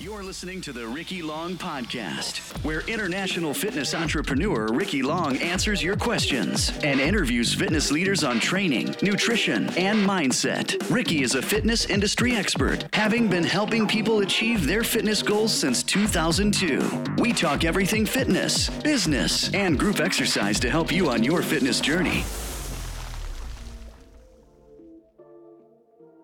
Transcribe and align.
You're 0.00 0.22
listening 0.22 0.62
to 0.62 0.72
the 0.72 0.86
Ricky 0.86 1.20
Long 1.20 1.56
Podcast, 1.56 2.38
where 2.64 2.80
international 2.88 3.52
fitness 3.52 3.94
entrepreneur 3.94 4.66
Ricky 4.68 5.02
Long 5.02 5.36
answers 5.36 5.82
your 5.82 5.94
questions 5.94 6.72
and 6.82 6.98
interviews 6.98 7.52
fitness 7.52 7.92
leaders 7.92 8.24
on 8.24 8.40
training, 8.40 8.96
nutrition, 9.02 9.68
and 9.76 9.98
mindset. 9.98 10.74
Ricky 10.90 11.22
is 11.22 11.34
a 11.34 11.42
fitness 11.42 11.84
industry 11.84 12.34
expert, 12.34 12.86
having 12.94 13.28
been 13.28 13.44
helping 13.44 13.86
people 13.86 14.20
achieve 14.20 14.66
their 14.66 14.84
fitness 14.84 15.22
goals 15.22 15.52
since 15.52 15.82
2002. 15.82 16.80
We 17.18 17.34
talk 17.34 17.64
everything 17.64 18.06
fitness, 18.06 18.70
business, 18.70 19.52
and 19.52 19.78
group 19.78 20.00
exercise 20.00 20.58
to 20.60 20.70
help 20.70 20.90
you 20.90 21.10
on 21.10 21.22
your 21.22 21.42
fitness 21.42 21.78
journey. 21.78 22.24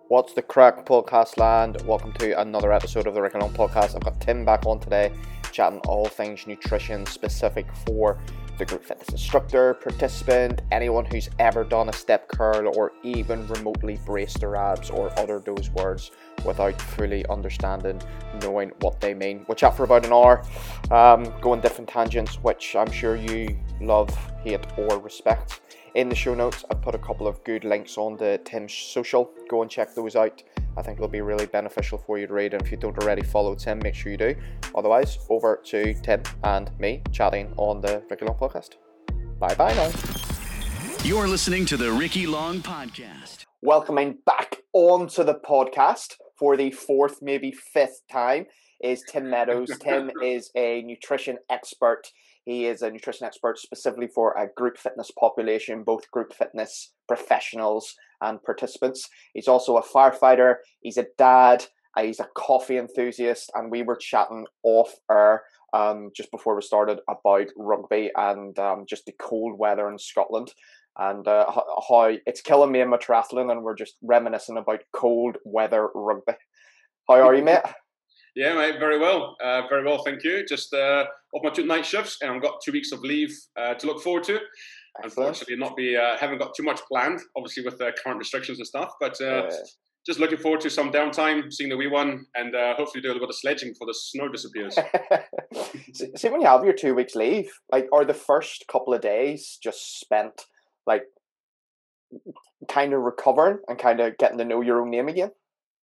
What's 0.09 0.35
the 0.35 0.43
crack, 0.43 0.87
podcast 0.87 1.37
land? 1.37 1.83
Welcome 1.83 2.13
to 2.21 2.41
another 2.41 2.73
episode 2.73 3.09
of 3.09 3.15
the 3.15 3.21
Ricky 3.21 3.41
Long 3.41 3.53
podcast. 3.53 3.97
I've 3.97 4.05
got 4.05 4.21
Tim 4.21 4.45
back 4.45 4.65
on 4.65 4.79
today, 4.79 5.11
chatting 5.51 5.81
all 5.81 6.07
things 6.07 6.47
nutrition 6.47 7.05
specific 7.07 7.67
for 7.85 8.17
the 8.57 8.65
group 8.65 8.85
fitness 8.85 9.09
instructor, 9.09 9.75
participant, 9.75 10.63
anyone 10.71 11.07
who's 11.07 11.29
ever 11.41 11.65
done 11.65 11.89
a 11.89 11.93
step 11.93 12.29
curl 12.29 12.73
or 12.79 12.93
even 13.03 13.49
remotely 13.49 13.99
braced 14.07 14.39
their 14.39 14.55
abs 14.55 14.91
or 14.91 15.11
uttered 15.19 15.45
those 15.45 15.71
words 15.71 16.13
without 16.45 16.81
fully 16.81 17.27
understanding, 17.27 18.01
knowing 18.43 18.71
what 18.83 19.01
they 19.01 19.13
mean. 19.13 19.45
We'll 19.49 19.57
chat 19.57 19.77
for 19.77 19.83
about 19.83 20.07
an 20.07 20.13
hour, 20.13 20.45
um, 20.93 21.35
going 21.41 21.61
different 21.61 21.91
tangents, 21.91 22.37
which 22.37 22.77
I'm 22.77 22.93
sure 22.93 23.17
you 23.17 23.59
love, 23.81 24.17
hate, 24.45 24.65
or 24.79 25.01
respect. 25.01 25.63
In 25.97 26.11
the 26.11 26.15
show 26.15 26.35
notes, 26.35 26.63
I've 26.71 26.83
put 26.83 26.95
a 26.95 26.99
couple 26.99 27.27
of 27.27 27.43
good 27.43 27.65
links 27.65 27.97
on 27.97 28.19
the 28.19 28.39
Tim's 28.45 28.75
social. 28.75 29.31
Go 29.49 29.63
and 29.63 29.71
check 29.71 29.95
those 29.95 30.15
out. 30.15 30.43
I 30.77 30.83
think 30.83 30.99
it'll 30.99 31.09
be 31.09 31.23
really 31.23 31.47
beneficial 31.47 31.97
for 31.97 32.19
you 32.19 32.27
to 32.27 32.35
read. 32.35 32.53
And 32.53 32.63
if 32.63 32.71
you 32.71 32.77
don't 32.77 32.99
already 32.99 33.23
follow 33.23 33.55
Tim, 33.55 33.79
make 33.79 33.95
sure 33.95 34.13
you 34.13 34.19
do. 34.19 34.35
Otherwise, 34.75 35.17
over 35.31 35.59
to 35.65 35.95
Tim 36.03 36.23
and 36.45 36.71
me 36.79 37.03
chatting 37.13 37.51
on 37.57 37.81
the 37.81 38.03
Ricky 38.11 38.27
Long 38.27 38.37
podcast. 38.37 38.73
Bye 39.39 39.55
bye 39.55 39.73
now. 39.73 39.91
You're 41.03 41.29
listening 41.29 41.65
to 41.65 41.79
the 41.79 41.91
Ricky 41.91 42.27
Long 42.27 42.61
Podcast. 42.61 43.47
Welcoming 43.63 44.19
back 44.27 44.57
onto 44.75 45.25
the 45.25 45.37
podcast 45.37 46.17
for 46.39 46.59
the 46.59 46.73
fourth, 46.73 47.23
maybe 47.23 47.53
fifth 47.53 48.03
time 48.13 48.45
is 48.83 49.03
Tim 49.09 49.31
Meadows. 49.31 49.71
Tim 49.81 50.11
is 50.23 50.51
a 50.55 50.83
nutrition 50.83 51.39
expert 51.49 52.09
he 52.47 52.67
is 52.67 52.83
a 52.83 52.91
nutrition 52.91 53.27
expert 53.27 53.59
specifically 53.59 54.07
for 54.07 54.33
a 54.39 54.49
group 54.57 54.79
fitness 54.79 55.11
population, 55.11 55.83
both 55.83 56.11
group 56.13 56.33
fitness 56.33 56.93
professionals 57.09 57.95
and 58.23 58.43
participants. 58.43 59.09
He's 59.35 59.49
also 59.49 59.77
a 59.77 59.83
firefighter, 59.83 60.57
he's 60.81 60.97
a 60.97 61.07
dad, 61.19 61.67
uh, 61.97 62.05
he's 62.05 62.21
a 62.21 62.29
coffee 62.37 62.79
enthusiast, 62.79 63.51
and 63.55 63.71
we 63.71 63.83
were 63.83 63.97
chatting 63.97 64.47
off 64.63 64.95
air 65.11 65.43
um, 65.73 66.11
just 66.17 66.31
before 66.31 66.55
we 66.55 66.63
started 66.63 67.01
about 67.09 67.49
rugby 67.57 68.11
and 68.17 68.57
um, 68.61 68.85
just 68.89 69.07
the 69.07 69.15
cold 69.19 69.59
weather 69.59 69.91
in 69.91 69.99
Scotland 69.99 70.53
and 70.99 71.27
uh, 71.27 71.51
how 71.89 72.17
it's 72.27 72.41
killing 72.41 72.73
me 72.73 72.81
in 72.81 72.89
my 72.89 72.97
triathlon, 72.97 73.51
and 73.51 73.63
we're 73.63 73.75
just 73.75 73.97
reminiscing 74.03 74.57
about 74.57 74.81
cold 74.93 75.37
weather 75.45 75.91
rugby. 75.95 76.33
How 77.09 77.27
are 77.27 77.35
you, 77.35 77.45
mate? 77.45 77.61
Yeah, 78.37 78.55
mate, 78.55 78.79
very 78.79 78.99
well. 78.99 79.37
Uh, 79.43 79.63
very 79.69 79.85
well, 79.85 80.03
thank 80.05 80.23
you. 80.23 80.45
Just 80.47 80.73
uh, 80.75 81.07
off 81.37 81.45
my 81.45 81.51
two 81.51 81.67
night 81.67 81.85
shifts, 81.85 82.19
and 82.21 82.31
I've 82.31 82.43
got 82.43 82.61
two 82.65 82.73
weeks 82.73 82.93
of 82.93 83.01
leave 83.01 83.33
uh, 83.59 83.75
to 83.75 83.87
look 83.87 84.03
forward 84.03 84.25
to. 84.25 84.41
Unfortunately, 85.03 85.57
not 85.57 85.77
be 85.77 85.97
uh, 85.97 86.17
haven't 86.19 86.39
got 86.39 86.55
too 86.55 86.63
much 86.63 86.81
planned, 86.91 87.21
obviously 87.37 87.65
with 87.65 87.77
the 87.79 87.93
current 88.03 88.19
restrictions 88.19 88.59
and 88.59 88.67
stuff. 88.67 88.93
But 88.99 89.21
uh, 89.21 89.45
yeah. 89.45 89.51
just 90.07 90.19
looking 90.19 90.39
forward 90.39 90.63
to 90.63 90.71
some 90.71 90.91
downtime, 90.91 91.53
seeing 91.53 91.69
the 91.69 91.77
wee 91.77 91.87
one, 91.87 92.25
and 92.35 92.55
uh, 92.55 92.75
hopefully 92.75 93.03
do 93.03 93.09
a 93.09 93.13
little 93.13 93.27
bit 93.27 93.29
of 93.29 93.37
sledging 93.37 93.71
before 93.71 93.87
the 93.87 93.95
snow 93.95 94.29
disappears. 94.29 94.79
See, 96.17 96.29
when 96.31 96.41
you 96.41 96.47
have 96.47 96.65
your 96.65 96.73
two 96.73 96.95
weeks 96.95 97.15
leave, 97.15 97.51
like, 97.71 97.89
are 97.93 98.07
the 98.07 98.15
first 98.15 98.65
couple 98.73 98.95
of 98.95 99.03
days 99.03 99.59
just 99.63 100.01
spent 100.01 100.47
like 100.87 101.03
kind 102.69 102.95
of 102.95 103.01
recovering 103.03 103.59
and 103.69 103.79
kind 103.79 104.01
of 104.01 104.17
getting 104.17 104.39
to 104.39 104.45
know 104.45 104.63
your 104.63 104.81
own 104.81 104.91
name 104.91 105.09
again? 105.09 105.33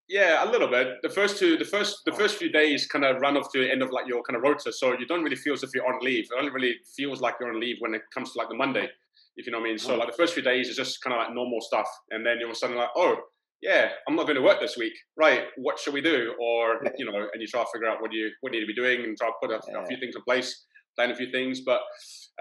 Yeah, 0.10 0.44
a 0.44 0.48
little 0.50 0.68
bit. 0.68 0.98
The 1.02 1.10
first 1.10 1.38
two, 1.38 1.58
the 1.58 1.66
first, 1.66 2.02
the 2.06 2.12
first 2.12 2.38
few 2.38 2.52
days 2.52 2.88
kind 2.88 3.06
of 3.06 3.22
run 3.22 3.38
off 3.38 3.52
to 3.54 3.60
the 3.60 3.72
end 3.72 3.82
of 3.82 3.92
like 3.92 4.06
your 4.06 4.22
kind 4.24 4.36
of 4.36 4.44
rota, 4.44 4.72
so 4.72 4.98
you 5.00 5.06
don't 5.08 5.24
really 5.24 5.38
feel 5.38 5.54
as 5.54 5.64
if 5.64 5.74
you're 5.74 5.88
on 5.88 6.00
leave. 6.02 6.26
It 6.26 6.38
only 6.38 6.52
really 6.52 6.76
feels 6.96 7.22
like 7.22 7.36
you're 7.40 7.50
on 7.50 7.60
leave 7.60 7.78
when 7.80 7.94
it 7.94 8.02
comes 8.14 8.34
to 8.34 8.38
like 8.38 8.50
the 8.50 8.56
Monday, 8.56 8.90
if 9.38 9.46
you 9.46 9.52
know 9.52 9.60
what 9.60 9.66
I 9.66 9.70
mean. 9.70 9.78
So 9.78 9.96
like 9.96 10.12
the 10.12 10.18
first 10.18 10.34
few 10.34 10.44
days 10.44 10.68
is 10.68 10.76
just 10.76 11.02
kind 11.02 11.14
of 11.14 11.20
like 11.20 11.34
normal 11.34 11.62
stuff, 11.62 11.88
and 12.12 12.26
then 12.26 12.38
you're 12.40 12.54
suddenly 12.54 12.82
like, 12.82 12.92
oh, 12.98 13.16
yeah, 13.62 13.90
I'm 14.08 14.18
not 14.18 14.24
going 14.24 14.36
to 14.36 14.42
work 14.42 14.60
this 14.60 14.76
week, 14.76 14.94
right? 15.16 15.44
What 15.56 15.80
should 15.80 15.94
we 15.94 16.02
do? 16.02 16.36
Or 16.40 16.82
you 16.98 17.06
know, 17.10 17.18
and 17.18 17.42
you 17.42 17.48
try 17.48 17.62
to 17.62 17.68
figure 17.74 17.88
out 17.88 18.02
what 18.02 18.12
you 18.12 18.30
what 18.42 18.54
you 18.54 18.60
need 18.60 18.68
to 18.68 18.74
be 18.74 18.76
doing, 18.76 19.06
and 19.06 19.18
try 19.18 19.30
to 19.30 19.34
put 19.42 19.52
a, 19.52 19.80
a 19.80 19.86
few 19.86 19.98
things 19.98 20.16
in 20.18 20.22
place, 20.24 20.66
plan 20.98 21.12
a 21.12 21.16
few 21.16 21.32
things. 21.32 21.62
But 21.62 21.80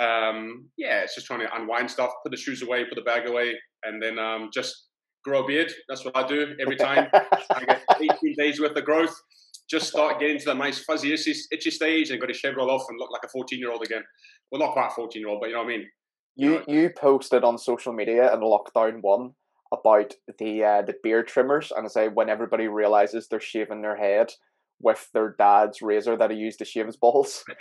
um, 0.00 0.68
yeah, 0.76 1.02
it's 1.02 1.14
just 1.14 1.28
trying 1.28 1.40
to 1.40 1.54
unwind 1.54 1.90
stuff, 1.90 2.10
put 2.24 2.32
the 2.32 2.36
shoes 2.36 2.62
away, 2.62 2.84
put 2.84 2.96
the 2.96 3.02
bag 3.02 3.28
away, 3.28 3.54
and 3.84 4.02
then 4.02 4.18
um, 4.18 4.50
just 4.52 4.88
grow 5.24 5.44
a 5.44 5.46
beard. 5.46 5.72
That's 5.88 6.04
what 6.04 6.16
I 6.16 6.26
do 6.26 6.54
every 6.60 6.76
time. 6.88 7.08
I 7.12 7.64
get 7.64 7.82
18 8.00 8.34
days 8.36 8.60
worth 8.60 8.76
of 8.76 8.84
growth. 8.84 9.14
Just 9.70 9.88
start 9.88 10.20
getting 10.20 10.38
to 10.38 10.44
that 10.46 10.56
nice 10.56 10.80
fuzzy 10.84 11.12
itchy, 11.12 11.34
itchy 11.50 11.70
stage 11.70 12.10
and 12.10 12.20
got 12.20 12.26
to 12.26 12.34
shave 12.34 12.52
it 12.52 12.58
all 12.58 12.70
off 12.70 12.84
and 12.88 12.98
look 12.98 13.10
like 13.10 13.22
a 13.24 13.28
14 13.28 13.58
year 13.58 13.70
old 13.70 13.82
again. 13.82 14.02
Well, 14.50 14.60
not 14.60 14.72
quite 14.72 14.92
14 14.92 15.20
year 15.20 15.28
old, 15.28 15.40
but 15.40 15.48
you 15.48 15.54
know 15.54 15.62
what 15.62 15.72
I 15.72 15.76
mean. 15.76 15.86
You 16.34 16.62
you 16.66 16.90
posted 16.96 17.44
on 17.44 17.58
social 17.58 17.92
media 17.92 18.32
in 18.32 18.40
lockdown 18.40 19.02
one 19.02 19.32
about 19.72 20.14
the 20.38 20.64
uh, 20.64 20.82
the 20.82 20.94
beard 21.02 21.28
trimmers 21.28 21.72
and 21.74 21.90
say 21.90 22.08
when 22.08 22.28
everybody 22.28 22.68
realizes 22.68 23.28
they're 23.28 23.40
shaving 23.40 23.82
their 23.82 23.96
head 23.96 24.32
with 24.80 25.08
their 25.14 25.34
dad's 25.38 25.82
razor 25.82 26.16
that 26.16 26.30
he 26.30 26.36
used 26.36 26.58
to 26.58 26.64
shave 26.64 26.86
his 26.86 26.96
balls. 26.96 27.44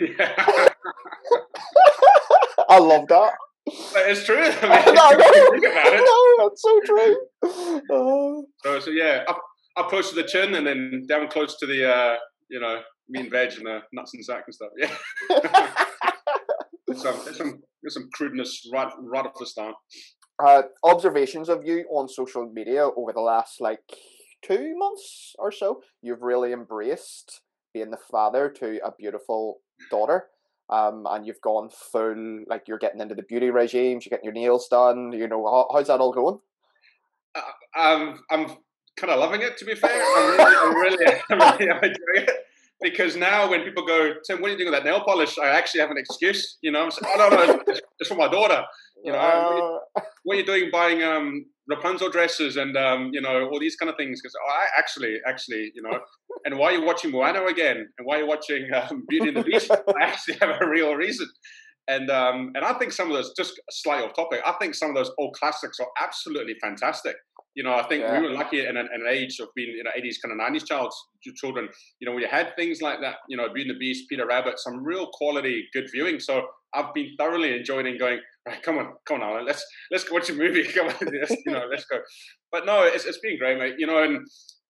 I 2.68 2.78
love 2.78 3.08
that. 3.08 3.32
But 3.66 4.08
it's 4.08 4.24
true. 4.24 4.36
I 4.62 4.84
mean, 4.86 6.04
no, 6.04 6.48
that's 6.48 6.62
so 6.62 6.80
true. 6.84 7.16
Uh, 7.42 8.42
so, 8.64 8.80
so 8.80 8.90
yeah, 8.90 9.24
up, 9.28 9.38
up 9.76 9.88
close 9.88 10.10
to 10.10 10.16
the 10.16 10.24
chin 10.24 10.54
and 10.54 10.66
then 10.66 11.06
down 11.08 11.28
close 11.28 11.56
to 11.58 11.66
the, 11.66 11.88
uh, 11.88 12.16
you 12.50 12.60
know, 12.60 12.80
mean 13.08 13.30
veg 13.30 13.52
and 13.54 13.66
the 13.66 13.80
nuts 13.92 14.14
and 14.14 14.24
sack 14.24 14.44
and 14.46 14.54
stuff. 14.54 14.70
Yeah. 14.78 14.94
there's 16.86 17.02
some, 17.02 17.20
there's 17.24 17.36
some, 17.36 17.62
there's 17.82 17.94
some 17.94 18.08
crudeness 18.14 18.68
right, 18.72 18.92
right 18.98 19.26
off 19.26 19.32
the 19.38 19.46
start. 19.46 19.74
Uh, 20.44 20.62
observations 20.82 21.48
of 21.48 21.64
you 21.64 21.84
on 21.90 22.08
social 22.08 22.50
media 22.52 22.88
over 22.96 23.12
the 23.12 23.20
last 23.20 23.60
like 23.60 23.80
two 24.42 24.76
months 24.76 25.34
or 25.38 25.52
so. 25.52 25.82
You've 26.02 26.22
really 26.22 26.52
embraced 26.52 27.42
being 27.72 27.90
the 27.90 27.98
father 28.10 28.48
to 28.50 28.80
a 28.84 28.92
beautiful 28.98 29.60
daughter 29.90 30.26
um, 30.70 31.06
and 31.10 31.26
you've 31.26 31.40
gone 31.40 31.68
full 31.70 32.44
like 32.46 32.68
you're 32.68 32.78
getting 32.78 33.00
into 33.00 33.14
the 33.14 33.22
beauty 33.22 33.50
regimes, 33.50 34.04
you're 34.04 34.10
getting 34.10 34.24
your 34.24 34.34
nails 34.34 34.68
done. 34.68 35.12
You 35.12 35.28
know, 35.28 35.44
how, 35.44 35.68
how's 35.72 35.88
that 35.88 36.00
all 36.00 36.12
going? 36.12 36.38
Uh, 37.34 37.80
um, 37.80 38.22
I'm 38.30 38.46
kind 38.96 39.12
of 39.12 39.18
loving 39.18 39.42
it. 39.42 39.56
To 39.58 39.64
be 39.64 39.74
fair, 39.74 39.90
I'm 39.90 40.30
really, 40.30 40.56
I'm 40.56 40.74
really, 40.74 41.06
I'm 41.30 41.38
really 41.58 41.70
enjoying 41.70 42.28
it 42.28 42.30
because 42.80 43.16
now 43.16 43.48
when 43.48 43.62
people 43.62 43.86
go, 43.86 44.14
Tim, 44.26 44.40
what 44.40 44.48
are 44.48 44.52
you 44.52 44.58
doing 44.58 44.70
with 44.70 44.82
that 44.82 44.84
nail 44.84 45.02
polish? 45.04 45.38
I 45.38 45.48
actually 45.48 45.80
have 45.80 45.90
an 45.90 45.98
excuse. 45.98 46.58
You 46.62 46.72
know, 46.72 46.82
I'm 46.82 46.90
saying, 46.90 47.12
oh 47.14 47.28
no, 47.30 47.36
no, 47.36 47.62
it's, 47.68 47.80
it's 48.00 48.08
for 48.08 48.16
my 48.16 48.28
daughter. 48.28 48.62
You 49.04 49.12
know, 49.12 49.18
uh... 49.96 50.02
what 50.24 50.36
are 50.36 50.40
you 50.40 50.46
doing 50.46 50.70
buying 50.72 51.02
um, 51.02 51.46
Rapunzel 51.68 52.10
dresses 52.10 52.56
and 52.56 52.76
um, 52.76 53.10
you 53.12 53.20
know 53.20 53.48
all 53.48 53.60
these 53.60 53.76
kind 53.76 53.90
of 53.90 53.96
things? 53.96 54.20
Because 54.20 54.34
oh, 54.34 54.50
I 54.50 54.78
actually, 54.78 55.18
actually, 55.26 55.72
you 55.74 55.82
know, 55.82 55.98
and 56.44 56.58
why 56.58 56.72
are 56.72 56.78
you 56.78 56.84
watching 56.84 57.10
Moana 57.10 57.44
again? 57.46 57.88
And 57.98 58.06
why 58.06 58.16
are 58.16 58.20
you 58.20 58.26
watching 58.26 58.68
um, 58.74 59.04
Beauty 59.08 59.28
and 59.28 59.36
the 59.36 59.42
Beast? 59.42 59.70
I 60.00 60.02
actually 60.02 60.36
have 60.40 60.60
a 60.60 60.68
real 60.68 60.94
reason. 60.94 61.28
And 61.88 62.10
um, 62.10 62.52
and 62.54 62.64
I 62.64 62.74
think 62.74 62.92
some 62.92 63.08
of 63.10 63.14
those, 63.14 63.32
just 63.36 63.60
slightly 63.70 64.06
off 64.06 64.14
topic, 64.14 64.40
I 64.46 64.52
think 64.60 64.74
some 64.74 64.90
of 64.90 64.96
those 64.96 65.10
old 65.18 65.34
classics 65.34 65.78
are 65.80 65.88
absolutely 66.00 66.54
fantastic. 66.62 67.16
You 67.54 67.64
know, 67.64 67.74
I 67.74 67.82
think 67.86 68.02
yeah. 68.02 68.18
we 68.18 68.28
were 68.28 68.32
lucky 68.32 68.64
in 68.64 68.76
an, 68.78 68.88
an, 68.92 69.04
age 69.06 69.38
of 69.38 69.48
being, 69.54 69.76
you 69.76 69.84
know, 69.84 69.90
80s, 69.90 70.16
kind 70.24 70.32
of 70.32 70.52
90s 70.54 70.66
child, 70.66 70.90
children, 71.36 71.68
you 72.00 72.08
know, 72.08 72.14
we 72.14 72.24
had 72.24 72.56
things 72.56 72.80
like 72.80 73.00
that, 73.02 73.16
you 73.28 73.36
know, 73.36 73.52
Beauty 73.52 73.68
and 73.68 73.76
the 73.76 73.78
Beast, 73.78 74.08
Peter 74.08 74.26
Rabbit, 74.26 74.58
some 74.58 74.82
real 74.82 75.08
quality, 75.12 75.68
good 75.74 75.86
viewing. 75.92 76.18
So 76.18 76.46
I've 76.74 76.94
been 76.94 77.10
thoroughly 77.18 77.54
enjoying 77.54 77.98
going, 77.98 78.20
right, 78.46 78.62
come 78.62 78.78
on, 78.78 78.94
come 79.06 79.22
on, 79.22 79.28
Alan, 79.28 79.46
let's, 79.46 79.64
let's 79.90 80.04
go 80.04 80.14
watch 80.14 80.30
a 80.30 80.34
movie. 80.34 80.64
Come 80.74 80.88
on, 80.88 80.94
let's, 81.00 81.34
you 81.44 81.52
know, 81.52 81.66
let's 81.70 81.84
go. 81.84 81.98
But 82.50 82.66
no, 82.66 82.82
it's, 82.84 83.04
it's 83.04 83.18
been 83.18 83.38
great, 83.38 83.58
mate. 83.58 83.74
You 83.78 83.86
know, 83.86 84.02
and 84.02 84.16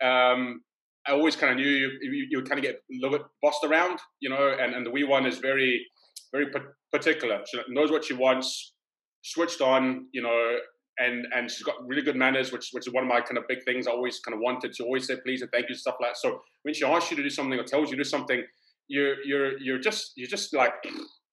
um, 0.02 0.62
I 1.06 1.12
always 1.12 1.36
kind 1.36 1.52
of 1.52 1.58
knew 1.58 1.70
you, 1.70 1.90
you, 2.00 2.26
you, 2.30 2.42
kind 2.42 2.58
of 2.58 2.64
get 2.64 2.76
a 2.76 2.94
little 3.00 3.18
bit 3.18 3.26
bossed 3.42 3.64
around, 3.64 3.98
you 4.20 4.30
know, 4.30 4.56
and, 4.58 4.74
and 4.74 4.86
the 4.86 4.90
wee 4.90 5.04
one 5.04 5.26
is 5.26 5.38
very, 5.38 5.84
very 6.32 6.46
particular. 6.92 7.40
She 7.50 7.60
knows 7.68 7.90
what 7.90 8.04
she 8.04 8.14
wants, 8.14 8.74
switched 9.22 9.60
on, 9.60 10.06
you 10.12 10.22
know, 10.22 10.56
and 10.98 11.26
and 11.34 11.50
she's 11.50 11.62
got 11.62 11.76
really 11.86 12.02
good 12.02 12.16
manners, 12.16 12.52
which 12.52 12.68
which 12.72 12.86
is 12.86 12.92
one 12.92 13.04
of 13.04 13.08
my 13.08 13.20
kind 13.20 13.38
of 13.38 13.44
big 13.48 13.64
things 13.64 13.86
I 13.86 13.92
always 13.92 14.20
kind 14.20 14.34
of 14.34 14.40
wanted. 14.40 14.72
to 14.74 14.84
always 14.84 15.06
say 15.06 15.16
please 15.24 15.42
and 15.42 15.50
thank 15.50 15.68
you 15.68 15.74
stuff 15.74 15.96
like 16.00 16.10
that. 16.10 16.18
So 16.18 16.40
when 16.62 16.74
she 16.74 16.84
asks 16.84 17.10
you 17.10 17.16
to 17.16 17.22
do 17.22 17.30
something 17.30 17.58
or 17.58 17.64
tells 17.64 17.90
you 17.90 17.96
to 17.96 18.02
do 18.02 18.08
something, 18.08 18.42
you're 18.88 19.22
you're 19.24 19.58
you're 19.58 19.78
just 19.78 20.12
you're 20.16 20.28
just 20.28 20.54
like, 20.54 20.74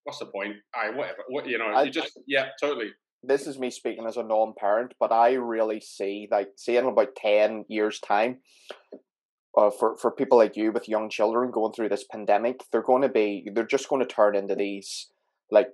what's 0.04 0.20
the 0.20 0.26
point? 0.26 0.56
I 0.74 0.90
whatever. 0.90 1.24
What 1.28 1.48
you 1.48 1.58
know? 1.58 1.68
I, 1.68 1.84
you 1.84 1.92
just 1.92 2.20
yeah, 2.28 2.48
totally. 2.62 2.92
This 3.22 3.48
is 3.48 3.60
me 3.60 3.70
speaking 3.70 4.06
as 4.08 4.16
a 4.16 4.24
non-parent, 4.24 4.94
but 5.00 5.12
I 5.12 5.34
really 5.34 5.82
see 5.82 6.28
like 6.32 6.50
see 6.56 6.78
in 6.78 6.86
about 6.86 7.16
ten 7.16 7.66
years' 7.68 8.00
time, 8.00 8.38
uh, 9.58 9.70
for 9.72 9.98
for 9.98 10.12
people 10.12 10.38
like 10.38 10.56
you 10.56 10.72
with 10.72 10.88
young 10.88 11.10
children 11.10 11.52
going 11.52 11.74
through 11.74 11.90
this 11.90 12.06
pandemic, 12.10 12.64
they're 12.72 12.82
going 12.82 13.02
to 13.02 13.10
be 13.10 13.48
they're 13.54 13.66
just 13.66 13.90
going 13.90 14.06
to 14.06 14.14
turn 14.14 14.36
into 14.36 14.56
these 14.56 15.08
like 15.52 15.70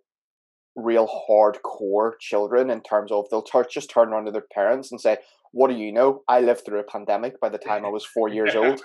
real 0.75 1.07
hardcore 1.07 2.13
children 2.19 2.69
in 2.69 2.81
terms 2.81 3.11
of 3.11 3.25
they'll 3.29 3.41
t- 3.41 3.59
just 3.71 3.89
turn 3.89 4.09
around 4.09 4.25
to 4.25 4.31
their 4.31 4.45
parents 4.53 4.91
and 4.91 4.99
say, 4.99 5.17
"What 5.55 5.69
do 5.71 5.77
you 5.77 5.91
know? 5.93 6.21
I 6.27 6.41
lived 6.41 6.65
through 6.65 6.79
a 6.79 6.83
pandemic 6.83 7.39
by 7.39 7.47
the 7.47 7.57
time 7.57 7.85
I 7.85 7.89
was 7.89 8.05
four 8.05 8.27
years 8.27 8.55
old." 8.61 8.81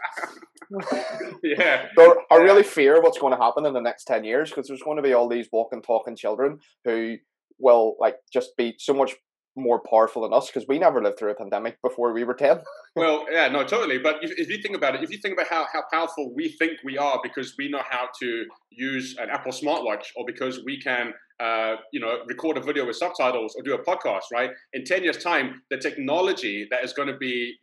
yeah. 1.43 1.87
So 1.97 2.23
I 2.31 2.37
really 2.37 2.63
fear 2.63 3.03
what's 3.03 3.19
going 3.19 3.37
to 3.37 3.43
happen 3.43 3.67
in 3.67 3.75
the 3.75 3.81
next 3.81 4.05
ten 4.05 4.23
years 4.23 4.51
because 4.51 4.69
there's 4.69 4.83
going 4.83 4.97
to 4.97 5.03
be 5.03 5.13
all 5.13 5.29
these 5.29 5.49
walking, 5.53 5.83
talking 5.83 6.15
children 6.15 6.59
who 6.85 7.17
will 7.59 7.97
like 7.99 8.17
just 8.33 8.57
be 8.57 8.77
so 8.79 8.95
much 8.95 9.17
more 9.57 9.81
powerful 9.81 10.23
than 10.23 10.33
us 10.33 10.47
because 10.47 10.67
we 10.69 10.79
never 10.79 11.03
lived 11.03 11.19
through 11.19 11.31
a 11.31 11.35
pandemic 11.35 11.81
before 11.83 12.13
we 12.13 12.25
were 12.25 12.35
10. 12.35 12.61
well, 12.97 13.27
yeah, 13.31 13.49
no, 13.49 13.65
totally. 13.65 13.99
But 13.99 14.17
if, 14.23 14.33
if, 14.39 14.49
you 14.49 14.59
think 14.63 14.77
about 14.77 14.95
it, 14.95 15.03
if 15.03 15.11
you 15.11 15.19
think 15.19 15.35
about 15.35 15.49
how, 15.49 15.67
how 15.73 15.83
powerful 15.93 16.33
we 16.35 16.49
think 16.49 16.79
we 16.85 16.97
are 16.97 17.21
because 17.23 17.55
we 17.59 17.69
know 17.69 17.83
how 17.89 18.09
to 18.21 18.45
use 18.71 19.17
an 19.19 19.29
Apple 19.31 19.53
smartwatch 19.53 20.05
or 20.17 20.25
because 20.27 20.63
we 20.65 20.81
can, 20.81 21.13
uh, 21.41 21.77
you 21.93 22.01
know, 22.01 22.19
record 22.27 22.57
a 22.57 22.61
video 22.61 22.87
with 22.87 22.97
subtitles 22.97 23.55
or 23.57 23.63
do 23.63 23.75
a 23.75 23.85
podcast, 23.85 24.25
right? 24.33 24.51
In 24.73 24.85
10 24.85 25.05
years' 25.05 25.23
time, 25.23 25.63
the 25.71 25.79
technology 25.79 26.67
that 26.71 26.85
is 26.85 26.93
going 26.93 27.09
to 27.09 27.17
be 27.17 27.55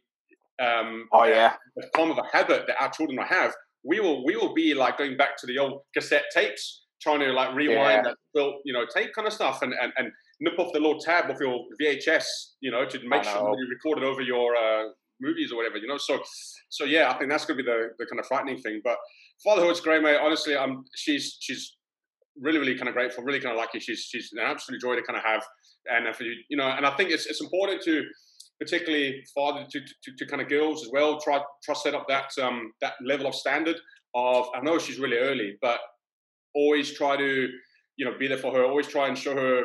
um, 0.62 1.08
oh, 1.14 1.26
yeah. 1.26 1.54
a 1.80 1.98
form 1.98 2.12
of 2.12 2.18
a 2.18 2.26
habit 2.36 2.66
that 2.68 2.76
our 2.82 2.90
children 2.92 3.18
will 3.18 3.26
have, 3.26 3.54
we 3.84 4.00
will, 4.00 4.26
we 4.26 4.36
will 4.36 4.54
be 4.54 4.74
like 4.74 4.98
going 4.98 5.16
back 5.16 5.38
to 5.38 5.48
the 5.48 5.58
old 5.58 5.82
cassette 5.94 6.26
tapes, 6.34 6.86
trying 7.02 7.20
to 7.20 7.32
like 7.32 7.56
rewind 7.56 7.78
yeah. 7.78 8.02
that 8.04 8.16
built, 8.34 8.56
you 8.66 8.74
know, 8.74 8.86
tape 8.94 9.14
kind 9.14 9.28
of 9.28 9.34
stuff 9.34 9.62
and, 9.62 9.74
and, 9.80 9.94
and 9.98 10.12
nip 10.40 10.58
off 10.60 10.74
the 10.74 10.80
little 10.80 11.00
tab 11.00 11.30
of 11.30 11.40
your 11.40 11.60
VHS, 11.82 12.26
you 12.62 12.72
know, 12.72 12.86
to 12.86 13.00
make 13.08 13.24
sure 13.24 13.56
you 13.58 13.68
record 13.70 14.04
it 14.04 14.04
over 14.04 14.22
your 14.22 14.56
uh, 14.56 14.90
movies 15.20 15.52
or 15.52 15.58
whatever, 15.58 15.78
you 15.78 15.88
know. 15.88 15.98
So, 15.98 16.22
so 16.70 16.84
yeah, 16.84 17.12
I 17.12 17.18
think 17.18 17.30
that's 17.30 17.46
going 17.46 17.58
to 17.58 17.64
be 17.64 17.70
the, 17.70 17.90
the 17.98 18.06
kind 18.06 18.20
of 18.20 18.28
frightening 18.28 18.60
thing. 18.60 18.82
But 18.84 18.98
fatherhood's 19.44 19.82
great, 19.82 20.02
mate. 20.02 20.20
Honestly, 20.22 20.56
I'm 20.56 20.84
she's 20.96 21.38
she's 21.40 21.76
really 22.40 22.60
really 22.60 22.76
kind 22.76 22.88
of 22.88 22.96
grateful, 22.96 23.24
really 23.24 23.40
kind 23.40 23.54
of 23.54 23.58
lucky. 23.58 23.80
She's 23.80 24.02
she's 24.02 24.32
an 24.34 24.40
absolute 24.40 24.82
joy 24.82 24.96
to 24.96 25.02
kind 25.02 25.18
of 25.18 25.24
have, 25.24 25.44
and 25.88 26.16
for 26.16 26.24
you, 26.24 26.36
you 26.50 26.58
know, 26.58 26.68
and 26.68 26.86
I 26.86 26.92
think 26.92 27.12
it's 27.12 27.26
it's 27.26 27.42
important 27.42 27.82
to 27.84 28.04
particularly 28.60 29.24
father 29.36 29.66
to, 29.70 29.80
to, 29.80 30.12
to 30.18 30.26
kind 30.26 30.42
of 30.42 30.50
girls 30.50 30.84
as 30.84 30.90
well 30.92 31.20
try 31.20 31.40
try 31.64 31.76
set 31.76 31.94
up 31.94 32.06
that 32.08 32.32
um 32.42 32.72
that 32.82 32.94
level 33.06 33.28
of 33.28 33.36
standard 33.36 33.76
of 34.16 34.48
I 34.56 34.62
know 34.62 34.80
she's 34.80 35.00
really 35.00 35.18
early, 35.18 35.58
but 35.62 35.80
always 36.56 36.94
try 36.94 37.18
to 37.18 37.48
you 37.98 38.06
know 38.06 38.18
be 38.18 38.28
there 38.28 38.38
for 38.38 38.54
her 38.54 38.66
always 38.66 38.88
try 38.88 39.08
and 39.08 39.18
show 39.18 39.36
her 39.36 39.64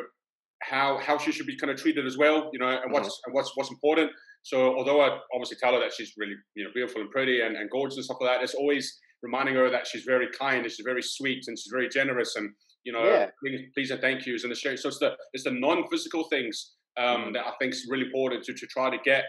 how 0.69 0.97
how 0.99 1.17
she 1.17 1.31
should 1.31 1.45
be 1.45 1.57
kind 1.57 1.71
of 1.71 1.77
treated 1.77 2.05
as 2.05 2.17
well, 2.17 2.49
you 2.53 2.59
know, 2.59 2.67
and 2.67 2.91
what's 2.91 3.07
mm-hmm. 3.07 3.25
and 3.25 3.33
what's 3.33 3.51
what's 3.55 3.69
important. 3.69 4.11
So 4.43 4.75
although 4.75 5.01
I 5.01 5.19
obviously 5.33 5.57
tell 5.61 5.73
her 5.73 5.79
that 5.79 5.93
she's 5.93 6.13
really 6.17 6.35
you 6.55 6.63
know 6.63 6.69
beautiful 6.73 7.01
and 7.01 7.09
pretty 7.11 7.41
and, 7.41 7.55
and 7.55 7.69
gorgeous 7.69 7.97
and 7.97 8.05
stuff 8.05 8.17
like 8.21 8.31
that, 8.31 8.43
it's 8.43 8.53
always 8.53 8.99
reminding 9.21 9.55
her 9.55 9.69
that 9.69 9.87
she's 9.87 10.03
very 10.03 10.27
kind 10.37 10.63
and 10.63 10.71
she's 10.71 10.85
very 10.85 11.01
sweet 11.01 11.43
and 11.47 11.57
she's 11.57 11.71
very 11.71 11.87
generous 11.87 12.35
and 12.35 12.49
you 12.83 12.91
know 12.91 13.03
yeah. 13.03 13.27
please, 13.41 13.61
please 13.73 13.91
and 13.91 14.01
thank 14.01 14.25
yous 14.25 14.43
and 14.43 14.51
the 14.51 14.55
sharing. 14.55 14.77
So 14.77 14.89
it's 14.89 14.99
the 14.99 15.13
it's 15.33 15.43
the 15.43 15.51
non-physical 15.51 16.25
things 16.29 16.73
um, 16.97 17.05
mm-hmm. 17.05 17.33
that 17.33 17.45
I 17.45 17.51
think 17.59 17.73
is 17.73 17.87
really 17.89 18.05
important 18.05 18.43
to 18.45 18.53
to 18.53 18.67
try 18.67 18.89
to 18.89 18.97
get 19.03 19.25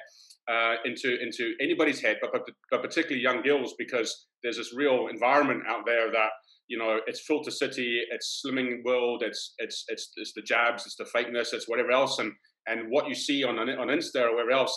uh, 0.48 0.76
into 0.84 1.20
into 1.20 1.54
anybody's 1.60 2.00
head, 2.00 2.18
but, 2.20 2.32
but 2.32 2.42
but 2.70 2.82
particularly 2.82 3.22
young 3.22 3.42
girls 3.42 3.74
because 3.78 4.26
there's 4.42 4.56
this 4.56 4.74
real 4.74 5.08
environment 5.08 5.62
out 5.68 5.86
there 5.86 6.10
that 6.10 6.30
you 6.68 6.78
know, 6.78 6.98
it's 7.06 7.20
filter 7.20 7.50
city, 7.50 8.00
it's 8.10 8.42
slimming 8.44 8.84
world, 8.84 9.22
it's 9.22 9.54
it's 9.58 9.84
it's 9.88 10.10
it's 10.16 10.32
the 10.34 10.42
jabs, 10.42 10.86
it's 10.86 10.96
the 10.96 11.04
fakeness, 11.04 11.52
it's 11.52 11.68
whatever 11.68 11.92
else, 11.92 12.18
and 12.18 12.32
and 12.66 12.90
what 12.90 13.08
you 13.08 13.14
see 13.14 13.44
on 13.44 13.58
on 13.58 13.88
Insta 13.88 14.22
or 14.22 14.32
wherever 14.32 14.52
else 14.52 14.76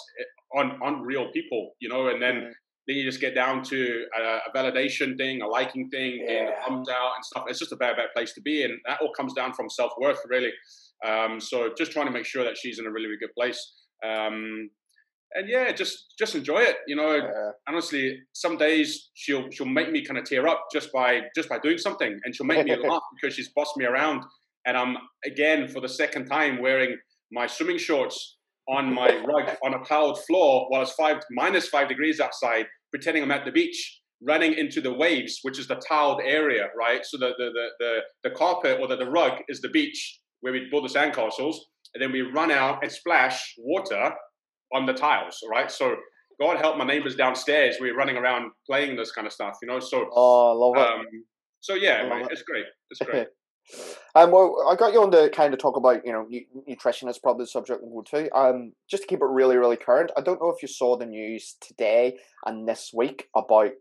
on 0.56 0.80
on 0.82 1.02
real 1.02 1.32
people, 1.32 1.74
you 1.80 1.90
know, 1.90 2.08
and 2.10 2.22
then. 2.22 2.36
Mm-hmm. 2.36 2.52
Then 2.88 2.96
you 2.96 3.04
just 3.04 3.20
get 3.20 3.36
down 3.36 3.64
to 3.64 4.06
a, 4.18 4.38
a 4.48 4.52
validation 4.56 5.18
thing, 5.18 5.42
a 5.42 5.46
liking 5.46 5.90
thing, 5.90 6.26
yeah. 6.26 6.44
and 6.44 6.50
thumbs 6.66 6.88
out 6.88 7.16
and 7.18 7.26
stuff. 7.26 7.44
It's 7.50 7.60
just 7.60 7.74
a 7.74 7.76
bad, 7.76 7.98
bad 7.98 8.14
place 8.16 8.32
to 8.36 8.42
be, 8.42 8.64
and 8.64 8.80
that 8.86 9.02
all 9.02 9.12
comes 9.12 9.34
down 9.34 9.52
from 9.52 9.70
self 9.70 9.92
worth, 10.00 10.22
really. 10.30 10.54
Um, 11.06 11.42
so 11.42 11.70
just 11.78 11.92
trying 11.92 12.06
to 12.06 12.14
make 12.14 12.26
sure 12.26 12.46
that 12.46 12.58
she's 12.58 12.80
in 12.80 12.86
a 12.86 12.90
really, 12.90 13.08
really 13.08 13.20
good 13.20 13.34
place. 13.38 13.74
Um, 14.06 14.70
and 15.34 15.50
yeah, 15.50 15.72
just 15.72 16.14
just 16.18 16.36
enjoy 16.36 16.60
it. 16.60 16.78
You 16.88 16.96
know, 16.96 17.16
yeah. 17.16 17.52
honestly, 17.68 18.18
some 18.34 18.58
days 18.58 19.10
she'll 19.14 19.50
she'll 19.52 19.68
make 19.68 19.92
me 19.92 20.04
kind 20.06 20.18
of 20.18 20.26
tear 20.26 20.48
up 20.48 20.66
just 20.72 20.92
by 20.94 21.22
just 21.36 21.50
by 21.50 21.60
doing 21.60 21.78
something, 21.78 22.20
and 22.24 22.36
she'll 22.36 22.46
make 22.46 22.66
me 22.66 22.76
laugh 22.88 23.02
because 23.20 23.36
she's 23.36 23.50
bossed 23.56 23.78
me 23.78 23.86
around, 23.86 24.24
and 24.66 24.78
I'm 24.78 24.98
again 25.26 25.68
for 25.68 25.82
the 25.82 25.90
second 25.90 26.26
time 26.26 26.62
wearing 26.62 26.96
my 27.32 27.48
swimming 27.48 27.78
shorts 27.78 28.38
on 28.70 28.94
my 28.94 29.08
rug 29.26 29.56
on 29.64 29.74
a 29.74 29.84
tiled 29.84 30.24
floor 30.26 30.68
while 30.70 30.82
it's 30.82 30.94
five 30.94 31.18
minus 31.32 31.68
five 31.68 31.88
degrees 31.88 32.20
outside, 32.20 32.66
pretending 32.92 33.24
I'm 33.24 33.32
at 33.32 33.46
the 33.46 33.52
beach, 33.52 34.02
running 34.22 34.54
into 34.54 34.82
the 34.82 34.94
waves, 34.94 35.40
which 35.42 35.60
is 35.60 35.68
the 35.68 35.82
tiled 35.88 36.22
area, 36.24 36.68
right? 36.78 37.06
So 37.06 37.18
the 37.18 37.34
the 37.38 37.50
the 37.54 37.68
the, 37.80 38.30
the 38.30 38.36
carpet 38.36 38.80
or 38.80 38.88
the, 38.88 38.96
the 38.96 39.10
rug 39.10 39.40
is 39.50 39.62
the 39.62 39.70
beach 39.70 40.20
where 40.42 40.54
we 40.54 40.68
build 40.70 40.86
the 40.86 40.94
sandcastles, 40.94 41.56
and 41.94 42.02
then 42.02 42.12
we 42.12 42.22
run 42.22 42.52
out 42.52 42.84
and 42.84 42.92
splash 42.92 43.56
water 43.58 44.14
on 44.74 44.86
the 44.86 44.94
tiles, 44.94 45.40
right? 45.50 45.72
So 45.72 45.96
God 46.40 46.58
help 46.58 46.78
my 46.78 46.86
neighbors 46.86 47.16
downstairs. 47.16 47.78
We're 47.80 47.96
running 47.96 48.18
around 48.18 48.52
playing 48.66 48.96
this 48.96 49.12
kind 49.12 49.26
of 49.26 49.34
stuff, 49.34 49.58
you 49.62 49.68
know. 49.68 49.80
So 49.80 50.10
oh, 50.12 50.54
love 50.54 50.76
it. 50.76 51.00
Um, 51.00 51.06
so 51.62 51.74
yeah, 51.74 52.08
mate, 52.08 52.24
it. 52.24 52.32
it's 52.32 52.44
great. 52.44 52.66
It's 52.92 53.02
great. 53.02 53.28
um, 54.16 54.32
well, 54.32 54.68
I 54.70 54.76
got 54.76 54.94
you 54.94 55.02
on 55.02 55.12
to 55.12 55.30
kind 55.30 55.54
of 55.54 55.60
talk 55.60 55.78
about 55.78 56.06
you 56.06 56.12
know 56.12 56.28
nutrition 56.68 57.10
is 57.10 57.18
probably 57.18 57.44
the 57.44 57.50
subject 57.50 57.82
we'll 57.82 58.04
go 58.04 58.20
to. 58.20 58.38
Um, 58.38 58.74
just 58.90 59.04
to 59.04 59.08
keep 59.08 59.22
it 59.22 59.26
really, 59.26 59.58
really 59.58 59.78
current. 59.78 60.12
I 60.16 60.22
don't 60.22 60.42
know 60.42 60.50
if 60.50 60.62
you 60.62 60.68
saw 60.68 60.98
the 60.98 61.06
news 61.06 61.56
today 61.60 62.18
and 62.46 62.68
this 62.68 62.92
week 62.94 63.28
about 63.36 63.72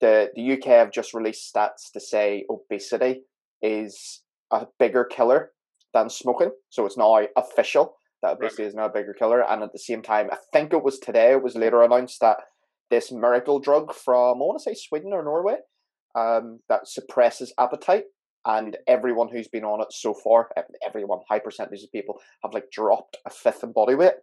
the 0.00 0.30
the 0.36 0.52
UK 0.52 0.64
have 0.66 0.92
just 0.92 1.14
released 1.14 1.52
stats 1.52 1.90
to 1.92 2.00
say 2.00 2.44
obesity 2.48 3.22
is 3.60 4.22
a 4.50 4.66
bigger 4.78 5.04
killer 5.04 5.50
than 5.94 6.08
smoking. 6.08 6.50
So 6.70 6.86
it's 6.86 6.96
now 6.96 7.20
official 7.36 7.96
that 8.22 8.32
obesity 8.34 8.62
right. 8.62 8.68
is 8.68 8.74
now 8.74 8.86
a 8.86 8.92
bigger 8.92 9.14
killer. 9.14 9.42
And 9.48 9.62
at 9.62 9.72
the 9.72 9.78
same 9.78 10.02
time, 10.02 10.28
I 10.30 10.36
think 10.52 10.72
it 10.72 10.82
was 10.82 10.98
today, 10.98 11.32
it 11.32 11.42
was 11.42 11.56
later 11.56 11.82
announced 11.82 12.20
that 12.20 12.38
this 12.90 13.10
miracle 13.10 13.58
drug 13.58 13.92
from, 13.92 14.36
I 14.36 14.44
want 14.44 14.58
to 14.58 14.62
say 14.62 14.74
Sweden 14.74 15.12
or 15.12 15.24
Norway, 15.24 15.56
um, 16.14 16.60
that 16.68 16.86
suppresses 16.86 17.52
appetite. 17.58 18.04
And 18.44 18.76
everyone 18.88 19.28
who's 19.28 19.48
been 19.48 19.64
on 19.64 19.80
it 19.80 19.92
so 19.92 20.14
far, 20.14 20.50
everyone, 20.84 21.20
high 21.28 21.38
percentage 21.38 21.84
of 21.84 21.92
people 21.92 22.18
have 22.42 22.52
like 22.52 22.70
dropped 22.72 23.16
a 23.24 23.30
fifth 23.30 23.62
in 23.62 23.72
body 23.72 23.94
weight. 23.94 24.14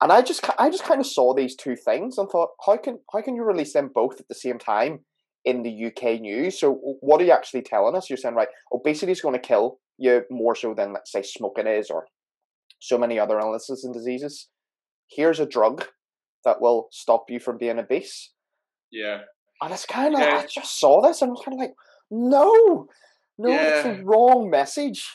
And 0.00 0.10
I 0.10 0.22
just, 0.22 0.48
I 0.58 0.70
just 0.70 0.84
kind 0.84 1.00
of 1.00 1.06
saw 1.06 1.34
these 1.34 1.54
two 1.54 1.76
things 1.76 2.16
and 2.16 2.28
thought, 2.28 2.50
how 2.64 2.78
can, 2.78 3.00
how 3.12 3.20
can 3.20 3.36
you 3.36 3.44
release 3.44 3.74
them 3.74 3.90
both 3.94 4.18
at 4.18 4.28
the 4.28 4.34
same 4.34 4.58
time 4.58 5.00
in 5.44 5.62
the 5.62 5.86
UK 5.86 6.22
news? 6.22 6.58
So, 6.58 6.80
what 7.00 7.20
are 7.20 7.24
you 7.24 7.32
actually 7.32 7.62
telling 7.62 7.94
us? 7.94 8.08
You're 8.08 8.16
saying, 8.16 8.34
right, 8.34 8.48
obesity 8.72 9.12
is 9.12 9.20
going 9.20 9.34
to 9.34 9.46
kill 9.46 9.78
you 9.98 10.22
more 10.30 10.54
so 10.54 10.72
than, 10.72 10.94
let's 10.94 11.12
say, 11.12 11.22
smoking 11.22 11.66
is, 11.66 11.90
or 11.90 12.06
so 12.80 12.98
many 12.98 13.18
other 13.18 13.38
illnesses 13.38 13.84
and 13.84 13.94
diseases. 13.94 14.48
Here's 15.08 15.38
a 15.38 15.46
drug 15.46 15.86
that 16.44 16.60
will 16.60 16.88
stop 16.90 17.26
you 17.28 17.38
from 17.38 17.58
being 17.58 17.78
obese. 17.78 18.32
Yeah. 18.90 19.20
And 19.62 19.72
it's 19.72 19.86
kind 19.86 20.14
of, 20.14 20.20
yeah. 20.20 20.38
I 20.42 20.46
just 20.46 20.80
saw 20.80 21.02
this 21.02 21.22
and 21.22 21.28
I 21.28 21.32
was 21.32 21.42
kind 21.44 21.54
of 21.54 21.60
like, 21.60 21.74
no, 22.10 22.86
no, 23.38 23.48
yeah. 23.48 23.74
it's 23.74 23.82
the 23.84 24.04
wrong 24.04 24.48
message. 24.50 25.06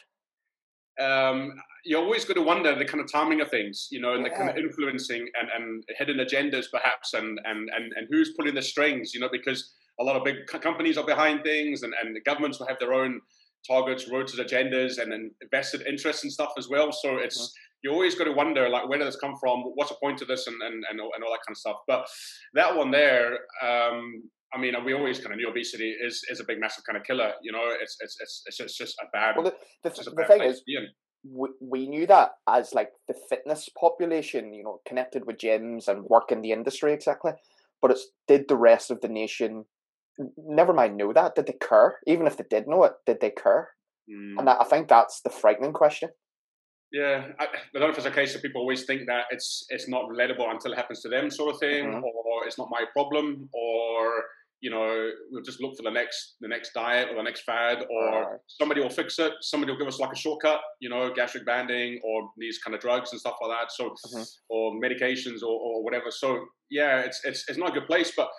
Um, 1.02 1.54
you're 1.84 2.02
always 2.02 2.26
got 2.26 2.36
to 2.36 2.42
wonder 2.42 2.78
the 2.78 2.86
kind 2.86 3.02
of 3.02 3.12
timing 3.12 3.42
of 3.42 3.50
things, 3.50 3.88
you 3.92 4.00
know, 4.00 4.14
and 4.14 4.24
yeah. 4.24 4.30
the 4.30 4.36
kind 4.36 4.50
of 4.50 4.58
influencing 4.58 5.28
and, 5.40 5.50
and 5.56 5.84
hidden 5.98 6.18
agendas 6.18 6.66
perhaps, 6.72 7.14
and, 7.14 7.40
and, 7.44 7.70
and, 7.76 7.92
and 7.96 8.08
who's 8.10 8.34
pulling 8.38 8.56
the 8.56 8.62
strings, 8.62 9.14
you 9.14 9.20
know, 9.20 9.30
because 9.32 9.74
a 10.00 10.04
lot 10.04 10.16
of 10.16 10.24
big 10.24 10.46
companies 10.48 10.98
are 10.98 11.06
behind 11.06 11.44
things 11.44 11.84
and, 11.84 11.94
and 12.02 12.16
the 12.16 12.22
governments 12.22 12.60
will 12.60 12.68
have 12.68 12.80
their 12.80 12.94
own 12.94 13.20
targets, 13.68 14.06
to 14.06 14.12
agendas, 14.12 15.00
and 15.02 15.12
then 15.12 15.32
vested 15.52 15.86
interests 15.88 16.24
and 16.24 16.32
stuff 16.32 16.52
as 16.58 16.70
well. 16.70 16.92
So 16.92 17.18
it's 17.18 17.40
mm-hmm. 17.40 17.80
you 17.84 17.92
always 17.92 18.16
got 18.16 18.26
to 18.26 18.32
wonder 18.32 18.70
like 18.70 18.88
where 18.88 18.98
did 18.98 19.08
this 19.08 19.16
come 19.16 19.36
from? 19.40 19.64
What's 19.76 19.92
the 19.92 19.98
point 20.02 20.22
of 20.22 20.28
this, 20.28 20.48
and 20.48 20.62
and 20.62 20.84
and 20.90 21.00
all, 21.02 21.12
and 21.16 21.24
all 21.24 21.32
that 21.32 21.46
kind 21.46 21.54
of 21.54 21.58
stuff. 21.58 21.78
But 21.88 22.08
that 22.54 22.76
one 22.76 22.92
there, 22.92 23.34
um, 23.64 24.24
I 24.54 24.60
mean, 24.60 24.74
we 24.86 24.94
always 24.94 25.20
kind 25.20 25.34
of 25.34 25.38
knew 25.38 25.50
obesity 25.50 25.96
is 26.02 26.22
is 26.30 26.40
a 26.40 26.46
big, 26.46 26.60
massive 26.60 26.84
kind 26.86 26.98
of 26.98 27.04
killer. 27.04 27.34
You 27.42 27.52
know, 27.52 27.64
it's 27.82 27.98
it's 28.00 28.18
it's 28.22 28.44
it's 28.46 28.58
just, 28.58 28.70
it's 28.70 28.78
just 28.78 28.96
a 29.02 29.06
bad. 29.12 29.36
Well, 29.36 29.52
the, 29.84 29.90
the, 29.90 30.12
the 30.16 30.26
thing 30.26 30.44
is. 30.44 30.64
We, 31.28 31.50
we 31.60 31.88
knew 31.88 32.06
that 32.06 32.34
as 32.48 32.76
like 32.76 32.92
the 33.08 33.16
fitness 33.30 33.68
population, 33.80 34.54
you 34.54 34.64
know, 34.64 34.82
connected 34.88 35.26
with 35.26 35.38
gyms 35.38 35.88
and 35.88 36.04
work 36.04 36.32
in 36.32 36.42
the 36.42 36.52
industry 36.52 36.94
exactly. 36.94 37.32
But 37.82 37.90
it's 37.90 38.10
did 38.28 38.48
the 38.48 38.56
rest 38.56 38.92
of 38.92 39.02
the 39.02 39.08
nation 39.08 39.66
never 40.38 40.74
mind 40.74 40.98
know 40.98 41.14
that 41.14 41.36
did 41.36 41.48
they 41.48 41.58
care 41.68 41.98
even 42.08 42.28
if 42.28 42.38
they 42.38 42.46
did 42.50 42.68
know 42.68 42.84
it 42.84 42.94
did 43.06 43.20
they 43.22 43.32
care 43.32 43.70
mm. 44.10 44.38
and 44.38 44.48
that, 44.48 44.58
i 44.62 44.64
think 44.64 44.88
that's 44.88 45.22
the 45.22 45.30
frightening 45.30 45.74
question 45.74 46.10
yeah 46.92 47.28
I, 47.40 47.46
I, 47.46 47.48
don't 47.74 47.82
know 47.82 47.90
if 47.90 47.98
it's 47.98 48.06
a 48.06 48.12
case 48.12 48.36
of 48.36 48.42
people 48.42 48.62
always 48.62 48.86
think 48.86 49.02
that 49.08 49.26
it's 49.32 49.66
it's 49.70 49.90
not 49.90 50.10
relatable 50.10 50.50
until 50.50 50.74
it 50.74 50.78
happens 50.78 51.02
to 51.02 51.10
them 51.10 51.30
sort 51.30 51.54
of 51.54 51.60
thing 51.60 51.86
mm-hmm. 51.86 52.04
or 52.04 52.46
it's 52.46 52.58
not 52.58 52.70
my 52.72 52.86
problem 52.94 53.50
or 53.54 54.24
you 54.62 54.70
know 54.70 55.10
we'll 55.32 55.44
just 55.44 55.62
look 55.62 55.76
for 55.76 55.84
the 55.84 55.92
next 55.92 56.36
the 56.40 56.48
next 56.48 56.72
diet 56.74 57.10
or 57.12 57.16
the 57.16 57.24
next 57.24 57.42
fad 57.42 57.86
or 57.90 58.40
somebody 58.48 58.80
will 58.80 58.90
fix 58.90 59.20
it 59.20 59.34
somebody 59.42 59.72
will 59.72 59.78
give 59.78 59.88
us 59.88 60.00
like 60.00 60.14
a 60.14 60.16
shortcut 60.16 60.62
you 60.80 60.90
know 60.90 61.12
gastric 61.14 61.46
banding 61.46 62.00
or 62.06 62.30
these 62.38 62.60
kind 62.60 62.74
of 62.74 62.80
drugs 62.80 63.12
and 63.12 63.20
stuff 63.20 63.36
like 63.42 63.52
that 63.52 63.72
so 63.72 63.90
mm-hmm. 63.90 64.24
or 64.50 64.80
medications 64.80 65.42
or, 65.44 65.60
or 65.60 65.84
whatever 65.84 66.10
so 66.10 66.46
yeah 66.72 67.00
it's, 67.00 67.20
it's 67.26 67.44
it's 67.50 67.58
not 67.58 67.70
a 67.70 67.74
good 67.74 67.88
place 67.88 68.14
but 68.16 68.30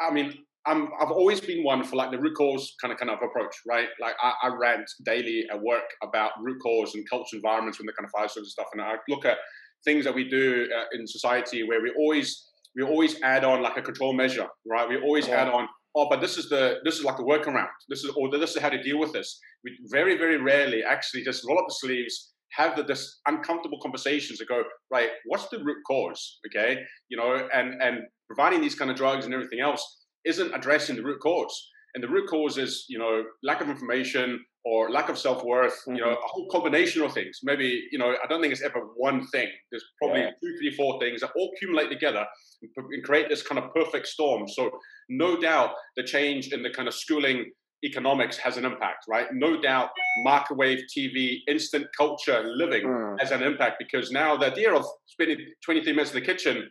I 0.00 0.12
mean, 0.12 0.32
I'm, 0.66 0.88
I've 1.00 1.10
always 1.10 1.40
been 1.40 1.62
one 1.62 1.84
for 1.84 1.96
like 1.96 2.10
the 2.10 2.18
root 2.18 2.36
cause 2.36 2.74
kind 2.80 2.92
of 2.92 2.98
kind 2.98 3.10
of 3.10 3.18
approach, 3.22 3.54
right? 3.68 3.88
Like 4.00 4.14
I, 4.22 4.32
I 4.44 4.48
rant 4.48 4.88
daily 5.04 5.44
at 5.50 5.60
work 5.60 5.84
about 6.02 6.32
root 6.42 6.58
cause 6.62 6.94
and 6.94 7.08
culture 7.08 7.36
environments 7.36 7.78
when 7.78 7.86
the 7.86 7.92
kind 7.92 8.06
of 8.06 8.10
fire 8.10 8.28
and 8.36 8.46
stuff, 8.46 8.66
and 8.72 8.80
I 8.80 8.94
look 9.08 9.24
at 9.24 9.38
things 9.84 10.04
that 10.04 10.14
we 10.14 10.28
do 10.28 10.66
uh, 10.74 10.84
in 10.92 11.06
society 11.06 11.62
where 11.62 11.82
we 11.82 11.92
always 11.98 12.50
we 12.76 12.82
always 12.82 13.20
add 13.22 13.44
on 13.44 13.62
like 13.62 13.76
a 13.76 13.82
control 13.82 14.14
measure, 14.14 14.48
right? 14.66 14.88
We 14.88 14.98
always 14.98 15.28
yeah. 15.28 15.42
add 15.42 15.48
on, 15.48 15.68
oh, 15.94 16.08
but 16.08 16.20
this 16.20 16.36
is 16.38 16.48
the 16.48 16.78
this 16.84 16.98
is 16.98 17.04
like 17.04 17.18
a 17.18 17.22
workaround. 17.22 17.68
This 17.88 18.02
is 18.02 18.10
or 18.16 18.30
this 18.30 18.56
is 18.56 18.62
how 18.62 18.70
to 18.70 18.82
deal 18.82 18.98
with 18.98 19.12
this. 19.12 19.38
We 19.64 19.76
very 19.90 20.16
very 20.16 20.38
rarely 20.38 20.82
actually 20.82 21.24
just 21.24 21.46
roll 21.46 21.58
up 21.58 21.66
the 21.68 21.74
sleeves, 21.74 22.32
have 22.52 22.74
the 22.74 22.84
this 22.84 23.20
uncomfortable 23.26 23.78
conversations 23.82 24.40
and 24.40 24.48
go, 24.48 24.62
right, 24.90 25.10
what's 25.26 25.48
the 25.48 25.58
root 25.58 25.78
cause? 25.86 26.38
Okay, 26.46 26.78
you 27.10 27.18
know, 27.18 27.48
and 27.52 27.82
and 27.82 27.98
providing 28.26 28.62
these 28.62 28.74
kind 28.74 28.90
of 28.90 28.96
drugs 28.96 29.26
and 29.26 29.34
everything 29.34 29.60
else 29.60 30.03
isn't 30.24 30.54
addressing 30.54 30.96
the 30.96 31.02
root 31.02 31.20
cause. 31.20 31.70
And 31.94 32.02
the 32.02 32.08
root 32.08 32.28
cause 32.28 32.58
is, 32.58 32.86
you 32.88 32.98
know, 32.98 33.24
lack 33.44 33.60
of 33.60 33.68
information 33.68 34.44
or 34.64 34.90
lack 34.90 35.08
of 35.08 35.18
self 35.18 35.44
worth. 35.44 35.74
Mm-hmm. 35.82 35.94
You 35.94 36.04
know, 36.04 36.12
a 36.12 36.16
whole 36.26 36.48
combination 36.48 37.02
of 37.02 37.12
things. 37.12 37.40
Maybe, 37.42 37.86
you 37.92 37.98
know, 37.98 38.16
I 38.22 38.26
don't 38.28 38.40
think 38.40 38.52
it's 38.52 38.62
ever 38.62 38.80
one 38.96 39.26
thing. 39.28 39.48
There's 39.70 39.84
probably 40.02 40.22
yeah. 40.22 40.30
two, 40.42 40.56
three, 40.58 40.74
four 40.74 40.98
things 41.00 41.20
that 41.20 41.30
all 41.36 41.52
accumulate 41.54 41.90
together 41.90 42.24
and 42.62 43.04
create 43.04 43.28
this 43.28 43.42
kind 43.42 43.62
of 43.62 43.72
perfect 43.74 44.06
storm. 44.08 44.48
So, 44.48 44.70
no 45.08 45.40
doubt, 45.40 45.72
the 45.96 46.02
change 46.02 46.48
in 46.52 46.62
the 46.62 46.70
kind 46.70 46.88
of 46.88 46.94
schooling 46.94 47.50
economics 47.84 48.38
has 48.38 48.56
an 48.56 48.64
impact, 48.64 49.04
right? 49.08 49.26
No 49.32 49.60
doubt, 49.60 49.90
microwave 50.24 50.80
TV, 50.96 51.40
instant 51.46 51.86
culture 51.96 52.42
living 52.56 52.84
mm. 52.84 53.16
has 53.20 53.30
an 53.30 53.42
impact 53.42 53.76
because 53.78 54.10
now 54.10 54.36
the 54.36 54.50
idea 54.50 54.74
of 54.74 54.84
spending 55.06 55.38
23 55.64 55.92
minutes 55.92 56.12
in 56.12 56.20
the 56.20 56.26
kitchen 56.26 56.70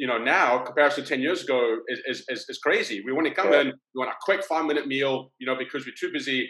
you 0.00 0.06
know, 0.06 0.16
now 0.16 0.56
compared 0.56 0.92
to 0.92 1.02
10 1.02 1.20
years 1.20 1.44
ago 1.44 1.76
is, 1.86 2.00
is, 2.06 2.24
is, 2.30 2.46
is 2.48 2.58
crazy. 2.58 3.02
We 3.04 3.12
want 3.12 3.26
to 3.26 3.34
come 3.34 3.52
yeah. 3.52 3.60
in, 3.60 3.66
we 3.66 3.98
want 3.98 4.10
a 4.10 4.14
quick 4.22 4.42
five 4.42 4.64
minute 4.64 4.86
meal, 4.86 5.30
you 5.38 5.46
know, 5.46 5.54
because 5.54 5.84
we're 5.84 5.92
too 6.00 6.10
busy 6.10 6.48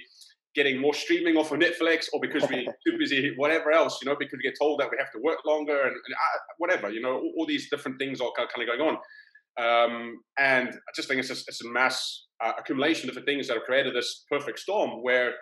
getting 0.55 0.81
more 0.81 0.95
streaming 0.95 1.37
off 1.37 1.51
of 1.51 1.59
Netflix 1.59 2.07
or 2.13 2.21
because 2.21 2.49
we're 2.49 2.63
too 2.87 2.97
busy, 2.97 3.35
whatever 3.37 3.73
else, 3.73 3.99
you 4.01 4.09
know, 4.09 4.15
because 4.17 4.39
we 4.39 4.49
get 4.49 4.55
told 4.57 4.79
that 4.79 4.89
we 4.89 4.97
have 5.01 5.11
to 5.11 5.19
work 5.19 5.39
longer 5.45 5.83
and, 5.83 5.91
and 5.91 6.15
uh, 6.15 6.39
whatever, 6.59 6.91
you 6.91 7.01
know, 7.01 7.15
all, 7.15 7.33
all, 7.39 7.47
these 7.47 7.69
different 7.71 7.99
things 7.99 8.21
are 8.21 8.31
kind 8.37 8.69
of 8.69 8.79
going 8.79 8.89
on. 8.89 8.95
Um, 9.59 10.21
and 10.39 10.69
I 10.69 10.93
just 10.95 11.09
think 11.09 11.19
it's, 11.19 11.29
just, 11.29 11.49
it's 11.49 11.65
a 11.65 11.69
mass 11.69 12.27
uh, 12.45 12.53
accumulation 12.57 13.09
of 13.09 13.17
the 13.17 13.23
things 13.23 13.49
that 13.49 13.55
have 13.55 13.65
created 13.65 13.97
this 13.97 14.25
perfect 14.31 14.61
storm 14.61 15.03
where 15.03 15.33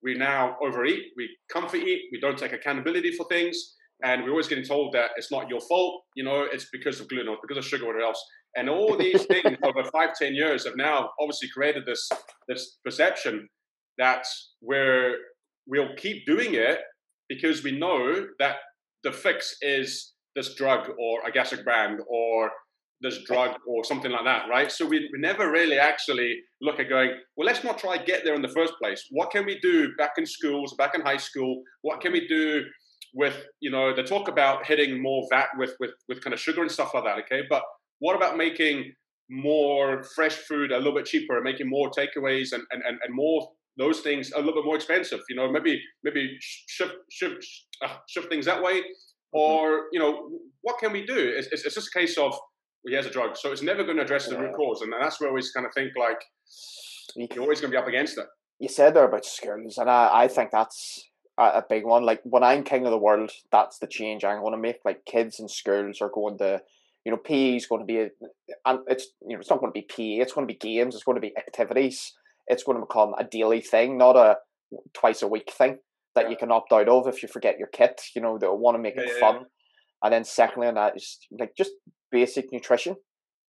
we 0.00 0.14
now 0.14 0.56
overeat, 0.62 1.06
we 1.16 1.28
comfort 1.52 1.78
eat, 1.78 2.02
we 2.12 2.20
don't 2.20 2.38
take 2.38 2.52
accountability 2.52 3.10
for 3.16 3.26
things 3.28 3.74
and 4.02 4.22
we're 4.22 4.30
always 4.30 4.48
getting 4.48 4.64
told 4.64 4.92
that 4.94 5.10
it's 5.16 5.32
not 5.32 5.48
your 5.48 5.60
fault, 5.60 6.02
you 6.14 6.24
know, 6.24 6.46
it's 6.50 6.68
because 6.72 7.00
of 7.00 7.08
gluten 7.08 7.28
or 7.28 7.36
because 7.42 7.58
of 7.58 7.68
sugar 7.68 7.84
or 7.84 7.88
whatever 7.88 8.06
else. 8.06 8.24
And 8.56 8.68
all 8.68 8.96
these 8.96 9.24
things 9.26 9.56
over 9.62 9.84
five, 9.84 10.10
ten 10.14 10.34
years 10.34 10.64
have 10.66 10.76
now 10.76 11.10
obviously 11.20 11.48
created 11.48 11.84
this 11.86 12.08
this 12.48 12.78
perception 12.84 13.48
that 13.98 14.24
we're 14.62 15.16
we'll 15.66 15.94
keep 15.96 16.24
doing 16.26 16.54
it 16.54 16.78
because 17.28 17.62
we 17.62 17.78
know 17.78 18.26
that 18.38 18.56
the 19.04 19.12
fix 19.12 19.56
is 19.60 20.14
this 20.34 20.54
drug 20.54 20.88
or 20.98 21.20
a 21.26 21.32
gastric 21.32 21.64
band 21.64 22.00
or 22.08 22.50
this 23.00 23.22
drug 23.24 23.56
or 23.66 23.84
something 23.84 24.10
like 24.10 24.24
that, 24.24 24.48
right? 24.48 24.72
So 24.72 24.84
we, 24.86 25.08
we 25.12 25.20
never 25.20 25.50
really 25.50 25.78
actually 25.78 26.40
look 26.60 26.80
at 26.80 26.88
going, 26.88 27.10
well, 27.36 27.46
let's 27.46 27.62
not 27.62 27.78
try 27.78 27.96
to 27.96 28.04
get 28.04 28.24
there 28.24 28.34
in 28.34 28.42
the 28.42 28.48
first 28.48 28.72
place. 28.82 29.04
What 29.10 29.30
can 29.30 29.44
we 29.44 29.58
do 29.60 29.94
back 29.96 30.12
in 30.18 30.26
schools, 30.26 30.74
back 30.76 30.94
in 30.94 31.02
high 31.02 31.16
school? 31.16 31.62
What 31.82 32.00
can 32.00 32.12
we 32.12 32.26
do 32.26 32.64
with 33.14 33.36
you 33.60 33.70
know 33.70 33.94
they 33.94 34.02
talk 34.02 34.28
about 34.28 34.66
hitting 34.66 35.02
more 35.02 35.26
VAT 35.30 35.48
with 35.56 35.74
with 35.80 35.90
with 36.08 36.22
kind 36.22 36.34
of 36.34 36.40
sugar 36.40 36.62
and 36.62 36.70
stuff 36.70 36.94
like 36.94 37.04
that. 37.04 37.18
Okay, 37.20 37.42
but 37.48 37.62
what 38.00 38.16
about 38.16 38.36
making 38.36 38.92
more 39.30 40.02
fresh 40.14 40.34
food 40.34 40.72
a 40.72 40.78
little 40.78 40.94
bit 40.94 41.06
cheaper, 41.06 41.36
and 41.36 41.44
making 41.44 41.68
more 41.68 41.90
takeaways 41.90 42.52
and 42.52 42.62
and 42.70 42.82
and, 42.86 42.98
and 43.02 43.14
more 43.14 43.48
those 43.76 44.00
things 44.00 44.32
a 44.32 44.38
little 44.38 44.54
bit 44.54 44.64
more 44.64 44.76
expensive? 44.76 45.20
You 45.28 45.36
know, 45.36 45.50
maybe 45.50 45.80
maybe 46.04 46.36
shift 46.40 46.94
shift 47.10 47.44
uh, 47.84 47.96
shift 48.08 48.28
things 48.28 48.46
that 48.46 48.62
way, 48.62 48.80
mm-hmm. 48.80 49.38
or 49.38 49.84
you 49.92 49.98
know, 49.98 50.28
what 50.62 50.78
can 50.78 50.92
we 50.92 51.04
do? 51.04 51.16
It's, 51.18 51.48
it's, 51.48 51.64
it's 51.64 51.74
just 51.74 51.88
a 51.94 51.98
case 51.98 52.16
of 52.18 52.32
well, 52.84 52.92
here's 52.92 53.06
a 53.06 53.10
drug, 53.10 53.36
so 53.36 53.52
it's 53.52 53.62
never 53.62 53.84
going 53.84 53.96
to 53.96 54.02
address 54.02 54.26
the 54.26 54.34
yeah. 54.34 54.42
root 54.42 54.56
cause, 54.56 54.82
and 54.82 54.92
that's 54.92 55.20
where 55.20 55.30
we 55.30 55.32
always 55.32 55.50
kind 55.50 55.66
of 55.66 55.72
think 55.74 55.92
like 55.98 56.20
you're 57.16 57.42
always 57.42 57.60
going 57.60 57.72
to 57.72 57.76
be 57.76 57.80
up 57.80 57.88
against 57.88 58.18
it. 58.18 58.26
You 58.60 58.68
said 58.68 58.94
there 58.94 59.04
about 59.04 59.24
schools, 59.24 59.78
and 59.78 59.90
I, 59.90 60.24
I 60.24 60.28
think 60.28 60.50
that's 60.50 61.07
a, 61.38 61.64
big 61.68 61.84
one. 61.84 62.04
Like 62.04 62.20
when 62.24 62.42
I'm 62.42 62.64
king 62.64 62.84
of 62.84 62.90
the 62.90 62.98
world, 62.98 63.30
that's 63.50 63.78
the 63.78 63.86
change 63.86 64.24
I'm 64.24 64.40
going 64.40 64.52
to 64.52 64.58
make. 64.58 64.80
Like 64.84 65.04
kids 65.04 65.38
in 65.38 65.48
schools 65.48 66.00
are 66.00 66.10
going 66.12 66.38
to, 66.38 66.60
you 67.04 67.12
know, 67.12 67.18
PE 67.18 67.56
is 67.56 67.66
going 67.66 67.80
to 67.80 67.86
be, 67.86 67.98
a, 67.98 68.10
and 68.66 68.80
it's 68.88 69.08
you 69.22 69.34
know 69.34 69.40
it's 69.40 69.50
not 69.50 69.60
going 69.60 69.72
to 69.72 69.80
be 69.80 69.86
PE. 69.88 70.22
It's 70.22 70.32
going 70.32 70.46
to 70.46 70.52
be 70.52 70.58
games. 70.58 70.94
It's 70.94 71.04
going 71.04 71.16
to 71.16 71.26
be 71.26 71.36
activities. 71.36 72.14
It's 72.48 72.64
going 72.64 72.78
to 72.78 72.84
become 72.84 73.14
a 73.18 73.24
daily 73.24 73.60
thing, 73.60 73.98
not 73.98 74.16
a 74.16 74.38
twice 74.94 75.22
a 75.22 75.28
week 75.28 75.52
thing 75.56 75.78
that 76.14 76.24
yeah. 76.24 76.30
you 76.30 76.36
can 76.36 76.50
opt 76.50 76.72
out 76.72 76.88
of 76.88 77.06
if 77.06 77.22
you 77.22 77.28
forget 77.28 77.58
your 77.58 77.68
kit. 77.68 78.00
You 78.16 78.22
know, 78.22 78.38
they 78.38 78.46
want 78.48 78.76
to 78.76 78.82
make 78.82 78.96
yeah, 78.96 79.02
it 79.02 79.10
yeah, 79.14 79.20
fun. 79.20 79.44
And 80.02 80.12
then 80.12 80.24
secondly, 80.24 80.68
on 80.68 80.74
that 80.74 80.96
is 80.96 81.18
like 81.38 81.54
just 81.56 81.72
basic 82.10 82.52
nutrition. 82.52 82.96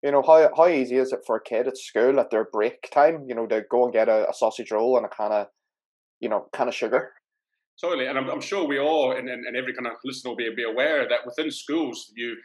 You 0.04 0.12
know, 0.12 0.22
how 0.22 0.50
how 0.56 0.68
easy 0.68 0.98
is 0.98 1.12
it 1.12 1.22
for 1.26 1.38
a 1.38 1.44
kid 1.44 1.68
at 1.68 1.78
school 1.78 2.20
at 2.20 2.30
their 2.30 2.46
break 2.46 2.90
time? 2.92 3.26
You 3.28 3.36
know, 3.36 3.48
to 3.48 3.64
go 3.70 3.84
and 3.84 3.94
get 3.94 4.10
a, 4.10 4.30
a 4.30 4.34
sausage 4.34 4.72
roll 4.72 4.96
and 4.96 5.06
a 5.06 5.10
kind 5.10 5.34
of, 5.34 5.48
you 6.20 6.30
know, 6.30 6.48
kind 6.54 6.70
of 6.70 6.76
sugar 6.76 7.12
Totally, 7.82 8.08
and 8.08 8.18
I'm, 8.18 8.30
I'm 8.30 8.42
sure 8.42 8.68
we 8.68 8.78
all 8.78 9.14
and, 9.14 9.30
and, 9.30 9.46
and, 9.46 9.56
every 9.56 9.74
kind 9.74 9.88
of 9.88 9.94
listener 10.04 10.32
will 10.32 10.36
be, 10.36 10.50
be 10.54 10.64
aware 10.64 11.08
that 11.08 11.20
within 11.26 11.50
schools, 11.50 12.12
you 12.16 12.36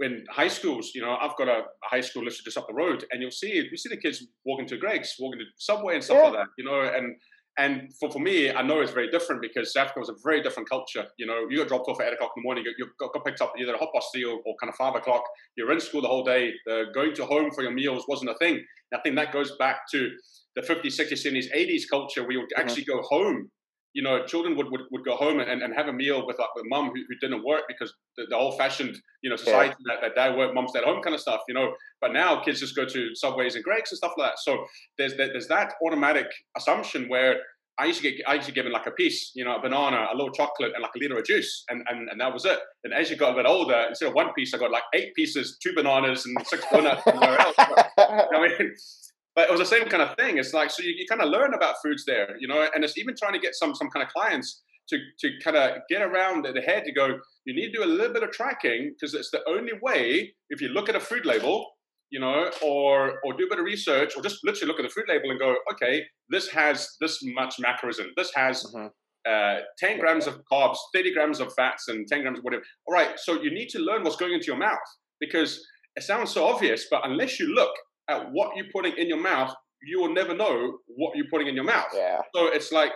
in 0.00 0.22
high 0.30 0.48
schools, 0.48 0.90
you 0.94 1.00
know, 1.00 1.16
I've 1.18 1.34
got 1.36 1.48
a, 1.48 1.60
a 1.60 1.88
high 1.88 2.02
school 2.02 2.22
listed 2.22 2.44
just 2.44 2.58
up 2.58 2.66
the 2.68 2.74
road, 2.74 3.06
and 3.10 3.22
you'll 3.22 3.30
see 3.30 3.66
we 3.70 3.76
see 3.78 3.88
the 3.88 3.96
kids 3.96 4.26
walking 4.44 4.66
to 4.66 4.76
Greggs, 4.76 5.14
walking 5.18 5.38
to 5.38 5.46
Subway 5.56 5.94
and 5.94 6.04
stuff 6.04 6.18
yeah. 6.18 6.24
like 6.24 6.32
that, 6.34 6.48
you 6.58 6.64
know, 6.64 6.82
and 6.82 7.16
and 7.58 7.90
for, 7.98 8.10
for 8.10 8.18
me, 8.18 8.52
I 8.52 8.60
know 8.60 8.80
it's 8.80 8.92
very 8.92 9.10
different 9.10 9.40
because 9.40 9.72
South 9.72 9.84
Africa 9.84 10.00
was 10.00 10.10
a 10.10 10.14
very 10.22 10.42
different 10.42 10.68
culture. 10.68 11.06
You 11.18 11.26
know, 11.26 11.46
you 11.48 11.56
got 11.56 11.68
dropped 11.68 11.88
off 11.88 12.00
at 12.00 12.08
8 12.08 12.12
o'clock 12.14 12.32
in 12.36 12.42
the 12.42 12.44
morning, 12.44 12.64
you 12.66 12.86
got, 13.00 13.12
got 13.14 13.24
picked 13.24 13.40
up 13.40 13.54
either 13.58 13.72
at 13.72 13.80
half 13.80 13.88
past 13.94 14.08
three 14.12 14.24
or, 14.24 14.40
or, 14.44 14.54
kind 14.60 14.68
of 14.68 14.76
5 14.76 14.96
o'clock. 14.96 15.22
You're 15.56 15.72
in 15.72 15.80
school 15.80 16.02
the 16.02 16.08
whole 16.08 16.22
day. 16.22 16.52
The 16.66 16.84
going 16.94 17.14
to 17.14 17.24
home 17.24 17.50
for 17.50 17.62
your 17.62 17.72
meals 17.72 18.04
wasn't 18.08 18.30
a 18.30 18.34
thing. 18.34 18.56
And 18.56 18.98
I 18.98 19.00
think 19.00 19.16
that 19.16 19.32
goes 19.32 19.56
back 19.56 19.88
to 19.92 20.10
the 20.54 20.60
50s, 20.60 21.00
60s, 21.00 21.24
70s, 21.24 21.46
80s 21.56 21.82
culture 21.90 22.22
where 22.22 22.32
you 22.32 22.40
would 22.40 22.50
mm-hmm. 22.50 22.60
actually 22.60 22.84
go 22.84 23.00
home 23.00 23.50
you 23.96 24.02
know, 24.02 24.22
children 24.26 24.54
would, 24.58 24.70
would, 24.70 24.82
would 24.90 25.04
go 25.06 25.16
home 25.16 25.40
and, 25.40 25.62
and 25.62 25.74
have 25.74 25.88
a 25.88 25.92
meal 25.92 26.26
with, 26.26 26.38
like, 26.38 26.54
with 26.54 26.66
mum 26.68 26.90
who, 26.94 27.00
who 27.08 27.14
didn't 27.18 27.42
work 27.42 27.62
because 27.66 27.94
the, 28.18 28.26
the 28.28 28.36
old 28.36 28.58
fashioned, 28.58 28.94
you 29.22 29.30
know, 29.30 29.36
society 29.36 29.74
yeah. 29.88 29.94
that, 29.94 30.14
that 30.14 30.14
dad 30.14 30.36
work, 30.36 30.54
mum's 30.54 30.76
at 30.76 30.84
home 30.84 31.02
kind 31.02 31.14
of 31.14 31.20
stuff, 31.20 31.40
you 31.48 31.54
know. 31.54 31.72
But 32.02 32.12
now 32.12 32.42
kids 32.42 32.60
just 32.60 32.76
go 32.76 32.84
to 32.84 33.14
Subways 33.14 33.54
and 33.54 33.64
Greggs 33.64 33.90
and 33.90 33.96
stuff 33.96 34.12
like 34.18 34.32
that. 34.32 34.38
So 34.38 34.66
there's 34.98 35.16
there's 35.16 35.48
that 35.48 35.72
automatic 35.82 36.26
assumption 36.58 37.08
where 37.08 37.36
I 37.78 37.86
used 37.86 38.02
to 38.02 38.10
get 38.10 38.28
I 38.28 38.34
used 38.34 38.48
to 38.48 38.52
given 38.52 38.70
like 38.70 38.86
a 38.86 38.90
piece, 38.90 39.32
you 39.34 39.46
know, 39.46 39.56
a 39.56 39.60
banana, 39.62 40.08
a 40.12 40.14
little 40.14 40.30
chocolate, 40.30 40.72
and 40.74 40.82
like 40.82 40.92
a 40.94 40.98
liter 40.98 41.16
of 41.16 41.24
juice, 41.24 41.64
and, 41.70 41.82
and 41.88 42.10
and 42.10 42.20
that 42.20 42.34
was 42.34 42.44
it. 42.44 42.58
And 42.84 42.92
as 42.92 43.10
you 43.10 43.16
got 43.16 43.32
a 43.32 43.36
bit 43.36 43.46
older, 43.46 43.86
instead 43.88 44.08
of 44.08 44.14
one 44.14 44.32
piece, 44.34 44.52
I 44.52 44.58
got 44.58 44.70
like 44.70 44.84
eight 44.94 45.14
pieces, 45.14 45.56
two 45.62 45.72
bananas, 45.74 46.26
and 46.26 46.36
six 46.46 46.64
donuts. 46.70 47.02
and 47.06 47.22
else. 47.22 47.54
I 47.58 48.26
mean, 48.40 48.74
but 49.36 49.48
it 49.48 49.50
was 49.50 49.60
the 49.60 49.76
same 49.76 49.86
kind 49.86 50.02
of 50.02 50.16
thing. 50.16 50.38
It's 50.38 50.54
like 50.54 50.70
so 50.70 50.82
you, 50.82 50.94
you 50.96 51.06
kind 51.08 51.20
of 51.20 51.28
learn 51.28 51.54
about 51.54 51.76
foods 51.84 52.04
there, 52.06 52.36
you 52.40 52.48
know, 52.48 52.66
and 52.74 52.82
it's 52.82 52.98
even 52.98 53.14
trying 53.14 53.34
to 53.34 53.38
get 53.38 53.54
some 53.54 53.74
some 53.74 53.90
kind 53.90 54.04
of 54.04 54.10
clients 54.12 54.62
to 54.88 54.98
to 55.20 55.30
kind 55.44 55.56
of 55.56 55.78
get 55.88 56.02
around 56.02 56.46
the 56.46 56.60
head 56.62 56.84
to 56.84 56.92
go. 56.92 57.18
You 57.44 57.54
need 57.54 57.72
to 57.72 57.78
do 57.78 57.84
a 57.84 57.86
little 57.86 58.12
bit 58.12 58.22
of 58.22 58.32
tracking 58.32 58.94
because 58.94 59.14
it's 59.14 59.30
the 59.30 59.42
only 59.46 59.74
way. 59.82 60.34
If 60.48 60.60
you 60.60 60.68
look 60.68 60.88
at 60.88 60.96
a 60.96 61.00
food 61.00 61.26
label, 61.26 61.66
you 62.10 62.18
know, 62.18 62.50
or 62.62 63.20
or 63.24 63.34
do 63.34 63.44
a 63.44 63.50
bit 63.50 63.58
of 63.58 63.64
research, 63.64 64.16
or 64.16 64.22
just 64.22 64.42
literally 64.42 64.68
look 64.68 64.80
at 64.80 64.84
the 64.84 64.92
food 64.92 65.04
label 65.06 65.30
and 65.30 65.38
go, 65.38 65.54
okay, 65.72 66.02
this 66.30 66.48
has 66.48 66.96
this 67.00 67.20
much 67.22 67.56
macroism. 67.58 68.08
This 68.16 68.32
has. 68.34 68.64
Mm-hmm. 68.64 68.86
Uh, 69.28 69.58
10 69.80 69.98
grams 69.98 70.28
of 70.28 70.40
carbs, 70.52 70.76
30 70.94 71.12
grams 71.12 71.40
of 71.40 71.52
fats, 71.54 71.88
and 71.88 72.06
10 72.06 72.22
grams 72.22 72.38
of 72.38 72.44
whatever. 72.44 72.62
All 72.86 72.94
right, 72.94 73.18
so 73.18 73.42
you 73.42 73.50
need 73.50 73.68
to 73.70 73.80
learn 73.80 74.04
what's 74.04 74.14
going 74.14 74.32
into 74.32 74.46
your 74.46 74.56
mouth 74.56 74.78
because 75.18 75.66
it 75.96 76.04
sounds 76.04 76.30
so 76.30 76.46
obvious, 76.46 76.86
but 76.88 77.00
unless 77.02 77.40
you 77.40 77.52
look 77.52 77.72
at 78.08 78.30
what 78.32 78.56
you're 78.56 78.66
putting 78.72 78.96
in 78.96 79.08
your 79.08 79.20
mouth, 79.20 79.54
you 79.82 80.00
will 80.00 80.12
never 80.12 80.34
know 80.34 80.78
what 80.86 81.16
you're 81.16 81.26
putting 81.30 81.48
in 81.48 81.54
your 81.54 81.64
mouth. 81.64 81.86
Yeah. 81.94 82.20
So 82.34 82.48
it's 82.48 82.72
like, 82.72 82.92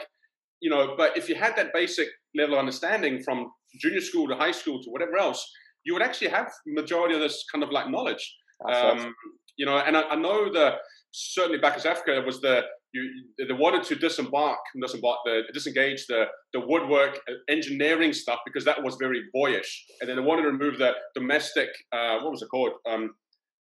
you 0.61 0.71
know, 0.71 0.95
but 0.97 1.17
if 1.17 1.29
you 1.29 1.35
had 1.35 1.57
that 1.57 1.73
basic 1.73 2.09
level 2.35 2.55
of 2.55 2.61
understanding 2.61 3.23
from 3.23 3.51
junior 3.81 4.01
school 4.01 4.29
to 4.29 4.35
high 4.35 4.51
school 4.51 4.83
to 4.83 4.91
whatever 4.91 5.17
else, 5.19 5.45
you 5.85 5.95
would 5.95 6.03
actually 6.03 6.29
have 6.29 6.51
majority 6.67 7.15
of 7.15 7.21
this 7.21 7.45
kind 7.51 7.65
of 7.65 7.71
like 7.71 7.89
knowledge. 7.91 8.37
Um, 8.71 9.15
you 9.57 9.65
know, 9.65 9.79
and 9.79 9.97
I, 9.97 10.03
I, 10.03 10.17
know 10.17 10.53
that 10.53 10.75
certainly 11.13 11.59
back 11.59 11.79
in 11.79 11.87
Africa 11.87 12.13
there 12.13 12.25
was 12.25 12.41
the 12.43 12.63
you 12.93 13.09
they 13.39 13.55
wanted 13.55 13.85
to 13.85 13.95
disembark, 13.95 14.59
disembark 14.81 15.19
the 15.25 15.43
disengage 15.55 16.07
the 16.09 16.25
the 16.53 16.61
woodwork 16.61 17.19
engineering 17.49 18.13
stuff 18.13 18.41
because 18.45 18.65
that 18.65 18.83
was 18.83 18.97
very 19.01 19.23
boyish, 19.33 19.87
and 20.01 20.11
then 20.11 20.17
they 20.17 20.23
wanted 20.23 20.43
to 20.43 20.49
remove 20.49 20.79
the 20.79 20.93
domestic 21.15 21.69
uh, 21.93 22.19
what 22.21 22.33
was 22.33 22.43
it 22.43 22.49
called 22.49 22.73
um, 22.87 23.11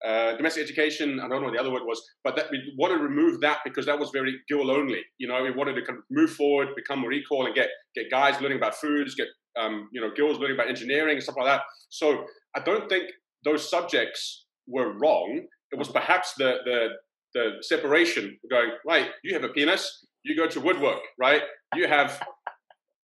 uh, 0.05 0.35
domestic 0.37 0.63
education, 0.63 1.19
I 1.19 1.27
don't 1.27 1.41
know 1.41 1.47
what 1.47 1.53
the 1.53 1.59
other 1.59 1.71
word 1.71 1.83
was, 1.85 2.01
but 2.23 2.35
that 2.37 2.45
we 2.51 2.73
wanted 2.77 2.97
to 2.97 3.03
remove 3.03 3.41
that 3.41 3.59
because 3.65 3.85
that 3.85 3.99
was 3.99 4.11
very 4.11 4.39
girl 4.49 4.71
only. 4.71 5.01
You 5.17 5.27
know, 5.27 5.41
we 5.43 5.51
wanted 5.51 5.73
to 5.75 5.81
kind 5.81 5.97
of 5.97 6.05
move 6.09 6.31
forward, 6.31 6.69
become 6.75 6.99
more 6.99 7.11
equal, 7.11 7.45
and 7.45 7.53
get 7.53 7.69
get 7.95 8.09
guys 8.09 8.39
learning 8.41 8.57
about 8.57 8.75
foods, 8.75 9.15
get 9.15 9.27
um, 9.59 9.89
you 9.91 9.99
know 9.99 10.09
girls 10.15 10.39
learning 10.39 10.55
about 10.55 10.69
engineering 10.69 11.15
and 11.15 11.23
stuff 11.23 11.35
like 11.37 11.47
that. 11.47 11.61
So 11.89 12.25
I 12.55 12.61
don't 12.61 12.87
think 12.87 13.11
those 13.43 13.69
subjects 13.69 14.45
were 14.67 14.97
wrong. 14.99 15.41
it 15.71 15.77
was 15.77 15.89
perhaps 15.89 16.33
the 16.37 16.57
the 16.65 16.87
the 17.33 17.51
separation 17.61 18.37
going 18.49 18.71
right. 18.85 19.09
You 19.23 19.33
have 19.33 19.43
a 19.43 19.49
penis, 19.49 20.05
you 20.23 20.35
go 20.35 20.47
to 20.47 20.59
woodwork, 20.59 21.01
right? 21.19 21.43
You 21.75 21.87
have 21.87 22.21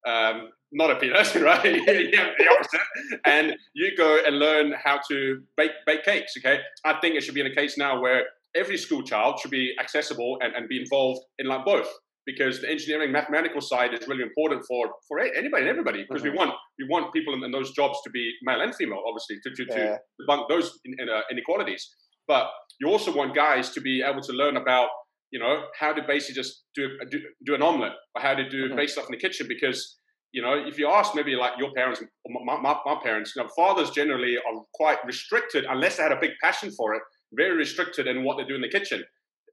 um, 0.05 0.49
not 0.71 0.91
a 0.91 0.95
penis, 0.95 1.35
right? 1.35 1.63
have 1.63 1.85
the 1.85 2.49
opposite, 2.51 2.81
and 3.25 3.55
you 3.73 3.95
go 3.97 4.19
and 4.25 4.39
learn 4.39 4.73
how 4.83 4.99
to 5.09 5.41
bake 5.57 5.71
bake 5.85 6.03
cakes. 6.03 6.33
Okay, 6.37 6.59
I 6.83 6.99
think 6.99 7.15
it 7.15 7.23
should 7.23 7.35
be 7.35 7.41
in 7.41 7.47
a 7.47 7.55
case 7.55 7.77
now 7.77 8.01
where 8.01 8.23
every 8.55 8.77
school 8.77 9.03
child 9.03 9.39
should 9.39 9.51
be 9.51 9.73
accessible 9.79 10.37
and, 10.41 10.55
and 10.55 10.69
be 10.69 10.79
involved 10.79 11.21
in 11.39 11.47
like 11.47 11.65
both 11.65 11.89
because 12.25 12.61
the 12.61 12.69
engineering 12.69 13.11
mathematical 13.11 13.61
side 13.61 13.93
is 13.93 14.07
really 14.07 14.23
important 14.23 14.63
for 14.67 14.89
for 15.07 15.19
anybody 15.19 15.61
and 15.61 15.69
everybody 15.69 16.03
because 16.07 16.23
mm-hmm. 16.23 16.31
we 16.31 16.37
want 16.37 16.51
we 16.79 16.87
want 16.89 17.13
people 17.13 17.33
in, 17.33 17.43
in, 17.43 17.51
those 17.51 17.71
jobs 17.71 17.99
to 18.03 18.09
be 18.09 18.31
male 18.43 18.61
and 18.61 18.73
female 18.75 19.03
obviously 19.07 19.37
to 19.43 19.51
to, 19.53 19.65
yeah. 19.69 19.75
to 19.75 19.99
debunk 20.27 20.47
those 20.49 20.79
in, 20.85 20.95
in, 20.99 21.09
uh, 21.09 21.21
inequalities 21.31 21.89
but 22.27 22.47
you 22.79 22.89
also 22.89 23.15
want 23.15 23.35
guys 23.35 23.69
to 23.69 23.81
be 23.81 24.01
able 24.01 24.21
to 24.21 24.33
learn 24.33 24.57
about 24.57 24.89
you 25.31 25.39
know 25.39 25.63
how 25.79 25.93
to 25.93 26.01
basically 26.07 26.35
just 26.35 26.63
do 26.75 26.89
do, 27.09 27.19
do 27.45 27.55
an 27.55 27.61
omelet 27.61 27.93
or 28.15 28.21
how 28.21 28.33
to 28.33 28.47
do 28.49 28.67
mm-hmm. 28.67 28.75
basic 28.75 28.93
stuff 28.93 29.05
in 29.09 29.11
the 29.11 29.17
kitchen 29.17 29.47
because 29.47 29.97
you 30.31 30.41
know 30.41 30.53
if 30.53 30.77
you 30.77 30.87
ask 30.87 31.15
maybe 31.15 31.35
like 31.35 31.53
your 31.57 31.71
parents 31.73 32.01
my, 32.27 32.55
my, 32.61 32.75
my 32.85 32.95
parents 33.03 33.33
you 33.35 33.41
know, 33.41 33.49
fathers 33.55 33.89
generally 33.91 34.37
are 34.37 34.61
quite 34.73 34.97
restricted 35.05 35.65
unless 35.69 35.97
they 35.97 36.03
had 36.03 36.11
a 36.11 36.19
big 36.19 36.31
passion 36.43 36.71
for 36.71 36.93
it 36.93 37.01
very 37.33 37.55
restricted 37.55 38.07
in 38.07 38.23
what 38.23 38.37
they 38.37 38.43
do 38.43 38.55
in 38.55 38.61
the 38.61 38.69
kitchen 38.69 39.03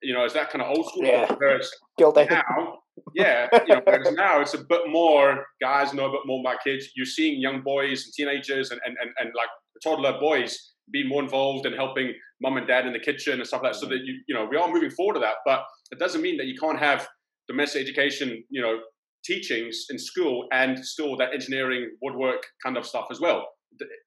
you 0.03 0.13
know, 0.13 0.25
is 0.25 0.33
that 0.33 0.51
kind 0.51 0.63
of 0.63 0.77
old 0.77 0.87
school. 0.87 1.05
Yeah. 1.05 1.33
Whereas 1.39 1.71
Guilty. 1.99 2.27
now, 2.29 2.79
yeah, 3.15 3.49
you 3.67 3.75
know, 3.75 3.83
whereas 3.85 4.13
now 4.15 4.41
it's 4.41 4.55
a 4.55 4.65
bit 4.65 4.89
more 4.89 5.47
guys 5.61 5.95
know 5.95 6.07
a 6.07 6.11
bit 6.11 6.21
more 6.27 6.41
about 6.41 6.63
kids. 6.63 6.89
You're 6.97 7.07
seeing 7.07 7.41
young 7.41 7.63
boys 7.63 8.05
and 8.05 8.13
teenagers 8.15 8.71
and, 8.71 8.81
and, 8.85 8.97
and, 9.01 9.11
and 9.19 9.33
like 9.37 9.49
toddler 9.83 10.19
boys 10.19 10.72
be 10.91 11.07
more 11.07 11.23
involved 11.23 11.67
and 11.67 11.75
helping 11.75 12.13
mum 12.41 12.57
and 12.57 12.67
dad 12.67 12.87
in 12.87 12.93
the 12.93 12.99
kitchen 12.99 13.35
and 13.35 13.47
stuff 13.47 13.63
like 13.63 13.73
that. 13.73 13.79
So 13.79 13.87
that 13.87 14.01
you, 14.05 14.21
you 14.27 14.35
know, 14.35 14.47
we 14.51 14.57
are 14.57 14.69
moving 14.69 14.91
forward 14.91 15.15
to 15.15 15.21
that, 15.21 15.37
but 15.45 15.65
it 15.91 15.99
doesn't 15.99 16.23
mean 16.23 16.37
that 16.39 16.47
you 16.47 16.59
can't 16.59 16.79
have 16.79 17.09
domestic 17.49 17.83
education, 17.83 18.43
you 18.51 18.61
know, 18.61 18.81
teachings 19.25 19.87
in 19.91 19.99
school 19.99 20.47
and 20.53 20.85
still 20.85 21.17
that 21.17 21.33
engineering, 21.33 21.91
woodwork 22.03 22.45
kind 22.65 22.77
of 22.77 22.85
stuff 22.85 23.07
as 23.11 23.21
well. 23.21 23.47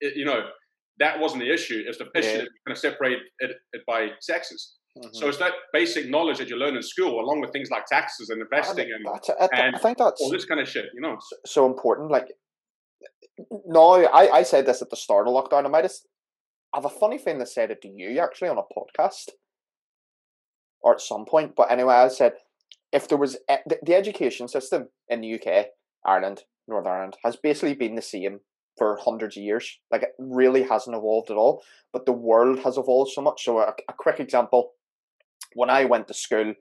It, 0.02 0.18
you 0.18 0.26
know, 0.26 0.48
that 1.00 1.20
wasn't 1.20 1.42
the 1.42 1.54
issue. 1.54 1.84
It's 1.88 1.98
the 1.98 2.08
issue 2.16 2.30
yeah. 2.30 2.38
that 2.38 2.50
kind 2.66 2.72
of 2.72 2.78
separate 2.78 3.20
it, 3.40 3.52
it 3.74 3.82
by 3.88 4.10
sexes. 4.20 4.76
Mm-hmm. 4.98 5.10
So 5.14 5.28
it's 5.28 5.38
that 5.40 5.54
basic 5.74 6.10
knowledge 6.10 6.38
that 6.38 6.50
you 6.50 6.56
learn 6.56 6.76
in 6.76 6.82
school, 6.82 7.20
along 7.20 7.42
with 7.42 7.52
things 7.52 7.70
like 7.70 7.86
taxes 7.86 8.30
and 8.30 8.42
investing 8.42 8.90
and, 8.92 9.06
I, 9.08 9.48
and 9.52 9.76
I 9.76 9.80
think 9.80 9.98
that's 9.98 10.22
all 10.22 10.32
this 10.32 10.46
kind 10.46 10.62
of 10.62 10.70
shit. 10.70 10.86
You 10.94 11.02
know, 11.02 11.18
so, 11.20 11.36
so 11.46 11.66
important. 11.66 12.12
Like, 12.12 12.28
no, 13.66 14.06
I, 14.06 14.38
I 14.38 14.44
said 14.44 14.66
this 14.66 14.82
at 14.82 14.90
the 14.90 14.96
start 14.96 15.28
of 15.28 15.34
lockdown. 15.34 15.66
I 15.66 15.68
might 15.68 15.84
have, 15.84 15.92
I 16.76 16.80
have 16.80 16.86
a 16.86 16.90
funny 16.90 17.18
thing 17.18 17.40
to 17.40 17.46
say 17.46 17.64
it 17.64 17.82
to 17.84 17.88
you 17.88 18.20
actually 18.20 18.50
on 18.50 18.58
a 18.58 18.62
podcast, 18.62 19.30
or 20.82 20.94
at 20.94 21.00
some 21.00 21.24
point. 21.24 21.56
But 21.56 21.72
anyway, 21.72 21.94
I 21.94 22.10
said 22.10 22.34
if 22.92 23.08
there 23.08 23.18
was 23.18 23.38
the, 23.48 23.96
education 23.96 24.50
system 24.50 24.90
in 25.08 25.22
the 25.22 25.36
UK, 25.36 25.68
Ireland, 26.06 26.44
Northern 26.68 26.92
Ireland 26.92 27.18
has 27.24 27.38
basically 27.38 27.76
been 27.76 27.96
the 27.96 28.02
same 28.02 28.42
for 28.78 29.00
hundreds 29.02 29.38
of 29.38 29.44
years. 29.44 29.80
Like 29.90 30.04
it 30.04 30.10
really 30.20 30.64
hasn't 30.64 30.98
evolved 30.98 31.32
at 31.32 31.38
all. 31.38 31.64
But 31.94 32.06
the 32.06 32.12
world 32.12 32.60
has 32.60 32.78
evolved 32.78 33.12
so 33.14 33.22
much. 33.22 33.46
So 33.46 33.60
a, 33.60 33.74
a 33.88 33.94
quick 33.98 34.20
example 34.20 34.74
when 35.54 35.70
I 35.70 35.86
went 35.86 36.10
to 36.10 36.14
school, 36.14 36.56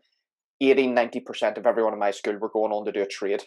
80 0.61 0.88
90% 0.90 1.59
of 1.59 1.66
everyone 1.66 1.92
in 1.92 1.99
my 1.99 2.12
school 2.12 2.38
were 2.38 2.50
going 2.50 2.71
on 2.71 2.85
to 2.85 2.92
do 2.92 3.02
a 3.02 3.06
trade. 3.06 3.42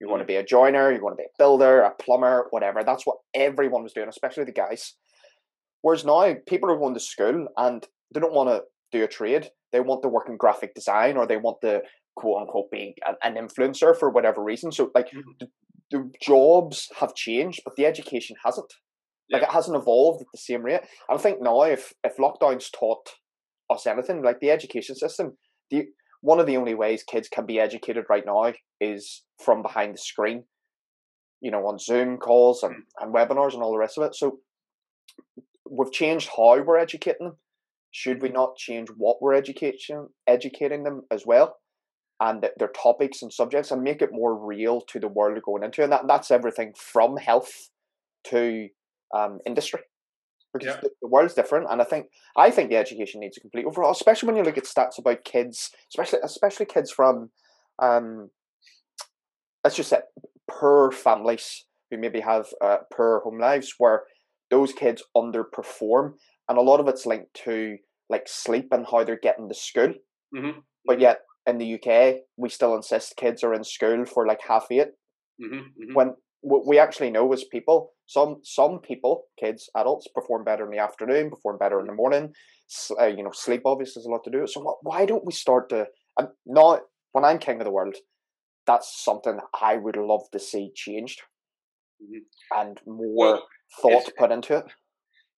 You 0.00 0.08
want 0.08 0.20
to 0.20 0.24
mm. 0.24 0.28
be 0.28 0.36
a 0.36 0.44
joiner, 0.44 0.92
you 0.92 1.02
want 1.02 1.14
to 1.14 1.22
be 1.22 1.24
a 1.24 1.36
builder, 1.36 1.80
a 1.80 1.90
plumber, 1.90 2.46
whatever. 2.50 2.84
That's 2.84 3.04
what 3.04 3.18
everyone 3.34 3.82
was 3.82 3.92
doing, 3.92 4.08
especially 4.08 4.44
the 4.44 4.52
guys. 4.52 4.94
Whereas 5.84 6.02
now, 6.02 6.34
people 6.46 6.70
are 6.70 6.78
going 6.78 6.94
to 6.94 7.00
school 7.00 7.46
and 7.58 7.86
they 8.14 8.18
don't 8.18 8.32
want 8.32 8.48
to 8.48 8.62
do 8.90 9.04
a 9.04 9.06
trade. 9.06 9.50
They 9.70 9.80
want 9.80 10.00
to 10.00 10.08
work 10.08 10.30
in 10.30 10.38
graphic 10.38 10.74
design 10.74 11.18
or 11.18 11.26
they 11.26 11.36
want 11.36 11.58
to 11.60 11.82
quote 12.16 12.40
unquote 12.40 12.70
be 12.70 12.94
an 13.22 13.34
influencer 13.34 13.94
for 13.94 14.08
whatever 14.08 14.42
reason. 14.42 14.72
So, 14.72 14.90
like, 14.94 15.08
mm-hmm. 15.08 15.32
the, 15.40 15.48
the 15.90 16.10
jobs 16.22 16.88
have 17.00 17.14
changed, 17.14 17.60
but 17.66 17.76
the 17.76 17.84
education 17.84 18.34
hasn't. 18.42 18.72
Like, 19.30 19.42
it 19.42 19.50
hasn't 19.50 19.76
evolved 19.76 20.22
at 20.22 20.26
the 20.32 20.38
same 20.38 20.62
rate. 20.62 20.80
I 21.10 21.18
think 21.18 21.42
now, 21.42 21.62
if, 21.64 21.92
if 22.02 22.16
lockdown's 22.16 22.70
taught 22.70 23.10
us 23.70 23.86
anything. 23.86 24.22
Like 24.22 24.40
the 24.40 24.50
education 24.50 24.94
system, 24.96 25.36
the 25.70 25.84
one 26.22 26.40
of 26.40 26.46
the 26.46 26.56
only 26.56 26.74
ways 26.74 27.02
kids 27.02 27.28
can 27.28 27.44
be 27.44 27.60
educated 27.60 28.04
right 28.08 28.24
now 28.24 28.54
is 28.80 29.24
from 29.44 29.60
behind 29.60 29.94
the 29.94 29.98
screen. 29.98 30.44
You 31.42 31.50
know, 31.50 31.66
on 31.66 31.78
Zoom 31.78 32.16
calls 32.16 32.62
and, 32.62 32.74
and 33.00 33.14
webinars 33.14 33.52
and 33.52 33.62
all 33.62 33.72
the 33.72 33.78
rest 33.78 33.98
of 33.98 34.04
it. 34.04 34.14
So 34.14 34.38
we've 35.74 35.92
changed 35.92 36.30
how 36.36 36.60
we're 36.62 36.78
educating 36.78 37.26
them. 37.28 37.36
Should 37.90 38.22
we 38.22 38.28
not 38.28 38.56
change 38.56 38.88
what 38.96 39.20
we're 39.20 39.34
education 39.34 40.08
educating 40.26 40.82
them 40.82 41.02
as 41.10 41.24
well? 41.26 41.56
And 42.20 42.48
their 42.58 42.68
topics 42.68 43.22
and 43.22 43.32
subjects 43.32 43.70
and 43.70 43.82
make 43.82 44.00
it 44.00 44.12
more 44.12 44.36
real 44.36 44.80
to 44.82 45.00
the 45.00 45.08
world 45.08 45.34
they're 45.34 45.42
going 45.42 45.64
into. 45.64 45.82
And 45.82 45.92
that, 45.92 46.06
that's 46.06 46.30
everything 46.30 46.72
from 46.76 47.16
health 47.16 47.70
to 48.28 48.68
um, 49.14 49.40
industry 49.46 49.80
because 50.52 50.74
yeah. 50.74 50.80
the, 50.80 50.90
the, 51.02 51.08
world's 51.08 51.34
different. 51.34 51.66
And 51.70 51.80
I 51.80 51.84
think 51.84 52.06
I 52.36 52.50
think 52.50 52.70
the 52.70 52.76
education 52.76 53.20
needs 53.20 53.36
a 53.36 53.40
complete 53.40 53.66
overhaul, 53.66 53.92
especially 53.92 54.28
when 54.28 54.36
you 54.36 54.44
look 54.44 54.58
at 54.58 54.64
stats 54.64 54.98
about 54.98 55.24
kids, 55.24 55.70
especially 55.90 56.20
especially 56.22 56.66
kids 56.66 56.90
from, 56.90 57.30
um, 57.80 58.30
let's 59.62 59.76
just 59.76 59.90
say, 59.90 59.98
poor 60.48 60.90
families 60.92 61.64
who 61.90 61.98
maybe 61.98 62.20
have 62.20 62.46
uh, 62.60 62.78
poor 62.92 63.20
home 63.20 63.38
lives, 63.38 63.74
where 63.78 64.04
those 64.54 64.72
kids 64.72 65.02
underperform, 65.16 66.12
and 66.48 66.56
a 66.56 66.62
lot 66.62 66.78
of 66.78 66.86
it's 66.86 67.06
linked 67.06 67.34
to 67.44 67.76
like 68.08 68.28
sleep 68.28 68.68
and 68.70 68.86
how 68.88 69.02
they're 69.02 69.18
getting 69.28 69.48
to 69.48 69.54
school. 69.54 69.92
Mm-hmm. 70.34 70.60
But 70.86 71.00
yet 71.00 71.18
in 71.44 71.58
the 71.58 71.74
UK, 71.74 72.20
we 72.36 72.48
still 72.48 72.76
insist 72.76 73.16
kids 73.16 73.42
are 73.42 73.52
in 73.52 73.64
school 73.64 74.04
for 74.04 74.28
like 74.28 74.40
half 74.46 74.66
8 74.70 74.78
mm-hmm. 74.80 75.54
Mm-hmm. 75.54 75.94
when 75.94 76.14
what 76.42 76.66
we 76.66 76.78
actually 76.78 77.10
know 77.10 77.32
is 77.32 77.44
people, 77.44 77.94
some 78.06 78.36
some 78.44 78.78
people, 78.78 79.24
kids, 79.40 79.68
adults, 79.74 80.06
perform 80.14 80.44
better 80.44 80.64
in 80.66 80.70
the 80.70 80.84
afternoon, 80.88 81.30
perform 81.30 81.58
better 81.58 81.80
in 81.80 81.86
the 81.86 81.94
morning. 82.02 82.32
Uh, 83.00 83.06
you 83.06 83.24
know, 83.24 83.32
sleep 83.32 83.62
obviously 83.64 84.00
has 84.00 84.06
a 84.06 84.10
lot 84.10 84.24
to 84.24 84.30
do 84.30 84.40
with 84.40 84.50
it. 84.50 84.52
So 84.52 84.78
why 84.82 85.06
don't 85.06 85.24
we 85.24 85.32
start 85.32 85.70
to? 85.70 85.86
And 86.18 86.28
not 86.46 86.80
when 87.12 87.24
I'm 87.24 87.38
king 87.38 87.60
of 87.60 87.64
the 87.64 87.72
world, 87.72 87.96
that's 88.66 89.02
something 89.02 89.38
I 89.60 89.76
would 89.76 89.96
love 89.96 90.24
to 90.32 90.38
see 90.38 90.70
changed 90.74 91.22
mm-hmm. 92.02 92.60
and 92.60 92.78
more 92.86 93.14
well, 93.16 93.42
thought 93.80 94.10
put 94.16 94.32
into 94.32 94.56
it. 94.58 94.64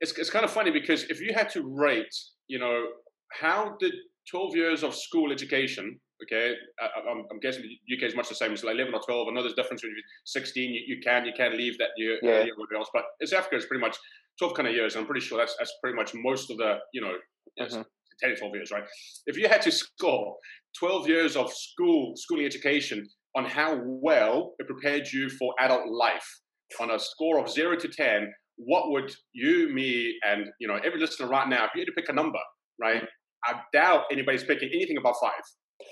It's 0.01 0.13
it's 0.19 0.31
kind 0.31 0.45
of 0.45 0.51
funny 0.51 0.71
because 0.71 1.05
if 1.05 1.21
you 1.21 1.33
had 1.35 1.49
to 1.51 1.63
rate, 1.63 2.15
you 2.49 2.59
know, 2.59 2.87
how 3.33 3.77
did 3.81 3.95
12 4.31 4.57
years 4.57 4.83
of 4.83 4.95
school 4.95 5.33
education 5.33 5.99
Okay, 6.23 6.55
I, 6.81 7.11
am 7.11 7.27
I'm 7.31 7.39
guessing 7.41 7.63
the 7.63 7.95
UK 7.95 8.09
is 8.09 8.17
much 8.17 8.31
the 8.31 8.35
same. 8.35 8.53
It's 8.53 8.65
like 8.65 8.75
11 8.75 8.95
or 8.95 9.01
12. 9.01 9.29
I 9.29 9.33
know 9.33 9.43
there's 9.43 9.53
a 9.53 9.57
difference 9.57 9.83
between 9.83 9.97
16. 10.25 10.73
You, 10.73 10.81
you 10.87 11.01
can 11.03 11.27
you 11.27 11.33
can 11.37 11.57
leave 11.57 11.77
that 11.79 11.91
year, 11.99 12.19
yeah. 12.23 12.45
year 12.45 12.55
or 12.59 12.77
else, 12.77 12.89
but 12.93 13.05
in 13.21 13.27
South 13.27 13.41
Africa 13.41 13.57
it's 13.57 13.67
pretty 13.67 13.83
much 13.83 13.97
12 14.39 14.55
kind 14.55 14.69
of 14.69 14.75
years. 14.75 14.95
And 14.95 15.03
I'm 15.03 15.07
pretty 15.07 15.25
sure 15.25 15.37
that's 15.37 15.55
that's 15.59 15.75
pretty 15.83 15.95
much 15.95 16.15
most 16.15 16.51
of 16.51 16.57
the 16.57 16.77
you 16.95 17.03
know 17.03 17.13
mm-hmm. 17.61 17.83
10 18.21 18.37
12 18.37 18.55
years, 18.55 18.71
right? 18.71 18.85
If 19.27 19.37
you 19.37 19.47
had 19.47 19.61
to 19.63 19.71
score 19.71 20.37
12 20.79 21.07
years 21.07 21.37
of 21.37 21.53
school 21.53 22.15
schooling 22.17 22.47
education 22.47 23.07
on 23.37 23.45
how 23.45 23.79
well 23.85 24.55
it 24.59 24.67
prepared 24.67 25.07
you 25.13 25.29
for 25.29 25.53
adult 25.61 25.87
life 25.87 26.41
on 26.81 26.91
a 26.91 26.99
score 26.99 27.39
of 27.39 27.51
zero 27.51 27.77
to 27.77 27.89
10, 27.89 28.33
what 28.57 28.91
would 28.91 29.15
you, 29.33 29.69
me, 29.73 30.19
and 30.25 30.47
you 30.59 30.69
know 30.69 30.79
every 30.85 30.99
listener 30.99 31.29
right 31.29 31.49
now, 31.49 31.65
if 31.65 31.71
you 31.75 31.81
had 31.81 31.87
to 31.87 31.93
pick 31.93 32.09
a 32.09 32.13
number, 32.13 32.39
right? 32.81 33.03
I 33.45 33.61
doubt 33.73 34.05
anybody's 34.11 34.45
picking 34.45 34.71
anything 34.73 34.97
above 34.97 35.17
five. 35.21 35.43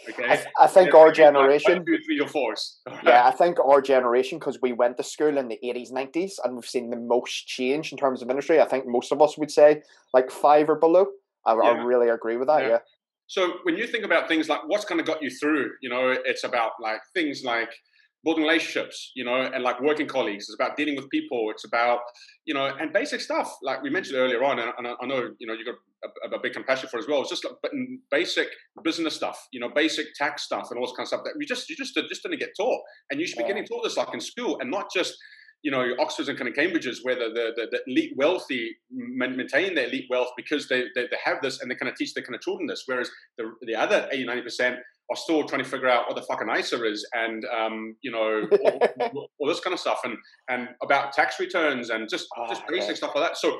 Okay. 0.08 0.24
I, 0.24 0.64
I 0.64 0.66
think 0.66 0.94
our 0.94 1.12
generation. 1.12 1.76
One, 1.76 1.86
two, 1.86 1.98
three, 2.04 2.18
or 2.20 2.26
four. 2.26 2.54
yeah, 3.04 3.26
I 3.26 3.30
think 3.30 3.58
our 3.60 3.80
generation, 3.80 4.38
because 4.38 4.58
we 4.60 4.72
went 4.72 4.96
to 4.96 5.02
school 5.02 5.36
in 5.38 5.48
the 5.48 5.58
80s, 5.62 5.92
90s, 5.92 6.32
and 6.42 6.54
we've 6.54 6.64
seen 6.64 6.90
the 6.90 6.96
most 6.96 7.46
change 7.46 7.92
in 7.92 7.98
terms 7.98 8.22
of 8.22 8.30
industry. 8.30 8.60
I 8.60 8.66
think 8.66 8.86
most 8.86 9.12
of 9.12 9.20
us 9.22 9.38
would 9.38 9.50
say 9.50 9.82
like 10.12 10.30
five 10.30 10.68
or 10.68 10.76
below. 10.76 11.06
I, 11.46 11.54
yeah. 11.54 11.60
I 11.60 11.70
really 11.82 12.08
agree 12.08 12.36
with 12.36 12.48
that. 12.48 12.62
Yeah. 12.62 12.68
yeah. 12.68 12.78
So 13.26 13.54
when 13.62 13.76
you 13.76 13.86
think 13.86 14.04
about 14.04 14.28
things 14.28 14.48
like 14.48 14.60
what's 14.66 14.84
kind 14.84 15.00
of 15.00 15.06
got 15.06 15.22
you 15.22 15.30
through, 15.30 15.70
you 15.80 15.88
know, 15.88 16.14
it's 16.24 16.44
about 16.44 16.72
like 16.80 17.00
things 17.14 17.42
like 17.44 17.70
building 18.24 18.42
relationships, 18.42 19.12
you 19.14 19.24
know, 19.24 19.34
and 19.34 19.62
like 19.62 19.80
working 19.80 20.06
colleagues. 20.06 20.44
It's 20.44 20.54
about 20.54 20.76
dealing 20.76 20.96
with 20.96 21.08
people. 21.10 21.50
It's 21.50 21.64
about, 21.64 22.00
you 22.46 22.54
know, 22.54 22.66
and 22.66 22.92
basic 22.92 23.20
stuff 23.20 23.54
like 23.62 23.82
we 23.82 23.90
mentioned 23.90 24.16
earlier 24.16 24.42
on. 24.42 24.58
And, 24.58 24.72
and 24.78 24.88
I 24.88 25.06
know, 25.06 25.30
you 25.38 25.46
know, 25.46 25.52
you 25.52 25.64
got 25.64 25.74
a, 26.24 26.36
a, 26.36 26.40
big 26.40 26.54
compassion 26.54 26.88
for 26.88 26.98
as 26.98 27.06
well. 27.06 27.20
It's 27.20 27.30
just 27.30 27.44
like 27.44 27.72
basic 28.10 28.48
business 28.82 29.14
stuff, 29.14 29.46
you 29.52 29.60
know, 29.60 29.68
basic 29.68 30.06
tax 30.14 30.42
stuff 30.44 30.68
and 30.70 30.78
all 30.78 30.86
this 30.86 30.96
kind 30.96 31.04
of 31.04 31.08
stuff 31.08 31.24
that 31.24 31.34
we 31.38 31.44
just, 31.44 31.68
you 31.68 31.76
just, 31.76 31.94
just 31.94 32.22
didn't 32.22 32.40
get 32.40 32.50
taught. 32.56 32.80
And 33.10 33.20
you 33.20 33.26
should 33.26 33.38
be 33.38 33.44
getting 33.44 33.66
taught 33.66 33.84
this 33.84 33.96
like 33.96 34.12
in 34.14 34.20
school 34.20 34.58
and 34.60 34.70
not 34.70 34.86
just, 34.92 35.16
you 35.62 35.70
know, 35.70 35.94
Oxfords 35.98 36.28
and 36.28 36.38
kind 36.38 36.48
of 36.48 36.54
Cambridges 36.54 36.98
where 37.02 37.14
the, 37.14 37.30
the, 37.56 37.66
the, 37.70 37.80
elite 37.86 38.12
wealthy 38.16 38.76
maintain 38.90 39.74
their 39.74 39.86
elite 39.86 40.06
wealth 40.10 40.28
because 40.36 40.68
they, 40.68 40.84
they, 40.94 41.04
they 41.10 41.16
have 41.24 41.38
this 41.42 41.60
and 41.60 41.70
they 41.70 41.74
kind 41.74 41.90
of 41.90 41.96
teach 41.96 42.12
their 42.12 42.22
kind 42.22 42.34
of 42.34 42.42
children 42.42 42.66
this. 42.66 42.84
Whereas 42.86 43.10
the, 43.38 43.50
the 43.62 43.74
other 43.74 44.06
80, 44.12 44.26
90%, 44.26 44.76
are 45.10 45.16
still 45.16 45.44
trying 45.44 45.62
to 45.62 45.68
figure 45.68 45.88
out 45.88 46.06
what 46.06 46.16
the 46.16 46.22
fucking 46.22 46.48
ISA 46.48 46.82
is 46.84 47.06
and 47.12 47.44
um, 47.46 47.96
you 48.02 48.10
know 48.10 48.46
all, 48.64 49.28
all, 49.38 49.48
this 49.48 49.60
kind 49.60 49.74
of 49.74 49.80
stuff 49.80 50.00
and 50.04 50.16
and 50.48 50.68
about 50.82 51.12
tax 51.12 51.38
returns 51.38 51.90
and 51.90 52.08
just 52.08 52.26
oh, 52.38 52.48
just 52.48 52.62
basic 52.68 52.96
stuff 52.96 53.12
like 53.14 53.28
that. 53.28 53.36
So 53.36 53.58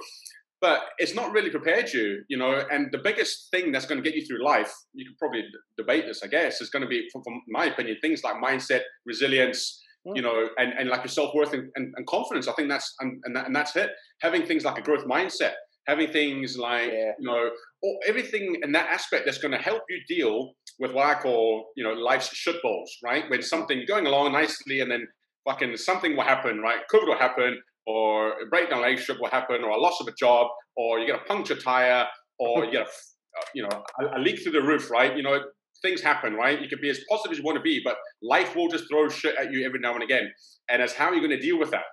but 0.64 0.80
it's 0.96 1.14
not 1.14 1.30
really 1.32 1.50
prepared 1.50 1.92
you, 1.92 2.22
you 2.28 2.38
know. 2.38 2.62
And 2.70 2.88
the 2.90 2.96
biggest 3.04 3.50
thing 3.50 3.70
that's 3.70 3.84
going 3.84 4.02
to 4.02 4.08
get 4.08 4.18
you 4.18 4.24
through 4.24 4.42
life, 4.42 4.72
you 4.94 5.04
could 5.04 5.18
probably 5.18 5.44
debate 5.76 6.06
this, 6.06 6.22
I 6.22 6.26
guess, 6.26 6.62
is 6.62 6.70
going 6.70 6.80
to 6.80 6.88
be, 6.88 7.06
from, 7.12 7.22
from 7.22 7.42
my 7.48 7.66
opinion, 7.66 7.98
things 8.00 8.24
like 8.24 8.36
mindset, 8.36 8.80
resilience, 9.04 9.82
you 10.14 10.22
know, 10.22 10.48
and, 10.56 10.72
and 10.78 10.88
like 10.88 11.00
your 11.00 11.08
self 11.08 11.34
worth 11.34 11.52
and, 11.52 11.70
and, 11.76 11.92
and, 11.96 12.06
confidence. 12.06 12.48
I 12.48 12.52
think 12.52 12.70
that's 12.70 12.94
and, 13.00 13.20
and, 13.24 13.36
that, 13.36 13.46
and 13.46 13.54
that's 13.54 13.76
it. 13.76 13.90
Having 14.22 14.46
things 14.46 14.64
like 14.64 14.78
a 14.78 14.82
growth 14.82 15.04
mindset, 15.04 15.52
having 15.86 16.10
things 16.10 16.56
like 16.56 16.90
yeah. 16.90 17.12
you 17.18 17.26
know, 17.26 17.50
or 17.82 17.94
everything 18.06 18.56
in 18.62 18.72
that 18.72 18.88
aspect 18.88 19.24
that's 19.24 19.38
going 19.38 19.52
to 19.52 19.58
help 19.58 19.82
you 19.88 20.00
deal 20.08 20.52
with 20.80 20.92
what 20.92 21.06
I 21.06 21.14
call 21.20 21.66
you 21.76 21.84
know 21.84 21.92
life's 21.92 22.30
shitballs, 22.30 22.88
right? 23.04 23.28
When 23.28 23.40
mm-hmm. 23.40 23.46
something 23.46 23.84
going 23.86 24.06
along 24.06 24.32
nicely 24.32 24.80
and 24.80 24.90
then 24.90 25.06
fucking 25.48 25.76
something 25.76 26.16
will 26.16 26.24
happen, 26.24 26.60
right? 26.60 26.80
COVID 26.92 27.08
will 27.08 27.18
happen, 27.18 27.58
or 27.86 28.40
a 28.40 28.46
breakdown 28.50 28.82
relationship 28.82 29.20
will 29.20 29.30
happen, 29.30 29.62
or 29.62 29.70
a 29.70 29.80
loss 29.80 30.00
of 30.00 30.08
a 30.08 30.12
job, 30.12 30.48
or 30.76 30.98
you 30.98 31.06
get 31.06 31.20
a 31.20 31.24
puncture 31.24 31.56
tire, 31.56 32.06
or 32.38 32.64
you 32.64 32.72
get 32.72 32.82
a 32.82 32.90
uh, 33.38 33.44
you 33.54 33.62
know 33.62 33.82
a, 34.00 34.18
a 34.18 34.20
leak 34.20 34.42
through 34.42 34.52
the 34.52 34.62
roof, 34.62 34.90
right? 34.90 35.16
You 35.16 35.22
know 35.22 35.40
things 35.84 36.00
happen, 36.00 36.34
right? 36.34 36.60
You 36.60 36.68
can 36.68 36.80
be 36.80 36.88
as 36.88 37.00
positive 37.10 37.32
as 37.32 37.38
you 37.38 37.44
want 37.44 37.56
to 37.56 37.62
be, 37.62 37.80
but 37.84 37.96
life 38.22 38.56
will 38.56 38.68
just 38.68 38.88
throw 38.88 39.08
shit 39.08 39.34
at 39.36 39.52
you 39.52 39.66
every 39.66 39.78
now 39.78 39.92
and 39.92 40.02
again. 40.02 40.32
And 40.70 40.80
as 40.80 40.94
how 40.94 41.06
are 41.06 41.14
you 41.14 41.20
going 41.20 41.38
to 41.38 41.40
deal 41.40 41.58
with 41.58 41.70
that? 41.72 41.84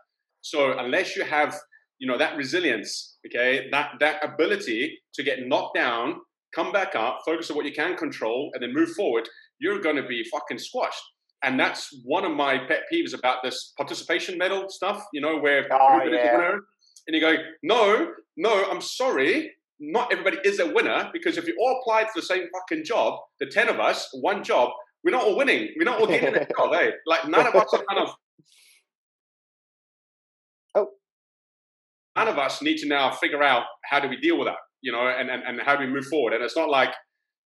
So 0.41 0.77
unless 0.79 1.15
you 1.15 1.23
have, 1.23 1.55
you 1.99 2.07
know, 2.07 2.17
that 2.17 2.37
resilience, 2.37 3.10
okay, 3.27 3.69
that 3.71 3.93
that 3.99 4.23
ability 4.23 4.99
to 5.13 5.23
get 5.23 5.47
knocked 5.47 5.75
down, 5.75 6.21
come 6.53 6.71
back 6.71 6.95
up, 6.95 7.19
focus 7.25 7.49
on 7.49 7.57
what 7.57 7.65
you 7.65 7.73
can 7.73 7.95
control, 7.95 8.51
and 8.53 8.63
then 8.63 8.73
move 8.73 8.91
forward, 8.91 9.27
you're 9.59 9.79
going 9.79 9.95
to 9.95 10.07
be 10.07 10.23
fucking 10.31 10.59
squashed. 10.59 11.03
And 11.43 11.59
that's 11.59 11.95
one 12.03 12.23
of 12.23 12.33
my 12.33 12.59
pet 12.67 12.83
peeves 12.91 13.17
about 13.17 13.37
this 13.43 13.73
participation 13.75 14.37
medal 14.37 14.69
stuff, 14.69 15.03
you 15.11 15.21
know, 15.21 15.39
where 15.39 15.67
oh, 15.71 16.03
yeah. 16.03 16.51
and 17.07 17.15
you 17.15 17.19
go, 17.19 17.35
no, 17.63 18.11
no, 18.37 18.69
I'm 18.69 18.81
sorry, 18.81 19.51
not 19.79 20.11
everybody 20.11 20.37
is 20.45 20.59
a 20.59 20.71
winner 20.71 21.09
because 21.11 21.37
if 21.37 21.47
you 21.47 21.57
all 21.59 21.81
applied 21.81 22.05
for 22.07 22.21
the 22.21 22.25
same 22.25 22.47
fucking 22.53 22.85
job, 22.85 23.19
the 23.39 23.47
10 23.47 23.69
of 23.69 23.79
us, 23.79 24.07
one 24.13 24.43
job, 24.43 24.69
we're 25.03 25.11
not 25.11 25.23
all 25.23 25.35
winning. 25.35 25.69
We're 25.77 25.85
not 25.85 25.99
all 25.99 26.07
getting 26.07 26.35
a 26.35 26.45
job, 26.57 26.73
eh? 26.73 26.91
Like 27.07 27.27
none 27.27 27.47
of 27.47 27.55
us 27.55 27.73
are 27.73 27.83
kind 27.89 28.07
of. 28.07 28.13
None 32.21 32.33
of 32.33 32.37
us 32.37 32.61
need 32.61 32.77
to 32.77 32.87
now 32.87 33.11
figure 33.11 33.41
out 33.41 33.63
how 33.89 33.99
do 33.99 34.07
we 34.07 34.17
deal 34.17 34.37
with 34.37 34.47
that, 34.47 34.57
you 34.81 34.91
know, 34.91 35.07
and, 35.07 35.29
and, 35.29 35.41
and 35.43 35.59
how 35.61 35.75
do 35.75 35.85
we 35.85 35.91
move 35.91 36.05
forward. 36.05 36.33
And 36.33 36.43
it's 36.43 36.55
not 36.55 36.69
like 36.69 36.93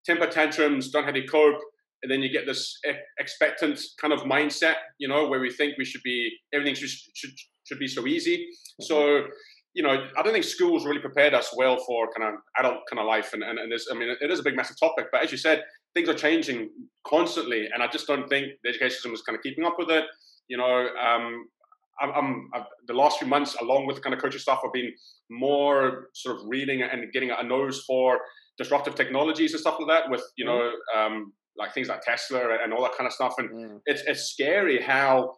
temper 0.06 0.28
tantrums, 0.28 0.92
don't 0.92 1.06
have 1.06 1.14
to 1.14 1.26
cope. 1.28 1.62
And 2.04 2.12
then 2.12 2.22
you 2.22 2.30
get 2.30 2.46
this 2.46 2.78
expectant 3.18 3.80
kind 4.02 4.14
of 4.14 4.22
mindset, 4.22 4.76
you 5.00 5.08
know, 5.08 5.28
where 5.28 5.40
we 5.40 5.50
think 5.50 5.78
we 5.78 5.86
should 5.86 6.04
be, 6.04 6.30
everything 6.54 6.76
should, 6.76 6.90
should, 6.90 7.32
should 7.64 7.80
be 7.80 7.88
so 7.88 8.06
easy. 8.06 8.38
Mm-hmm. 8.38 8.84
So, 8.84 9.28
you 9.74 9.84
know, 9.84 10.08
I 10.18 10.22
don't 10.22 10.34
think 10.34 10.46
schools 10.46 10.86
really 10.86 11.00
prepared 11.00 11.34
us 11.34 11.54
well 11.56 11.78
for 11.78 12.10
kind 12.16 12.34
of 12.34 12.40
adult 12.60 12.82
kind 12.90 13.00
of 13.00 13.08
life. 13.08 13.32
And, 13.34 13.44
and, 13.44 13.58
and 13.58 13.72
there's, 13.72 13.88
I 13.92 13.96
mean, 13.96 14.14
it 14.22 14.30
is 14.30 14.40
a 14.40 14.44
big, 14.44 14.56
massive 14.56 14.80
topic. 14.80 15.06
But 15.12 15.24
as 15.24 15.32
you 15.32 15.38
said, 15.38 15.64
things 15.94 16.10
are 16.10 16.14
changing 16.14 16.70
constantly. 17.08 17.68
And 17.74 17.82
I 17.82 17.88
just 17.88 18.08
don't 18.08 18.28
think 18.28 18.48
the 18.64 18.70
education 18.70 18.96
system 18.96 19.14
is 19.14 19.22
kind 19.22 19.38
of 19.38 19.42
keeping 19.42 19.66
up 19.66 19.76
with 19.78 19.90
it. 19.90 20.06
You 20.48 20.58
know, 20.58 20.88
um, 21.04 21.48
I'm, 22.02 22.12
I'm, 22.12 22.50
I've, 22.54 22.66
the 22.88 22.94
last 22.94 23.20
few 23.20 23.28
months, 23.28 23.56
along 23.62 23.88
with 23.88 24.02
kind 24.02 24.14
of 24.14 24.22
coaching 24.22 24.40
stuff, 24.40 24.62
I've 24.66 24.74
been 24.74 24.92
more 25.30 26.10
sort 26.14 26.38
of 26.38 26.44
reading 26.48 26.82
and 26.82 27.12
getting 27.14 27.32
a 27.32 27.44
nose 27.44 27.84
for 27.88 28.20
disruptive 28.58 28.96
technologies 28.96 29.54
and 29.54 29.62
stuff 29.62 29.78
like 29.80 29.88
that 29.90 30.10
with, 30.10 30.24
you 30.38 30.46
know, 30.46 30.72
mm. 30.96 30.98
um, 30.98 31.34
like 31.58 31.74
things 31.74 31.88
like 31.88 32.02
Tesla 32.02 32.58
and 32.64 32.74
all 32.74 32.82
that 32.84 32.98
kind 32.98 33.08
of 33.08 33.14
stuff. 33.14 33.36
And 33.38 33.50
mm. 33.50 33.80
it's, 33.86 34.02
it's 34.08 34.32
scary 34.32 34.82
how 34.82 35.34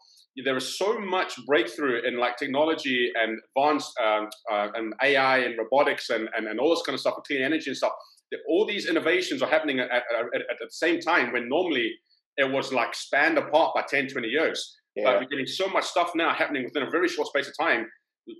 there 0.45 0.57
is 0.57 0.77
so 0.77 0.99
much 0.99 1.33
breakthrough 1.45 2.01
in 2.05 2.17
like 2.17 2.37
technology 2.37 3.11
and 3.19 3.39
advanced 3.55 3.91
um, 4.03 4.29
uh, 4.51 4.67
and 4.75 4.93
AI 5.03 5.39
and 5.39 5.57
robotics 5.57 6.09
and, 6.09 6.29
and, 6.37 6.47
and 6.47 6.59
all 6.59 6.69
this 6.69 6.83
kind 6.85 6.93
of 6.93 6.99
stuff, 6.99 7.15
and 7.15 7.25
clean 7.25 7.41
energy 7.41 7.69
and 7.69 7.77
stuff. 7.77 7.93
That 8.31 8.39
all 8.49 8.65
these 8.65 8.87
innovations 8.87 9.41
are 9.41 9.49
happening 9.49 9.79
at, 9.79 9.89
at, 9.89 10.03
at, 10.35 10.41
at, 10.41 10.57
the 10.59 10.67
same 10.69 10.99
time 10.99 11.31
when 11.31 11.47
normally 11.47 11.93
it 12.35 12.51
was 12.51 12.73
like 12.73 12.93
spanned 12.93 13.37
apart 13.37 13.73
by 13.73 13.83
10, 13.89 14.09
20 14.09 14.27
years. 14.27 14.77
Yeah. 14.97 15.03
But 15.05 15.21
we're 15.21 15.27
getting 15.27 15.45
so 15.45 15.67
much 15.67 15.85
stuff 15.85 16.11
now 16.15 16.33
happening 16.33 16.63
within 16.63 16.83
a 16.83 16.89
very 16.89 17.07
short 17.07 17.27
space 17.27 17.47
of 17.47 17.53
time. 17.57 17.85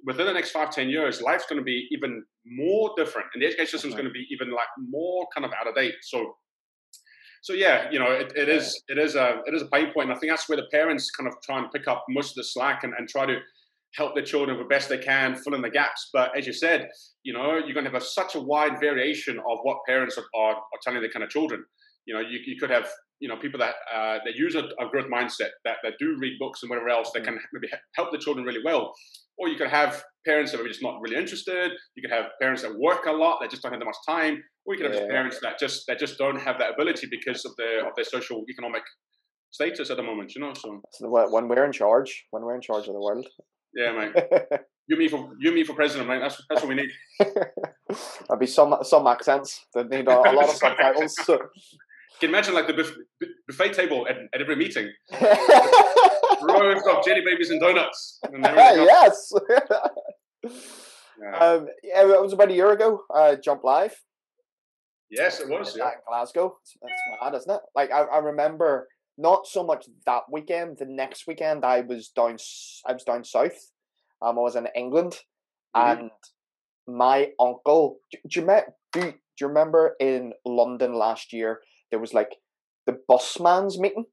Within 0.05 0.25
the 0.25 0.33
next 0.33 0.51
five, 0.51 0.71
ten 0.71 0.89
years, 0.89 1.21
life's 1.21 1.45
going 1.47 1.59
to 1.59 1.63
be 1.63 1.87
even 1.91 2.23
more 2.45 2.91
different 2.97 3.27
and 3.33 3.41
the 3.41 3.47
education 3.47 3.71
system 3.71 3.89
is 3.89 3.95
going 3.95 4.07
to 4.07 4.11
be 4.11 4.25
even 4.31 4.51
like 4.51 4.67
more 4.89 5.27
kind 5.33 5.45
of 5.45 5.51
out 5.53 5.67
of 5.67 5.75
date. 5.75 5.93
So 6.01 6.33
so 7.41 7.53
yeah, 7.53 7.89
you 7.91 7.99
know, 7.99 8.11
it, 8.11 8.33
it 8.35 8.49
is 8.49 8.83
it 8.89 8.97
is 8.97 9.15
a 9.15 9.41
it 9.45 9.53
is 9.53 9.61
a 9.61 9.67
pain 9.67 9.93
point. 9.93 10.09
And 10.09 10.17
I 10.17 10.19
think 10.19 10.31
that's 10.31 10.49
where 10.49 10.57
the 10.57 10.67
parents 10.71 11.11
kind 11.11 11.29
of 11.29 11.35
try 11.43 11.59
and 11.59 11.71
pick 11.71 11.87
up 11.87 12.03
most 12.09 12.31
of 12.31 12.35
the 12.35 12.43
slack 12.43 12.83
and, 12.83 12.93
and 12.97 13.07
try 13.07 13.25
to 13.25 13.37
help 13.95 14.15
their 14.15 14.23
children 14.23 14.57
the 14.57 14.65
best 14.65 14.89
they 14.89 14.97
can, 14.97 15.35
fill 15.35 15.53
in 15.53 15.61
the 15.61 15.69
gaps. 15.69 16.09
But 16.11 16.37
as 16.37 16.45
you 16.45 16.53
said, 16.53 16.89
you 17.23 17.33
know, 17.33 17.53
you're 17.57 17.73
going 17.73 17.85
to 17.85 17.91
have 17.91 18.01
a, 18.01 18.05
such 18.05 18.35
a 18.35 18.39
wide 18.39 18.79
variation 18.79 19.37
of 19.37 19.59
what 19.63 19.77
parents 19.87 20.17
are, 20.17 20.25
are, 20.35 20.55
are 20.55 20.79
telling 20.83 20.99
their 21.01 21.09
kind 21.09 21.23
of 21.23 21.29
children. 21.29 21.63
You 22.05 22.15
know, 22.15 22.19
you, 22.19 22.39
you 22.45 22.59
could 22.59 22.69
have 22.69 22.87
you 23.19 23.27
know 23.27 23.37
people 23.37 23.59
that 23.59 23.75
uh, 23.93 24.19
that 24.25 24.35
use 24.35 24.55
a, 24.55 24.63
a, 24.79 24.89
growth 24.91 25.07
mindset 25.11 25.49
that, 25.65 25.77
that 25.83 25.93
do 25.99 26.15
read 26.19 26.37
books 26.39 26.61
and 26.61 26.69
whatever 26.69 26.89
else 26.89 27.11
that 27.13 27.23
can 27.23 27.39
maybe 27.53 27.67
help 27.95 28.11
the 28.11 28.17
children 28.17 28.45
really 28.45 28.61
well. 28.63 28.93
Or 29.39 29.47
you 29.47 29.55
could 29.55 29.69
have 29.69 30.03
parents 30.25 30.51
that 30.51 30.61
are 30.61 30.67
just 30.67 30.81
not 30.81 30.99
really 30.99 31.15
interested. 31.15 31.71
You 31.95 32.01
could 32.01 32.15
have 32.15 32.25
parents 32.41 32.63
that 32.63 32.77
work 32.79 33.05
a 33.05 33.11
lot 33.11 33.39
that 33.41 33.51
just 33.51 33.61
don't 33.61 33.71
have 33.71 33.79
that 33.79 33.85
much 33.85 33.95
time. 34.07 34.41
Or 34.65 34.73
you 34.73 34.81
could 34.81 34.91
have 34.91 35.03
yeah. 35.03 35.07
parents 35.07 35.39
that 35.41 35.59
just 35.59 35.83
that 35.87 35.99
just 35.99 36.17
don't 36.17 36.41
have 36.41 36.57
that 36.59 36.73
ability 36.73 37.07
because 37.09 37.45
of 37.45 37.51
their 37.57 37.87
of 37.87 37.93
their 37.95 38.05
social 38.05 38.43
economic 38.49 38.83
status 39.51 39.89
at 39.89 39.97
the 39.97 40.03
moment 40.03 40.35
you 40.35 40.41
know 40.41 40.53
so, 40.53 40.81
so 40.91 41.07
when 41.29 41.47
we're 41.47 41.65
in 41.65 41.71
charge 41.71 42.25
when 42.31 42.43
we're 42.43 42.55
in 42.55 42.61
charge 42.61 42.87
of 42.87 42.93
the 42.93 42.99
world. 42.99 43.25
Yeah 43.73 43.93
man 43.93 44.13
you 44.87 44.97
me 44.97 45.07
for 45.07 45.29
you 45.39 45.51
me 45.51 45.63
for 45.63 45.73
president 45.73 46.07
mate. 46.07 46.19
That's 46.19 46.41
that's 46.49 46.61
what 46.61 46.69
we 46.69 46.75
need. 46.75 46.91
There'll 47.19 48.39
be 48.39 48.47
some 48.47 48.75
some 48.83 49.05
accents. 49.07 49.65
That 49.73 49.89
need 49.89 50.07
a, 50.07 50.17
a 50.17 50.31
lot 50.31 50.49
of 50.49 50.55
subtitles. 50.55 51.15
so. 51.23 51.39
Can 52.19 52.29
you 52.29 52.35
imagine 52.35 52.53
like 52.55 52.67
the 52.67 52.73
buff- 52.73 53.29
buffet 53.47 53.73
table 53.73 54.07
at, 54.09 54.17
at 54.33 54.41
every 54.41 54.55
meeting? 54.55 54.91
Rows 55.21 56.81
of 56.87 57.05
jelly 57.05 57.21
babies 57.23 57.49
and 57.51 57.61
donuts. 57.61 58.19
And 58.23 58.43
yes. 58.43 59.31
yeah. 60.43 61.37
Um, 61.39 61.67
yeah, 61.83 62.01
it 62.01 62.21
was 62.21 62.33
about 62.33 62.49
a 62.49 62.53
year 62.53 62.71
ago. 62.71 63.01
Uh, 63.13 63.35
Jump 63.35 63.63
Live. 63.63 63.95
Yes, 65.09 65.39
it 65.39 65.49
was. 65.49 65.75
Yeah. 65.77 65.91
Glasgow. 66.07 66.57
That's 66.81 67.01
mad, 67.21 67.35
isn't 67.35 67.51
it? 67.51 67.61
Like 67.75 67.91
I, 67.91 68.01
I 68.01 68.17
remember 68.17 68.87
not 69.17 69.47
so 69.47 69.63
much 69.63 69.85
that 70.05 70.23
weekend. 70.31 70.77
The 70.79 70.85
next 70.85 71.27
weekend, 71.27 71.63
I 71.63 71.81
was 71.81 72.09
down. 72.09 72.37
I 72.85 72.93
was 72.93 73.03
down 73.03 73.23
south. 73.23 73.71
Um, 74.21 74.37
I 74.37 74.41
was 74.41 74.55
in 74.55 74.67
England, 74.75 75.19
mm-hmm. 75.75 76.01
and 76.01 76.11
my 76.87 77.31
uncle. 77.39 77.99
Do, 78.11 78.17
do 78.27 78.41
you, 78.41 78.61
do, 78.91 79.01
do 79.01 79.15
you 79.39 79.47
remember 79.47 79.95
in 79.99 80.33
London 80.45 80.93
last 80.93 81.31
year? 81.31 81.61
There 81.91 81.99
was 81.99 82.13
like 82.13 82.35
the 82.85 82.97
busman's 83.07 83.79
meeting. 83.79 84.05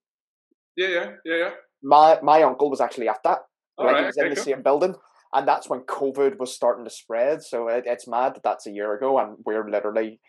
Yeah, 0.76 0.88
yeah, 0.88 1.10
yeah, 1.24 1.36
yeah. 1.36 1.50
My 1.82 2.18
my 2.22 2.42
uncle 2.42 2.70
was 2.70 2.80
actually 2.80 3.08
at 3.08 3.22
that. 3.24 3.40
All 3.76 3.86
like 3.86 3.94
right, 3.94 4.00
he 4.00 4.06
was 4.06 4.18
okay, 4.18 4.26
in 4.26 4.30
the 4.30 4.36
cool. 4.36 4.44
same 4.44 4.62
building, 4.62 4.94
and 5.32 5.48
that's 5.48 5.68
when 5.68 5.80
COVID 5.80 6.38
was 6.38 6.54
starting 6.54 6.84
to 6.84 6.90
spread. 6.90 7.42
So 7.42 7.68
it, 7.68 7.84
it's 7.86 8.08
mad 8.08 8.34
that 8.34 8.42
that's 8.42 8.66
a 8.66 8.70
year 8.70 8.94
ago, 8.94 9.18
and 9.18 9.36
we're 9.44 9.68
literally 9.68 10.20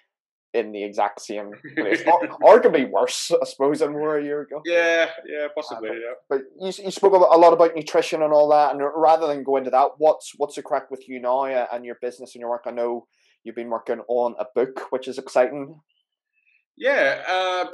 in 0.55 0.71
the 0.71 0.83
exact 0.83 1.21
same 1.21 1.51
place, 1.75 2.01
or, 2.07 2.21
arguably 2.59 2.89
worse, 2.89 3.29
I 3.29 3.45
suppose, 3.45 3.79
than 3.79 3.93
we 3.93 4.01
were 4.01 4.17
a 4.17 4.23
year 4.23 4.41
ago. 4.41 4.61
Yeah, 4.65 5.09
yeah, 5.27 5.47
possibly. 5.53 5.89
Uh, 5.89 5.93
but, 6.29 6.35
yeah. 6.35 6.43
But 6.59 6.75
you 6.77 6.85
you 6.85 6.91
spoke 6.91 7.13
a 7.13 7.37
lot 7.37 7.53
about 7.53 7.75
nutrition 7.75 8.23
and 8.23 8.33
all 8.33 8.49
that, 8.49 8.73
and 8.73 8.81
rather 8.95 9.27
than 9.27 9.43
go 9.43 9.57
into 9.57 9.69
that, 9.71 9.89
what's 9.97 10.31
what's 10.37 10.55
the 10.55 10.63
crack 10.63 10.89
with 10.89 11.07
you 11.07 11.19
now 11.19 11.45
and 11.45 11.85
your 11.85 11.97
business 12.01 12.33
and 12.33 12.41
your 12.41 12.49
work? 12.49 12.63
I 12.65 12.71
know 12.71 13.07
you've 13.43 13.55
been 13.55 13.69
working 13.69 13.99
on 14.07 14.35
a 14.39 14.45
book, 14.55 14.87
which 14.91 15.07
is 15.07 15.17
exciting. 15.17 15.79
Yeah, 16.77 17.23
uh, 17.27 17.65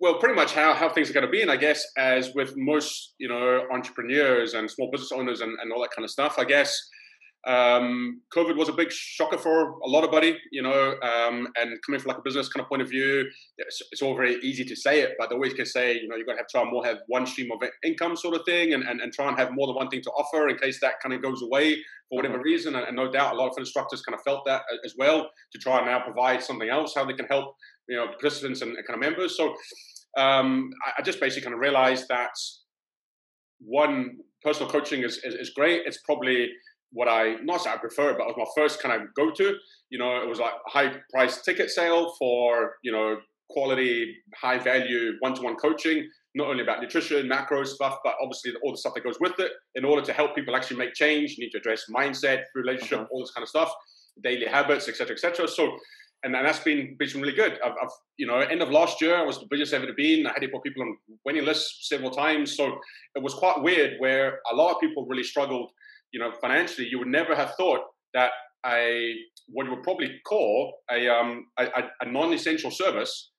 well, 0.00 0.18
pretty 0.18 0.34
much 0.34 0.52
how, 0.52 0.74
how 0.74 0.90
things 0.90 1.08
are 1.08 1.14
going 1.14 1.24
to 1.24 1.32
be, 1.32 1.40
and 1.40 1.50
I 1.50 1.56
guess 1.56 1.82
as 1.96 2.34
with 2.34 2.54
most 2.56 3.14
you 3.18 3.28
know 3.28 3.66
entrepreneurs 3.72 4.52
and 4.54 4.70
small 4.70 4.90
business 4.90 5.12
owners 5.12 5.40
and, 5.40 5.56
and 5.62 5.72
all 5.72 5.80
that 5.80 5.90
kind 5.96 6.04
of 6.04 6.10
stuff, 6.10 6.38
I 6.38 6.44
guess 6.44 6.78
um, 7.46 8.20
COVID 8.36 8.56
was 8.56 8.68
a 8.68 8.72
big 8.72 8.92
shocker 8.92 9.38
for 9.38 9.78
a 9.80 9.88
lot 9.88 10.04
of 10.04 10.10
buddy, 10.10 10.38
you 10.52 10.62
know, 10.62 10.96
um, 11.02 11.48
and 11.56 11.78
coming 11.86 11.98
from 11.98 12.08
like 12.08 12.18
a 12.18 12.22
business 12.22 12.50
kind 12.50 12.62
of 12.62 12.68
point 12.68 12.82
of 12.82 12.90
view, 12.90 13.26
it's, 13.56 13.80
it's, 13.92 14.02
all 14.02 14.14
very 14.14 14.36
easy 14.42 14.62
to 14.64 14.76
say 14.76 15.00
it, 15.00 15.14
but 15.18 15.30
they 15.30 15.34
always 15.34 15.54
can 15.54 15.64
say, 15.64 15.94
you 15.94 16.06
know, 16.06 16.16
you're 16.16 16.26
going 16.26 16.36
to 16.36 16.42
have 16.42 16.48
try 16.48 16.60
and 16.60 16.70
more 16.70 16.84
have 16.84 16.98
one 17.06 17.26
stream 17.26 17.50
of 17.50 17.66
income 17.82 18.14
sort 18.14 18.34
of 18.34 18.42
thing 18.44 18.74
and, 18.74 18.84
and, 18.84 19.00
and 19.00 19.12
try 19.14 19.26
and 19.26 19.38
have 19.38 19.52
more 19.52 19.66
than 19.66 19.76
one 19.76 19.88
thing 19.88 20.02
to 20.02 20.10
offer 20.10 20.48
in 20.48 20.58
case 20.58 20.80
that 20.80 21.00
kind 21.02 21.14
of 21.14 21.22
goes 21.22 21.40
away 21.40 21.76
for 22.10 22.16
whatever 22.16 22.34
mm-hmm. 22.34 22.42
reason. 22.42 22.74
And, 22.74 22.86
and 22.86 22.94
no 22.94 23.10
doubt 23.10 23.34
a 23.34 23.38
lot 23.38 23.48
of 23.48 23.56
instructors 23.56 24.02
kind 24.02 24.14
of 24.14 24.22
felt 24.22 24.44
that 24.44 24.62
as 24.84 24.94
well 24.98 25.30
to 25.52 25.58
try 25.58 25.78
and 25.78 25.86
now 25.86 26.00
provide 26.00 26.42
something 26.42 26.68
else, 26.68 26.94
how 26.94 27.06
they 27.06 27.14
can 27.14 27.26
help 27.26 27.54
you 27.88 27.96
know 27.96 28.06
participants 28.06 28.62
and, 28.62 28.76
kind 28.86 28.94
of 28.94 29.00
members. 29.00 29.36
So 29.36 29.54
um, 30.16 30.70
I, 30.86 30.92
I, 30.98 31.02
just 31.02 31.20
basically 31.20 31.42
kind 31.42 31.54
of 31.54 31.60
realized 31.60 32.06
that 32.08 32.30
one 33.60 34.18
personal 34.42 34.70
coaching 34.70 35.02
is, 35.02 35.18
is, 35.18 35.34
is 35.34 35.50
great. 35.50 35.82
It's 35.86 36.00
probably 36.02 36.48
what 36.92 37.08
I 37.08 37.36
not 37.42 37.66
I 37.66 37.76
prefer, 37.76 38.14
but 38.14 38.22
it 38.22 38.36
was 38.36 38.48
my 38.56 38.62
first 38.62 38.82
kind 38.82 39.00
of 39.00 39.14
go 39.14 39.30
to. 39.30 39.56
You 39.90 39.98
know, 39.98 40.20
it 40.22 40.28
was 40.28 40.38
like 40.38 40.52
a 40.52 40.70
high 40.70 40.92
price 41.12 41.42
ticket 41.42 41.70
sale 41.70 42.14
for 42.18 42.76
you 42.82 42.92
know 42.92 43.18
quality, 43.50 44.16
high 44.34 44.58
value 44.58 45.14
one 45.20 45.34
to 45.34 45.42
one 45.42 45.56
coaching. 45.56 46.08
Not 46.34 46.46
only 46.46 46.62
about 46.62 46.80
nutrition, 46.80 47.26
macro 47.26 47.64
stuff, 47.64 47.98
but 48.04 48.14
obviously 48.22 48.52
all 48.62 48.70
the 48.70 48.78
stuff 48.78 48.94
that 48.94 49.02
goes 49.02 49.18
with 49.20 49.38
it. 49.40 49.50
In 49.74 49.84
order 49.84 50.02
to 50.02 50.12
help 50.12 50.36
people 50.36 50.54
actually 50.54 50.76
make 50.76 50.94
change, 50.94 51.32
you 51.36 51.44
need 51.44 51.50
to 51.50 51.58
address 51.58 51.84
mindset, 51.90 52.44
relationship, 52.54 53.00
uh-huh. 53.00 53.08
all 53.10 53.20
this 53.20 53.32
kind 53.32 53.42
of 53.42 53.48
stuff. 53.48 53.72
daily 54.22 54.46
habits, 54.46 54.88
etc., 54.88 55.14
etc. 55.14 55.48
So, 55.48 55.76
and, 56.22 56.36
and 56.36 56.46
that's 56.46 56.60
been 56.60 56.96
been 56.98 57.20
really 57.20 57.34
good. 57.34 57.58
I've, 57.64 57.72
I've, 57.82 57.90
you 58.16 58.26
know, 58.26 58.38
end 58.38 58.62
of 58.62 58.70
last 58.70 59.00
year, 59.00 59.16
I 59.16 59.22
was 59.22 59.40
the 59.40 59.46
busiest 59.50 59.74
I've 59.74 59.82
ever 59.82 59.92
been. 59.92 60.26
I 60.26 60.32
had 60.32 60.42
to 60.42 60.48
put 60.48 60.62
people 60.62 60.82
on 60.82 60.96
winning 61.24 61.44
lists 61.44 61.88
several 61.88 62.10
times. 62.10 62.56
So 62.56 62.78
it 63.16 63.22
was 63.22 63.34
quite 63.34 63.60
weird 63.60 63.98
where 63.98 64.38
a 64.52 64.54
lot 64.54 64.72
of 64.72 64.80
people 64.80 65.06
really 65.06 65.24
struggled, 65.24 65.70
you 66.12 66.20
know, 66.20 66.32
financially. 66.40 66.88
You 66.88 66.98
would 66.98 67.08
never 67.08 67.34
have 67.34 67.54
thought 67.54 67.80
that 68.14 68.32
a 68.66 69.14
what 69.48 69.64
you 69.64 69.70
would 69.70 69.82
probably 69.82 70.20
call 70.26 70.74
a 70.90 71.08
um 71.08 71.46
a, 71.58 71.66
a 72.00 72.06
non-essential 72.06 72.70
service, 72.70 73.30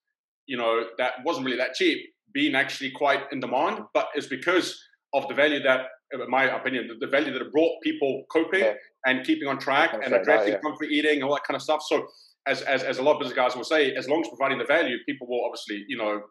you 0.47 0.57
know, 0.57 0.85
that 0.97 1.13
wasn't 1.25 1.45
really 1.45 1.57
that 1.57 1.73
cheap, 1.73 1.99
being 2.33 2.55
actually 2.55 2.91
quite 2.91 3.21
in 3.31 3.39
demand. 3.39 3.79
But 3.93 4.07
it's 4.15 4.27
because 4.27 4.79
of 5.13 5.27
the 5.27 5.33
value 5.33 5.61
that, 5.63 5.81
in 6.13 6.29
my 6.29 6.45
opinion, 6.45 6.87
the, 6.87 7.05
the 7.05 7.11
value 7.11 7.33
that 7.33 7.41
it 7.41 7.51
brought 7.51 7.73
people 7.83 8.23
coping 8.31 8.61
yeah. 8.61 8.73
and 9.05 9.25
keeping 9.25 9.47
on 9.47 9.59
track 9.59 9.93
and 9.93 10.13
addressing 10.13 10.53
that, 10.53 10.59
yeah. 10.63 10.69
comfort 10.69 10.89
eating 10.89 11.15
and 11.15 11.23
all 11.23 11.33
that 11.33 11.43
kind 11.43 11.55
of 11.55 11.61
stuff. 11.61 11.81
So 11.85 12.07
as, 12.47 12.61
as, 12.61 12.81
as 12.81 12.97
a 12.97 13.03
lot 13.03 13.13
of 13.13 13.19
business 13.19 13.35
guys 13.35 13.55
will 13.55 13.63
say, 13.63 13.93
as 13.93 14.07
long 14.07 14.21
as 14.21 14.29
providing 14.29 14.57
the 14.57 14.65
value, 14.65 14.97
people 15.05 15.27
will 15.27 15.43
obviously, 15.45 15.83
you 15.87 15.97
know, 15.97 16.21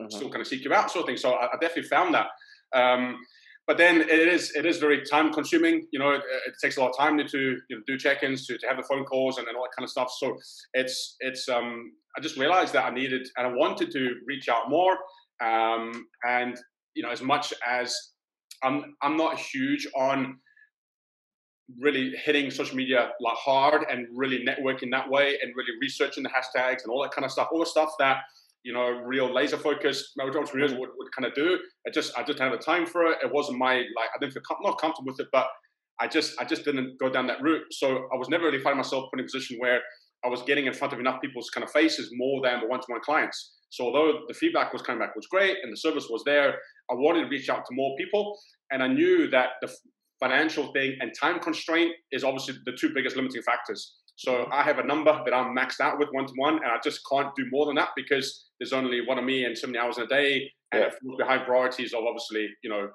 mm-hmm. 0.00 0.08
still 0.08 0.30
kind 0.30 0.40
of 0.40 0.46
seek 0.46 0.64
you 0.64 0.72
out, 0.72 0.90
sort 0.90 1.02
of 1.02 1.06
thing. 1.08 1.16
So 1.16 1.32
I, 1.32 1.46
I 1.46 1.56
definitely 1.60 1.88
found 1.88 2.14
that. 2.14 2.28
Um, 2.74 3.18
but 3.68 3.76
then 3.76 4.00
it 4.00 4.10
is 4.10 4.50
it 4.56 4.64
is 4.64 4.78
very 4.78 5.04
time 5.04 5.30
consuming. 5.30 5.86
You 5.92 5.98
know, 5.98 6.12
it, 6.12 6.22
it 6.46 6.54
takes 6.60 6.78
a 6.78 6.80
lot 6.80 6.88
of 6.88 6.96
time 6.96 7.18
to, 7.18 7.38
you 7.38 7.76
know, 7.76 7.82
do 7.86 7.98
check-ins, 7.98 8.46
to, 8.46 8.56
to 8.56 8.66
have 8.66 8.78
the 8.78 8.82
phone 8.82 9.04
calls 9.04 9.36
and, 9.36 9.46
and 9.46 9.56
all 9.56 9.62
that 9.62 9.76
kind 9.76 9.84
of 9.84 9.90
stuff. 9.90 10.10
So 10.18 10.38
it's 10.72 11.16
it's 11.20 11.48
um, 11.50 11.92
I 12.16 12.22
just 12.22 12.38
realized 12.38 12.72
that 12.72 12.86
I 12.86 12.90
needed 12.90 13.28
and 13.36 13.46
I 13.46 13.50
wanted 13.50 13.90
to 13.92 14.14
reach 14.26 14.48
out 14.48 14.70
more. 14.70 14.96
Um, 15.44 16.06
and 16.26 16.58
you 16.94 17.02
know, 17.02 17.10
as 17.10 17.20
much 17.20 17.52
as 17.64 17.94
I'm 18.64 18.96
I'm 19.02 19.18
not 19.18 19.38
huge 19.38 19.86
on 19.94 20.38
really 21.78 22.14
hitting 22.24 22.50
social 22.50 22.74
media 22.74 23.10
like 23.20 23.36
hard 23.36 23.84
and 23.90 24.06
really 24.14 24.42
networking 24.46 24.90
that 24.92 25.10
way 25.10 25.38
and 25.42 25.52
really 25.54 25.72
researching 25.82 26.22
the 26.22 26.30
hashtags 26.30 26.84
and 26.84 26.90
all 26.90 27.02
that 27.02 27.12
kind 27.12 27.26
of 27.26 27.30
stuff, 27.30 27.48
all 27.52 27.60
the 27.60 27.66
stuff 27.66 27.90
that 27.98 28.22
you 28.64 28.72
know, 28.72 28.88
real 28.88 29.32
laser 29.32 29.56
focus 29.56 30.12
entrepreneurs 30.20 30.72
mm-hmm. 30.72 30.80
would, 30.80 30.90
would 30.98 31.08
kind 31.16 31.26
of 31.26 31.34
do. 31.34 31.58
I 31.86 31.90
just 31.90 32.16
I 32.18 32.22
didn't 32.22 32.40
have 32.40 32.52
the 32.52 32.58
time 32.58 32.86
for 32.86 33.06
it. 33.06 33.18
It 33.22 33.32
wasn't 33.32 33.58
my 33.58 33.76
like 33.76 34.10
I 34.14 34.18
didn't 34.20 34.32
feel 34.32 34.42
com- 34.46 34.58
not 34.62 34.80
comfortable 34.80 35.12
with 35.12 35.20
it, 35.20 35.28
but 35.32 35.46
I 36.00 36.08
just 36.08 36.34
I 36.40 36.44
just 36.44 36.64
didn't 36.64 36.98
go 36.98 37.10
down 37.10 37.26
that 37.28 37.42
route. 37.42 37.64
So 37.70 38.08
I 38.12 38.16
was 38.16 38.28
never 38.28 38.44
really 38.44 38.60
finding 38.60 38.78
myself 38.78 39.08
in 39.12 39.20
a 39.20 39.22
position 39.22 39.56
where 39.58 39.80
I 40.24 40.28
was 40.28 40.42
getting 40.42 40.66
in 40.66 40.72
front 40.72 40.92
of 40.92 40.98
enough 40.98 41.20
people's 41.20 41.50
kind 41.50 41.64
of 41.64 41.70
faces 41.70 42.10
more 42.14 42.40
than 42.42 42.60
the 42.60 42.66
one-to-one 42.66 43.00
clients. 43.04 43.54
So 43.70 43.84
although 43.84 44.20
the 44.26 44.34
feedback 44.34 44.72
was 44.72 44.82
coming 44.82 45.00
back 45.00 45.14
was 45.14 45.26
great 45.26 45.56
and 45.62 45.72
the 45.72 45.76
service 45.76 46.06
was 46.10 46.22
there, 46.24 46.54
I 46.90 46.94
wanted 46.94 47.22
to 47.22 47.28
reach 47.28 47.48
out 47.48 47.64
to 47.66 47.74
more 47.74 47.94
people, 47.96 48.36
and 48.72 48.82
I 48.82 48.88
knew 48.88 49.28
that 49.30 49.50
the 49.60 49.72
financial 50.18 50.72
thing 50.72 50.96
and 51.00 51.12
time 51.18 51.38
constraint 51.38 51.92
is 52.10 52.24
obviously 52.24 52.54
the 52.64 52.72
two 52.72 52.92
biggest 52.94 53.14
limiting 53.14 53.42
factors. 53.42 53.94
So 54.18 54.48
I 54.50 54.64
have 54.64 54.80
a 54.80 54.82
number 54.82 55.16
that 55.24 55.32
I'm 55.32 55.56
maxed 55.56 55.78
out 55.78 55.96
with 55.96 56.08
one 56.10 56.26
to 56.26 56.32
one, 56.34 56.54
and 56.56 56.66
I 56.66 56.78
just 56.82 57.02
can't 57.08 57.32
do 57.36 57.46
more 57.52 57.66
than 57.66 57.76
that 57.76 57.90
because 57.94 58.46
there's 58.58 58.72
only 58.72 59.06
one 59.06 59.16
of 59.16 59.24
me 59.24 59.44
and 59.44 59.56
so 59.56 59.68
many 59.68 59.78
hours 59.78 59.96
in 59.96 60.04
a 60.04 60.06
day, 60.08 60.50
and 60.72 60.80
yeah. 60.80 60.88
it 60.88 60.94
falls 61.00 61.16
behind 61.16 61.44
priorities 61.44 61.94
of 61.94 62.02
obviously 62.04 62.48
you 62.64 62.68
know 62.68 62.90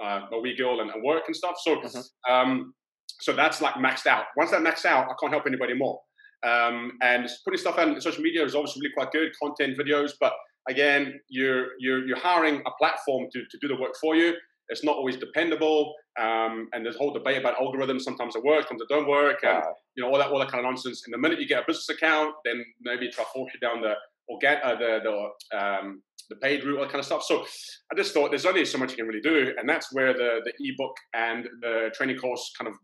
uh, 0.00 0.26
a 0.30 0.38
wee 0.38 0.54
girl 0.54 0.80
and, 0.80 0.90
and, 0.90 1.02
work 1.02 1.24
and 1.26 1.34
stuff. 1.34 1.56
So 1.60 1.74
mm-hmm. 1.74 2.32
um, 2.32 2.72
so 3.20 3.32
that's 3.32 3.60
like 3.60 3.74
maxed 3.74 4.06
out. 4.06 4.26
Once 4.36 4.52
that 4.52 4.60
maxed 4.60 4.84
out, 4.84 5.08
I 5.10 5.14
can't 5.20 5.32
help 5.32 5.44
anybody 5.48 5.74
more. 5.74 6.00
Um, 6.46 6.92
and 7.02 7.28
putting 7.44 7.58
stuff 7.58 7.76
on 7.76 8.00
social 8.00 8.22
media 8.22 8.44
is 8.44 8.54
obviously 8.54 8.82
really 8.82 8.94
quite 8.94 9.10
good, 9.10 9.32
content 9.42 9.76
videos, 9.76 10.12
but 10.20 10.34
again, 10.68 11.18
you're 11.28 11.70
you're 11.80 12.06
you're 12.06 12.18
hiring 12.18 12.62
a 12.64 12.70
platform 12.78 13.26
to 13.32 13.40
to 13.50 13.58
do 13.60 13.66
the 13.66 13.76
work 13.76 13.96
for 14.00 14.14
you. 14.14 14.34
It's 14.70 14.84
not 14.84 14.96
always 14.96 15.16
dependable, 15.16 15.94
um, 16.18 16.68
and 16.72 16.84
there's 16.84 16.96
a 16.96 16.98
whole 16.98 17.12
debate 17.12 17.38
about 17.38 17.56
algorithms. 17.56 18.02
Sometimes 18.02 18.36
it 18.36 18.44
works, 18.44 18.68
sometimes 18.68 18.82
it 18.88 18.94
don't 18.94 19.08
work, 19.08 19.38
and 19.42 19.62
you 19.94 20.02
know 20.02 20.10
all 20.10 20.18
that 20.18 20.30
all 20.30 20.38
that 20.38 20.50
kind 20.50 20.64
of 20.64 20.70
nonsense. 20.70 21.02
And 21.04 21.12
the 21.12 21.18
minute 21.18 21.40
you 21.40 21.48
get 21.48 21.62
a 21.62 21.66
business 21.66 21.88
account, 21.88 22.34
then 22.44 22.64
maybe 22.80 23.10
try 23.10 23.24
to 23.24 23.30
force 23.30 23.52
you 23.52 23.60
down 23.60 23.80
the 23.80 23.94
or 24.28 24.38
get 24.38 24.62
uh, 24.62 24.76
the 24.76 25.00
the 25.02 25.58
um, 25.58 26.02
the 26.30 26.36
paid 26.36 26.64
route, 26.64 26.78
all 26.78 26.84
that 26.84 26.92
kind 26.92 27.00
of 27.00 27.06
stuff. 27.06 27.24
So 27.24 27.44
I 27.92 27.96
just 27.96 28.14
thought 28.14 28.30
there's 28.30 28.46
only 28.46 28.64
so 28.64 28.78
much 28.78 28.92
you 28.92 28.96
can 28.96 29.06
really 29.06 29.20
do, 29.20 29.52
and 29.58 29.68
that's 29.68 29.92
where 29.92 30.12
the 30.12 30.40
the 30.44 30.52
ebook 30.60 30.96
and 31.14 31.48
the 31.60 31.90
training 31.94 32.16
course 32.18 32.52
kind 32.56 32.68
of 32.68 32.74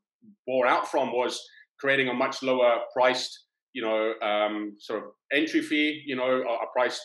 bore 0.47 0.67
out 0.67 0.91
from 0.91 1.13
was 1.13 1.41
creating 1.79 2.09
a 2.09 2.15
much 2.15 2.43
lower 2.43 2.81
priced, 2.93 3.45
you 3.73 3.83
know, 3.83 4.15
um, 4.27 4.77
sort 4.79 5.03
of 5.03 5.11
entry 5.33 5.63
fee, 5.63 6.03
you 6.07 6.17
know, 6.17 6.43
a, 6.43 6.67
price 6.73 7.01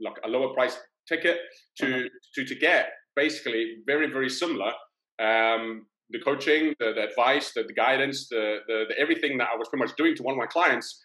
like 0.00 0.14
a 0.24 0.28
lower 0.28 0.54
price 0.54 0.78
ticket 1.06 1.38
to 1.76 1.84
mm-hmm. 1.84 2.06
to 2.34 2.44
to 2.44 2.54
get 2.54 2.90
basically 3.16 3.76
very 3.86 4.10
very 4.10 4.28
similar. 4.28 4.72
Um, 5.20 5.86
the 6.10 6.18
coaching, 6.18 6.74
the, 6.78 6.92
the 6.92 7.04
advice, 7.08 7.52
the, 7.54 7.62
the 7.62 7.72
guidance, 7.72 8.28
the, 8.28 8.58
the, 8.66 8.84
the 8.88 8.98
everything 8.98 9.38
that 9.38 9.48
I 9.52 9.56
was 9.56 9.68
pretty 9.68 9.84
much 9.84 9.96
doing 9.96 10.14
to 10.16 10.22
one 10.22 10.34
of 10.34 10.38
my 10.38 10.46
clients 10.46 11.02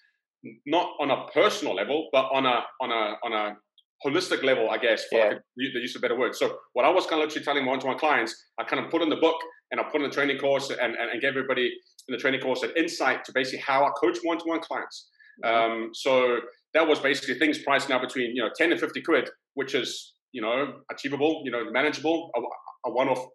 not 0.65 0.91
on 0.99 1.11
a 1.11 1.27
personal 1.33 1.75
level, 1.75 2.09
but 2.11 2.29
on 2.33 2.45
a 2.45 2.63
on 2.81 2.91
a 2.91 3.15
on 3.23 3.33
a 3.33 3.57
holistic 4.05 4.43
level, 4.43 4.69
I 4.69 4.77
guess, 4.77 5.05
for 5.05 5.17
yeah. 5.17 5.27
like 5.29 5.41
the 5.55 5.79
use 5.79 5.95
of 5.95 6.01
better 6.01 6.17
words. 6.17 6.37
So 6.37 6.57
what 6.73 6.85
I 6.85 6.89
was 6.89 7.05
kind 7.05 7.21
of 7.21 7.27
literally 7.27 7.45
telling 7.45 7.65
one 7.65 7.79
to 7.79 7.87
my 7.87 7.95
clients, 7.95 8.35
I 8.59 8.63
kind 8.63 8.83
of 8.83 8.91
put 8.91 9.01
in 9.01 9.09
the 9.09 9.15
book 9.15 9.37
and 9.71 9.81
I 9.81 9.83
put 9.83 10.01
in 10.01 10.03
the 10.03 10.13
training 10.13 10.37
course 10.37 10.69
and, 10.69 10.79
and, 10.79 10.95
and 10.95 11.21
gave 11.21 11.29
everybody 11.29 11.71
in 12.07 12.11
the 12.11 12.17
training 12.17 12.41
course 12.41 12.61
an 12.63 12.71
insight 12.77 13.25
to 13.25 13.31
basically 13.33 13.59
how 13.59 13.85
I 13.85 13.89
coach 13.99 14.19
one-to-one 14.23 14.61
clients. 14.61 15.09
Mm-hmm. 15.43 15.71
Um, 15.71 15.89
so 15.93 16.39
that 16.73 16.87
was 16.87 16.99
basically 16.99 17.39
things 17.39 17.57
priced 17.57 17.89
now 17.89 17.99
between, 17.99 18.35
you 18.35 18.43
know, 18.43 18.49
10 18.55 18.71
and 18.71 18.79
50 18.79 19.01
quid, 19.01 19.29
which 19.55 19.73
is, 19.73 20.13
you 20.31 20.41
know, 20.41 20.79
achievable, 20.91 21.41
you 21.45 21.51
know, 21.51 21.71
manageable, 21.71 22.29
a, 22.35 22.89
a 22.89 22.93
one-off 22.93 23.25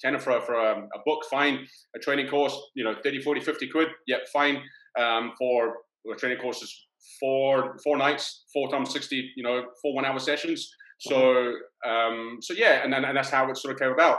10 0.00 0.18
for, 0.20 0.36
a, 0.36 0.40
for 0.40 0.54
a, 0.54 0.78
a, 0.78 0.98
book, 1.04 1.20
fine. 1.30 1.66
A 1.96 1.98
training 1.98 2.28
course, 2.28 2.56
you 2.74 2.84
know, 2.84 2.94
30, 3.02 3.20
40, 3.20 3.40
50 3.40 3.68
quid, 3.68 3.88
yep, 4.06 4.20
fine. 4.32 4.62
Um, 4.98 5.32
for 5.38 5.74
our 6.08 6.16
training 6.16 6.38
courses 6.38 6.88
four 7.20 7.76
four 7.82 7.96
nights, 7.96 8.44
four 8.52 8.68
times 8.70 8.92
sixty, 8.92 9.32
you 9.36 9.42
know, 9.42 9.62
four 9.82 9.94
one 9.94 10.04
hour 10.04 10.18
sessions. 10.18 10.70
So 11.00 11.52
um, 11.86 12.38
so 12.40 12.54
yeah, 12.54 12.82
and 12.82 12.92
then 12.92 13.04
and 13.04 13.16
that's 13.16 13.30
how 13.30 13.48
it 13.50 13.56
sort 13.56 13.74
of 13.74 13.80
came 13.80 13.92
about. 13.92 14.18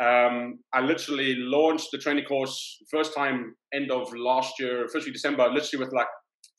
Um, 0.00 0.58
I 0.72 0.80
literally 0.80 1.34
launched 1.36 1.88
the 1.92 1.98
training 1.98 2.24
course 2.24 2.78
first 2.90 3.14
time 3.14 3.54
end 3.74 3.90
of 3.90 4.12
last 4.14 4.54
year, 4.58 4.88
first 4.92 5.04
week 5.04 5.14
December, 5.14 5.48
literally 5.48 5.84
with 5.84 5.94
like 5.94 6.08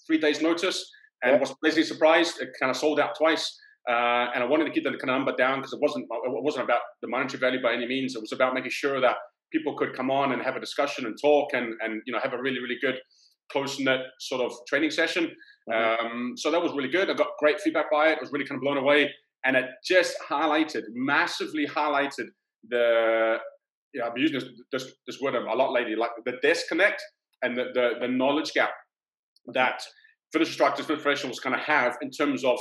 three 0.08 0.18
days 0.18 0.42
notice, 0.42 0.90
and 1.24 1.34
yeah. 1.34 1.40
was 1.40 1.54
pleasantly 1.62 1.84
surprised. 1.84 2.42
It 2.42 2.50
kind 2.60 2.70
of 2.70 2.78
sold 2.78 3.00
out 3.00 3.16
twice. 3.18 3.60
Uh, 3.90 4.32
and 4.34 4.44
I 4.44 4.46
wanted 4.46 4.66
to 4.66 4.72
keep 4.72 4.84
the 4.84 4.98
number 5.06 5.36
down 5.36 5.60
because 5.60 5.74
it 5.74 5.80
wasn't 5.82 6.06
it 6.06 6.44
wasn't 6.44 6.66
about 6.66 6.82
the 7.02 7.08
monetary 7.08 7.40
value 7.40 7.62
by 7.62 7.74
any 7.74 7.88
means. 7.88 8.16
It 8.16 8.22
was 8.22 8.32
about 8.32 8.54
making 8.54 8.72
sure 8.72 9.02
that 9.02 9.18
people 9.52 9.76
could 9.76 9.94
come 9.94 10.10
on 10.10 10.32
and 10.32 10.42
have 10.42 10.56
a 10.56 10.60
discussion 10.60 11.06
and 11.06 11.18
talk 11.22 11.54
and 11.54 11.74
and 11.82 12.02
you 12.06 12.14
know 12.14 12.20
have 12.20 12.34
a 12.34 12.42
really 12.42 12.60
really 12.60 12.78
good 12.82 12.98
close 13.52 13.80
knit 13.80 14.02
sort 14.20 14.42
of 14.42 14.54
training 14.68 14.92
session. 14.92 15.32
Mm-hmm. 15.70 16.06
Um, 16.06 16.34
so 16.38 16.50
that 16.50 16.62
was 16.62 16.72
really 16.74 16.90
good. 16.90 17.10
I 17.10 17.14
got 17.14 17.28
great 17.40 17.60
feedback 17.60 17.92
by 17.92 18.10
it. 18.10 18.18
I 18.18 18.22
was 18.22 18.32
really 18.32 18.46
kind 18.46 18.58
of 18.58 18.62
blown 18.62 18.78
away, 18.78 19.12
and 19.46 19.56
it 19.58 19.66
just 19.86 20.16
highlighted, 20.28 20.84
massively 20.94 21.68
highlighted 21.68 22.28
the. 22.70 23.38
Yeah, 23.94 24.08
I've 24.08 24.18
used 24.18 24.34
this, 24.34 24.46
this, 24.72 24.92
this 25.06 25.22
word 25.22 25.36
a 25.36 25.42
lot 25.42 25.72
lately, 25.72 25.96
like 25.96 26.10
the 26.26 26.38
disconnect 26.42 27.00
and 27.44 27.56
the, 27.56 27.66
the, 27.76 27.92
the 28.02 28.08
knowledge 28.08 28.52
gap 28.54 28.72
that 29.54 29.84
fitness 30.32 30.50
instructors, 30.50 30.88
fitness 30.88 31.04
professionals 31.04 31.40
kind 31.40 31.54
of 31.54 31.62
have 31.62 31.98
in 32.02 32.10
terms 32.10 32.44
of 32.44 32.58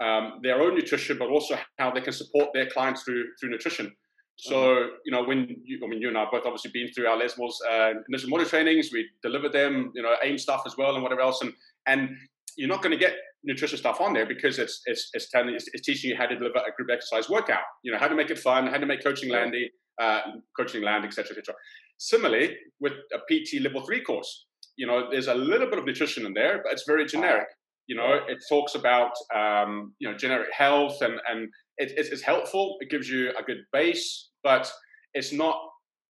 um, 0.00 0.40
their 0.42 0.60
own 0.60 0.74
nutrition, 0.74 1.18
but 1.18 1.28
also 1.28 1.56
how 1.78 1.90
they 1.90 2.00
can 2.00 2.12
support 2.12 2.48
their 2.54 2.68
clients 2.70 3.02
through 3.02 3.24
through 3.38 3.50
nutrition. 3.50 3.92
So, 4.40 4.54
mm-hmm. 4.54 4.88
you 5.04 5.12
know, 5.12 5.22
when 5.22 5.56
you, 5.64 5.80
I 5.84 5.86
mean, 5.86 6.00
you 6.00 6.08
and 6.08 6.16
I 6.16 6.24
both 6.30 6.46
obviously 6.46 6.70
been 6.72 6.90
through 6.94 7.06
our 7.06 7.18
Les 7.18 7.36
Mills 7.36 7.60
uh, 7.70 7.92
initial 8.08 8.30
motor 8.30 8.46
trainings, 8.46 8.90
we 8.90 9.06
deliver 9.22 9.50
them, 9.50 9.92
you 9.94 10.02
know, 10.02 10.14
AIM 10.22 10.38
stuff 10.38 10.62
as 10.64 10.76
well 10.78 10.94
and 10.94 11.02
whatever 11.02 11.20
else. 11.20 11.42
And, 11.42 11.52
and 11.86 12.16
you're 12.56 12.68
not 12.68 12.82
going 12.82 12.92
to 12.92 12.98
get 12.98 13.14
nutrition 13.44 13.76
stuff 13.76 14.00
on 14.00 14.14
there 14.14 14.24
because 14.24 14.58
it's, 14.58 14.80
it's, 14.86 15.10
it's, 15.12 15.28
telling, 15.28 15.54
it's, 15.54 15.68
it's, 15.74 15.84
teaching 15.84 16.10
you 16.10 16.16
how 16.16 16.24
to 16.24 16.36
deliver 16.36 16.58
a 16.58 16.72
group 16.74 16.88
exercise 16.90 17.28
workout, 17.28 17.64
you 17.82 17.92
know, 17.92 17.98
how 17.98 18.08
to 18.08 18.14
make 18.14 18.30
it 18.30 18.38
fun, 18.38 18.66
how 18.66 18.78
to 18.78 18.86
make 18.86 19.04
coaching 19.04 19.30
landy, 19.30 19.70
uh, 20.00 20.20
coaching 20.56 20.82
land, 20.82 21.04
etc., 21.04 21.36
etc. 21.36 21.54
Similarly, 21.98 22.56
with 22.80 22.94
a 23.12 23.18
PT 23.18 23.60
level 23.62 23.82
three 23.82 24.02
course, 24.02 24.46
you 24.76 24.86
know, 24.86 25.10
there's 25.10 25.28
a 25.28 25.34
little 25.34 25.68
bit 25.68 25.78
of 25.78 25.84
nutrition 25.84 26.24
in 26.24 26.32
there, 26.32 26.62
but 26.64 26.72
it's 26.72 26.84
very 26.86 27.04
generic. 27.04 27.48
You 27.90 27.96
know, 27.96 28.12
it 28.32 28.38
talks 28.48 28.72
about 28.80 29.12
um, 29.34 29.72
you 30.00 30.06
know 30.08 30.16
generic 30.16 30.50
health 30.62 30.96
and 31.06 31.14
and 31.30 31.40
it, 31.82 31.88
it's, 31.98 32.10
it's 32.14 32.24
helpful. 32.32 32.64
It 32.80 32.88
gives 32.94 33.08
you 33.08 33.20
a 33.40 33.42
good 33.42 33.62
base 33.72 34.30
but 34.42 34.70
it's 35.14 35.32
not 35.32 35.56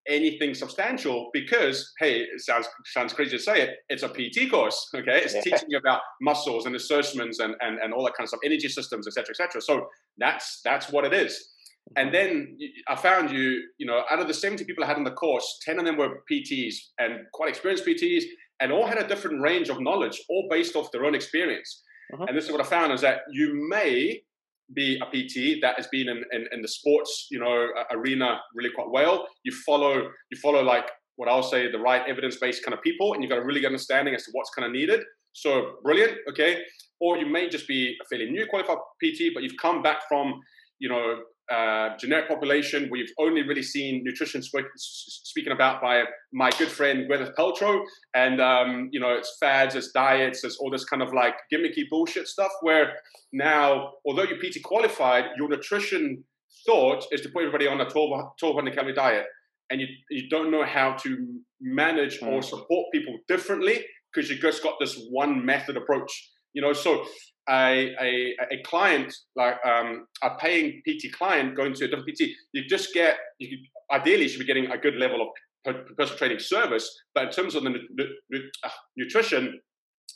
anything 0.08 0.54
substantial 0.54 1.28
because 1.32 1.92
hey 1.98 2.20
it 2.20 2.40
sounds 2.40 2.66
sounds 2.86 3.12
crazy 3.12 3.36
to 3.36 3.42
say 3.42 3.60
it 3.60 3.70
it's 3.90 4.02
a 4.02 4.08
pt 4.08 4.50
course 4.50 4.88
okay? 4.94 5.20
It's 5.22 5.34
yeah. 5.34 5.42
teaching 5.42 5.68
you 5.68 5.78
about 5.78 6.00
muscles 6.22 6.64
and 6.64 6.74
insertions 6.74 7.38
and, 7.38 7.54
and 7.60 7.78
and 7.78 7.92
all 7.92 8.02
that 8.04 8.14
kind 8.14 8.24
of 8.24 8.30
stuff 8.30 8.40
energy 8.44 8.68
systems 8.68 9.06
etc 9.06 9.34
etc 9.34 9.60
so 9.60 9.86
that's 10.16 10.60
that's 10.64 10.90
what 10.90 11.04
it 11.04 11.12
is. 11.12 11.52
And 11.96 12.14
then 12.14 12.56
i 12.88 12.96
found 12.96 13.30
you 13.30 13.62
you 13.78 13.86
know 13.86 14.02
out 14.10 14.20
of 14.20 14.26
the 14.26 14.34
70 14.34 14.64
people 14.64 14.84
i 14.84 14.86
had 14.86 14.96
in 14.96 15.04
the 15.04 15.12
course 15.12 15.58
10 15.64 15.78
of 15.78 15.84
them 15.84 15.96
were 15.98 16.22
pts 16.30 16.74
and 16.98 17.20
quite 17.32 17.50
experienced 17.50 17.84
pts 17.84 18.24
and 18.60 18.72
all 18.72 18.86
had 18.86 18.98
a 18.98 19.06
different 19.06 19.40
range 19.40 19.68
of 19.68 19.80
knowledge 19.80 20.20
all 20.28 20.46
based 20.50 20.76
off 20.76 20.90
their 20.92 21.04
own 21.04 21.14
experience 21.14 21.82
uh-huh. 22.12 22.24
and 22.28 22.36
this 22.36 22.44
is 22.46 22.52
what 22.52 22.60
i 22.60 22.64
found 22.64 22.92
is 22.92 23.00
that 23.00 23.20
you 23.32 23.66
may 23.68 24.20
be 24.74 25.00
a 25.02 25.06
PT 25.06 25.60
that 25.62 25.76
has 25.76 25.88
been 25.88 26.08
in, 26.08 26.22
in, 26.32 26.46
in, 26.52 26.62
the 26.62 26.68
sports, 26.68 27.26
you 27.30 27.38
know, 27.40 27.68
arena 27.90 28.38
really 28.54 28.70
quite 28.72 28.90
well. 28.90 29.26
You 29.42 29.52
follow 29.66 30.08
you 30.30 30.38
follow 30.40 30.62
like 30.62 30.88
what 31.16 31.28
I'll 31.28 31.42
say 31.42 31.70
the 31.70 31.78
right 31.78 32.02
evidence 32.08 32.36
based 32.36 32.64
kind 32.64 32.74
of 32.74 32.82
people, 32.82 33.14
and 33.14 33.22
you've 33.22 33.30
got 33.30 33.38
a 33.38 33.44
really 33.44 33.60
good 33.60 33.66
understanding 33.66 34.14
as 34.14 34.24
to 34.24 34.30
what's 34.32 34.50
kind 34.50 34.64
of 34.64 34.72
needed. 34.72 35.00
So 35.32 35.76
brilliant, 35.82 36.18
okay. 36.28 36.62
Or 37.00 37.16
you 37.16 37.26
may 37.26 37.48
just 37.48 37.66
be 37.66 37.96
a 38.00 38.04
fairly 38.08 38.30
new 38.30 38.46
qualified 38.46 38.78
PT, 39.02 39.34
but 39.34 39.42
you've 39.42 39.56
come 39.60 39.82
back 39.82 40.02
from 40.08 40.40
you 40.78 40.88
know 40.88 41.20
uh, 41.50 41.96
generic 41.98 42.28
population 42.28 42.88
where 42.88 43.00
you've 43.00 43.10
only 43.18 43.42
really 43.42 43.62
seen 43.62 44.02
nutrition 44.04 44.42
sp- 44.42 44.70
speaken 44.76 45.52
about 45.52 45.82
by 45.82 46.04
my 46.32 46.50
good 46.50 46.68
friend 46.68 47.10
Gwyneth 47.10 47.34
Paltrow, 47.34 47.82
and 48.14 48.40
um, 48.40 48.88
you 48.92 49.00
know 49.00 49.10
it's 49.10 49.36
fads, 49.40 49.74
it's 49.74 49.90
diets, 49.92 50.44
it's 50.44 50.58
all 50.58 50.70
this 50.70 50.84
kind 50.84 51.02
of 51.02 51.12
like 51.12 51.34
gimmicky 51.52 51.88
bullshit 51.90 52.28
stuff. 52.28 52.52
Where 52.62 52.92
now, 53.32 53.92
although 54.06 54.24
you're 54.24 54.38
PT 54.38 54.62
qualified, 54.62 55.24
your 55.36 55.48
nutrition 55.48 56.22
thought 56.66 57.04
is 57.10 57.20
to 57.22 57.28
put 57.30 57.40
everybody 57.40 57.66
on 57.66 57.80
a 57.80 57.84
1200 57.84 58.74
calorie 58.74 58.94
diet, 58.94 59.26
and 59.70 59.80
you 59.80 59.88
you 60.10 60.28
don't 60.28 60.50
know 60.50 60.64
how 60.64 60.92
to 61.02 61.40
manage 61.60 62.20
mm. 62.20 62.28
or 62.28 62.42
support 62.42 62.86
people 62.92 63.18
differently 63.28 63.84
because 64.12 64.30
you 64.30 64.38
just 64.38 64.62
got 64.62 64.74
this 64.80 65.00
one 65.10 65.44
method 65.44 65.76
approach. 65.76 66.29
You 66.52 66.62
know, 66.62 66.72
so 66.72 67.04
a, 67.50 67.94
a, 68.00 68.36
a 68.52 68.62
client 68.64 69.14
like 69.36 69.56
um, 69.64 70.06
a 70.22 70.30
paying 70.36 70.82
PT 70.86 71.12
client 71.12 71.56
going 71.56 71.74
to 71.74 71.84
a 71.84 71.88
different 71.88 72.08
PT, 72.08 72.28
you 72.52 72.64
just 72.68 72.94
get 72.94 73.16
you 73.38 73.58
ideally 73.92 74.22
you 74.22 74.28
should 74.28 74.40
be 74.40 74.44
getting 74.44 74.70
a 74.70 74.78
good 74.78 74.96
level 74.96 75.20
of 75.22 75.74
personal 75.96 76.18
training 76.18 76.38
service. 76.38 76.88
But 77.14 77.24
in 77.24 77.30
terms 77.30 77.54
of 77.54 77.64
the 77.64 78.08
uh, 78.64 78.68
nutrition, 78.96 79.60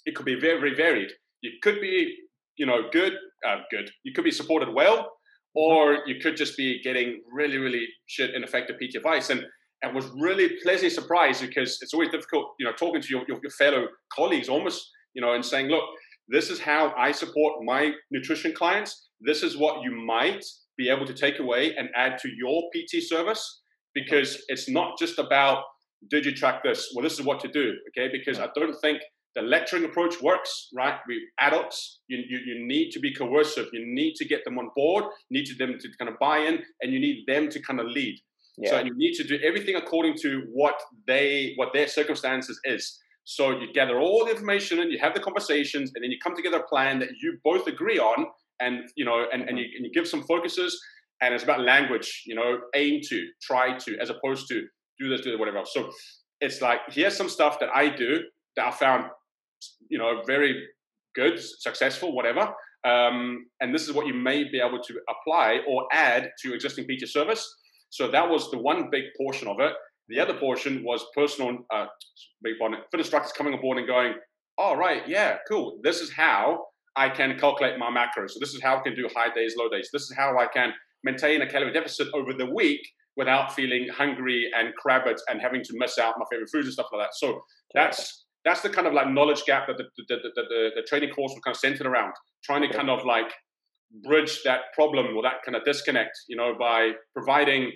it 0.07 0.14
could 0.14 0.27
be 0.27 0.38
very 0.38 0.59
very 0.59 0.75
varied. 0.75 1.11
You 1.42 1.53
could 1.62 1.81
be 1.81 2.14
you 2.57 2.66
know 2.66 2.88
good 2.92 3.14
uh, 3.47 3.59
good. 3.70 3.90
You 4.05 4.12
could 4.12 4.25
be 4.25 4.31
supported 4.31 4.73
well, 4.73 5.11
or 5.55 5.99
you 6.07 6.20
could 6.20 6.37
just 6.37 6.57
be 6.57 6.83
getting 6.83 7.20
really 7.33 7.59
really 7.59 7.87
shit 8.07 8.35
ineffective 8.35 8.77
PT 8.77 8.97
advice 8.97 9.31
and. 9.31 9.44
And 9.83 9.94
was 9.94 10.07
really 10.18 10.49
pleasantly 10.62 10.88
surprised 10.88 11.42
because 11.42 11.77
it's 11.83 11.92
always 11.92 12.09
difficult, 12.09 12.55
you 12.59 12.64
know, 12.64 12.73
talking 12.73 13.03
to 13.03 13.09
your, 13.11 13.23
your, 13.29 13.38
your 13.42 13.51
fellow 13.51 13.87
colleagues 14.11 14.49
almost, 14.49 14.88
you 15.12 15.20
know, 15.20 15.35
and 15.35 15.44
saying, 15.44 15.66
look, 15.66 15.85
this 16.28 16.50
is 16.50 16.60
how 16.60 16.92
I 16.96 17.12
support 17.12 17.62
my 17.64 17.92
nutrition 18.10 18.52
clients. 18.52 19.08
This 19.20 19.42
is 19.42 19.56
what 19.56 19.82
you 19.82 19.92
might 19.92 20.44
be 20.76 20.88
able 20.88 21.06
to 21.06 21.14
take 21.14 21.38
away 21.38 21.74
and 21.76 21.88
add 21.94 22.18
to 22.18 22.28
your 22.28 22.62
PT 22.74 23.02
service 23.02 23.62
because 23.94 24.42
it's 24.48 24.68
not 24.68 24.98
just 24.98 25.18
about 25.18 25.64
did 26.10 26.26
you 26.26 26.34
track 26.34 26.62
this? 26.62 26.92
Well, 26.94 27.02
this 27.02 27.18
is 27.18 27.24
what 27.24 27.40
to 27.40 27.48
do, 27.48 27.72
okay? 27.88 28.10
Because 28.12 28.38
I 28.38 28.48
don't 28.54 28.78
think 28.80 29.00
the 29.34 29.42
lecturing 29.42 29.84
approach 29.84 30.20
works, 30.20 30.68
right? 30.74 30.94
We 31.08 31.20
adults, 31.40 32.00
you, 32.08 32.18
you, 32.28 32.38
you 32.44 32.66
need 32.66 32.90
to 32.90 33.00
be 33.00 33.12
coercive. 33.14 33.68
You 33.72 33.84
need 33.87 34.14
to 34.16 34.24
get 34.24 34.44
them 34.44 34.58
on 34.58 34.70
board, 34.76 35.04
you 35.30 35.40
need 35.40 35.46
to 35.46 35.54
them 35.54 35.76
to 35.78 35.88
kind 35.98 36.10
of 36.10 36.18
buy 36.18 36.38
in, 36.38 36.62
and 36.82 36.92
you 36.92 37.00
need 37.00 37.24
them 37.26 37.48
to 37.48 37.60
kind 37.62 37.80
of 37.80 37.87
lead. 37.87 38.18
Yeah. 38.58 38.70
So 38.70 38.78
you 38.80 38.92
need 38.96 39.14
to 39.14 39.24
do 39.24 39.38
everything 39.44 39.74
according 39.74 40.16
to 40.22 40.42
what 40.52 40.80
they 41.06 41.54
what 41.56 41.72
their 41.72 41.88
circumstances 41.88 42.60
is. 42.64 43.00
So 43.24 43.50
you 43.58 43.72
gather 43.72 43.98
all 43.98 44.24
the 44.24 44.30
information 44.30 44.80
and 44.80 44.92
you 44.92 44.98
have 45.00 45.14
the 45.14 45.20
conversations, 45.20 45.92
and 45.94 46.04
then 46.04 46.10
you 46.10 46.18
come 46.22 46.37
together 46.37 46.58
a 46.58 46.68
plan 46.68 46.98
that 47.00 47.10
you 47.20 47.38
both 47.42 47.66
agree 47.66 47.98
on, 47.98 48.26
and 48.60 48.80
you 48.96 49.04
know, 49.04 49.26
and, 49.32 49.42
and, 49.48 49.58
you, 49.58 49.64
and 49.76 49.84
you 49.84 49.90
give 49.92 50.06
some 50.06 50.22
focuses. 50.22 50.78
And 51.22 51.32
it's 51.32 51.44
about 51.44 51.60
language, 51.60 52.22
you 52.26 52.34
know, 52.34 52.58
aim 52.74 53.00
to, 53.08 53.26
try 53.40 53.78
to, 53.78 53.96
as 53.98 54.10
opposed 54.10 54.46
to 54.48 54.66
do 55.00 55.08
this, 55.08 55.22
do 55.22 55.30
that, 55.30 55.38
whatever 55.38 55.58
else. 55.58 55.72
So 55.72 55.90
it's 56.40 56.60
like 56.60 56.80
here's 56.88 57.16
some 57.16 57.28
stuff 57.28 57.58
that 57.60 57.70
I 57.74 57.88
do 57.88 58.20
that 58.56 58.66
I 58.66 58.70
found, 58.70 59.04
you 59.88 59.96
know, 59.96 60.22
very 60.26 60.66
good, 61.14 61.40
successful, 61.40 62.14
whatever. 62.14 62.52
Um, 62.87 63.46
and 63.60 63.74
this 63.74 63.84
is 63.84 63.92
what 63.94 64.06
you 64.06 64.12
may 64.12 64.44
be 64.44 64.60
able 64.60 64.82
to 64.82 65.00
apply 65.08 65.60
or 65.66 65.87
add 65.92 66.24
to 66.24 66.48
your 66.48 66.54
existing 66.54 66.84
feature 66.84 67.06
service. 67.06 67.48
So 67.88 68.10
that 68.10 68.28
was 68.28 68.50
the 68.50 68.58
one 68.58 68.90
big 68.90 69.04
portion 69.16 69.48
of 69.48 69.60
it. 69.60 69.72
The 70.09 70.21
other 70.21 70.35
portion 70.35 70.85
was 70.85 71.05
personal, 71.14 71.59
uh, 71.73 71.87
fit 72.45 73.01
instructors 73.01 73.33
coming 73.33 73.55
aboard 73.55 73.79
and 73.79 73.87
going, 73.87 74.14
all 74.59 74.75
oh, 74.75 74.77
right, 74.77 75.09
yeah, 75.09 75.38
cool. 75.49 75.79
This 75.83 76.01
is 76.01 76.12
how 76.12 76.67
I 76.97 77.09
can 77.09 77.38
calculate 77.38 77.79
my 77.79 77.90
macros. 77.90 78.31
So 78.31 78.40
this 78.40 78.55
is 78.55 78.62
how 78.62 78.77
I 78.77 78.83
can 78.83 78.95
do 78.95 79.09
high 79.14 79.33
days, 79.35 79.55
low 79.59 79.69
days. 79.69 79.88
This 79.93 80.03
is 80.03 80.14
how 80.17 80.38
I 80.38 80.47
can 80.47 80.73
maintain 81.03 81.43
a 81.43 81.47
calorie 81.47 81.73
deficit 81.73 82.09
over 82.14 82.33
the 82.33 82.47
week 82.47 82.81
without 83.17 83.55
feeling 83.55 83.88
hungry 83.88 84.51
and 84.57 84.75
crabbed 84.77 85.21
and 85.29 85.40
having 85.40 85.62
to 85.62 85.73
miss 85.75 85.99
out 85.99 86.14
my 86.19 86.25
favorite 86.31 86.51
foods 86.51 86.67
and 86.67 86.73
stuff 86.75 86.87
like 86.93 87.07
that. 87.07 87.14
So 87.14 87.40
that's 87.75 88.25
that's 88.45 88.61
the 88.61 88.69
kind 88.69 88.87
of 88.87 88.93
like 88.93 89.09
knowledge 89.09 89.45
gap 89.47 89.67
that 89.67 89.79
the 89.79 89.85
the, 90.09 90.17
the, 90.17 90.31
the, 90.37 90.71
the 90.77 90.83
training 90.83 91.11
course 91.11 91.33
was 91.33 91.40
kind 91.45 91.55
of 91.55 91.59
centered 91.59 91.87
around, 91.87 92.12
trying 92.45 92.62
to 92.62 92.69
kind 92.69 92.90
of 92.90 93.05
like 93.05 93.33
bridge 94.07 94.43
that 94.45 94.73
problem 94.75 95.17
or 95.17 95.23
that 95.23 95.43
kind 95.45 95.57
of 95.57 95.64
disconnect, 95.64 96.19
you 96.29 96.37
know, 96.37 96.55
by 96.59 96.90
providing 97.12 97.73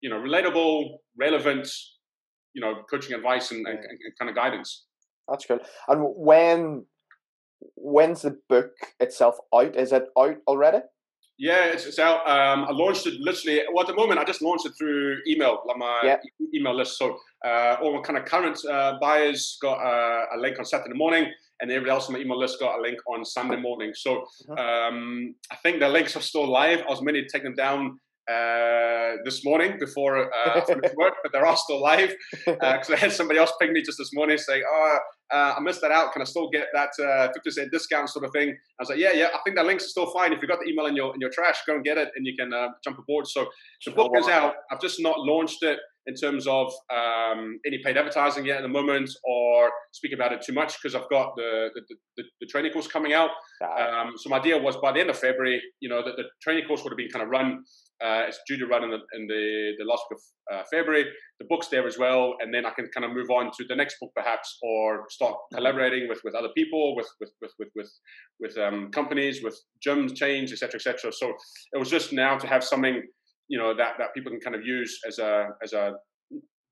you 0.00 0.10
know, 0.10 0.16
relatable, 0.16 0.98
relevant, 1.18 1.68
you 2.54 2.60
know, 2.60 2.82
coaching 2.90 3.14
advice 3.14 3.50
and, 3.50 3.66
and, 3.66 3.78
and 3.78 4.18
kind 4.18 4.28
of 4.28 4.34
guidance. 4.34 4.84
That's 5.28 5.46
good. 5.46 5.60
And 5.88 6.02
when 6.16 6.86
when's 7.74 8.22
the 8.22 8.38
book 8.48 8.72
itself 9.00 9.36
out? 9.54 9.76
Is 9.76 9.92
it 9.92 10.06
out 10.18 10.36
already? 10.46 10.78
Yeah, 11.38 11.66
it's, 11.66 11.86
it's 11.86 12.00
out. 12.00 12.28
Um, 12.28 12.64
I 12.64 12.72
launched 12.72 13.06
it 13.06 13.14
literally. 13.20 13.62
Well, 13.72 13.82
at 13.82 13.86
the 13.86 13.94
moment, 13.94 14.18
I 14.18 14.24
just 14.24 14.42
launched 14.42 14.66
it 14.66 14.72
through 14.76 15.18
email, 15.26 15.62
like 15.66 15.76
my 15.76 16.18
e- 16.24 16.58
email 16.58 16.74
list. 16.74 16.98
So 16.98 17.16
uh, 17.44 17.76
all 17.80 17.94
my 17.94 18.02
kind 18.02 18.18
of 18.18 18.24
current 18.24 18.58
uh, 18.68 18.98
buyers 19.00 19.56
got 19.62 19.78
uh, 19.78 20.24
a 20.34 20.38
link 20.38 20.58
on 20.58 20.64
Saturday 20.64 20.96
morning, 20.98 21.30
and 21.60 21.70
everybody 21.70 21.92
else 21.92 22.08
on 22.08 22.14
my 22.14 22.18
email 22.18 22.38
list 22.38 22.58
got 22.58 22.80
a 22.80 22.82
link 22.82 22.98
on 23.06 23.24
Sunday 23.24 23.54
morning. 23.54 23.92
So 23.94 24.24
uh-huh. 24.50 24.88
um, 24.88 25.34
I 25.52 25.56
think 25.56 25.78
the 25.78 25.88
links 25.88 26.16
are 26.16 26.20
still 26.20 26.48
live. 26.50 26.80
I 26.80 26.90
was 26.90 27.02
meant 27.02 27.16
to 27.16 27.28
take 27.28 27.44
them 27.44 27.54
down 27.54 28.00
uh, 28.28 29.16
this 29.24 29.44
morning 29.44 29.78
before 29.78 30.30
uh, 30.32 30.60
work, 30.96 31.14
but 31.22 31.32
they're 31.32 31.46
all 31.46 31.56
still 31.56 31.80
live 31.80 32.14
because 32.46 32.90
uh, 32.90 32.94
I 32.94 32.96
had 32.96 33.12
somebody 33.12 33.38
else 33.38 33.52
ping 33.60 33.72
me 33.72 33.82
just 33.82 33.98
this 33.98 34.10
morning 34.12 34.36
saying, 34.38 34.62
"Oh, 34.70 34.98
uh, 35.32 35.54
I 35.56 35.60
missed 35.60 35.80
that 35.80 35.92
out. 35.92 36.12
Can 36.12 36.22
I 36.22 36.24
still 36.26 36.48
get 36.50 36.66
that 36.74 36.90
uh, 37.02 37.28
fifty 37.28 37.40
percent 37.50 37.72
discount 37.72 38.10
sort 38.10 38.24
of 38.24 38.32
thing?" 38.32 38.50
I 38.50 38.82
was 38.82 38.90
like, 38.90 38.98
"Yeah, 38.98 39.12
yeah. 39.12 39.28
I 39.34 39.38
think 39.44 39.56
that 39.56 39.66
links 39.66 39.84
are 39.84 39.88
still 39.88 40.10
fine. 40.10 40.32
If 40.32 40.42
you 40.42 40.48
got 40.48 40.60
the 40.60 40.70
email 40.70 40.86
in 40.86 40.96
your 40.96 41.14
in 41.14 41.20
your 41.20 41.30
trash, 41.30 41.58
go 41.66 41.74
and 41.74 41.84
get 41.84 41.96
it, 41.96 42.10
and 42.16 42.26
you 42.26 42.34
can 42.36 42.52
uh, 42.52 42.68
jump 42.84 42.98
aboard." 42.98 43.26
So 43.26 43.46
the 43.84 43.92
book 43.92 44.12
is 44.16 44.28
out. 44.28 44.54
I've 44.70 44.80
just 44.80 45.00
not 45.00 45.18
launched 45.20 45.62
it 45.62 45.78
in 46.08 46.14
terms 46.14 46.46
of 46.46 46.72
um, 46.92 47.60
any 47.66 47.78
paid 47.84 47.96
advertising 47.96 48.46
yet 48.46 48.56
at 48.56 48.62
the 48.62 48.68
moment 48.68 49.10
or 49.24 49.70
speak 49.92 50.12
about 50.12 50.32
it 50.32 50.42
too 50.42 50.54
much 50.54 50.74
because 50.82 50.94
I've 50.94 51.08
got 51.10 51.36
the, 51.36 51.68
the, 51.74 51.82
the, 52.16 52.24
the, 52.40 52.46
training 52.46 52.72
course 52.72 52.86
coming 52.86 53.12
out. 53.12 53.30
Um, 53.62 54.12
so 54.16 54.30
my 54.30 54.38
idea 54.38 54.56
was 54.56 54.76
by 54.78 54.90
the 54.90 55.00
end 55.00 55.10
of 55.10 55.18
February, 55.18 55.60
you 55.80 55.88
know, 55.88 56.02
that 56.02 56.16
the 56.16 56.24
training 56.42 56.66
course 56.66 56.82
would 56.82 56.90
have 56.90 56.96
been 56.96 57.10
kind 57.10 57.22
of 57.22 57.30
run 57.30 57.62
uh, 58.00 58.22
it's 58.28 58.38
due 58.46 58.56
to 58.56 58.66
run 58.66 58.84
in 58.84 58.90
the, 58.90 58.98
in 59.14 59.26
the, 59.26 59.72
the 59.78 59.84
last 59.84 60.04
week 60.08 60.18
of 60.18 60.54
uh, 60.54 60.62
February. 60.70 61.04
The 61.40 61.46
book's 61.48 61.66
there 61.66 61.86
as 61.86 61.98
well, 61.98 62.34
and 62.40 62.54
then 62.54 62.64
I 62.64 62.70
can 62.70 62.88
kind 62.94 63.04
of 63.04 63.12
move 63.12 63.28
on 63.30 63.50
to 63.58 63.64
the 63.68 63.74
next 63.74 63.98
book 64.00 64.12
perhaps, 64.14 64.56
or 64.62 65.04
start 65.10 65.32
mm-hmm. 65.34 65.56
collaborating 65.56 66.08
with, 66.08 66.20
with 66.22 66.34
other 66.36 66.50
people, 66.56 66.94
with 66.94 67.08
with 67.20 67.30
with 67.42 67.52
with 67.58 67.68
with, 67.74 67.90
with 68.38 68.58
um, 68.58 68.90
companies, 68.92 69.42
with 69.42 69.58
gyms, 69.84 70.14
chains, 70.14 70.52
etc., 70.52 70.76
etc. 70.76 71.12
So 71.12 71.32
it 71.72 71.78
was 71.78 71.90
just 71.90 72.12
now 72.12 72.38
to 72.38 72.46
have 72.46 72.62
something, 72.62 73.02
you 73.48 73.58
know, 73.58 73.74
that 73.76 73.94
that 73.98 74.14
people 74.14 74.30
can 74.30 74.40
kind 74.40 74.56
of 74.56 74.64
use 74.64 74.98
as 75.06 75.18
a 75.18 75.48
as 75.62 75.72
a 75.72 75.92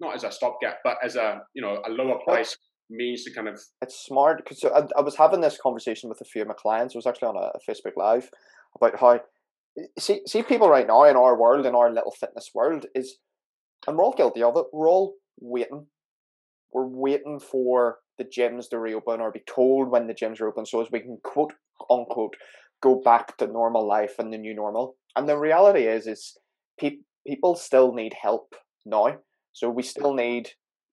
not 0.00 0.14
as 0.14 0.24
a 0.24 0.30
stopgap, 0.30 0.78
but 0.84 0.96
as 1.02 1.16
a 1.16 1.40
you 1.54 1.62
know 1.62 1.82
a 1.86 1.90
lower 1.90 2.18
price 2.24 2.56
means 2.90 3.24
to 3.24 3.32
kind 3.32 3.48
of. 3.48 3.60
It's 3.82 4.04
smart 4.04 4.38
because 4.38 4.62
I, 4.64 4.86
I 4.96 5.00
was 5.00 5.16
having 5.16 5.40
this 5.40 5.58
conversation 5.60 6.08
with 6.08 6.20
a 6.20 6.24
few 6.24 6.42
of 6.42 6.48
my 6.48 6.54
clients. 6.54 6.94
I 6.94 6.98
was 6.98 7.06
actually 7.06 7.28
on 7.28 7.36
a, 7.36 7.50
a 7.56 7.70
Facebook 7.70 7.96
Live 7.96 8.30
about 8.76 8.98
how 9.00 9.20
see 9.98 10.22
see 10.26 10.42
people 10.42 10.68
right 10.68 10.86
now 10.86 11.04
in 11.04 11.16
our 11.16 11.38
world, 11.38 11.66
in 11.66 11.74
our 11.74 11.92
little 11.92 12.12
fitness 12.12 12.50
world, 12.54 12.86
is 12.94 13.18
and 13.86 13.96
we're 13.96 14.04
all 14.04 14.14
guilty 14.16 14.42
of 14.42 14.56
it. 14.56 14.66
We're 14.72 14.88
all 14.88 15.14
waiting. 15.40 15.86
We're 16.72 16.86
waiting 16.86 17.40
for 17.40 17.98
the 18.18 18.24
gyms 18.24 18.68
to 18.70 18.78
reopen 18.78 19.20
or 19.20 19.30
be 19.30 19.42
told 19.46 19.90
when 19.90 20.06
the 20.06 20.14
gyms 20.14 20.40
are 20.40 20.48
open, 20.48 20.66
so 20.66 20.80
as 20.80 20.90
we 20.90 21.00
can 21.00 21.18
quote 21.22 21.52
unquote 21.90 22.36
go 22.82 23.00
back 23.02 23.36
to 23.38 23.46
normal 23.46 23.86
life 23.86 24.14
and 24.18 24.32
the 24.32 24.38
new 24.38 24.54
normal. 24.54 24.96
And 25.16 25.26
the 25.26 25.38
reality 25.38 25.86
is, 25.86 26.06
is 26.06 26.36
pe- 26.78 26.98
people 27.26 27.56
still 27.56 27.92
need 27.92 28.14
help 28.20 28.54
now. 28.84 29.16
So 29.52 29.70
we 29.70 29.82
still 29.82 30.14
need, 30.14 30.50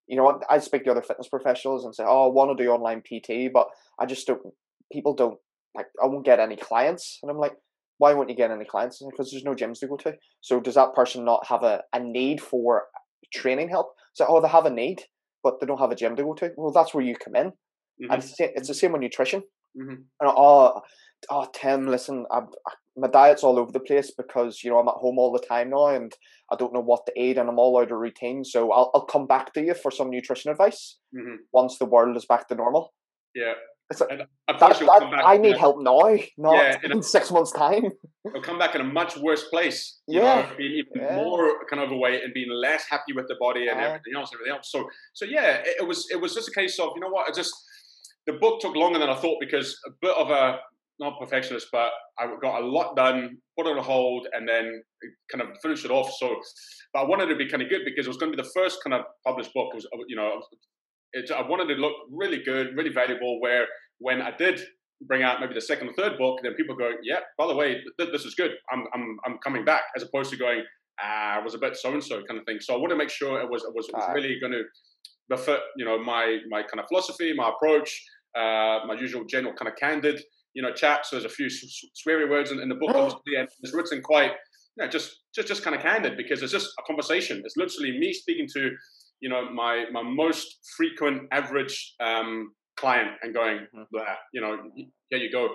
you 0.07 0.15
know, 0.15 0.23
what 0.23 0.41
I 0.49 0.59
speak 0.59 0.85
to 0.85 0.91
other 0.91 1.01
fitness 1.01 1.27
professionals 1.27 1.85
and 1.85 1.93
say, 1.93 2.03
"Oh, 2.07 2.29
I 2.29 2.33
want 2.33 2.57
to 2.57 2.63
do 2.63 2.69
online 2.69 3.01
PT," 3.01 3.51
but 3.53 3.67
I 3.99 4.05
just 4.05 4.27
don't. 4.27 4.41
People 4.91 5.15
don't 5.15 5.37
like. 5.75 5.87
I 6.01 6.07
won't 6.07 6.25
get 6.25 6.39
any 6.39 6.55
clients, 6.55 7.19
and 7.21 7.29
I'm 7.29 7.37
like, 7.37 7.53
why 7.97 8.13
won't 8.13 8.29
you 8.29 8.35
get 8.35 8.51
any 8.51 8.65
clients? 8.65 9.01
Because 9.09 9.31
there's 9.31 9.43
no 9.43 9.55
gyms 9.55 9.79
to 9.79 9.87
go 9.87 9.97
to. 9.97 10.13
So 10.41 10.59
does 10.59 10.75
that 10.75 10.93
person 10.93 11.23
not 11.23 11.47
have 11.47 11.63
a, 11.63 11.83
a 11.93 11.99
need 11.99 12.41
for 12.41 12.83
training 13.33 13.69
help? 13.69 13.93
So 14.13 14.25
oh, 14.27 14.41
they 14.41 14.49
have 14.49 14.65
a 14.65 14.69
need, 14.69 15.03
but 15.43 15.59
they 15.59 15.65
don't 15.65 15.79
have 15.79 15.91
a 15.91 15.95
gym 15.95 16.15
to 16.15 16.23
go 16.23 16.33
to. 16.35 16.51
Well, 16.57 16.71
that's 16.71 16.93
where 16.93 17.03
you 17.03 17.15
come 17.15 17.35
in. 17.35 17.47
Mm-hmm. 17.47 18.11
And 18.11 18.21
it's 18.21 18.31
the, 18.31 18.35
same, 18.35 18.49
it's 18.55 18.67
the 18.67 18.73
same 18.73 18.91
with 18.91 19.01
nutrition. 19.01 19.43
Mm-hmm. 19.77 19.89
And, 19.91 20.05
oh, 20.21 20.81
oh, 21.29 21.47
Tim, 21.53 21.87
listen, 21.87 22.25
I'm, 22.31 22.47
my 22.97 23.07
diet's 23.07 23.43
all 23.43 23.57
over 23.57 23.71
the 23.71 23.79
place 23.79 24.11
because 24.15 24.63
you 24.63 24.69
know 24.69 24.79
I'm 24.79 24.87
at 24.87 24.95
home 24.95 25.17
all 25.17 25.31
the 25.31 25.45
time 25.45 25.71
now, 25.71 25.87
and 25.87 26.11
I 26.51 26.55
don't 26.55 26.73
know 26.73 26.81
what 26.81 27.05
to 27.07 27.13
eat, 27.19 27.37
and 27.37 27.49
I'm 27.49 27.59
all 27.59 27.79
out 27.79 27.91
of 27.91 27.97
routine. 27.97 28.43
So 28.43 28.71
I'll 28.71 28.91
I'll 28.93 29.05
come 29.05 29.25
back 29.25 29.53
to 29.53 29.61
you 29.61 29.73
for 29.73 29.91
some 29.91 30.09
nutrition 30.09 30.51
advice 30.51 30.97
mm-hmm. 31.15 31.37
once 31.51 31.77
the 31.77 31.85
world 31.85 32.15
is 32.15 32.25
back 32.25 32.47
to 32.49 32.55
normal. 32.55 32.93
Yeah. 33.35 33.53
Like, 33.99 34.09
that, 34.09 34.27
that, 34.59 35.21
I 35.25 35.37
need 35.37 35.57
help 35.57 35.77
now, 35.79 35.99
not 36.37 36.55
yeah, 36.55 36.77
in, 36.83 36.91
in 36.93 37.03
six 37.03 37.29
months' 37.29 37.51
time. 37.51 37.91
He'll 38.23 38.41
come 38.41 38.57
back 38.57 38.75
in 38.75 38.81
a 38.81 38.85
much 38.85 39.17
worse 39.17 39.43
place. 39.49 39.99
yeah, 40.07 40.21
know, 40.21 40.57
being 40.57 40.71
even 40.71 41.07
yeah. 41.07 41.15
more 41.15 41.65
kind 41.69 41.81
of 41.81 41.91
overweight 41.91 42.23
and 42.23 42.33
being 42.33 42.49
less 42.49 42.85
happy 42.89 43.13
with 43.13 43.27
the 43.27 43.35
body 43.39 43.67
and 43.67 43.79
yeah. 43.79 43.87
everything 43.87 44.13
else, 44.15 44.31
everything 44.33 44.53
else. 44.53 44.71
So, 44.71 44.89
so 45.13 45.25
yeah, 45.25 45.57
it, 45.57 45.81
it, 45.81 45.87
was 45.87 46.07
it 46.11 46.19
was 46.19 46.33
just 46.33 46.47
a 46.47 46.51
case 46.51 46.79
of 46.79 46.91
you 46.95 47.01
know 47.01 47.09
what, 47.09 47.29
I 47.29 47.33
just 47.35 47.53
the 48.27 48.33
book 48.33 48.61
took 48.61 48.75
longer 48.75 48.99
than 48.99 49.09
I 49.09 49.15
thought 49.15 49.37
because 49.39 49.77
a 49.87 49.91
bit 50.01 50.15
of 50.17 50.29
a 50.29 50.59
not 50.99 51.19
perfectionist, 51.19 51.67
but 51.71 51.89
I 52.19 52.27
got 52.41 52.61
a 52.61 52.65
lot 52.65 52.95
done, 52.95 53.37
put 53.57 53.67
it 53.67 53.77
on 53.77 53.83
hold, 53.83 54.27
and 54.33 54.47
then 54.47 54.81
kind 55.31 55.41
of 55.41 55.57
finish 55.61 55.83
it 55.83 55.91
off. 55.91 56.11
So, 56.19 56.35
but 56.93 57.01
I 57.01 57.03
wanted 57.05 57.27
to 57.27 57.35
be 57.35 57.49
kind 57.49 57.63
of 57.63 57.69
good 57.69 57.81
because 57.83 58.05
it 58.05 58.09
was 58.09 58.17
going 58.17 58.31
to 58.31 58.37
be 58.37 58.41
the 58.41 58.49
first 58.55 58.83
kind 58.83 58.93
of 58.93 59.05
published 59.25 59.53
book. 59.53 59.69
It 59.73 59.75
was, 59.75 59.87
you 60.07 60.15
know, 60.15 60.41
it, 61.13 61.31
I 61.31 61.41
wanted 61.47 61.73
to 61.73 61.81
look 61.81 61.93
really 62.11 62.43
good, 62.43 62.75
really 62.75 62.91
valuable. 62.91 63.41
Where 63.41 63.65
when 63.99 64.21
I 64.21 64.31
did 64.37 64.61
bring 65.07 65.23
out 65.23 65.41
maybe 65.41 65.53
the 65.53 65.61
second 65.61 65.89
or 65.89 65.93
third 65.93 66.17
book, 66.17 66.39
then 66.43 66.53
people 66.53 66.75
go, 66.75 66.91
yeah, 67.03 67.19
by 67.37 67.47
the 67.47 67.55
way, 67.55 67.81
th- 67.99 68.11
this 68.11 68.25
is 68.25 68.35
good. 68.35 68.51
I'm, 68.71 68.85
I'm, 68.93 69.17
I'm 69.25 69.37
coming 69.39 69.65
back, 69.65 69.81
as 69.95 70.03
opposed 70.03 70.29
to 70.31 70.37
going, 70.37 70.63
ah, 71.01 71.39
I 71.39 71.39
was 71.39 71.55
a 71.55 71.57
bit 71.57 71.75
so 71.75 71.91
and 71.91 72.03
so 72.03 72.23
kind 72.23 72.39
of 72.39 72.45
thing. 72.45 72.59
So 72.61 72.73
I 72.73 72.77
want 72.77 72.91
to 72.91 72.95
make 72.95 73.09
sure 73.09 73.41
it 73.41 73.49
was, 73.49 73.63
it 73.63 73.73
was, 73.75 73.89
it 73.89 73.95
was 73.95 74.09
really 74.13 74.39
going 74.39 74.53
to 74.53 74.63
befit, 75.29 75.59
you 75.77 75.85
know, 75.85 76.01
my, 76.01 76.39
my 76.49 76.61
kind 76.61 76.79
of 76.79 76.87
philosophy, 76.87 77.33
my 77.35 77.49
approach, 77.49 78.03
uh, 78.35 78.79
my 78.87 78.95
usual 78.99 79.23
general 79.25 79.53
kind 79.53 79.69
of 79.69 79.75
candid 79.77 80.23
you 80.53 80.61
know, 80.61 80.71
chat. 80.71 81.05
So 81.05 81.15
there's 81.15 81.31
a 81.31 81.35
few 81.35 81.47
sweary 81.47 82.29
words 82.29 82.51
in, 82.51 82.59
in 82.59 82.69
the 82.69 82.75
book, 82.75 82.95
obviously, 82.95 83.35
and 83.37 83.47
it's 83.61 83.73
written 83.73 84.01
quite, 84.01 84.31
you 84.75 84.83
know, 84.83 84.87
just 84.87 85.21
just 85.33 85.47
just 85.47 85.63
kind 85.63 85.75
of 85.75 85.81
candid 85.81 86.17
because 86.17 86.41
it's 86.41 86.51
just 86.51 86.69
a 86.79 86.83
conversation. 86.83 87.41
It's 87.43 87.57
literally 87.57 87.97
me 87.97 88.13
speaking 88.13 88.47
to, 88.53 88.71
you 89.19 89.29
know, 89.29 89.49
my 89.51 89.85
my 89.91 90.03
most 90.03 90.59
frequent 90.77 91.27
average 91.31 91.95
um, 91.99 92.53
client 92.77 93.09
and 93.21 93.33
going, 93.33 93.67
mm-hmm. 93.75 93.97
you 94.33 94.41
know, 94.41 94.57
here 95.09 95.19
you 95.19 95.31
go. 95.31 95.45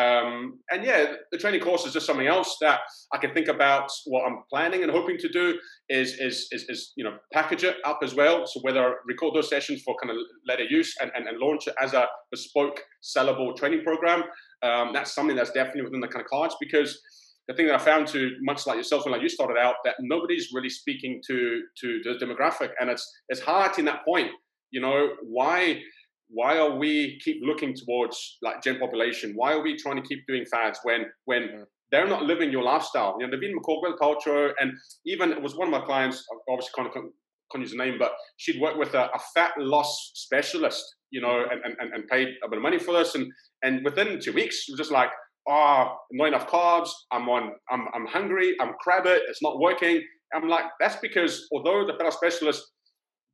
Um, 0.00 0.58
and 0.70 0.84
yeah, 0.84 1.14
the 1.32 1.38
training 1.38 1.60
course 1.60 1.86
is 1.86 1.92
just 1.92 2.06
something 2.06 2.26
else 2.26 2.56
that 2.60 2.80
I 3.12 3.18
can 3.18 3.32
think 3.32 3.48
about. 3.48 3.90
What 4.06 4.26
I'm 4.26 4.38
planning 4.50 4.82
and 4.82 4.92
hoping 4.92 5.16
to 5.18 5.28
do 5.28 5.58
is 5.88 6.14
is 6.18 6.48
is, 6.52 6.64
is 6.68 6.92
you 6.96 7.04
know 7.04 7.16
package 7.32 7.64
it 7.64 7.76
up 7.84 8.00
as 8.02 8.14
well. 8.14 8.46
So 8.46 8.60
whether 8.60 8.82
I 8.82 8.92
record 9.06 9.34
those 9.34 9.48
sessions 9.48 9.82
for 9.82 9.96
kind 10.02 10.10
of 10.10 10.18
later 10.46 10.64
use 10.64 10.94
and, 11.00 11.10
and, 11.16 11.26
and 11.26 11.38
launch 11.38 11.66
it 11.66 11.74
as 11.80 11.94
a 11.94 12.06
bespoke 12.30 12.80
sellable 13.02 13.56
training 13.56 13.82
program. 13.82 14.22
Um, 14.62 14.92
that's 14.92 15.14
something 15.14 15.36
that's 15.36 15.52
definitely 15.52 15.82
within 15.82 16.00
the 16.00 16.08
kind 16.08 16.24
of 16.24 16.30
cards 16.30 16.56
because 16.60 17.00
the 17.48 17.54
thing 17.54 17.66
that 17.66 17.76
I 17.76 17.84
found 17.84 18.08
to 18.08 18.32
much 18.42 18.66
like 18.66 18.76
yourself 18.76 19.04
and 19.04 19.12
like 19.12 19.22
you 19.22 19.28
started 19.28 19.56
out 19.56 19.76
that 19.84 19.94
nobody's 20.00 20.48
really 20.52 20.70
speaking 20.70 21.20
to 21.26 21.62
to 21.80 22.00
the 22.04 22.24
demographic 22.24 22.70
and 22.80 22.90
it's 22.90 23.08
it's 23.28 23.40
hard 23.40 23.78
in 23.78 23.84
that 23.86 24.04
point. 24.04 24.30
You 24.72 24.80
know 24.80 25.10
why 25.22 25.80
why 26.28 26.58
are 26.58 26.76
we 26.76 27.18
keep 27.24 27.40
looking 27.42 27.74
towards 27.74 28.38
like 28.42 28.62
gen 28.62 28.78
population? 28.78 29.32
Why 29.34 29.52
are 29.52 29.62
we 29.62 29.76
trying 29.76 29.96
to 29.96 30.08
keep 30.08 30.26
doing 30.26 30.44
fads 30.44 30.80
when 30.82 31.06
when 31.24 31.42
mm. 31.42 31.64
they're 31.90 32.08
not 32.08 32.24
living 32.24 32.50
your 32.50 32.62
lifestyle? 32.62 33.16
You 33.18 33.26
know, 33.26 33.36
Davina 33.36 33.54
McCall 33.54 33.96
culture, 33.98 34.54
and 34.60 34.72
even 35.04 35.32
it 35.32 35.42
was 35.42 35.56
one 35.56 35.68
of 35.68 35.72
my 35.72 35.84
clients, 35.84 36.24
obviously 36.48 36.72
can't, 36.76 36.92
can't 36.92 37.62
use 37.62 37.70
the 37.70 37.78
name, 37.78 37.96
but 37.98 38.12
she'd 38.38 38.60
worked 38.60 38.78
with 38.78 38.94
a, 38.94 39.04
a 39.04 39.20
fat 39.34 39.52
loss 39.58 40.12
specialist, 40.14 40.84
you 41.10 41.20
know, 41.20 41.44
and, 41.50 41.60
and, 41.78 41.92
and 41.92 42.08
paid 42.08 42.28
a 42.44 42.48
bit 42.48 42.56
of 42.56 42.62
money 42.62 42.78
for 42.78 42.92
this. 42.92 43.14
And 43.14 43.26
and 43.62 43.84
within 43.84 44.18
two 44.20 44.32
weeks, 44.32 44.64
it 44.68 44.72
was 44.72 44.78
just 44.78 44.92
like, 44.92 45.10
oh, 45.48 45.96
not 46.12 46.26
enough 46.26 46.48
carbs. 46.48 46.90
I'm 47.12 47.28
on, 47.28 47.52
I'm, 47.70 47.86
I'm 47.94 48.06
hungry. 48.06 48.54
I'm 48.60 48.74
crabbit. 48.80 49.22
It's 49.28 49.42
not 49.42 49.60
working. 49.60 50.02
I'm 50.34 50.48
like, 50.48 50.64
that's 50.80 50.96
because 50.96 51.46
although 51.52 51.86
the 51.86 51.94
fat 51.94 52.04
loss 52.04 52.16
specialist 52.16 52.64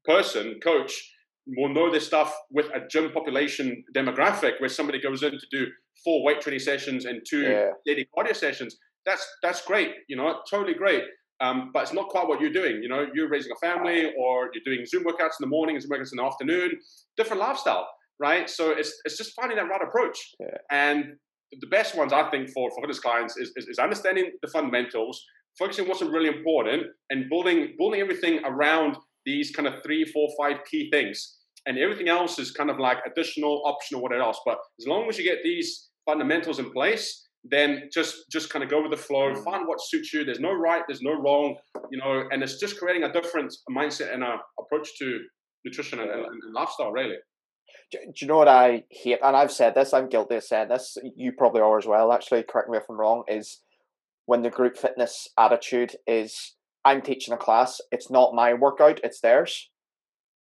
person, 0.04 0.60
coach, 0.62 0.92
will 1.46 1.68
know 1.68 1.90
this 1.90 2.06
stuff 2.06 2.34
with 2.50 2.66
a 2.66 2.86
gym 2.88 3.10
population 3.12 3.84
demographic 3.96 4.60
where 4.60 4.68
somebody 4.68 5.00
goes 5.00 5.22
in 5.22 5.32
to 5.32 5.46
do 5.50 5.66
four 6.04 6.22
weight 6.24 6.40
training 6.40 6.60
sessions 6.60 7.04
and 7.04 7.20
two 7.28 7.42
yeah. 7.42 7.70
daily 7.86 8.08
cardio 8.16 8.34
sessions. 8.34 8.76
That's 9.04 9.26
that's 9.42 9.64
great, 9.64 9.90
you 10.08 10.16
know, 10.16 10.40
totally 10.48 10.74
great. 10.74 11.04
Um, 11.40 11.70
but 11.74 11.82
it's 11.82 11.92
not 11.92 12.08
quite 12.08 12.28
what 12.28 12.40
you're 12.40 12.52
doing. 12.52 12.80
You 12.82 12.88
know, 12.88 13.06
you're 13.12 13.28
raising 13.28 13.50
a 13.50 13.66
family 13.66 14.12
or 14.16 14.50
you're 14.54 14.62
doing 14.64 14.86
Zoom 14.86 15.04
workouts 15.04 15.40
in 15.40 15.42
the 15.42 15.48
morning 15.48 15.74
and 15.74 15.82
Zoom 15.82 15.90
workouts 15.90 16.12
in 16.12 16.18
the 16.18 16.24
afternoon. 16.24 16.70
Different 17.16 17.40
lifestyle, 17.40 17.88
right? 18.20 18.48
So 18.48 18.70
it's 18.70 18.94
it's 19.04 19.18
just 19.18 19.34
finding 19.34 19.56
that 19.56 19.68
right 19.68 19.82
approach. 19.82 20.18
Yeah. 20.38 20.56
And 20.70 21.14
the 21.60 21.66
best 21.66 21.96
ones 21.96 22.12
I 22.12 22.30
think 22.30 22.50
for 22.50 22.70
for 22.70 22.80
fitness 22.80 23.00
clients 23.00 23.36
is, 23.36 23.52
is, 23.56 23.66
is 23.66 23.78
understanding 23.78 24.30
the 24.40 24.48
fundamentals, 24.48 25.20
focusing 25.58 25.84
on 25.84 25.88
what's 25.88 26.02
really 26.02 26.28
important, 26.28 26.84
and 27.10 27.28
building 27.28 27.74
building 27.76 28.00
everything 28.00 28.40
around 28.44 28.96
these 29.24 29.50
kind 29.50 29.68
of 29.68 29.82
three, 29.82 30.04
four, 30.04 30.28
five 30.38 30.58
key 30.70 30.90
things. 30.90 31.38
And 31.66 31.78
everything 31.78 32.08
else 32.08 32.38
is 32.38 32.50
kind 32.50 32.70
of 32.70 32.78
like 32.78 32.98
additional, 33.06 33.62
optional, 33.64 34.02
whatever 34.02 34.22
else. 34.22 34.40
But 34.44 34.58
as 34.80 34.86
long 34.86 35.08
as 35.08 35.16
you 35.16 35.24
get 35.24 35.38
these 35.44 35.90
fundamentals 36.06 36.58
in 36.58 36.72
place, 36.72 37.28
then 37.44 37.88
just 37.92 38.30
just 38.30 38.50
kind 38.50 38.62
of 38.62 38.70
go 38.70 38.82
with 38.82 38.90
the 38.90 38.96
flow, 38.96 39.32
mm. 39.32 39.44
find 39.44 39.66
what 39.66 39.80
suits 39.80 40.12
you. 40.12 40.24
There's 40.24 40.40
no 40.40 40.52
right, 40.52 40.82
there's 40.86 41.02
no 41.02 41.14
wrong, 41.14 41.56
you 41.90 41.98
know, 41.98 42.24
and 42.30 42.42
it's 42.42 42.58
just 42.58 42.78
creating 42.78 43.04
a 43.04 43.12
different 43.12 43.52
mindset 43.70 44.14
and 44.14 44.22
a 44.22 44.36
approach 44.60 44.88
to 44.98 45.18
nutrition 45.64 46.00
and, 46.00 46.10
and, 46.10 46.24
and 46.24 46.54
lifestyle, 46.54 46.92
really. 46.92 47.16
Do, 47.90 47.98
do, 47.98 48.12
you 48.20 48.26
know 48.26 48.36
what 48.36 48.48
I 48.48 48.84
hate? 48.90 49.18
And 49.22 49.36
I've 49.36 49.52
said 49.52 49.74
this, 49.74 49.92
I'm 49.92 50.08
guilty 50.08 50.36
of 50.36 50.44
saying 50.44 50.68
this. 50.68 50.96
You 51.16 51.32
probably 51.32 51.60
are 51.60 51.78
as 51.78 51.86
well, 51.86 52.12
actually. 52.12 52.44
Correct 52.44 52.68
me 52.68 52.78
if 52.78 52.84
I'm 52.88 52.98
wrong. 52.98 53.24
Is 53.28 53.60
when 54.26 54.42
the 54.42 54.50
group 54.50 54.76
fitness 54.76 55.28
attitude 55.38 55.96
is 56.06 56.54
I'm 56.84 57.02
teaching 57.02 57.34
a 57.34 57.36
class. 57.36 57.80
It's 57.90 58.10
not 58.10 58.34
my 58.34 58.54
workout; 58.54 59.00
it's 59.04 59.20
theirs. 59.20 59.70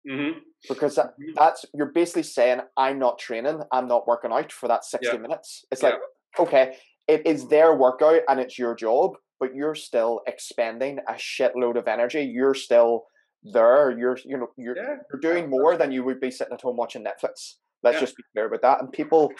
Mm-hmm. 0.09 0.39
Because 0.67 0.95
that, 0.95 1.07
mm-hmm. 1.07 1.33
that's 1.35 1.65
you're 1.73 1.91
basically 1.91 2.23
saying 2.23 2.61
I'm 2.77 2.99
not 2.99 3.19
training, 3.19 3.61
I'm 3.71 3.87
not 3.87 4.07
working 4.07 4.31
out 4.31 4.51
for 4.51 4.67
that 4.67 4.83
sixty 4.83 5.13
yeah. 5.13 5.21
minutes. 5.21 5.65
It's 5.71 5.83
like 5.83 5.95
okay, 6.39 6.75
it 7.07 7.25
is 7.25 7.47
their 7.47 7.75
workout 7.75 8.21
and 8.27 8.39
it's 8.39 8.57
your 8.57 8.75
job, 8.75 9.15
but 9.39 9.55
you're 9.55 9.75
still 9.75 10.21
expending 10.27 10.99
a 11.07 11.13
shitload 11.13 11.77
of 11.77 11.87
energy. 11.87 12.21
You're 12.21 12.55
still 12.55 13.05
there. 13.43 13.97
You're 13.97 14.17
you 14.23 14.37
know 14.37 14.47
you're 14.57 14.77
yeah. 14.77 14.97
you're 15.11 15.19
doing 15.19 15.49
more 15.49 15.77
than 15.77 15.91
you 15.91 16.03
would 16.03 16.19
be 16.19 16.31
sitting 16.31 16.53
at 16.53 16.61
home 16.61 16.77
watching 16.77 17.03
Netflix. 17.03 17.55
Let's 17.83 17.99
just 17.99 18.15
be 18.15 18.23
clear 18.33 18.45
about 18.45 18.61
that. 18.61 18.81
And 18.81 18.91
people, 18.91 19.31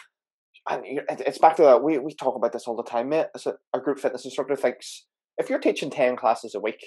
and 0.70 0.84
it's 1.08 1.38
back 1.38 1.56
to 1.58 1.64
that. 1.64 1.84
We 1.84 2.00
we 2.00 2.14
talk 2.14 2.36
about 2.36 2.52
this 2.52 2.68
all 2.68 2.76
the 2.76 2.84
time, 2.84 3.10
mate. 3.10 3.28
As 3.36 3.46
a, 3.46 3.56
a 3.74 3.80
group 3.80 4.00
fitness 4.00 4.26
instructor 4.26 4.56
thinks 4.56 5.06
if 5.42 5.50
you're 5.50 5.60
teaching 5.60 5.90
10 5.90 6.16
classes 6.16 6.56
a 6.56 6.60
week, 6.60 6.82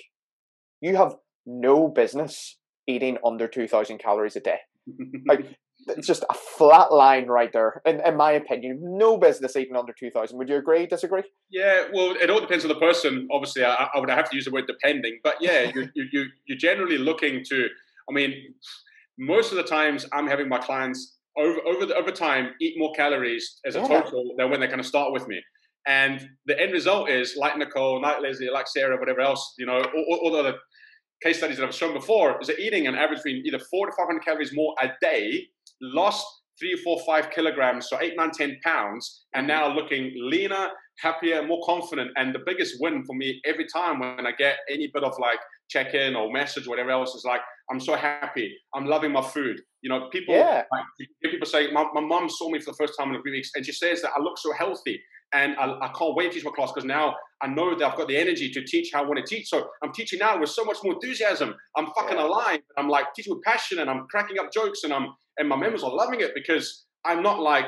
you 0.81 0.97
have 0.97 1.15
no 1.45 1.89
business 1.89 2.59
eating 2.87 3.19
under 3.25 3.49
2,000 3.49 3.99
calories 3.99 4.37
a 4.37 4.41
day. 4.41 4.59
like, 5.27 5.47
it's 5.89 6.07
just 6.07 6.25
a 6.31 6.35
flat 6.35 6.93
line 6.93 7.27
right 7.27 7.53
there, 7.53 7.83
in, 7.85 8.01
in 8.01 8.17
my 8.17 8.33
opinion. 8.33 8.79
No 8.83 9.19
business 9.19 9.57
eating 9.57 9.77
under 9.77 9.93
2,000. 9.93 10.39
Would 10.39 10.49
you 10.49 10.57
agree, 10.57 10.87
disagree? 10.87 11.25
Yeah, 11.51 11.85
well, 11.93 12.15
it 12.21 12.31
all 12.31 12.41
depends 12.41 12.65
on 12.65 12.69
the 12.69 12.81
person. 12.81 13.29
Obviously, 13.33 13.65
I, 13.65 13.89
I 13.93 13.99
would 13.99 14.09
have 14.09 14.31
to 14.31 14.37
use 14.37 14.45
the 14.45 14.53
word 14.53 14.67
depending. 14.67 15.19
But 15.25 15.37
yeah, 15.41 15.71
you, 15.75 15.89
you, 15.95 16.27
you're 16.47 16.59
generally 16.59 16.99
looking 16.99 17.43
to, 17.51 17.67
I 18.09 18.13
mean, 18.13 18.35
most 19.19 19.51
of 19.51 19.57
the 19.57 19.65
times 19.65 20.07
I'm 20.13 20.27
having 20.27 20.49
my 20.49 20.59
clients 20.59 21.17
over 21.37 21.59
over 21.67 21.87
the, 21.87 21.97
over 21.97 22.13
time 22.13 22.51
eat 22.61 22.75
more 22.79 22.93
calories 22.93 23.59
as 23.67 23.75
a 23.75 23.81
yeah. 23.81 23.89
total 23.89 24.35
than 24.39 24.51
when 24.51 24.61
they 24.61 24.69
kind 24.69 24.81
of 24.81 24.87
start 24.87 25.13
with 25.13 25.27
me. 25.27 25.41
And 25.87 26.28
the 26.47 26.59
end 26.61 26.72
result 26.72 27.11
is 27.11 27.37
like 27.37 27.57
Nicole, 27.59 28.01
like 28.01 28.20
Leslie, 28.20 28.49
like 28.51 28.68
Sarah, 28.68 28.99
whatever 28.99 29.20
else, 29.20 29.55
you 29.59 29.66
know, 29.66 29.78
all, 29.78 30.20
all 30.22 30.30
the 30.32 30.39
other 30.39 30.59
case 31.22 31.39
studies 31.39 31.59
that 31.59 31.66
I've 31.66 31.74
shown 31.74 31.95
before, 31.95 32.41
is 32.41 32.49
that 32.49 32.59
eating 32.59 32.87
an 32.87 32.95
average 32.95 33.22
between 33.22 33.45
either 33.47 33.59
four 33.70 33.87
to 33.87 33.93
500 33.97 34.24
calories 34.24 34.55
more 34.55 34.74
a 34.82 34.89
day, 35.01 35.47
lost 35.80 36.26
three, 36.59 36.76
four, 36.85 37.01
five 37.07 37.30
kilograms, 37.30 37.89
so 37.89 38.01
eight, 38.01 38.14
nine, 38.16 38.30
ten 38.30 38.59
pounds, 38.62 39.24
and 39.35 39.47
now 39.47 39.68
looking 39.74 40.12
leaner, 40.16 40.68
happier, 41.01 41.47
more 41.47 41.61
confident. 41.64 42.11
And 42.16 42.35
the 42.35 42.41
biggest 42.47 42.76
win 42.80 43.05
for 43.05 43.14
me 43.14 43.41
every 43.45 43.66
time 43.66 43.99
when 44.01 44.26
I 44.26 44.32
get 44.39 44.59
any 44.70 44.91
bit 44.93 45.03
of 45.03 45.12
like 45.18 45.39
check 45.68 45.95
in 45.95 46.14
or 46.14 46.30
message, 46.30 46.66
or 46.66 46.70
whatever 46.70 46.91
else, 46.91 47.14
is 47.14 47.24
like, 47.24 47.41
I'm 47.70 47.80
so 47.80 47.97
happy. 47.97 48.55
I'm 48.74 48.87
loving 48.87 49.12
my 49.12 49.22
food. 49.22 49.61
You 49.82 49.91
know, 49.91 50.09
people, 50.11 50.35
yeah. 50.35 50.62
like, 50.70 51.09
people 51.22 51.47
say, 51.47 51.70
my, 51.72 51.85
my 51.95 52.01
mom 52.01 52.28
saw 52.28 52.51
me 52.51 52.61
for 52.61 52.70
the 52.72 52.76
first 52.76 52.95
time 52.99 53.11
in 53.11 53.16
a 53.16 53.22
few 53.22 53.32
weeks, 53.32 53.51
and 53.55 53.64
she 53.64 53.72
says 53.72 54.03
that 54.03 54.12
I 54.16 54.22
look 54.22 54.39
so 54.39 54.53
healthy 54.53 55.01
and 55.35 55.57
I, 55.59 55.76
I 55.82 55.89
can't 55.89 56.14
wait 56.14 56.28
to 56.28 56.35
teach 56.35 56.45
my 56.45 56.53
class 56.53 56.70
because 56.72 56.87
now 56.87 57.14
I 57.43 57.49
know 57.49 57.76
that 57.76 57.85
I've 57.85 57.97
got 57.99 58.09
the 58.09 58.16
energy 58.16 58.51
to 58.51 58.64
teach 58.64 58.91
how 58.95 59.03
I 59.03 59.07
want 59.07 59.18
to 59.18 59.35
teach. 59.35 59.49
So 59.49 59.68
I'm 59.82 59.93
teaching 59.93 60.20
now 60.20 60.41
with 60.41 60.49
so 60.49 60.64
much 60.64 60.78
more 60.82 60.95
enthusiasm. 60.95 61.55
I'm 61.76 61.87
fucking 61.95 62.16
yeah. 62.16 62.26
alive. 62.26 62.61
I'm 62.78 62.89
like 62.89 63.07
teaching 63.14 63.35
with 63.35 63.43
passion, 63.43 63.80
and 63.80 63.91
I'm 63.91 64.07
cracking 64.11 64.39
up 64.39 64.53
jokes, 64.53 64.85
and 64.85 64.93
I'm 64.93 65.09
and 65.39 65.49
my 65.49 65.57
members 65.57 65.82
are 65.82 65.95
loving 65.95 66.20
it 66.20 66.30
because 66.35 66.87
I'm 67.05 67.22
not 67.22 67.41
like, 67.41 67.66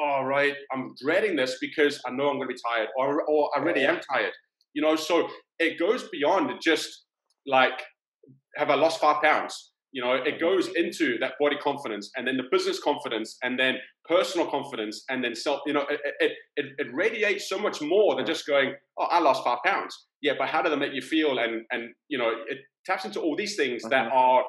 all 0.00 0.22
oh, 0.22 0.24
right, 0.24 0.54
I'm 0.72 0.94
dreading 1.00 1.36
this 1.36 1.58
because 1.60 2.00
I 2.06 2.10
know 2.10 2.28
I'm 2.30 2.36
going 2.36 2.48
to 2.48 2.54
be 2.54 2.60
tired, 2.68 2.88
or 2.96 3.22
or 3.28 3.50
I 3.56 3.60
really 3.60 3.84
am 3.84 4.00
tired. 4.12 4.32
You 4.74 4.82
know, 4.82 4.96
so 4.96 5.28
it 5.58 5.78
goes 5.78 6.08
beyond 6.08 6.50
just 6.62 7.04
like 7.46 7.82
have 8.56 8.70
I 8.70 8.74
lost 8.74 9.00
five 9.00 9.22
pounds? 9.22 9.71
You 9.92 10.02
know, 10.02 10.14
it 10.14 10.40
goes 10.40 10.68
into 10.74 11.18
that 11.18 11.34
body 11.38 11.56
confidence 11.56 12.10
and 12.16 12.26
then 12.26 12.36
the 12.36 12.44
business 12.50 12.80
confidence 12.80 13.36
and 13.42 13.58
then 13.58 13.76
personal 14.06 14.46
confidence 14.46 15.04
and 15.10 15.22
then 15.22 15.34
self, 15.34 15.60
you 15.66 15.74
know, 15.74 15.84
it, 15.90 16.00
it, 16.20 16.32
it, 16.56 16.66
it 16.78 16.86
radiates 16.94 17.48
so 17.48 17.58
much 17.58 17.82
more 17.82 18.16
than 18.16 18.24
just 18.24 18.46
going, 18.46 18.74
oh, 18.98 19.04
I 19.04 19.20
lost 19.20 19.44
five 19.44 19.58
pounds. 19.64 20.06
Yeah, 20.22 20.32
but 20.38 20.48
how 20.48 20.62
do 20.62 20.70
they 20.70 20.76
make 20.76 20.94
you 20.94 21.02
feel? 21.02 21.38
And, 21.38 21.62
and 21.70 21.90
you 22.08 22.16
know, 22.16 22.30
it 22.48 22.58
taps 22.86 23.04
into 23.04 23.20
all 23.20 23.36
these 23.36 23.54
things 23.54 23.82
that 23.82 24.08
mm-hmm. 24.08 24.16
are, 24.16 24.44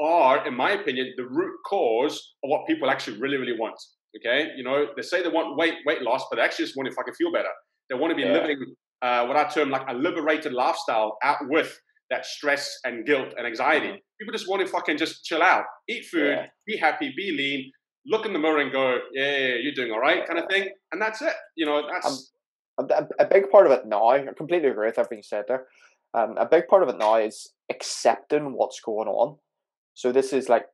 are, 0.00 0.46
in 0.46 0.54
my 0.54 0.72
opinion, 0.72 1.12
the 1.16 1.26
root 1.26 1.54
cause 1.68 2.34
of 2.44 2.50
what 2.50 2.66
people 2.66 2.88
actually 2.88 3.18
really, 3.18 3.36
really 3.36 3.58
want. 3.58 3.74
Okay, 4.16 4.50
you 4.56 4.64
know, 4.64 4.86
they 4.96 5.02
say 5.02 5.22
they 5.22 5.28
want 5.28 5.56
weight 5.58 5.74
weight 5.84 6.00
loss, 6.00 6.24
but 6.30 6.36
they 6.36 6.42
actually 6.42 6.64
just 6.64 6.76
want 6.76 6.88
to 6.88 6.94
fucking 6.94 7.12
feel 7.12 7.30
better. 7.30 7.50
They 7.90 7.94
want 7.94 8.10
to 8.10 8.16
be 8.16 8.22
Yeah. 8.22 8.32
living 8.32 8.74
uh, 9.02 9.26
what 9.26 9.36
I 9.36 9.44
term 9.44 9.70
like 9.70 9.86
a 9.88 9.92
liberated 9.94 10.52
lifestyle 10.52 11.18
out 11.22 11.38
with 11.42 11.78
that 12.10 12.24
stress 12.24 12.78
and 12.84 13.06
guilt 13.06 13.34
and 13.36 13.46
anxiety. 13.46 14.02
People 14.20 14.32
just 14.32 14.48
want 14.48 14.62
to 14.62 14.68
fucking 14.68 14.96
just 14.98 15.24
chill 15.24 15.42
out, 15.42 15.64
eat 15.88 16.06
food, 16.06 16.28
Yeah. 16.28 16.46
be 16.66 16.76
happy, 16.76 17.12
be 17.16 17.30
lean, 17.32 17.70
look 18.06 18.26
in 18.26 18.32
the 18.32 18.38
mirror 18.38 18.58
and 18.58 18.72
go, 18.72 18.98
yeah, 19.12 19.54
you're 19.60 19.74
doing 19.74 19.92
all 19.92 20.00
right, 20.00 20.26
kind 20.26 20.38
of 20.38 20.48
thing. 20.48 20.68
And 20.92 21.00
that's 21.00 21.22
it. 21.22 21.34
You 21.56 21.66
know, 21.66 21.82
that's 21.90 22.32
a, 22.78 22.82
a- 22.84 23.08
a 23.20 23.24
big 23.26 23.50
part 23.50 23.66
of 23.66 23.72
it 23.72 23.86
now, 23.86 24.08
I 24.08 24.24
completely 24.36 24.68
agree 24.68 24.86
with 24.86 24.98
everything 24.98 25.18
you 25.18 25.22
said 25.22 25.44
there. 25.48 25.66
Um, 26.14 26.36
a 26.38 26.46
big 26.46 26.66
part 26.68 26.82
of 26.82 26.88
it 26.88 26.98
now 26.98 27.16
is 27.16 27.52
accepting 27.70 28.54
what's 28.54 28.80
going 28.80 29.08
on. 29.08 29.36
So 29.94 30.10
this 30.12 30.32
is 30.32 30.48
like 30.48 30.66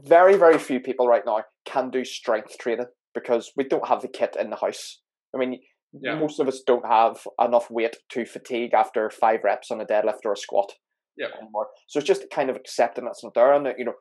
very, 0.00 0.36
very 0.36 0.58
few 0.58 0.80
people 0.80 1.06
right 1.06 1.22
now 1.24 1.42
can 1.64 1.90
do 1.90 2.04
strength 2.04 2.58
training 2.58 2.86
because 3.14 3.52
we 3.56 3.64
don't 3.64 3.86
have 3.88 4.02
the 4.02 4.08
kit 4.08 4.36
in 4.38 4.50
the 4.50 4.56
house. 4.56 5.00
I 5.34 5.38
mean, 5.38 5.60
Yeah. 5.92 6.16
most 6.18 6.40
of 6.40 6.48
us 6.48 6.60
don't 6.66 6.84
have 6.86 7.26
enough 7.40 7.70
weight 7.70 7.96
to 8.10 8.24
fatigue 8.26 8.74
after 8.74 9.08
five 9.10 9.44
reps 9.44 9.70
on 9.70 9.80
a 9.80 9.86
deadlift 9.86 10.24
or 10.24 10.32
a 10.32 10.36
squat 10.36 10.72
yeah, 11.16 11.28
anymore. 11.40 11.68
So 11.86 11.98
it's 11.98 12.08
just 12.08 12.30
kind 12.30 12.50
of 12.50 12.56
accepting 12.56 13.04
that's 13.04 13.22
not 13.22 13.34
there, 13.34 13.52
and 13.52 13.66
that, 13.66 13.78
you 13.78 13.84
know, 13.84 13.94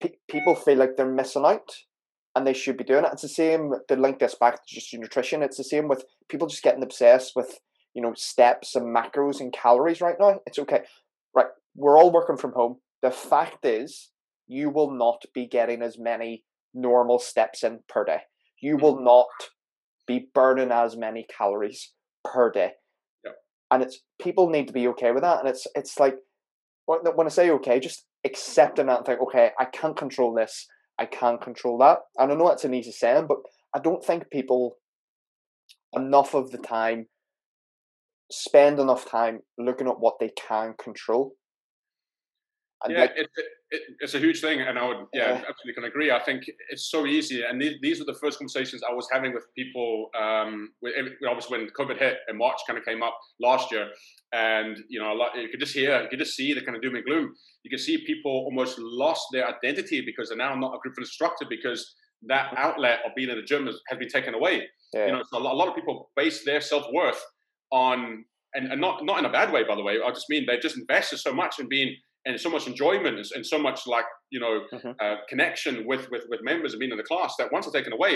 pe- 0.00 0.16
people 0.28 0.54
feel 0.54 0.78
like 0.78 0.96
they're 0.96 1.10
missing 1.10 1.44
out, 1.44 1.70
and 2.34 2.46
they 2.46 2.52
should 2.52 2.76
be 2.76 2.84
doing 2.84 3.04
it. 3.04 3.10
It's 3.12 3.22
the 3.22 3.28
same 3.28 3.72
to 3.88 3.96
link 3.96 4.18
this 4.18 4.34
back 4.34 4.54
to 4.56 4.74
just 4.74 4.92
your 4.92 5.02
nutrition. 5.02 5.42
It's 5.42 5.56
the 5.56 5.64
same 5.64 5.88
with 5.88 6.04
people 6.28 6.48
just 6.48 6.62
getting 6.62 6.82
obsessed 6.82 7.32
with 7.34 7.58
you 7.94 8.02
know 8.02 8.14
steps 8.14 8.74
and 8.74 8.94
macros 8.94 9.40
and 9.40 9.52
calories 9.52 10.00
right 10.00 10.16
now. 10.18 10.40
It's 10.46 10.58
okay, 10.58 10.82
right? 11.34 11.46
We're 11.74 11.98
all 11.98 12.12
working 12.12 12.36
from 12.36 12.52
home. 12.52 12.76
The 13.02 13.10
fact 13.10 13.64
is, 13.64 14.10
you 14.46 14.70
will 14.70 14.90
not 14.90 15.24
be 15.34 15.46
getting 15.46 15.82
as 15.82 15.98
many 15.98 16.44
normal 16.74 17.18
steps 17.18 17.62
in 17.62 17.80
per 17.88 18.04
day. 18.04 18.20
You 18.60 18.76
will 18.76 18.96
mm-hmm. 18.96 19.04
not 19.04 19.26
be 20.06 20.28
burning 20.34 20.72
as 20.72 20.96
many 20.96 21.26
calories 21.28 21.92
per 22.24 22.50
day 22.50 22.72
and 23.70 23.82
it's 23.82 24.00
people 24.20 24.48
need 24.48 24.66
to 24.66 24.72
be 24.72 24.88
okay 24.88 25.12
with 25.12 25.22
that 25.22 25.40
and 25.40 25.48
it's 25.48 25.66
it's 25.74 25.98
like 25.98 26.16
when 26.86 27.26
i 27.26 27.30
say 27.30 27.50
okay 27.50 27.78
just 27.78 28.04
accepting 28.24 28.86
that 28.86 28.98
and 28.98 29.06
think 29.06 29.20
okay 29.20 29.50
i 29.58 29.64
can't 29.64 29.96
control 29.96 30.34
this 30.34 30.66
i 30.98 31.04
can't 31.04 31.40
control 31.40 31.78
that 31.78 31.98
and 32.16 32.32
i 32.32 32.34
know 32.34 32.50
it's 32.50 32.64
an 32.64 32.74
easy 32.74 32.92
saying 32.92 33.26
but 33.26 33.38
i 33.74 33.78
don't 33.78 34.04
think 34.04 34.30
people 34.30 34.76
enough 35.94 36.34
of 36.34 36.50
the 36.50 36.58
time 36.58 37.06
spend 38.30 38.78
enough 38.78 39.10
time 39.10 39.40
looking 39.58 39.88
at 39.88 40.00
what 40.00 40.16
they 40.20 40.30
can 40.36 40.74
control 40.82 41.32
and 42.84 42.92
yeah, 42.92 43.00
like, 43.00 43.10
it, 43.16 43.28
it, 43.36 43.46
it, 43.70 43.82
it's 44.00 44.14
a 44.14 44.18
huge 44.18 44.40
thing, 44.40 44.60
and 44.60 44.78
I 44.78 44.86
would, 44.86 44.98
yeah, 45.12 45.30
Yeah. 45.32 45.44
absolutely 45.48 45.74
can 45.74 45.84
agree. 45.84 46.10
I 46.10 46.20
think 46.22 46.44
it's 46.70 46.90
so 46.90 47.06
easy, 47.06 47.42
and 47.42 47.60
these, 47.60 47.74
these 47.82 47.98
were 47.98 48.04
the 48.04 48.18
first 48.22 48.38
conversations 48.38 48.82
I 48.88 48.92
was 48.94 49.08
having 49.12 49.34
with 49.34 49.44
people. 49.56 50.10
Um, 50.18 50.70
with, 50.80 50.94
obviously, 51.28 51.58
when 51.58 51.68
COVID 51.70 51.98
hit 51.98 52.18
and 52.28 52.38
March 52.38 52.58
kind 52.66 52.78
of 52.78 52.84
came 52.84 53.02
up 53.02 53.18
last 53.40 53.72
year, 53.72 53.88
and 54.32 54.76
you 54.88 55.00
know, 55.00 55.12
a 55.12 55.16
lot, 55.16 55.36
you 55.36 55.48
could 55.48 55.60
just 55.60 55.74
hear, 55.74 56.02
you 56.02 56.08
could 56.08 56.18
just 56.20 56.36
see 56.36 56.52
the 56.54 56.60
kind 56.62 56.76
of 56.76 56.82
doom 56.82 56.94
and 56.94 57.04
gloom. 57.04 57.34
You 57.64 57.70
can 57.70 57.78
see 57.78 58.04
people 58.06 58.30
almost 58.30 58.78
lost 58.78 59.26
their 59.32 59.48
identity 59.48 60.02
because 60.04 60.28
they're 60.28 60.38
now 60.38 60.54
not 60.54 60.74
a 60.74 60.78
group 60.78 60.94
instructor 60.98 61.46
because 61.48 61.94
that 62.26 62.52
outlet 62.56 63.00
of 63.06 63.12
being 63.16 63.28
in 63.30 63.36
the 63.36 63.42
gym 63.42 63.66
has, 63.66 63.76
has 63.88 63.98
been 63.98 64.08
taken 64.08 64.34
away. 64.34 64.66
yeah, 64.92 65.06
You 65.06 65.12
know, 65.12 65.22
so 65.30 65.38
a 65.38 65.40
lot, 65.40 65.54
a 65.54 65.56
lot 65.56 65.68
of 65.68 65.74
people 65.74 66.10
base 66.16 66.44
their 66.44 66.60
self 66.60 66.84
worth 66.92 67.22
on, 67.70 68.24
and, 68.54 68.72
and 68.72 68.80
not 68.80 69.04
not 69.04 69.18
in 69.18 69.24
a 69.24 69.30
bad 69.32 69.52
way, 69.52 69.62
by 69.64 69.74
the 69.74 69.82
way. 69.82 69.98
I 70.04 70.10
just 70.10 70.26
mean 70.28 70.46
they 70.46 70.58
just 70.58 70.76
invested 70.78 71.18
so 71.18 71.32
much 71.32 71.58
in 71.58 71.68
being 71.68 71.94
and 72.28 72.38
so 72.40 72.50
much 72.50 72.66
enjoyment 72.72 73.16
and, 73.34 73.44
so 73.52 73.58
much 73.58 73.80
like 73.94 74.04
you 74.30 74.40
know 74.40 74.54
Mhm. 74.72 74.94
uh, 75.04 75.16
connection 75.32 75.74
with, 75.90 76.02
with 76.12 76.24
with 76.30 76.40
members 76.50 76.70
and 76.72 76.80
being 76.80 76.92
in 76.92 76.98
the 77.04 77.10
class 77.12 77.34
that 77.38 77.50
once 77.52 77.64
they're 77.66 77.80
taken 77.80 77.92
away, 77.98 78.14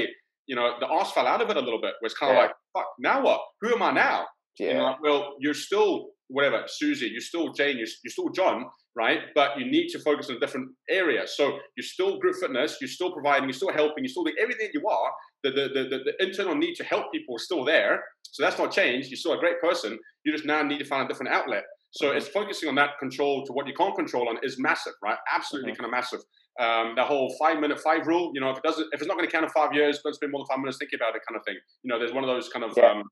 you 0.51 0.55
know, 0.57 0.67
the 0.81 0.87
arse 0.97 1.11
fell 1.13 1.27
out 1.33 1.41
of 1.45 1.49
it 1.51 1.57
a 1.57 1.65
little 1.69 1.81
bit. 1.87 1.95
Was 2.03 2.15
kind 2.15 2.31
of 2.33 2.37
Yeah. 2.37 2.43
like, 2.45 2.55
fuck, 2.75 2.89
now 3.09 3.19
what? 3.27 3.41
Who 3.63 3.69
am 3.77 3.83
I 3.83 3.93
now? 3.93 4.19
yeah, 4.59 4.67
You 4.69 4.75
know, 4.75 4.85
like, 4.85 5.03
well, 5.03 5.23
you're 5.41 5.55
still 5.69 6.11
whatever, 6.29 6.63
Susie, 6.67 7.09
you're 7.15 7.21
still 7.33 7.53
Jane, 7.59 7.77
you're, 7.77 7.93
you're 8.05 8.11
still 8.19 8.31
John, 8.31 8.65
right? 8.97 9.21
But 9.35 9.59
you 9.59 9.65
need 9.67 9.89
to 9.95 9.99
focus 9.99 10.31
on 10.31 10.37
a 10.37 10.41
different 10.41 10.69
area. 10.89 11.27
So 11.27 11.59
you're 11.77 11.85
still 11.97 12.19
group 12.19 12.37
fitness, 12.43 12.79
you're 12.81 12.89
still 12.99 13.13
providing, 13.13 13.45
you're 13.49 13.61
still 13.63 13.73
helping, 13.73 14.03
you're 14.05 14.09
still 14.17 14.25
doing 14.25 14.37
everything 14.41 14.71
you 14.73 14.83
are. 14.89 15.11
The, 15.45 15.51
the, 15.51 15.65
the, 15.77 15.83
the, 15.93 15.99
the 16.07 16.15
internal 16.27 16.55
need 16.55 16.75
to 16.77 16.85
help 16.85 17.13
people 17.13 17.37
is 17.37 17.45
still 17.45 17.65
there. 17.67 18.03
So 18.35 18.43
that's 18.43 18.59
not 18.59 18.73
changed. 18.73 19.11
You're 19.11 19.19
still 19.25 19.35
a 19.35 19.39
great 19.45 19.61
person. 19.61 19.99
You 20.25 20.33
just 20.33 20.47
now 20.47 20.63
need 20.63 20.79
to 20.79 20.87
find 20.87 21.05
a 21.05 21.09
different 21.09 21.33
outlet. 21.33 21.65
So 21.93 22.11
it's 22.13 22.29
focusing 22.29 22.69
on 22.69 22.75
that 22.77 22.99
control 22.99 23.45
to 23.47 23.53
what 23.53 23.67
you 23.67 23.75
can't 23.75 23.95
control 23.95 24.29
on 24.29 24.39
is 24.43 24.59
massive, 24.59 24.95
right? 25.03 25.19
Absolutely 25.31 25.73
Mhm. 25.73 25.77
kind 25.79 25.85
of 25.87 25.91
massive. 25.91 26.21
Um, 26.59 26.95
the 26.97 27.05
whole 27.05 27.35
five 27.39 27.61
minute 27.61 27.79
five 27.81 28.07
rule, 28.07 28.31
you 28.35 28.41
know, 28.41 28.51
if 28.51 28.57
it 28.59 28.63
doesn't, 28.63 28.89
if 28.93 29.01
it's 29.01 29.07
not 29.09 29.17
going 29.17 29.27
to 29.29 29.33
count 29.33 29.45
in 29.45 29.51
five 29.51 29.73
years, 29.75 30.01
don't 30.03 30.15
spend 30.15 30.33
more 30.33 30.41
than 30.41 30.47
five 30.47 30.59
minutes 30.59 30.79
thinking 30.79 30.99
about 30.99 31.15
it, 31.17 31.23
kind 31.29 31.37
of 31.39 31.45
thing. 31.45 31.57
You 31.83 31.93
know, 31.93 31.99
there's 31.99 32.13
one 32.13 32.25
of 32.25 32.29
those 32.29 32.49
kind 32.49 32.65
of 32.65 32.73
Yeah. 32.77 32.93
um, 32.93 33.03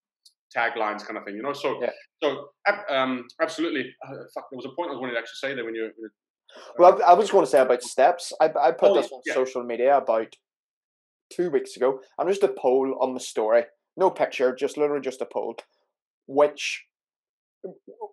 taglines, 0.56 1.06
kind 1.06 1.16
of 1.18 1.24
thing. 1.24 1.36
You 1.36 1.42
know, 1.42 1.52
so 1.52 1.80
Yeah. 1.82 1.92
so 2.22 2.50
um, 2.88 3.26
absolutely. 3.40 3.94
Uh, 4.06 4.14
fuck, 4.34 4.48
there 4.50 4.56
was 4.56 4.64
a 4.66 4.70
point 4.76 4.88
I 4.88 4.92
was 4.92 5.00
wanting 5.00 5.14
to 5.14 5.20
actually 5.20 5.48
say 5.48 5.54
there 5.54 5.64
when 5.64 5.74
you. 5.74 5.84
when 5.96 6.10
you- 6.10 6.74
Well, 6.78 7.02
I, 7.02 7.12
I 7.12 7.14
was 7.14 7.24
just 7.24 7.32
going 7.32 7.44
to 7.44 7.50
say 7.50 7.60
about 7.60 7.82
steps. 7.82 8.32
I, 8.40 8.46
I 8.58 8.72
put 8.72 8.90
Oh, 8.90 8.94
this 8.94 9.10
on 9.12 9.20
yeah. 9.26 9.34
social 9.34 9.62
media 9.62 9.96
about 9.98 10.34
two 11.30 11.50
weeks 11.50 11.76
ago. 11.76 12.02
I'm 12.18 12.28
just 12.28 12.42
a 12.42 12.48
poll 12.48 12.96
on 13.00 13.14
the 13.14 13.20
story, 13.20 13.66
no 13.96 14.10
picture, 14.10 14.54
just 14.54 14.76
literally 14.76 15.00
just 15.02 15.20
a 15.22 15.26
poll. 15.26 15.56
Which, 16.26 16.86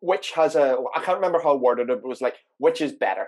which 0.01 0.31
has 0.31 0.55
a 0.55 0.77
I 0.95 1.01
can't 1.01 1.17
remember 1.17 1.41
how 1.41 1.53
I 1.53 1.57
worded 1.57 1.89
it. 1.89 2.01
But 2.01 2.07
it 2.07 2.09
was 2.09 2.21
like 2.21 2.35
which 2.57 2.81
is 2.81 2.93
better, 2.93 3.27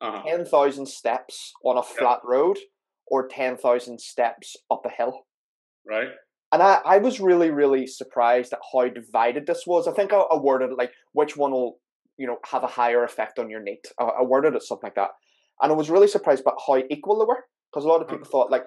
uh-huh. 0.00 0.22
ten 0.26 0.44
thousand 0.44 0.86
steps 0.86 1.52
on 1.64 1.78
a 1.78 1.82
flat 1.82 2.20
road 2.24 2.58
or 3.06 3.28
ten 3.28 3.56
thousand 3.56 4.00
steps 4.00 4.56
up 4.70 4.82
a 4.86 4.90
hill. 4.90 5.26
Right. 5.86 6.08
And 6.52 6.62
I, 6.62 6.80
I 6.84 6.98
was 6.98 7.18
really, 7.18 7.50
really 7.50 7.84
surprised 7.86 8.52
at 8.52 8.60
how 8.72 8.88
divided 8.88 9.44
this 9.44 9.66
was. 9.66 9.88
I 9.88 9.92
think 9.92 10.12
I, 10.12 10.18
I 10.18 10.36
worded 10.36 10.70
it 10.70 10.78
like 10.78 10.92
which 11.12 11.36
one 11.36 11.50
will, 11.50 11.80
you 12.16 12.28
know, 12.28 12.38
have 12.44 12.62
a 12.62 12.68
higher 12.68 13.02
effect 13.02 13.40
on 13.40 13.50
your 13.50 13.60
NEAT. 13.60 13.88
I, 13.98 14.04
I 14.04 14.22
worded 14.22 14.54
it 14.54 14.62
something 14.62 14.86
like 14.86 14.94
that. 14.94 15.10
And 15.60 15.72
I 15.72 15.74
was 15.74 15.90
really 15.90 16.06
surprised 16.06 16.44
by 16.44 16.52
how 16.64 16.80
equal 16.90 17.18
they 17.18 17.24
were. 17.24 17.44
Because 17.72 17.84
a 17.84 17.88
lot 17.88 18.02
of 18.02 18.08
people 18.08 18.24
thought 18.24 18.52
like 18.52 18.66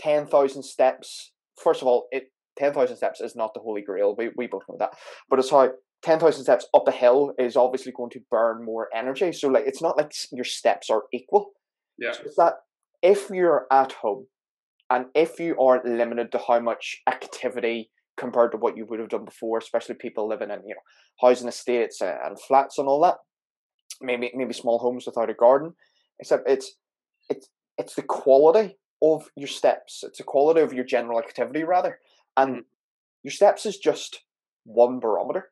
10,000 0.00 0.62
steps. 0.62 1.32
First 1.60 1.82
of 1.82 1.88
all, 1.88 2.06
it 2.12 2.30
10,000 2.58 2.96
steps 2.96 3.20
is 3.20 3.34
not 3.34 3.54
the 3.54 3.60
holy 3.60 3.82
grail. 3.82 4.14
We, 4.16 4.30
we 4.36 4.46
both 4.46 4.62
know 4.68 4.76
that. 4.78 4.90
But 5.28 5.40
it's 5.40 5.50
how 5.50 5.72
10,000 6.06 6.44
steps 6.44 6.66
up 6.72 6.86
a 6.86 6.92
hill 6.92 7.32
is 7.36 7.56
obviously 7.56 7.90
going 7.90 8.10
to 8.10 8.20
burn 8.30 8.64
more 8.64 8.88
energy. 8.94 9.32
So 9.32 9.48
like 9.48 9.64
it's 9.66 9.82
not 9.82 9.96
like 9.96 10.12
your 10.30 10.44
steps 10.44 10.88
are 10.88 11.02
equal. 11.12 11.50
Yeah. 11.98 12.12
So 12.12 12.20
it's 12.26 12.36
that 12.36 12.54
if 13.02 13.28
you're 13.28 13.66
at 13.72 13.90
home 13.90 14.28
and 14.88 15.06
if 15.16 15.40
you 15.40 15.58
aren't 15.60 15.84
limited 15.84 16.30
to 16.30 16.38
how 16.46 16.60
much 16.60 17.02
activity 17.08 17.90
compared 18.16 18.52
to 18.52 18.56
what 18.56 18.76
you 18.76 18.86
would 18.86 19.00
have 19.00 19.08
done 19.08 19.24
before, 19.24 19.58
especially 19.58 19.96
people 19.96 20.28
living 20.28 20.48
in 20.48 20.60
you 20.64 20.76
know 20.76 20.86
housing 21.20 21.48
estates 21.48 22.00
and, 22.00 22.16
and 22.24 22.40
flats 22.40 22.78
and 22.78 22.86
all 22.86 23.02
that, 23.02 23.16
maybe 24.00 24.30
maybe 24.32 24.52
small 24.54 24.78
homes 24.78 25.06
without 25.06 25.28
a 25.28 25.34
garden, 25.34 25.72
except 26.20 26.48
it's 26.48 26.76
it's 27.28 27.48
it's 27.78 27.96
the 27.96 28.02
quality 28.02 28.76
of 29.02 29.28
your 29.34 29.48
steps. 29.48 30.04
It's 30.04 30.18
the 30.18 30.24
quality 30.24 30.60
of 30.60 30.72
your 30.72 30.84
general 30.84 31.18
activity 31.18 31.64
rather, 31.64 31.98
and 32.36 32.54
hmm. 32.54 32.60
your 33.24 33.32
steps 33.32 33.66
is 33.66 33.76
just 33.76 34.22
one 34.62 35.00
barometer. 35.00 35.50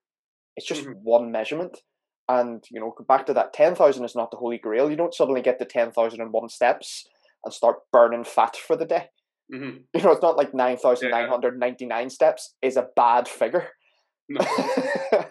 It's 0.56 0.66
just 0.66 0.84
Mhm. 0.86 0.94
one 1.02 1.30
measurement. 1.32 1.78
And 2.28 2.64
you 2.70 2.80
know, 2.80 2.94
back 3.06 3.26
to 3.26 3.34
that 3.34 3.52
ten 3.52 3.74
thousand 3.74 4.04
is 4.04 4.14
not 4.14 4.30
the 4.30 4.36
holy 4.38 4.58
grail. 4.58 4.90
You 4.90 4.96
don't 4.96 5.14
suddenly 5.14 5.42
get 5.42 5.58
to 5.58 5.64
ten 5.66 5.92
thousand 5.92 6.20
and 6.20 6.32
one 6.32 6.48
steps 6.48 7.06
and 7.44 7.52
start 7.52 7.76
burning 7.92 8.24
fat 8.24 8.56
for 8.56 8.76
the 8.76 8.86
day. 8.86 9.10
hmm 9.52 9.78
You 9.94 10.02
know, 10.02 10.12
it's 10.12 10.22
not 10.22 10.36
like 10.38 10.54
nine 10.54 10.78
thousand 10.78 11.10
nine 11.10 11.28
hundred 11.28 11.58
ninety 11.58 11.86
nine 11.86 12.10
steps 12.10 12.54
is 12.62 12.76
a 12.76 12.88
bad 12.96 13.28
figure. 13.28 13.68
No. 14.28 14.40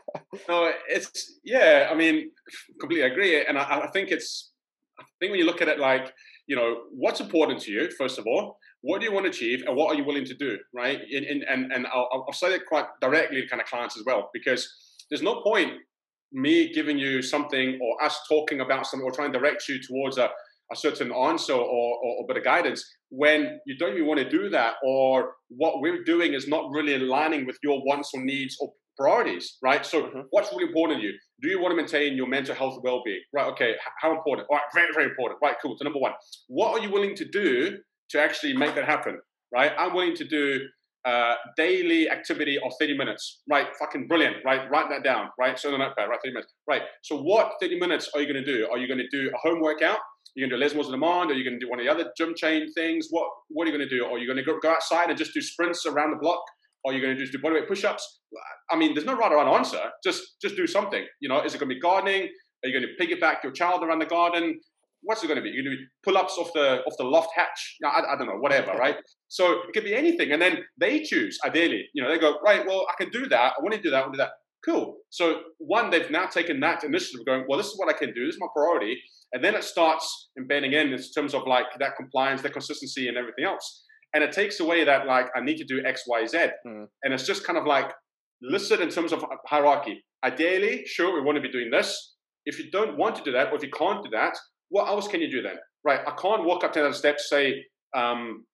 No, 0.49 0.71
it's 0.89 1.39
yeah. 1.43 1.89
I 1.91 1.95
mean, 1.95 2.31
completely 2.79 3.05
agree, 3.09 3.45
and 3.45 3.57
I, 3.57 3.81
I 3.81 3.87
think 3.91 4.09
it's. 4.11 4.51
I 4.99 5.03
think 5.19 5.31
when 5.31 5.39
you 5.39 5.45
look 5.45 5.61
at 5.61 5.67
it, 5.67 5.79
like 5.79 6.13
you 6.47 6.55
know, 6.55 6.83
what's 6.91 7.19
important 7.21 7.61
to 7.61 7.71
you 7.71 7.89
first 7.91 8.17
of 8.19 8.25
all. 8.27 8.57
What 8.81 8.99
do 8.99 9.05
you 9.05 9.13
want 9.13 9.25
to 9.25 9.29
achieve, 9.29 9.63
and 9.65 9.75
what 9.77 9.87
are 9.93 9.95
you 9.97 10.03
willing 10.03 10.25
to 10.25 10.33
do, 10.35 10.57
right? 10.73 10.99
And 10.99 11.25
and 11.25 11.43
and, 11.43 11.71
and 11.71 11.87
I'll, 11.87 12.09
I'll 12.27 12.33
say 12.33 12.49
that 12.49 12.65
quite 12.65 12.85
directly 12.99 13.41
to 13.41 13.47
kind 13.47 13.61
of 13.61 13.67
clients 13.67 13.97
as 13.97 14.03
well, 14.05 14.29
because 14.33 14.67
there's 15.13 15.21
no 15.21 15.41
point 15.43 15.71
me 16.31 16.73
giving 16.73 16.97
you 16.97 17.21
something 17.21 17.79
or 17.79 18.03
us 18.03 18.19
talking 18.27 18.61
about 18.61 18.87
something 18.87 19.05
or 19.05 19.11
trying 19.11 19.31
to 19.31 19.37
direct 19.37 19.69
you 19.69 19.77
towards 19.79 20.17
a, 20.17 20.27
a 20.71 20.75
certain 20.75 21.11
answer 21.13 21.53
or, 21.53 21.59
or, 21.59 22.15
or 22.17 22.25
bit 22.27 22.37
of 22.37 22.43
guidance 22.43 22.83
when 23.09 23.59
you 23.67 23.77
don't 23.77 23.93
even 23.93 24.07
want 24.07 24.19
to 24.19 24.27
do 24.27 24.49
that 24.49 24.73
or 24.83 25.33
what 25.49 25.81
we're 25.81 26.03
doing 26.03 26.33
is 26.33 26.47
not 26.47 26.71
really 26.71 26.95
aligning 26.95 27.45
with 27.45 27.59
your 27.61 27.79
wants 27.85 28.09
or 28.15 28.25
needs 28.25 28.57
or 28.59 28.73
priorities, 28.97 29.57
right? 29.61 29.85
So 29.85 30.03
Mhm. 30.03 30.23
what's 30.31 30.51
really 30.51 30.65
important 30.65 30.99
to 30.99 31.05
you? 31.05 31.13
Do 31.43 31.49
you 31.49 31.61
want 31.61 31.73
to 31.73 31.75
maintain 31.75 32.17
your 32.17 32.27
mental 32.27 32.55
health 32.55 32.79
well-being? 32.83 33.21
Right, 33.31 33.45
okay, 33.53 33.75
how 34.01 34.11
important? 34.17 34.47
All 34.49 34.57
right, 34.57 34.65
very, 34.73 34.91
very 34.93 35.05
important. 35.11 35.39
Right, 35.43 35.55
cool. 35.61 35.75
So 35.77 35.83
number 35.83 35.99
one, 35.99 36.13
what 36.47 36.69
are 36.73 36.83
you 36.83 36.91
willing 36.91 37.15
to 37.17 37.25
do 37.25 37.77
to 38.09 38.19
actually 38.19 38.57
make 38.57 38.73
that 38.73 38.85
happen? 38.85 39.21
Right? 39.53 39.71
I'm 39.77 39.93
willing 39.93 40.15
to 40.15 40.25
do 40.25 40.59
uh, 41.05 41.35
daily 41.57 42.09
activity 42.09 42.57
of 42.57 42.71
30 42.79 42.97
minutes. 42.97 43.41
Right, 43.49 43.67
fucking 43.79 44.07
brilliant. 44.07 44.37
Right, 44.45 44.69
write 44.69 44.89
that 44.89 45.03
down. 45.03 45.29
Right, 45.39 45.57
so 45.59 45.69
on 45.69 45.75
a 45.75 45.77
notepad. 45.77 46.09
Right, 46.09 46.19
30 46.23 46.33
minutes. 46.33 46.53
Right. 46.67 46.81
So 47.01 47.21
what 47.21 47.53
30 47.61 47.79
minutes 47.79 48.09
are 48.13 48.21
you 48.21 48.31
going 48.31 48.43
to 48.43 48.45
do? 48.45 48.67
Are 48.71 48.77
you 48.77 48.87
going 48.87 48.99
to 48.99 49.09
do 49.09 49.29
a 49.29 49.47
home 49.47 49.61
workout? 49.61 49.99
You're 50.35 50.47
going 50.47 50.59
to 50.59 50.65
do 50.65 50.67
Les 50.67 50.73
Mills 50.73 50.87
on 50.87 50.93
demand, 50.93 51.29
or 51.29 51.35
you're 51.35 51.43
going 51.43 51.59
to 51.59 51.63
do 51.63 51.69
one 51.69 51.79
of 51.79 51.85
the 51.85 51.91
other 51.91 52.11
gym 52.17 52.33
chain 52.35 52.71
things. 52.73 53.07
What 53.11 53.27
What 53.49 53.67
are 53.67 53.71
you 53.71 53.77
going 53.77 53.87
to 53.87 53.95
do? 53.95 54.05
Are 54.05 54.17
you're 54.17 54.33
going 54.33 54.43
to 54.43 54.51
go, 54.51 54.59
go 54.59 54.71
outside 54.71 55.09
and 55.09 55.17
just 55.17 55.33
do 55.33 55.41
sprints 55.41 55.85
around 55.85 56.11
the 56.11 56.17
block, 56.17 56.41
or 56.83 56.93
you're 56.93 57.01
going 57.01 57.15
to 57.15 57.21
just 57.21 57.31
do 57.31 57.39
bodyweight 57.39 57.67
push-ups. 57.67 58.21
I 58.71 58.75
mean, 58.75 58.95
there's 58.95 59.05
no 59.05 59.15
right 59.15 59.31
or 59.31 59.35
wrong 59.35 59.55
answer. 59.55 59.81
Just 60.03 60.23
just 60.41 60.55
do 60.55 60.65
something. 60.65 61.05
You 61.19 61.29
know, 61.29 61.43
is 61.43 61.53
it 61.53 61.59
going 61.59 61.69
to 61.69 61.75
be 61.75 61.81
gardening? 61.81 62.29
Are 62.63 62.69
you 62.69 62.79
going 62.79 62.87
to 62.87 63.05
piggyback 63.05 63.43
your 63.43 63.51
child 63.51 63.83
around 63.83 63.99
the 63.99 64.05
garden? 64.05 64.59
What's 65.03 65.23
it 65.23 65.27
going 65.27 65.37
to 65.37 65.43
be? 65.43 65.49
You're 65.49 65.63
going 65.63 65.77
to 65.77 65.83
do 65.83 65.87
pull-ups 66.03 66.37
off 66.37 66.51
the 66.53 66.81
off 66.83 66.97
the 66.97 67.03
loft 67.03 67.29
hatch? 67.35 67.77
I, 67.85 68.01
I 68.13 68.17
don't 68.17 68.27
know, 68.27 68.37
whatever, 68.37 68.71
right? 68.79 68.97
So 69.27 69.61
it 69.61 69.73
could 69.73 69.83
be 69.83 69.95
anything, 69.95 70.31
and 70.31 70.41
then 70.41 70.59
they 70.79 71.01
choose. 71.01 71.37
Ideally, 71.45 71.85
you 71.93 72.03
know, 72.03 72.09
they 72.09 72.19
go 72.19 72.39
right. 72.43 72.65
Well, 72.65 72.85
I 72.89 73.01
can 73.01 73.11
do 73.11 73.27
that. 73.27 73.53
I 73.57 73.61
want 73.61 73.73
to 73.75 73.81
do 73.81 73.89
that. 73.91 73.97
I 73.97 74.01
want 74.01 74.13
to 74.13 74.17
do 74.17 74.23
that. 74.23 74.31
Cool. 74.65 74.95
So 75.09 75.41
one, 75.57 75.89
they've 75.89 76.09
now 76.09 76.25
taken 76.27 76.59
that 76.61 76.85
initiative, 76.85 77.25
going, 77.25 77.43
well, 77.49 77.57
this 77.57 77.67
is 77.67 77.77
what 77.77 77.93
I 77.93 77.97
can 77.97 78.13
do. 78.13 78.25
This 78.25 78.35
is 78.35 78.41
my 78.41 78.47
priority, 78.55 78.97
and 79.33 79.43
then 79.43 79.55
it 79.55 79.63
starts 79.63 80.29
embedding 80.37 80.71
in 80.73 80.93
in 80.93 80.99
terms 81.13 81.33
of 81.33 81.45
like 81.47 81.65
that 81.79 81.97
compliance, 81.97 82.41
that 82.43 82.53
consistency, 82.53 83.07
and 83.09 83.17
everything 83.17 83.45
else. 83.45 83.83
And 84.13 84.23
it 84.23 84.31
takes 84.31 84.59
away 84.59 84.83
that 84.85 85.05
like 85.05 85.27
I 85.35 85.41
need 85.41 85.57
to 85.57 85.65
do 85.65 85.83
X, 85.85 86.03
Y, 86.07 86.25
Z, 86.27 86.37
mm. 86.65 86.85
and 87.03 87.13
it's 87.13 87.25
just 87.25 87.43
kind 87.43 87.57
of 87.57 87.65
like 87.65 87.91
listed 88.41 88.79
in 88.79 88.89
terms 88.89 89.11
of 89.11 89.25
hierarchy. 89.47 90.03
Ideally, 90.23 90.83
sure, 90.85 91.13
we 91.13 91.21
want 91.21 91.35
to 91.35 91.41
be 91.41 91.51
doing 91.51 91.69
this. 91.69 92.15
If 92.45 92.59
you 92.59 92.69
don't 92.71 92.97
want 92.97 93.15
to 93.15 93.23
do 93.23 93.31
that, 93.31 93.51
or 93.51 93.55
if 93.55 93.63
you 93.63 93.71
can't 93.71 94.03
do 94.03 94.09
that, 94.11 94.37
what 94.69 94.87
else 94.87 95.07
can 95.07 95.21
you 95.21 95.29
do 95.29 95.41
then? 95.41 95.57
Right? 95.83 95.99
I 96.05 96.11
can't 96.11 96.45
walk 96.45 96.63
up 96.63 96.73
10,000 96.73 96.97
steps, 96.97 97.29
say, 97.29 97.65
um, 97.95 98.45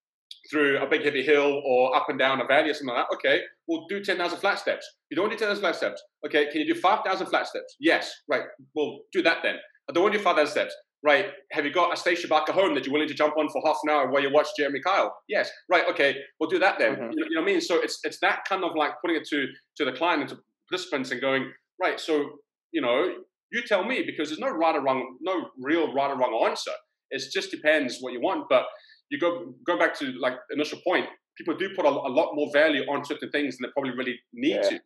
through 0.49 0.79
a 0.79 0.87
big 0.87 1.03
heavy 1.03 1.23
hill 1.23 1.61
or 1.65 1.95
up 1.95 2.09
and 2.09 2.17
down 2.17 2.41
a 2.41 2.45
valley 2.45 2.69
or 2.69 2.73
something 2.73 2.95
like 2.95 3.05
that. 3.09 3.15
Okay, 3.15 3.41
we'll 3.67 3.85
do 3.87 4.03
10,000 4.03 4.39
flat 4.39 4.59
steps. 4.59 4.87
You 5.09 5.15
don't 5.15 5.27
want 5.27 5.33
to 5.33 5.37
do 5.37 5.45
10,000 5.45 5.61
flat 5.61 5.75
steps. 5.75 6.01
Okay, 6.25 6.49
can 6.51 6.61
you 6.61 6.73
do 6.73 6.79
5,000 6.79 7.27
flat 7.27 7.47
steps? 7.47 7.75
Yes, 7.79 8.11
right. 8.27 8.43
We'll 8.75 8.99
do 9.11 9.21
that 9.23 9.39
then. 9.43 9.55
I 9.89 9.93
don't 9.93 10.03
want 10.03 10.13
to 10.13 10.19
do 10.19 10.23
5,000 10.23 10.51
steps. 10.51 10.75
Right. 11.01 11.27
Have 11.51 11.65
you 11.65 11.71
got 11.71 11.93
a 11.93 11.97
station 11.97 12.29
back 12.29 12.49
at 12.49 12.55
home 12.55 12.75
that 12.75 12.85
you're 12.85 12.91
willing 12.91 13.07
to 13.07 13.13
jump 13.13 13.37
on 13.37 13.47
for 13.49 13.61
half 13.65 13.77
an 13.83 13.89
hour 13.89 14.11
while 14.11 14.21
you 14.21 14.33
watch 14.33 14.47
Jeremy 14.57 14.81
Kyle? 14.81 15.15
Yes. 15.29 15.49
Right. 15.69 15.85
Okay. 15.89 16.17
We'll 16.39 16.49
do 16.49 16.59
that 16.59 16.77
then. 16.77 16.91
Mm-hmm. 16.91 17.01
You, 17.01 17.07
know, 17.07 17.25
you, 17.29 17.35
know, 17.35 17.41
what 17.41 17.49
I 17.49 17.53
mean? 17.53 17.61
So 17.61 17.79
it's 17.79 17.99
it's 18.03 18.19
that 18.19 18.43
kind 18.49 18.65
of 18.65 18.71
like 18.75 18.91
putting 19.01 19.15
it 19.15 19.25
to 19.29 19.47
to 19.77 19.85
the 19.85 19.93
client 19.93 20.23
and 20.23 20.29
to 20.31 20.39
participants 20.69 21.11
and 21.11 21.21
going 21.21 21.53
right. 21.81 22.01
So 22.01 22.31
you 22.73 22.81
know, 22.81 23.13
you 23.51 23.63
tell 23.63 23.83
me 23.83 24.03
because 24.05 24.29
there's 24.29 24.39
no 24.39 24.49
right 24.49 24.75
or 24.75 24.81
wrong, 24.81 25.17
no 25.21 25.49
real 25.59 25.93
right 25.93 26.11
or 26.11 26.17
wrong 26.17 26.47
answer. 26.47 26.71
It 27.11 27.23
just 27.33 27.51
depends 27.51 27.97
what 27.99 28.13
you 28.13 28.21
want. 28.21 28.47
But 28.49 28.65
you 29.09 29.19
go 29.19 29.53
go 29.65 29.77
back 29.77 29.97
to 29.99 30.05
like 30.19 30.33
initial 30.51 30.79
point. 30.85 31.05
People 31.37 31.55
do 31.55 31.69
put 31.75 31.85
a, 31.85 31.89
a 31.89 32.11
lot 32.11 32.35
more 32.35 32.49
value 32.53 32.83
on 32.83 33.05
certain 33.05 33.31
things 33.31 33.57
than 33.57 33.67
they 33.67 33.71
probably 33.71 33.95
really 33.97 34.19
need 34.33 34.55
yeah. 34.55 34.69
to, 34.69 34.79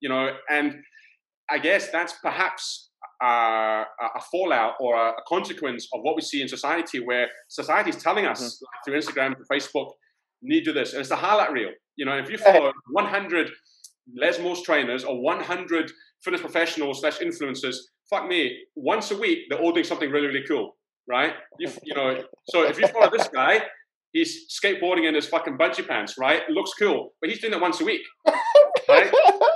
you 0.00 0.08
know. 0.08 0.34
And 0.50 0.82
I 1.48 1.58
guess 1.58 1.90
that's 1.90 2.14
perhaps 2.22 2.90
uh, 3.22 3.84
a 4.16 4.20
fallout 4.30 4.74
or 4.80 4.96
a, 4.96 5.10
a, 5.10 5.22
consequence 5.28 5.88
of 5.92 6.00
what 6.02 6.16
we 6.16 6.22
see 6.22 6.42
in 6.42 6.48
society, 6.48 7.00
where 7.00 7.28
society 7.48 7.90
is 7.90 7.96
telling 7.96 8.26
us 8.26 8.40
mm-hmm. 8.40 8.64
like, 8.64 9.04
through 9.04 9.12
Instagram, 9.12 9.36
through 9.36 9.58
Facebook, 9.58 9.90
need 10.42 10.64
to 10.64 10.72
do 10.72 10.78
this, 10.78 10.92
and 10.92 11.00
it's 11.00 11.10
the 11.10 11.16
highlight 11.16 11.52
reel. 11.52 11.70
You 11.96 12.06
know, 12.06 12.16
if 12.16 12.30
you 12.30 12.38
follow 12.38 12.72
100 12.92 13.50
Les 14.16 14.38
Mills 14.38 14.62
trainers 14.62 15.04
or 15.04 15.20
100 15.20 15.92
fitness 16.24 16.40
professionals 16.40 17.00
slash 17.00 17.18
influencers, 17.18 17.76
fuck 18.10 18.26
me, 18.26 18.58
once 18.74 19.10
a 19.10 19.16
week 19.16 19.38
they're 19.48 19.60
all 19.60 19.72
doing 19.72 19.84
something 19.84 20.10
really 20.10 20.26
really 20.26 20.44
cool 20.46 20.76
right? 21.10 21.34
You, 21.58 21.70
you 21.84 21.94
know, 21.94 22.22
so 22.48 22.62
if 22.62 22.78
you 22.78 22.86
follow 22.88 23.10
this 23.10 23.28
guy, 23.28 23.60
he's 24.12 24.46
skateboarding 24.48 25.06
in 25.06 25.14
his 25.14 25.26
fucking 25.26 25.58
bungee 25.58 25.86
pants, 25.86 26.16
right? 26.18 26.40
It 26.48 26.52
looks 26.52 26.72
cool, 26.78 27.12
but 27.20 27.28
he's 27.28 27.40
doing 27.40 27.52
it 27.52 27.60
once 27.60 27.82
a 27.82 27.84
week, 27.84 28.00
right? 28.26 28.40
yeah. 28.88 29.00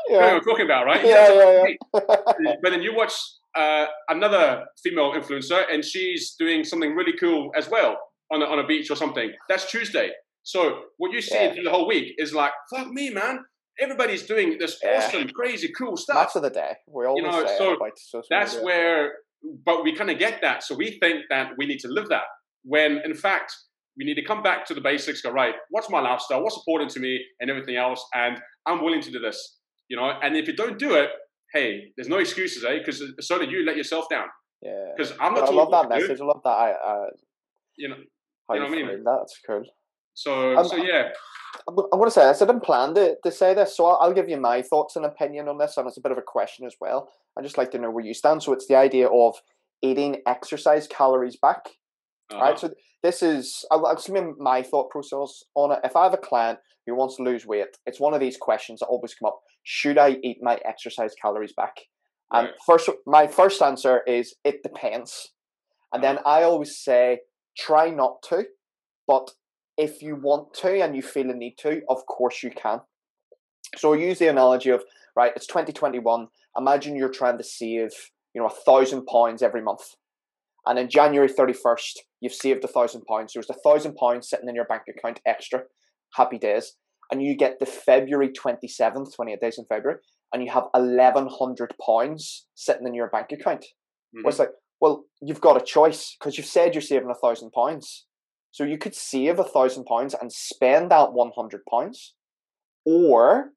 You 0.08 0.12
know 0.12 0.18
what 0.18 0.34
I'm 0.34 0.40
talking 0.42 0.66
about, 0.66 0.84
right? 0.84 1.02
Yeah, 1.02 1.32
yeah, 1.32 1.64
yeah. 1.94 2.56
but 2.62 2.70
then 2.70 2.82
you 2.82 2.94
watch 2.94 3.14
uh, 3.56 3.86
another 4.10 4.64
female 4.82 5.12
influencer, 5.12 5.64
and 5.72 5.82
she's 5.82 6.34
doing 6.38 6.62
something 6.62 6.94
really 6.94 7.16
cool 7.18 7.50
as 7.56 7.70
well 7.70 7.96
on 8.30 8.42
a, 8.42 8.44
on 8.44 8.58
a 8.58 8.66
beach 8.66 8.90
or 8.90 8.96
something. 8.96 9.32
That's 9.48 9.70
Tuesday. 9.70 10.10
So 10.42 10.80
what 10.98 11.10
you 11.12 11.22
see 11.22 11.36
yeah. 11.36 11.54
through 11.54 11.64
the 11.64 11.70
whole 11.70 11.88
week 11.88 12.16
is 12.18 12.34
like, 12.34 12.52
fuck 12.74 12.88
me, 12.88 13.08
man. 13.08 13.38
Everybody's 13.80 14.22
doing 14.24 14.56
this 14.58 14.78
yeah. 14.82 15.04
awesome, 15.04 15.28
crazy, 15.28 15.70
cool 15.76 15.96
stuff. 15.96 16.16
Match 16.16 16.36
of 16.36 16.42
the 16.42 16.50
day. 16.50 16.74
We 16.86 17.06
always 17.06 17.24
you 17.24 17.30
know, 17.30 17.44
say 17.46 17.90
so 17.96 18.22
that's 18.30 18.56
where 18.60 19.12
but 19.64 19.84
we 19.84 19.94
kind 19.94 20.10
of 20.10 20.18
get 20.18 20.40
that. 20.42 20.62
So 20.62 20.74
we 20.74 20.98
think 21.00 21.24
that 21.30 21.52
we 21.58 21.66
need 21.66 21.80
to 21.80 21.88
live 21.88 22.08
that 22.08 22.22
when 22.64 23.00
in 23.04 23.14
fact 23.14 23.52
we 23.96 24.04
need 24.04 24.14
to 24.14 24.24
come 24.24 24.42
back 24.42 24.66
to 24.66 24.74
the 24.74 24.80
basics, 24.80 25.20
go, 25.20 25.30
right, 25.30 25.54
what's 25.70 25.88
my 25.88 26.00
lifestyle? 26.00 26.42
What's 26.42 26.56
important 26.56 26.90
to 26.92 27.00
me 27.00 27.20
and 27.40 27.50
everything 27.50 27.76
else? 27.76 28.04
And 28.14 28.40
I'm 28.66 28.82
willing 28.82 29.00
to 29.02 29.10
do 29.10 29.20
this, 29.20 29.58
you 29.88 29.96
know? 29.96 30.10
And 30.22 30.36
if 30.36 30.48
you 30.48 30.56
don't 30.56 30.78
do 30.78 30.94
it, 30.94 31.10
hey, 31.52 31.92
there's 31.96 32.08
no 32.08 32.18
excuses, 32.18 32.64
eh? 32.64 32.78
Because 32.78 33.02
so 33.20 33.38
did 33.38 33.50
you 33.50 33.64
let 33.64 33.76
yourself 33.76 34.06
down. 34.10 34.26
Yeah. 34.62 34.72
Because 34.96 35.12
I'm 35.20 35.34
not 35.34 35.48
I 35.48 35.52
love 35.52 35.70
that 35.70 35.88
message. 35.88 36.20
I 36.20 36.24
love 36.24 36.40
that. 36.42 36.50
I, 36.50 36.70
uh, 36.72 37.06
you 37.76 37.88
know, 37.88 37.96
you 37.96 38.60
know 38.60 38.66
what 38.68 38.78
I 38.78 38.82
mean? 38.82 39.04
That's 39.04 39.38
cool. 39.46 39.62
So, 40.14 40.56
um, 40.56 40.66
so 40.66 40.76
yeah. 40.76 41.10
I'm, 41.68 41.74
going 41.74 42.04
to 42.04 42.10
say 42.10 42.26
this. 42.26 42.42
I 42.42 42.46
didn't 42.46 42.64
plan 42.64 42.94
to, 42.94 43.16
to 43.22 43.30
say 43.30 43.54
this, 43.54 43.76
so 43.76 43.86
I'll, 43.86 43.98
I'll 44.00 44.12
give 44.12 44.28
you 44.28 44.36
my 44.36 44.62
thoughts 44.62 44.96
and 44.96 45.04
opinion 45.04 45.48
on 45.48 45.58
this, 45.58 45.76
and 45.76 45.86
it's 45.86 45.96
a 45.96 46.00
bit 46.00 46.12
of 46.12 46.18
a 46.18 46.22
question 46.22 46.66
as 46.66 46.74
well. 46.80 47.10
I 47.38 47.42
just 47.42 47.58
like 47.58 47.70
to 47.72 47.78
know 47.78 47.90
where 47.90 48.04
you 48.04 48.14
stand. 48.14 48.42
So 48.42 48.52
it's 48.52 48.66
the 48.66 48.76
idea 48.76 49.08
of 49.08 49.36
eating 49.82 50.22
exercise 50.26 50.86
calories 50.86 51.36
back. 51.36 51.68
Uh-huh. 52.30 52.42
Right. 52.42 52.58
So 52.58 52.70
this 53.02 53.22
is 53.22 53.64
I'll, 53.70 53.86
I'll 53.86 53.92
explain 53.92 54.34
my 54.38 54.62
thought 54.62 54.90
process 54.90 55.44
on 55.54 55.72
it. 55.72 55.80
If 55.84 55.96
I 55.96 56.04
have 56.04 56.14
a 56.14 56.18
client 56.18 56.58
who 56.86 56.94
wants 56.94 57.16
to 57.16 57.22
lose 57.22 57.46
weight, 57.46 57.76
it's 57.86 58.00
one 58.00 58.14
of 58.14 58.20
these 58.20 58.36
questions 58.36 58.80
that 58.80 58.86
always 58.86 59.14
come 59.14 59.26
up: 59.26 59.40
Should 59.62 59.98
I 59.98 60.16
eat 60.22 60.38
my 60.40 60.58
exercise 60.64 61.14
calories 61.20 61.52
back? 61.52 61.76
Right. 62.32 62.44
And 62.46 62.48
first, 62.66 62.88
my 63.06 63.26
first 63.26 63.60
answer 63.60 64.02
is 64.06 64.34
it 64.44 64.62
depends. 64.62 65.30
And 65.92 66.02
then 66.02 66.18
uh-huh. 66.18 66.28
I 66.28 66.42
always 66.44 66.78
say 66.78 67.20
try 67.56 67.90
not 67.90 68.22
to, 68.30 68.44
but 69.06 69.30
if 69.76 70.02
you 70.02 70.16
want 70.16 70.54
to 70.54 70.82
and 70.82 70.94
you 70.94 71.02
feel 71.02 71.30
a 71.30 71.34
need 71.34 71.56
to, 71.58 71.82
of 71.88 72.06
course 72.06 72.42
you 72.42 72.50
can. 72.50 72.80
So 73.76 73.94
I 73.94 73.96
use 73.96 74.18
the 74.18 74.28
analogy 74.28 74.70
of 74.70 74.84
right, 75.16 75.32
it's 75.34 75.46
2021. 75.46 76.28
Imagine 76.56 76.96
you're 76.96 77.08
trying 77.08 77.38
to 77.38 77.44
save 77.44 77.90
you 78.34 78.40
know, 78.40 78.48
a 78.48 78.50
thousand 78.50 79.06
pounds 79.06 79.42
every 79.42 79.62
month. 79.62 79.94
And 80.66 80.78
in 80.78 80.88
January 80.88 81.28
31st, 81.28 81.98
you've 82.20 82.32
saved 82.32 82.64
a 82.64 82.68
thousand 82.68 83.02
pounds. 83.02 83.32
There's 83.32 83.50
a 83.50 83.54
thousand 83.64 83.96
pounds 83.96 84.28
sitting 84.28 84.48
in 84.48 84.54
your 84.54 84.64
bank 84.64 84.82
account 84.88 85.20
extra. 85.26 85.62
Happy 86.14 86.38
days. 86.38 86.74
And 87.12 87.22
you 87.22 87.36
get 87.36 87.58
the 87.60 87.66
February 87.66 88.30
27th, 88.30 89.14
28 89.14 89.40
days 89.40 89.58
in 89.58 89.66
February, 89.66 90.00
and 90.32 90.42
you 90.42 90.50
have 90.50 90.64
1100 90.72 91.74
pounds 91.84 92.46
sitting 92.54 92.86
in 92.86 92.94
your 92.94 93.08
bank 93.08 93.26
account. 93.32 93.60
Mm-hmm. 93.60 94.22
Well, 94.24 94.30
it's 94.30 94.38
like, 94.38 94.50
well, 94.80 95.04
you've 95.20 95.40
got 95.40 95.60
a 95.60 95.64
choice 95.64 96.16
because 96.18 96.38
you've 96.38 96.46
said 96.46 96.74
you're 96.74 96.82
saving 96.82 97.10
a 97.10 97.14
thousand 97.14 97.52
pounds. 97.52 98.06
So 98.54 98.62
you 98.62 98.78
could 98.78 98.94
save 98.94 99.40
a 99.40 99.42
thousand 99.42 99.82
pounds 99.82 100.14
and 100.14 100.32
spend 100.32 100.92
that 100.92 101.12
100 101.12 101.62
pounds, 101.68 102.14
or 102.86 103.50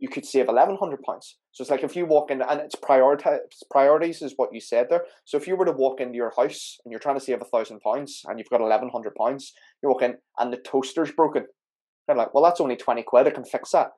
you 0.00 0.08
could 0.08 0.26
save 0.26 0.48
1100 0.48 1.02
pounds. 1.04 1.38
So 1.52 1.62
it's 1.62 1.70
like 1.70 1.84
if 1.84 1.94
you 1.94 2.04
walk 2.04 2.32
in, 2.32 2.42
and 2.42 2.60
it's 2.60 2.74
prioritize 2.74 3.38
priorities 3.70 4.22
is 4.22 4.32
what 4.34 4.52
you 4.52 4.60
said 4.60 4.88
there. 4.90 5.04
So 5.24 5.36
if 5.36 5.46
you 5.46 5.54
were 5.54 5.66
to 5.66 5.70
walk 5.70 6.00
into 6.00 6.16
your 6.16 6.32
house 6.36 6.78
and 6.84 6.90
you're 6.90 6.98
trying 6.98 7.16
to 7.16 7.24
save 7.24 7.42
a 7.42 7.44
thousand 7.44 7.78
pounds 7.78 8.22
and 8.26 8.40
you've 8.40 8.50
got 8.50 8.60
eleven 8.60 8.88
hundred 8.88 9.14
pounds, 9.14 9.52
you 9.80 9.88
walk 9.88 10.02
in 10.02 10.16
and 10.40 10.52
the 10.52 10.56
toaster's 10.56 11.12
broken. 11.12 11.46
They're 12.08 12.16
like, 12.16 12.34
well, 12.34 12.42
that's 12.42 12.60
only 12.60 12.74
twenty 12.74 13.04
quid. 13.04 13.28
I 13.28 13.30
can 13.30 13.44
fix 13.44 13.70
that. 13.70 13.90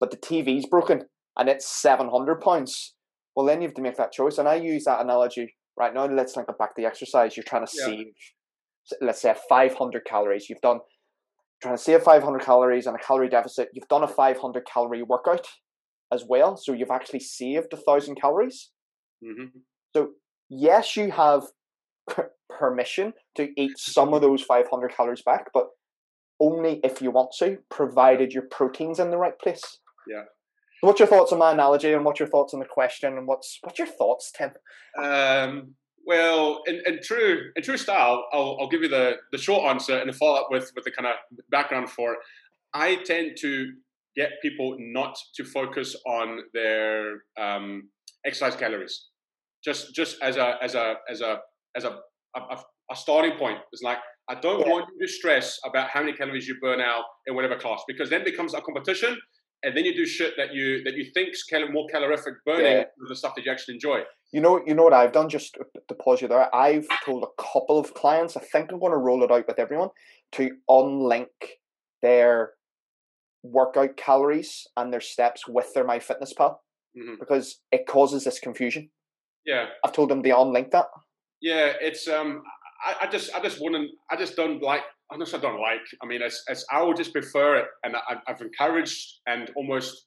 But 0.00 0.10
the 0.10 0.16
TV's 0.16 0.66
broken 0.66 1.04
and 1.38 1.48
it's 1.48 1.68
seven 1.68 2.08
hundred 2.08 2.40
pounds. 2.40 2.96
Well, 3.36 3.46
then 3.46 3.60
you 3.60 3.68
have 3.68 3.76
to 3.76 3.82
make 3.82 3.96
that 3.96 4.10
choice. 4.10 4.38
And 4.38 4.48
I 4.48 4.56
use 4.56 4.86
that 4.86 5.00
analogy 5.00 5.54
right 5.76 5.94
now. 5.94 6.06
Let's 6.06 6.34
link 6.34 6.48
it 6.48 6.58
back 6.58 6.74
to 6.74 6.82
the 6.82 6.88
exercise. 6.88 7.36
You're 7.36 7.44
trying 7.44 7.64
to 7.64 7.72
yeah. 7.78 7.86
save, 7.86 8.14
let's 9.00 9.22
say, 9.22 9.34
five 9.48 9.74
hundred 9.74 10.04
calories. 10.04 10.48
You've 10.48 10.60
done 10.60 10.80
trying 11.62 11.76
to 11.76 11.82
save 11.82 12.02
500 12.02 12.42
calories 12.42 12.86
and 12.86 12.96
a 12.96 12.98
calorie 12.98 13.28
deficit. 13.28 13.68
You've 13.72 13.88
done 13.88 14.02
a 14.02 14.08
500 14.08 14.66
calorie 14.66 15.02
workout 15.02 15.46
as 16.12 16.24
well. 16.28 16.56
So 16.56 16.72
you've 16.72 16.90
actually 16.90 17.20
saved 17.20 17.72
a 17.72 17.76
thousand 17.76 18.16
calories. 18.20 18.70
Mm-hmm. 19.24 19.58
So 19.94 20.10
yes, 20.48 20.96
you 20.96 21.10
have 21.12 21.44
permission 22.58 23.14
to 23.36 23.48
eat 23.56 23.78
some 23.78 24.14
of 24.14 24.22
those 24.22 24.42
500 24.42 24.94
calories 24.94 25.22
back, 25.22 25.46
but 25.52 25.66
only 26.40 26.80
if 26.84 27.00
you 27.00 27.10
want 27.10 27.30
to, 27.38 27.58
provided 27.70 28.32
your 28.32 28.44
protein's 28.50 28.98
in 28.98 29.10
the 29.10 29.16
right 29.16 29.38
place. 29.38 29.78
Yeah. 30.08 30.24
What's 30.82 31.00
your 31.00 31.08
thoughts 31.08 31.32
on 31.32 31.38
my 31.38 31.52
analogy, 31.52 31.92
and 31.94 32.04
what's 32.04 32.20
your 32.20 32.28
thoughts 32.28 32.52
on 32.52 32.60
the 32.60 32.66
question, 32.66 33.16
and 33.16 33.26
what's 33.26 33.58
what's 33.62 33.78
your 33.78 33.88
thoughts, 33.88 34.30
Tim? 34.36 34.50
Um, 35.02 35.74
well, 36.06 36.62
in, 36.66 36.80
in, 36.86 37.00
true 37.02 37.50
in 37.56 37.62
true 37.62 37.76
style, 37.76 38.24
I'll, 38.32 38.56
I'll 38.60 38.68
give 38.68 38.82
you 38.82 38.88
the, 38.88 39.16
the 39.32 39.38
short 39.38 39.64
answer 39.64 39.98
and 39.98 40.08
the 40.08 40.12
follow 40.12 40.40
up 40.40 40.48
with 40.50 40.70
with 40.74 40.84
the 40.84 40.90
kind 40.90 41.06
of 41.06 41.14
background 41.50 41.90
for 41.90 42.12
it. 42.12 42.18
I 42.72 42.96
tend 43.04 43.36
to 43.40 43.72
get 44.16 44.30
people 44.40 44.76
not 44.78 45.16
to 45.34 45.44
focus 45.44 45.96
on 46.06 46.40
their 46.54 47.22
um, 47.38 47.90
exercise 48.24 48.56
calories. 48.56 49.06
Just 49.64 49.94
just 49.94 50.16
as 50.22 50.36
a 50.36 50.56
as 50.62 50.74
a 50.74 50.94
as 51.10 51.20
a 51.20 51.40
as 51.76 51.84
a 51.84 51.98
a, 52.36 52.58
a 52.90 52.96
starting 52.96 53.36
point. 53.36 53.58
It's 53.72 53.82
like 53.82 53.98
I 54.28 54.34
don't 54.36 54.60
yeah. 54.60 54.72
want 54.72 54.86
you 54.98 55.06
to 55.06 55.12
stress 55.12 55.58
about 55.64 55.88
how 55.88 56.00
many 56.00 56.12
calories 56.12 56.46
you 56.46 56.56
burn 56.60 56.80
out 56.80 57.04
in 57.26 57.34
whatever 57.34 57.56
class 57.56 57.82
because 57.86 58.10
then 58.10 58.22
it 58.22 58.26
becomes 58.26 58.54
a 58.54 58.60
competition 58.60 59.16
and 59.62 59.76
then 59.76 59.84
you 59.84 59.94
do 59.94 60.06
shit 60.06 60.34
that 60.36 60.54
you 60.54 60.82
that 60.84 60.94
you 60.94 61.06
think's 61.14 61.44
more 61.72 61.86
calorific 61.90 62.34
burning 62.44 62.64
Yeah. 62.64 62.84
the 63.08 63.16
stuff 63.16 63.34
that 63.34 63.44
you 63.44 63.52
actually 63.52 63.74
enjoy. 63.74 64.02
You 64.32 64.40
know, 64.40 64.60
you 64.66 64.74
know 64.74 64.82
what 64.84 64.92
I've 64.92 65.12
done. 65.12 65.28
Just 65.28 65.56
to 65.88 65.94
pause 65.94 66.20
you 66.20 66.28
there, 66.28 66.54
I've 66.54 66.86
told 67.04 67.22
a 67.24 67.42
couple 67.42 67.78
of 67.78 67.94
clients. 67.94 68.36
I 68.36 68.40
think 68.40 68.70
I'm 68.72 68.80
going 68.80 68.92
to 68.92 68.98
roll 68.98 69.22
it 69.22 69.30
out 69.30 69.46
with 69.46 69.58
everyone 69.58 69.90
to 70.32 70.50
unlink 70.68 71.26
their 72.02 72.52
workout 73.42 73.96
calories 73.96 74.66
and 74.76 74.92
their 74.92 75.00
steps 75.00 75.46
with 75.46 75.72
their 75.74 75.84
MyFitnessPal 75.86 76.56
Mhm. 76.96 77.18
because 77.20 77.60
it 77.70 77.86
causes 77.86 78.24
this 78.24 78.40
confusion. 78.40 78.90
Yeah, 79.44 79.66
I've 79.84 79.92
told 79.92 80.10
them 80.10 80.22
to 80.22 80.28
unlink 80.30 80.70
that. 80.72 80.86
yeah. 81.40 81.74
It's 81.80 82.08
um, 82.08 82.42
I, 82.84 83.06
I 83.06 83.06
just 83.10 83.32
I 83.34 83.40
just 83.40 83.60
wouldn't. 83.60 83.90
I 84.10 84.16
just 84.16 84.34
don't 84.36 84.60
like. 84.62 84.82
I 85.10 85.16
just 85.18 85.34
I 85.34 85.38
don't 85.38 85.60
like. 85.60 85.82
I 86.02 86.06
mean, 86.06 86.20
as 86.22 86.42
as 86.48 86.64
I 86.72 86.82
would 86.82 86.96
just 86.96 87.12
prefer 87.12 87.56
it, 87.56 87.66
and 87.84 87.94
I, 87.96 88.16
I've 88.26 88.40
encouraged 88.40 89.20
and 89.26 89.50
almost 89.54 90.06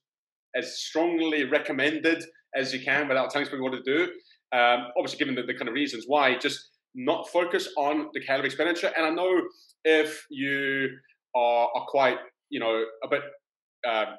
as 0.55 0.77
strongly 0.79 1.45
recommended 1.45 2.23
as 2.55 2.73
you 2.73 2.81
can 2.83 3.07
without 3.07 3.29
telling 3.29 3.47
people 3.47 3.63
what 3.63 3.73
to 3.73 3.83
do. 3.83 4.11
Um, 4.51 4.87
obviously, 4.97 5.19
given 5.19 5.35
the, 5.35 5.43
the 5.43 5.53
kind 5.53 5.67
of 5.67 5.73
reasons 5.73 6.05
why, 6.07 6.37
just 6.37 6.69
not 6.95 7.29
focus 7.29 7.69
on 7.77 8.09
the 8.13 8.21
calorie 8.21 8.47
expenditure. 8.47 8.91
And 8.97 9.05
I 9.05 9.09
know 9.11 9.41
if 9.85 10.25
you 10.29 10.89
are, 11.35 11.69
are 11.75 11.85
quite, 11.87 12.17
you 12.49 12.59
know, 12.59 12.83
a 13.03 13.07
bit 13.07 13.21
um, 13.87 14.15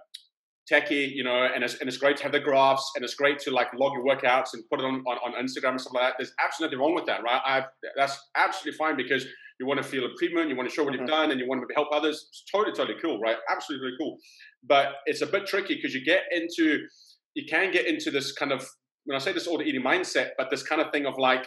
techie, 0.70 1.10
you 1.10 1.24
know, 1.24 1.48
and 1.52 1.64
it's, 1.64 1.80
and 1.80 1.88
it's 1.88 1.96
great 1.96 2.16
to 2.18 2.22
have 2.22 2.30
the 2.32 2.38
graphs 2.38 2.92
and 2.94 3.04
it's 3.04 3.14
great 3.14 3.40
to 3.40 3.50
like 3.50 3.66
log 3.74 3.92
your 3.92 4.04
workouts 4.04 4.54
and 4.54 4.62
put 4.70 4.78
it 4.78 4.84
on, 4.84 5.02
on, 5.06 5.34
on 5.34 5.44
Instagram 5.44 5.70
and 5.70 5.80
stuff 5.80 5.94
like 5.94 6.04
that. 6.04 6.14
There's 6.16 6.32
absolutely 6.42 6.76
nothing 6.76 6.86
wrong 6.86 6.94
with 6.94 7.06
that, 7.06 7.24
right? 7.24 7.40
I've, 7.44 7.64
that's 7.96 8.16
absolutely 8.36 8.78
fine 8.78 8.96
because 8.96 9.26
you 9.58 9.66
want 9.66 9.82
to 9.82 9.86
feel 9.86 10.04
improvement, 10.04 10.48
you 10.48 10.56
want 10.56 10.68
to 10.68 10.74
show 10.74 10.84
what 10.84 10.94
Mhm. 10.94 11.00
you've 11.00 11.08
done, 11.08 11.32
and 11.32 11.40
you 11.40 11.46
want 11.46 11.60
to 11.60 11.74
help 11.74 11.88
others. 11.92 12.28
It's 12.30 12.44
totally, 12.50 12.74
totally 12.74 12.98
cool, 13.02 13.18
right? 13.18 13.36
Absolutely 13.50 13.86
really 13.86 13.98
cool. 14.00 14.16
But 14.62 14.94
it's 15.06 15.20
a 15.22 15.26
bit 15.26 15.46
tricky 15.46 15.74
because 15.74 15.92
you 15.92 16.02
get 16.04 16.22
into, 16.30 16.86
you 17.34 17.44
can 17.48 17.70
get 17.70 17.86
into 17.86 18.10
this 18.10 18.32
kind 18.32 18.52
of, 18.52 18.66
when 19.04 19.16
I 19.16 19.18
say 19.18 19.32
this 19.32 19.46
order 19.46 19.64
eating 19.64 19.82
mindset, 19.82 20.30
but 20.38 20.50
this 20.50 20.62
kind 20.62 20.80
of 20.80 20.90
thing 20.92 21.06
of 21.06 21.18
like 21.18 21.46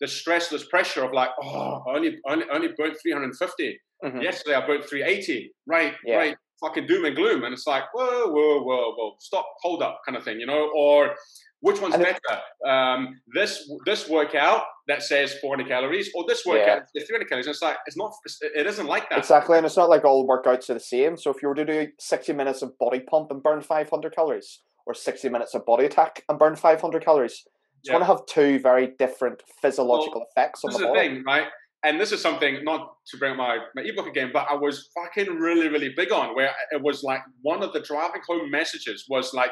the 0.00 0.08
stress, 0.08 0.48
this 0.48 0.66
pressure 0.68 1.04
of 1.04 1.12
like, 1.12 1.30
oh, 1.42 1.82
I 1.88 1.96
only, 1.96 2.18
only, 2.28 2.44
only 2.52 2.68
burnt 2.76 2.96
350. 3.02 3.80
Mhm. 4.04 4.22
Yesterday 4.22 4.54
I 4.54 4.66
burnt 4.66 4.84
380. 4.88 5.52
Right, 5.66 5.94
Yeah. 6.04 6.16
right. 6.16 6.36
Fucking 6.60 6.86
doom 6.86 7.04
and 7.04 7.14
gloom. 7.14 7.44
And 7.44 7.52
it's 7.52 7.66
like, 7.66 7.84
whoa, 7.94 8.26
whoa, 8.28 8.62
whoa, 8.62 8.94
whoa, 8.96 9.16
stop, 9.20 9.46
hold 9.62 9.82
up, 9.82 10.00
kind 10.04 10.16
of 10.16 10.24
thing, 10.24 10.40
you 10.40 10.46
know? 10.46 10.70
Or 10.74 11.14
which 11.60 11.80
one's 11.80 11.96
better? 11.96 12.18
Um, 12.64 13.20
this 13.34 13.68
this 13.86 14.08
workout 14.08 14.64
that 14.86 15.02
says 15.02 15.34
400 15.40 15.66
calories, 15.68 16.10
or 16.14 16.24
this 16.28 16.44
workout 16.46 16.82
that 16.94 17.06
300 17.06 17.28
calories. 17.28 17.46
And 17.46 17.52
it's 17.54 17.62
like, 17.62 17.76
it's 17.86 17.96
not, 17.96 18.12
it 18.54 18.66
isn't 18.66 18.86
like 18.86 19.08
that. 19.10 19.18
Exactly, 19.18 19.56
and 19.56 19.66
it's 19.66 19.76
not 19.76 19.88
like 19.90 20.04
all 20.04 20.26
workouts 20.26 20.70
are 20.70 20.74
the 20.74 20.80
same. 20.80 21.16
So 21.16 21.30
if 21.30 21.42
you 21.42 21.48
were 21.48 21.54
to 21.56 21.64
do 21.64 21.88
60 21.98 22.32
minutes 22.32 22.62
of 22.62 22.76
body 22.78 23.00
pump 23.00 23.30
and 23.32 23.42
burn 23.42 23.60
500 23.60 24.14
calories, 24.14 24.60
or 24.88 24.94
60 24.94 25.28
minutes 25.28 25.54
of 25.54 25.64
body 25.66 25.84
attack 25.84 26.24
and 26.28 26.38
burn 26.38 26.56
500 26.56 27.04
calories, 27.04 27.44
it's 27.80 27.88
Yeah. 27.88 27.92
going 27.92 28.00
to 28.02 28.06
have 28.06 28.24
two 28.26 28.58
very 28.58 28.88
different 28.98 29.42
physiological 29.60 30.24
effects 30.28 30.64
on 30.64 30.70
this 30.70 30.78
the 30.78 30.84
is 30.86 30.88
the 30.88 30.94
body. 30.94 31.08
thing, 31.08 31.24
right? 31.24 31.48
And 31.84 32.00
this 32.00 32.10
is 32.10 32.20
something 32.20 32.64
not 32.64 32.96
to 33.08 33.18
bring 33.18 33.32
up 33.32 33.36
my, 33.36 33.58
my 33.76 33.82
ebook 33.82 34.06
again, 34.08 34.30
but 34.32 34.48
I 34.50 34.54
was 34.54 34.90
fucking 34.96 35.32
really, 35.36 35.68
really 35.68 35.90
big 35.94 36.10
on 36.10 36.34
where 36.34 36.50
it 36.72 36.82
was 36.82 37.04
like 37.04 37.20
one 37.42 37.62
of 37.62 37.72
the 37.72 37.80
driving 37.80 38.22
home 38.26 38.50
messages 38.50 39.04
was 39.08 39.32
like 39.32 39.50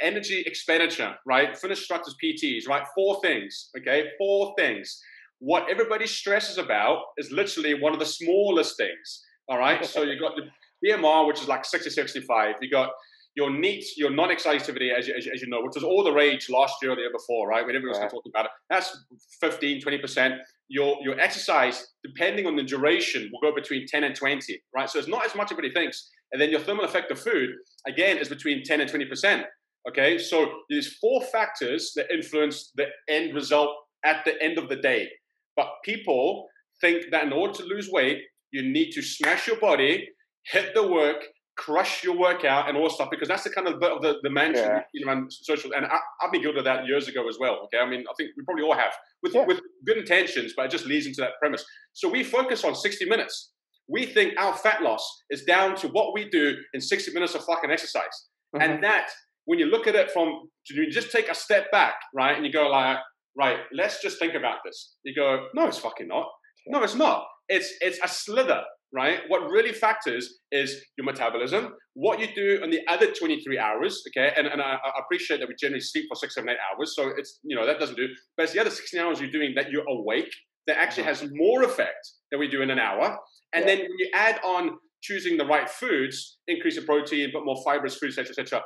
energy 0.00 0.42
expenditure, 0.44 1.14
right? 1.24 1.56
Fitness 1.56 1.78
instructors, 1.78 2.16
PTs, 2.22 2.68
right? 2.68 2.84
Four 2.94 3.20
things, 3.22 3.70
okay? 3.78 4.08
Four 4.18 4.54
things. 4.58 5.00
What 5.38 5.70
everybody 5.70 6.06
stresses 6.06 6.58
about 6.58 6.98
is 7.16 7.30
literally 7.30 7.80
one 7.80 7.92
of 7.94 8.00
the 8.00 8.06
smallest 8.06 8.76
things, 8.76 9.24
all 9.48 9.58
right? 9.58 9.84
so 9.86 10.02
you 10.08 10.18
got 10.18 10.32
the 10.36 10.42
BMR, 10.86 11.26
which 11.26 11.40
is 11.40 11.48
like 11.48 11.64
60, 11.64 11.88
65. 11.90 12.56
You 12.60 12.70
got 12.70 12.90
your 13.36 13.50
NEAT, 13.50 13.84
your 13.96 14.10
non-exercise 14.10 14.60
activity, 14.60 14.90
as 14.96 15.08
you, 15.08 15.14
as, 15.16 15.26
you, 15.26 15.32
as 15.34 15.42
you 15.42 15.48
know, 15.48 15.60
which 15.62 15.74
was 15.74 15.82
all 15.84 16.04
the 16.04 16.12
rage 16.12 16.48
last 16.48 16.74
year 16.80 16.92
or 16.92 16.94
the 16.94 17.02
year 17.02 17.12
before, 17.12 17.48
right? 17.48 17.66
When 17.66 17.74
everyone 17.74 17.98
was 17.98 17.98
Yeah. 17.98 18.08
talking 18.08 18.30
about 18.32 18.46
it. 18.46 18.50
That's 18.70 18.96
15, 19.40 19.80
20%. 19.82 20.38
Your, 20.68 20.98
your 21.02 21.18
exercise, 21.18 21.94
depending 22.04 22.46
on 22.46 22.54
the 22.56 22.62
duration, 22.62 23.30
will 23.32 23.50
go 23.50 23.54
between 23.54 23.86
10 23.86 24.04
and 24.04 24.14
20, 24.14 24.62
right? 24.74 24.88
So 24.88 24.98
it's 24.98 25.08
not 25.08 25.24
as 25.24 25.34
much 25.34 25.46
as 25.46 25.52
everybody 25.52 25.74
thinks. 25.74 26.10
And 26.32 26.40
then 26.40 26.50
your 26.50 26.60
thermal 26.60 26.84
effect 26.84 27.10
of 27.10 27.18
food, 27.20 27.50
again, 27.86 28.18
is 28.18 28.28
between 28.28 28.62
10 28.64 28.80
and 28.80 28.90
20%. 28.90 29.44
Okay, 29.86 30.16
so 30.16 30.60
there's 30.70 30.96
four 30.96 31.20
factors 31.24 31.92
that 31.96 32.10
influence 32.10 32.72
the 32.74 32.86
end 33.08 33.34
result 33.34 33.68
at 34.04 34.24
the 34.24 34.40
end 34.42 34.56
of 34.58 34.68
the 34.68 34.76
day. 34.76 35.10
But 35.56 35.68
people 35.84 36.48
think 36.80 37.10
that 37.10 37.24
in 37.24 37.32
order 37.32 37.52
to 37.54 37.64
lose 37.64 37.90
weight, 37.90 38.22
you 38.50 38.62
need 38.62 38.92
to 38.92 39.02
smash 39.02 39.46
your 39.46 39.58
body, 39.58 40.08
hit 40.46 40.74
the 40.74 40.86
work, 40.86 41.24
crush 41.56 42.02
your 42.02 42.16
workout, 42.16 42.68
and 42.68 42.76
all 42.76 42.90
stuff 42.90 43.08
because 43.10 43.28
that's 43.28 43.44
the 43.44 43.50
kind 43.50 43.68
of 43.68 43.78
bit 43.80 43.92
of 43.92 44.02
the, 44.02 44.16
the 44.22 44.30
mantra 44.30 44.62
Yeah. 44.62 44.80
you 44.92 45.04
know, 45.04 45.12
around 45.12 45.32
social. 45.32 45.72
And 45.72 45.86
I, 45.86 45.98
I've 46.22 46.32
been 46.32 46.42
guilty 46.42 46.58
of 46.58 46.64
that 46.64 46.86
years 46.86 47.08
ago 47.08 47.28
as 47.28 47.36
well. 47.38 47.60
Okay, 47.64 47.78
I 47.78 47.88
mean, 47.88 48.04
I 48.08 48.12
think 48.16 48.30
we 48.36 48.44
probably 48.44 48.64
all 48.64 48.74
have 48.74 48.92
with 49.22 49.34
Yeah. 49.34 49.44
with 49.46 49.60
good 49.86 49.98
intentions, 49.98 50.52
but 50.56 50.66
it 50.66 50.70
just 50.70 50.86
leads 50.86 51.06
into 51.06 51.20
that 51.20 51.32
premise. 51.40 51.64
So 51.92 52.08
we 52.08 52.24
focus 52.24 52.64
on 52.64 52.74
60 52.74 53.04
minutes. 53.06 53.52
We 53.88 54.06
think 54.06 54.34
our 54.38 54.54
fat 54.54 54.82
loss 54.82 55.06
is 55.30 55.44
down 55.44 55.76
to 55.76 55.88
what 55.88 56.14
we 56.14 56.28
do 56.30 56.56
in 56.72 56.80
60 56.80 57.12
minutes 57.12 57.34
of 57.34 57.44
fucking 57.44 57.70
exercise. 57.70 58.28
Mhm. 58.56 58.62
And 58.62 58.84
that, 58.84 59.10
when 59.44 59.58
you 59.58 59.66
look 59.66 59.86
at 59.86 59.94
it 59.94 60.10
from, 60.10 60.48
you 60.70 60.90
just 60.90 61.12
take 61.12 61.28
a 61.28 61.34
step 61.34 61.70
back, 61.70 61.96
right? 62.14 62.34
And 62.36 62.46
you 62.46 62.52
go 62.52 62.68
like, 62.68 62.98
right, 63.36 63.58
let's 63.72 64.00
just 64.02 64.18
think 64.18 64.34
about 64.34 64.58
this. 64.64 64.96
You 65.04 65.14
go, 65.14 65.48
no, 65.54 65.66
it's 65.66 65.78
fucking 65.78 66.08
not. 66.08 66.28
No, 66.66 66.82
it's 66.82 66.94
not. 66.94 67.26
It's 67.48 67.74
it's 67.80 67.98
a 68.02 68.08
slither, 68.08 68.62
right? 68.92 69.20
What 69.28 69.50
really 69.50 69.72
factors 69.72 70.38
is 70.50 70.82
your 70.96 71.04
metabolism, 71.04 71.74
what 71.94 72.20
you 72.20 72.28
do 72.34 72.60
on 72.62 72.70
the 72.70 72.80
other 72.88 73.10
23 73.10 73.58
hours, 73.58 74.02
okay? 74.08 74.32
And, 74.36 74.46
and 74.46 74.62
I, 74.62 74.76
I 74.82 75.00
appreciate 75.00 75.40
that 75.40 75.48
we 75.48 75.54
generally 75.60 75.80
sleep 75.80 76.06
for 76.08 76.14
six, 76.14 76.34
seven, 76.34 76.50
eight 76.50 76.56
hours. 76.72 76.94
So 76.94 77.10
it's, 77.16 77.40
you 77.42 77.56
know, 77.56 77.66
that 77.66 77.78
doesn't 77.78 77.96
do, 77.96 78.06
but 78.36 78.44
it's 78.44 78.52
the 78.52 78.60
other 78.60 78.70
16 78.70 79.00
hours 79.00 79.20
you're 79.20 79.30
doing 79.30 79.52
that 79.56 79.70
you're 79.70 79.84
awake 79.88 80.32
that 80.66 80.78
actually 80.78 81.02
uh-huh. 81.04 81.20
has 81.20 81.30
more 81.34 81.64
effect 81.64 82.08
than 82.30 82.40
we 82.40 82.48
do 82.48 82.62
in 82.62 82.70
an 82.70 82.78
hour. 82.78 83.18
And 83.52 83.64
Yeah. 83.64 83.74
then 83.74 83.78
when 83.80 83.98
you 83.98 84.08
add 84.14 84.40
on 84.44 84.78
choosing 85.02 85.36
the 85.36 85.44
right 85.44 85.68
foods, 85.68 86.38
increase 86.48 86.78
in 86.78 86.84
protein, 86.86 87.30
but 87.32 87.44
more 87.44 87.62
fibrous 87.64 87.96
foods, 87.96 88.16
etc., 88.16 88.42
etc. 88.42 88.62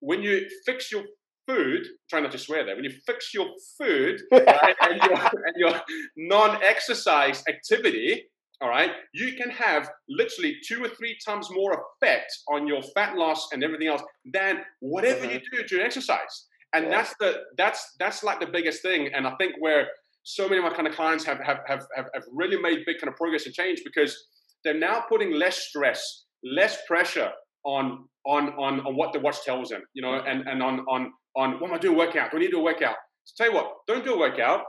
When 0.00 0.22
you 0.22 0.48
fix 0.64 0.90
your 0.90 1.04
food, 1.46 1.86
try 2.08 2.20
not 2.20 2.32
to 2.32 2.38
swear 2.38 2.64
there. 2.64 2.74
When 2.74 2.84
you 2.84 2.92
fix 3.06 3.34
your 3.34 3.48
food 3.78 4.20
right, 4.32 4.76
and 4.80 5.02
your, 5.02 5.18
and 5.18 5.56
your 5.56 5.80
non-exercise 6.16 7.42
activity, 7.48 8.24
all 8.60 8.68
right, 8.68 8.90
you 9.12 9.34
can 9.34 9.50
have 9.50 9.90
literally 10.08 10.56
two 10.66 10.82
or 10.82 10.88
three 10.88 11.16
times 11.26 11.48
more 11.50 11.84
effect 12.02 12.32
on 12.48 12.66
your 12.66 12.82
fat 12.94 13.16
loss 13.16 13.48
and 13.52 13.62
everything 13.62 13.88
else 13.88 14.02
than 14.32 14.60
whatever 14.80 15.24
you 15.24 15.36
uh-huh. 15.36 15.58
do 15.58 15.64
during 15.64 15.84
exercise. 15.84 16.46
And 16.72 16.86
Yeah. 16.86 16.90
that's 16.90 17.14
the 17.20 17.44
that's 17.56 17.94
that's 17.98 18.24
like 18.24 18.40
the 18.40 18.46
biggest 18.46 18.82
thing. 18.82 19.12
And 19.14 19.26
I 19.26 19.34
think 19.36 19.54
where 19.58 19.88
so 20.24 20.48
many 20.48 20.58
of 20.58 20.64
my 20.64 20.74
kind 20.74 20.88
of 20.88 20.94
clients 20.94 21.24
have 21.24 21.38
have 21.38 21.60
have 21.66 21.86
have, 21.94 22.06
have 22.14 22.24
really 22.32 22.56
made 22.56 22.84
big 22.86 22.98
kind 22.98 23.08
of 23.08 23.16
progress 23.16 23.46
and 23.46 23.54
change 23.54 23.82
because 23.84 24.16
they're 24.64 24.74
now 24.74 25.04
putting 25.08 25.32
less 25.32 25.58
stress, 25.68 26.24
less 26.42 26.78
pressure 26.86 27.30
on 27.64 28.08
on 28.26 28.50
on 28.54 28.80
on 28.86 28.96
what 28.96 29.12
the 29.12 29.20
watch 29.20 29.42
tells 29.44 29.68
them, 29.68 29.82
you 29.94 30.02
know, 30.02 30.12
mm. 30.12 30.28
and 30.28 30.48
and 30.48 30.62
on 30.62 30.80
on 30.88 31.12
on 31.36 31.60
what 31.60 31.70
am 31.70 31.74
I 31.74 31.78
doing 31.78 31.94
a 31.94 31.98
workout? 31.98 32.30
Do 32.30 32.36
I 32.36 32.40
need 32.40 32.46
to 32.46 32.52
do 32.52 32.60
a 32.60 32.64
workout? 32.64 32.96
So 33.24 33.44
tell 33.44 33.52
you 33.52 33.56
what, 33.58 33.72
don't 33.86 34.04
do 34.04 34.14
a 34.14 34.18
workout. 34.18 34.62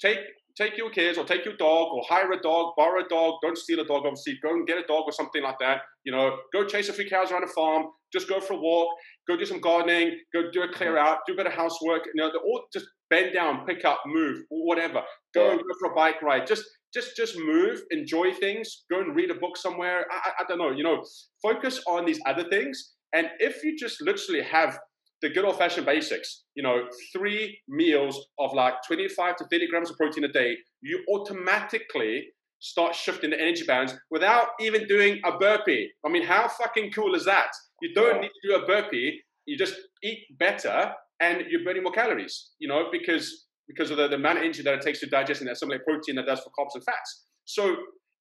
Take 0.00 0.18
take 0.58 0.76
your 0.76 0.90
kids 0.90 1.16
or 1.16 1.24
take 1.24 1.44
your 1.44 1.56
dog 1.56 1.88
or 1.92 2.02
hire 2.08 2.32
a 2.32 2.40
dog, 2.40 2.74
borrow 2.76 3.04
a 3.04 3.08
dog. 3.08 3.34
Don't 3.42 3.56
steal 3.56 3.80
a 3.80 3.84
dog, 3.84 4.02
obviously. 4.04 4.38
Go 4.42 4.50
and 4.50 4.66
get 4.66 4.76
a 4.76 4.82
dog 4.82 5.04
or 5.06 5.12
something 5.12 5.42
like 5.42 5.58
that. 5.60 5.82
You 6.04 6.12
know, 6.12 6.36
go 6.52 6.64
chase 6.64 6.88
a 6.88 6.92
few 6.92 7.08
cows 7.08 7.30
around 7.30 7.44
a 7.44 7.48
farm. 7.48 7.86
Just 8.12 8.28
go 8.28 8.40
for 8.40 8.54
a 8.54 8.56
walk. 8.56 8.88
Go 9.28 9.36
do 9.36 9.44
some 9.44 9.60
gardening. 9.60 10.18
Go 10.34 10.50
do 10.52 10.62
a 10.62 10.72
clear 10.72 10.94
mm-hmm. 10.94 11.06
out. 11.06 11.18
Do 11.26 11.34
a 11.34 11.36
bit 11.36 11.46
of 11.46 11.52
housework. 11.52 12.02
You 12.06 12.22
know, 12.22 12.30
all 12.44 12.62
just 12.72 12.86
bend 13.08 13.34
down, 13.34 13.66
pick 13.66 13.84
up, 13.84 14.00
move, 14.06 14.42
or 14.50 14.66
whatever. 14.66 15.02
Go 15.34 15.50
Yeah. 15.50 15.56
go 15.56 15.74
for 15.80 15.92
a 15.92 15.94
bike 15.94 16.20
ride. 16.22 16.46
Just 16.46 16.64
just 16.92 17.16
just 17.16 17.36
move, 17.38 17.82
enjoy 17.90 18.32
things. 18.32 18.84
Go 18.90 19.00
and 19.00 19.14
read 19.14 19.30
a 19.30 19.34
book 19.34 19.56
somewhere. 19.56 20.06
I, 20.10 20.30
I, 20.30 20.32
I 20.40 20.44
don't 20.48 20.58
know. 20.58 20.70
You 20.70 20.84
know, 20.84 21.04
focus 21.42 21.82
on 21.86 22.04
these 22.04 22.20
other 22.26 22.44
things. 22.48 22.94
And 23.12 23.28
if 23.38 23.62
you 23.62 23.76
just 23.78 24.00
literally 24.02 24.42
have 24.42 24.78
the 25.22 25.28
good 25.28 25.44
old 25.44 25.58
fashioned 25.58 25.86
basics, 25.86 26.44
you 26.54 26.62
know, 26.62 26.84
three 27.12 27.58
meals 27.68 28.26
of 28.38 28.52
like 28.52 28.74
25 28.86 29.36
to 29.36 29.44
30 29.50 29.68
grams 29.68 29.90
of 29.90 29.96
protein 29.96 30.24
a 30.24 30.28
day, 30.28 30.56
you 30.80 31.04
automatically 31.12 32.24
start 32.60 32.94
shifting 32.94 33.30
the 33.30 33.40
energy 33.40 33.64
balance 33.64 33.94
without 34.10 34.48
even 34.60 34.86
doing 34.86 35.20
a 35.24 35.36
burpee. 35.38 35.88
I 36.04 36.08
mean, 36.08 36.24
how 36.24 36.48
fucking 36.48 36.92
cool 36.92 37.14
is 37.14 37.24
that? 37.24 37.48
You 37.80 37.94
don't 37.94 38.20
need 38.20 38.30
to 38.42 38.48
do 38.48 38.56
a 38.56 38.66
burpee. 38.66 39.20
You 39.46 39.56
just 39.56 39.74
eat 40.02 40.18
better 40.38 40.92
and 41.20 41.42
you're 41.48 41.64
burning 41.64 41.82
more 41.82 41.92
calories, 41.92 42.50
you 42.58 42.68
know, 42.68 42.88
because 42.90 43.46
because 43.68 43.90
of 43.90 43.98
the, 43.98 44.08
the 44.08 44.16
amount 44.16 44.38
of 44.38 44.44
energy 44.44 44.62
that 44.62 44.74
it 44.74 44.80
takes 44.80 44.98
to 45.00 45.06
digest 45.06 45.42
and 45.42 45.50
assimilate 45.50 45.84
protein 45.84 46.16
that 46.16 46.24
does 46.26 46.40
for 46.40 46.50
carbs 46.58 46.74
and 46.74 46.82
fats. 46.84 47.26
So 47.44 47.76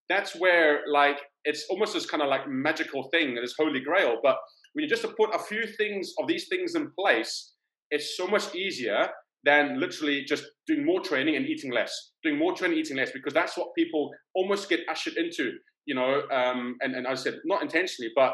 that's 0.10 0.36
where 0.36 0.82
like 0.92 1.18
it's 1.46 1.66
almost 1.70 1.94
this 1.94 2.06
kind 2.06 2.22
of 2.22 2.30
like 2.30 2.48
magical 2.48 3.10
thing, 3.10 3.36
this 3.36 3.56
holy 3.58 3.80
grail. 3.80 4.18
But 4.22 4.38
when 4.78 4.84
you 4.84 4.90
just 4.90 5.02
to 5.02 5.08
put 5.08 5.34
a 5.34 5.40
few 5.40 5.66
things 5.66 6.14
of 6.20 6.28
these 6.28 6.48
things 6.50 6.76
in 6.76 6.92
place, 6.92 7.54
it's 7.90 8.16
so 8.16 8.28
much 8.28 8.54
easier 8.54 9.08
than 9.44 9.80
literally 9.80 10.24
just 10.24 10.44
doing 10.68 10.86
more 10.86 11.02
training 11.02 11.36
and 11.36 11.48
eating 11.48 11.72
less. 11.72 12.12
Doing 12.22 12.38
more 12.38 12.54
training, 12.54 12.78
eating 12.78 12.98
less, 12.98 13.10
because 13.12 13.34
that's 13.34 13.58
what 13.58 13.70
people 13.76 14.12
almost 14.36 14.70
get 14.70 14.82
ushered 14.88 15.16
into, 15.18 15.54
you 15.88 15.96
know. 15.96 16.22
Um, 16.32 16.76
and, 16.82 16.94
and 16.94 17.08
I 17.08 17.16
said 17.16 17.40
not 17.44 17.64
intentionally, 17.64 18.12
but 18.16 18.34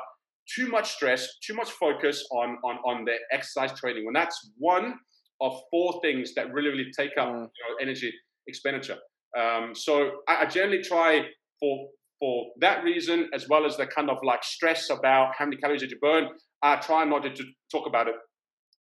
too 0.53 0.67
much 0.67 0.91
stress, 0.91 1.29
too 1.47 1.53
much 1.53 1.71
focus 1.71 2.27
on 2.33 2.57
on 2.65 2.75
on 2.85 3.05
the 3.05 3.15
exercise 3.31 3.71
training. 3.79 4.03
When 4.03 4.13
that's 4.13 4.37
one 4.57 4.95
of 5.39 5.57
four 5.71 6.01
things 6.01 6.33
that 6.33 6.51
really 6.51 6.71
really 6.71 6.91
take 6.99 7.11
up 7.17 7.29
mm. 7.29 7.39
you 7.39 7.39
know, 7.39 7.75
energy 7.81 8.11
expenditure. 8.47 8.97
Um, 9.39 9.73
so 9.73 10.11
I, 10.27 10.41
I 10.41 10.45
generally 10.47 10.83
try 10.83 11.21
for 11.61 11.87
for 12.23 12.45
that 12.61 12.85
reason, 12.85 13.29
as 13.33 13.49
well 13.49 13.65
as 13.65 13.75
the 13.75 13.85
kind 13.85 14.09
of 14.09 14.17
like 14.23 14.45
stress 14.45 14.89
about 14.89 15.33
how 15.37 15.43
many 15.43 15.57
calories 15.57 15.81
did 15.81 15.91
you 15.91 15.99
burn. 16.01 16.29
I 16.63 16.77
try 16.77 17.03
not 17.03 17.23
to, 17.23 17.33
to 17.33 17.43
talk 17.69 17.85
about 17.85 18.07
it. 18.07 18.15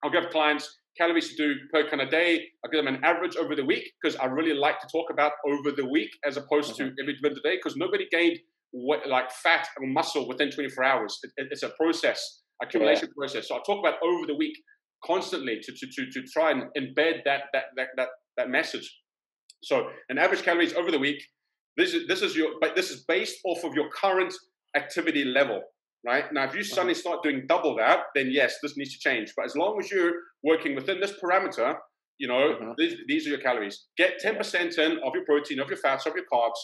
I'll 0.03 0.11
give 0.11 0.29
clients 0.31 0.69
calories 0.99 1.29
to 1.29 1.37
do 1.37 1.55
per 1.73 1.89
kind 1.89 2.03
of 2.03 2.11
day. 2.11 2.43
I 2.65 2.69
give 2.73 2.85
them 2.85 2.93
an 2.93 3.05
average 3.05 3.37
over 3.37 3.55
the 3.55 3.65
week 3.65 3.93
because 4.03 4.17
I 4.17 4.25
really 4.25 4.55
like 4.55 4.81
to 4.81 4.89
talk 4.91 5.07
about 5.13 5.31
over 5.47 5.71
the 5.71 5.87
week 5.87 6.11
as 6.27 6.37
opposed 6.37 6.73
mm-hmm. 6.73 6.89
to 6.89 6.93
every 7.01 7.15
individual 7.15 7.41
day 7.45 7.59
because 7.63 7.77
nobody 7.77 8.09
gained 8.11 8.39
what, 8.73 9.09
like 9.09 9.31
fat 9.31 9.69
and 9.77 9.95
muscle 9.95 10.27
within 10.27 10.51
24 10.51 10.83
hours. 10.83 11.17
It, 11.23 11.31
it, 11.37 11.49
it's 11.53 11.63
a 11.63 11.71
process, 11.81 12.41
accumulation 12.61 13.07
yeah. 13.07 13.15
process. 13.17 13.47
So 13.47 13.55
I 13.55 13.61
talk 13.65 13.79
about 13.79 14.03
over 14.03 14.27
the 14.27 14.35
week 14.35 14.57
constantly 15.05 15.61
to, 15.63 15.73
to, 15.73 15.87
to, 15.87 16.11
to 16.11 16.27
try 16.33 16.51
and 16.51 16.63
embed 16.77 17.23
that, 17.25 17.43
that, 17.53 17.67
that, 17.77 17.87
that, 17.97 18.09
that 18.37 18.51
message. 18.51 18.93
So 19.63 19.91
an 20.09 20.19
average 20.19 20.43
calories 20.43 20.75
over 20.75 20.91
the 20.91 20.99
week. 20.99 21.23
This 21.79 21.95
is 21.95 22.09
this 22.09 22.23
is 22.23 22.37
your 22.37 22.51
but 22.61 22.75
this 22.75 22.91
is 22.91 23.05
based 23.05 23.39
off 23.45 23.65
of 23.65 23.73
your 23.75 23.89
current 23.91 24.35
activity 24.77 25.25
level, 25.25 25.63
right? 26.05 26.25
Now, 26.33 26.45
if 26.45 26.55
you 26.55 26.61
uh-huh. 26.61 26.75
suddenly 26.75 26.95
start 26.95 27.23
doing 27.23 27.47
double 27.49 27.77
that, 27.77 28.01
then 28.15 28.31
yes, 28.31 28.57
this 28.63 28.77
needs 28.77 28.93
to 28.95 28.99
change. 28.99 29.33
But 29.37 29.47
as 29.47 29.57
long 29.57 29.79
as 29.81 29.91
you're 29.91 30.15
working 30.43 30.75
within 30.75 31.01
this 31.01 31.15
parameter, 31.23 31.77
you 32.19 32.27
know, 32.27 32.53
uh-huh. 32.53 32.75
these, 32.77 32.97
these 33.07 33.27
are 33.27 33.31
your 33.31 33.41
calories. 33.41 33.87
Get 33.97 34.21
10% 34.23 34.79
in 34.79 34.93
of 35.05 35.15
your 35.15 35.25
protein, 35.25 35.61
of 35.61 35.69
your 35.69 35.79
fats, 35.79 36.05
of 36.07 36.15
your 36.17 36.25
carbs. 36.33 36.59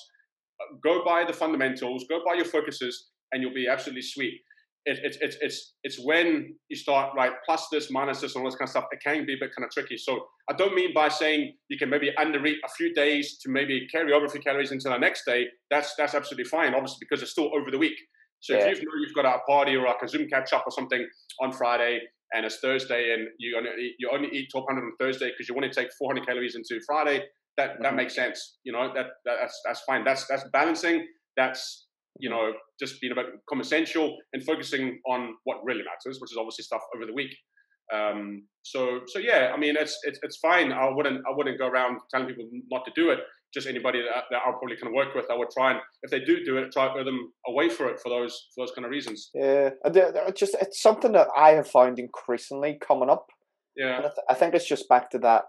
Go 0.83 1.05
by 1.05 1.25
the 1.25 1.33
fundamentals, 1.33 2.05
go 2.09 2.21
by 2.27 2.35
your 2.35 2.45
focuses, 2.45 3.11
and 3.33 3.43
you'll 3.43 3.55
be 3.55 3.69
absolutely 3.69 4.03
sweet 4.03 4.41
it, 4.87 4.99
it, 5.03 5.17
it, 5.21 5.37
it's 5.41 5.75
it's 5.83 5.99
when 6.05 6.55
you 6.69 6.77
start 6.77 7.15
right 7.17 7.33
plus 7.47 7.69
this 7.73 7.91
minus 7.91 8.21
this 8.21 8.35
and 8.35 8.45
all 8.45 8.51
this 8.51 8.57
kind 8.57 8.67
of 8.67 8.71
stuff 8.71 8.85
it 8.93 9.01
can 9.03 9.25
be 9.25 9.35
a 9.35 9.37
bit 9.41 9.51
kind 9.57 9.65
of 9.65 9.71
tricky. 9.71 9.97
So 9.97 10.27
i 10.51 10.53
don't 10.53 10.75
mean 10.75 10.93
by 10.95 11.09
saying 11.09 11.55
you 11.69 11.79
can 11.79 11.89
maybe 11.89 12.11
undereat 12.19 12.57
a 12.65 12.69
few 12.77 12.93
days 12.95 13.39
to 13.39 13.51
maybe 13.51 13.87
carry 13.91 14.13
over 14.13 14.27
a 14.27 14.29
few 14.29 14.41
calories 14.41 14.73
into 14.73 14.89
the 14.89 14.99
next 14.99 15.25
day. 15.25 15.47
That's 15.71 15.95
that's 15.97 16.15
absolutely 16.15 16.45
fine 16.45 16.75
obviously 16.75 16.99
because 17.01 17.23
it's 17.23 17.33
still 17.33 17.51
over 17.57 17.71
the 17.71 17.79
week. 17.79 17.99
So 18.41 18.55
yeah. 18.55 18.67
if 18.67 18.81
you 18.81 18.87
know 18.87 18.93
you've 19.01 19.15
got 19.15 19.25
a 19.25 19.39
party 19.51 19.75
or 19.77 19.87
like 19.87 20.03
a 20.03 20.09
zoom 20.09 20.29
catch 20.29 20.53
up 20.53 20.65
or 20.67 20.71
something 20.71 21.07
on 21.41 21.53
friday 21.53 22.01
and 22.35 22.45
it's 22.45 22.59
thursday 22.59 23.15
and 23.15 23.29
you 23.39 23.57
only 23.57 23.71
eat, 23.81 23.95
you 23.99 24.11
only 24.13 24.29
eat 24.29 24.49
1200 24.53 24.87
on 24.87 24.93
thursday 25.01 25.31
because 25.31 25.49
you 25.49 25.55
want 25.55 25.71
to 25.71 25.81
take 25.81 25.91
400 25.99 26.27
calories 26.27 26.55
into 26.55 26.81
friday 26.87 27.25
that 27.57 27.81
that 27.81 27.89
mm-hmm. 27.89 27.97
makes 27.97 28.15
sense 28.15 28.59
you 28.65 28.73
know 28.73 28.93
that, 28.95 29.07
that 29.25 29.37
that's 29.41 29.61
that's 29.65 29.81
fine. 29.83 30.05
That's 30.05 30.27
that's 30.27 30.45
balancing. 30.53 31.07
That's 31.37 31.84
you 32.19 32.31
know, 32.31 32.53
just 32.81 33.01
being 33.01 33.13
about 33.13 33.27
common 33.49 33.63
essential 33.63 34.17
and 34.33 34.45
focusing 34.45 35.01
on 35.09 35.35
what 35.45 35.59
really 35.65 35.83
matters, 35.83 36.21
which 36.21 36.33
is 36.33 36.37
obviously 36.39 36.63
stuff 36.63 36.83
over 36.95 37.07
the 37.07 37.13
week. 37.13 37.35
Um, 37.93 38.47
so, 38.63 39.01
so 39.07 39.19
yeah, 39.19 39.53
I 39.55 39.59
mean, 39.59 39.77
it's, 39.79 39.99
it's, 40.05 40.19
it's 40.23 40.39
fine. 40.39 40.73
I 40.73 40.89
wouldn't, 40.91 41.19
I 41.29 41.37
wouldn't 41.37 41.59
go 41.59 41.67
around 41.67 41.99
telling 42.11 42.27
people 42.27 42.49
not 42.71 42.85
to 42.87 42.93
do 42.95 43.11
it. 43.11 43.19
Just 43.53 43.69
anybody 43.69 44.01
that, 44.01 44.25
that 44.31 44.41
I'll 44.45 44.59
probably 44.59 44.77
kind 44.77 44.89
of 44.89 44.95
work 44.95 45.15
with, 45.15 45.27
I 45.31 45.37
would 45.37 45.51
try 45.51 45.73
and, 45.73 45.81
if 46.03 46.11
they 46.11 46.21
do 46.21 46.45
do 46.45 46.57
it, 46.57 46.73
try 46.73 46.93
to 46.97 47.05
them 47.05 47.33
away 47.47 47.69
for 47.69 47.89
it 47.89 48.01
for 48.01 48.09
those, 48.09 48.49
for 48.55 48.65
those 48.65 48.75
kind 48.75 48.85
of 48.85 48.91
reasons. 48.91 49.31
Yeah, 49.35 49.71
and 49.85 49.95
just 50.35 50.57
it's 50.61 50.83
something 50.83 51.13
that 51.13 51.29
I 51.37 51.51
have 51.51 51.69
found 51.69 51.99
increasingly 51.99 52.79
coming 52.85 53.11
up. 53.11 53.27
Yeah, 53.77 53.99
I, 53.99 54.01
th- 54.01 54.13
I 54.31 54.35
think 54.35 54.55
it's 54.55 54.67
just 54.67 54.89
back 54.89 55.11
to 55.11 55.19
that. 55.19 55.45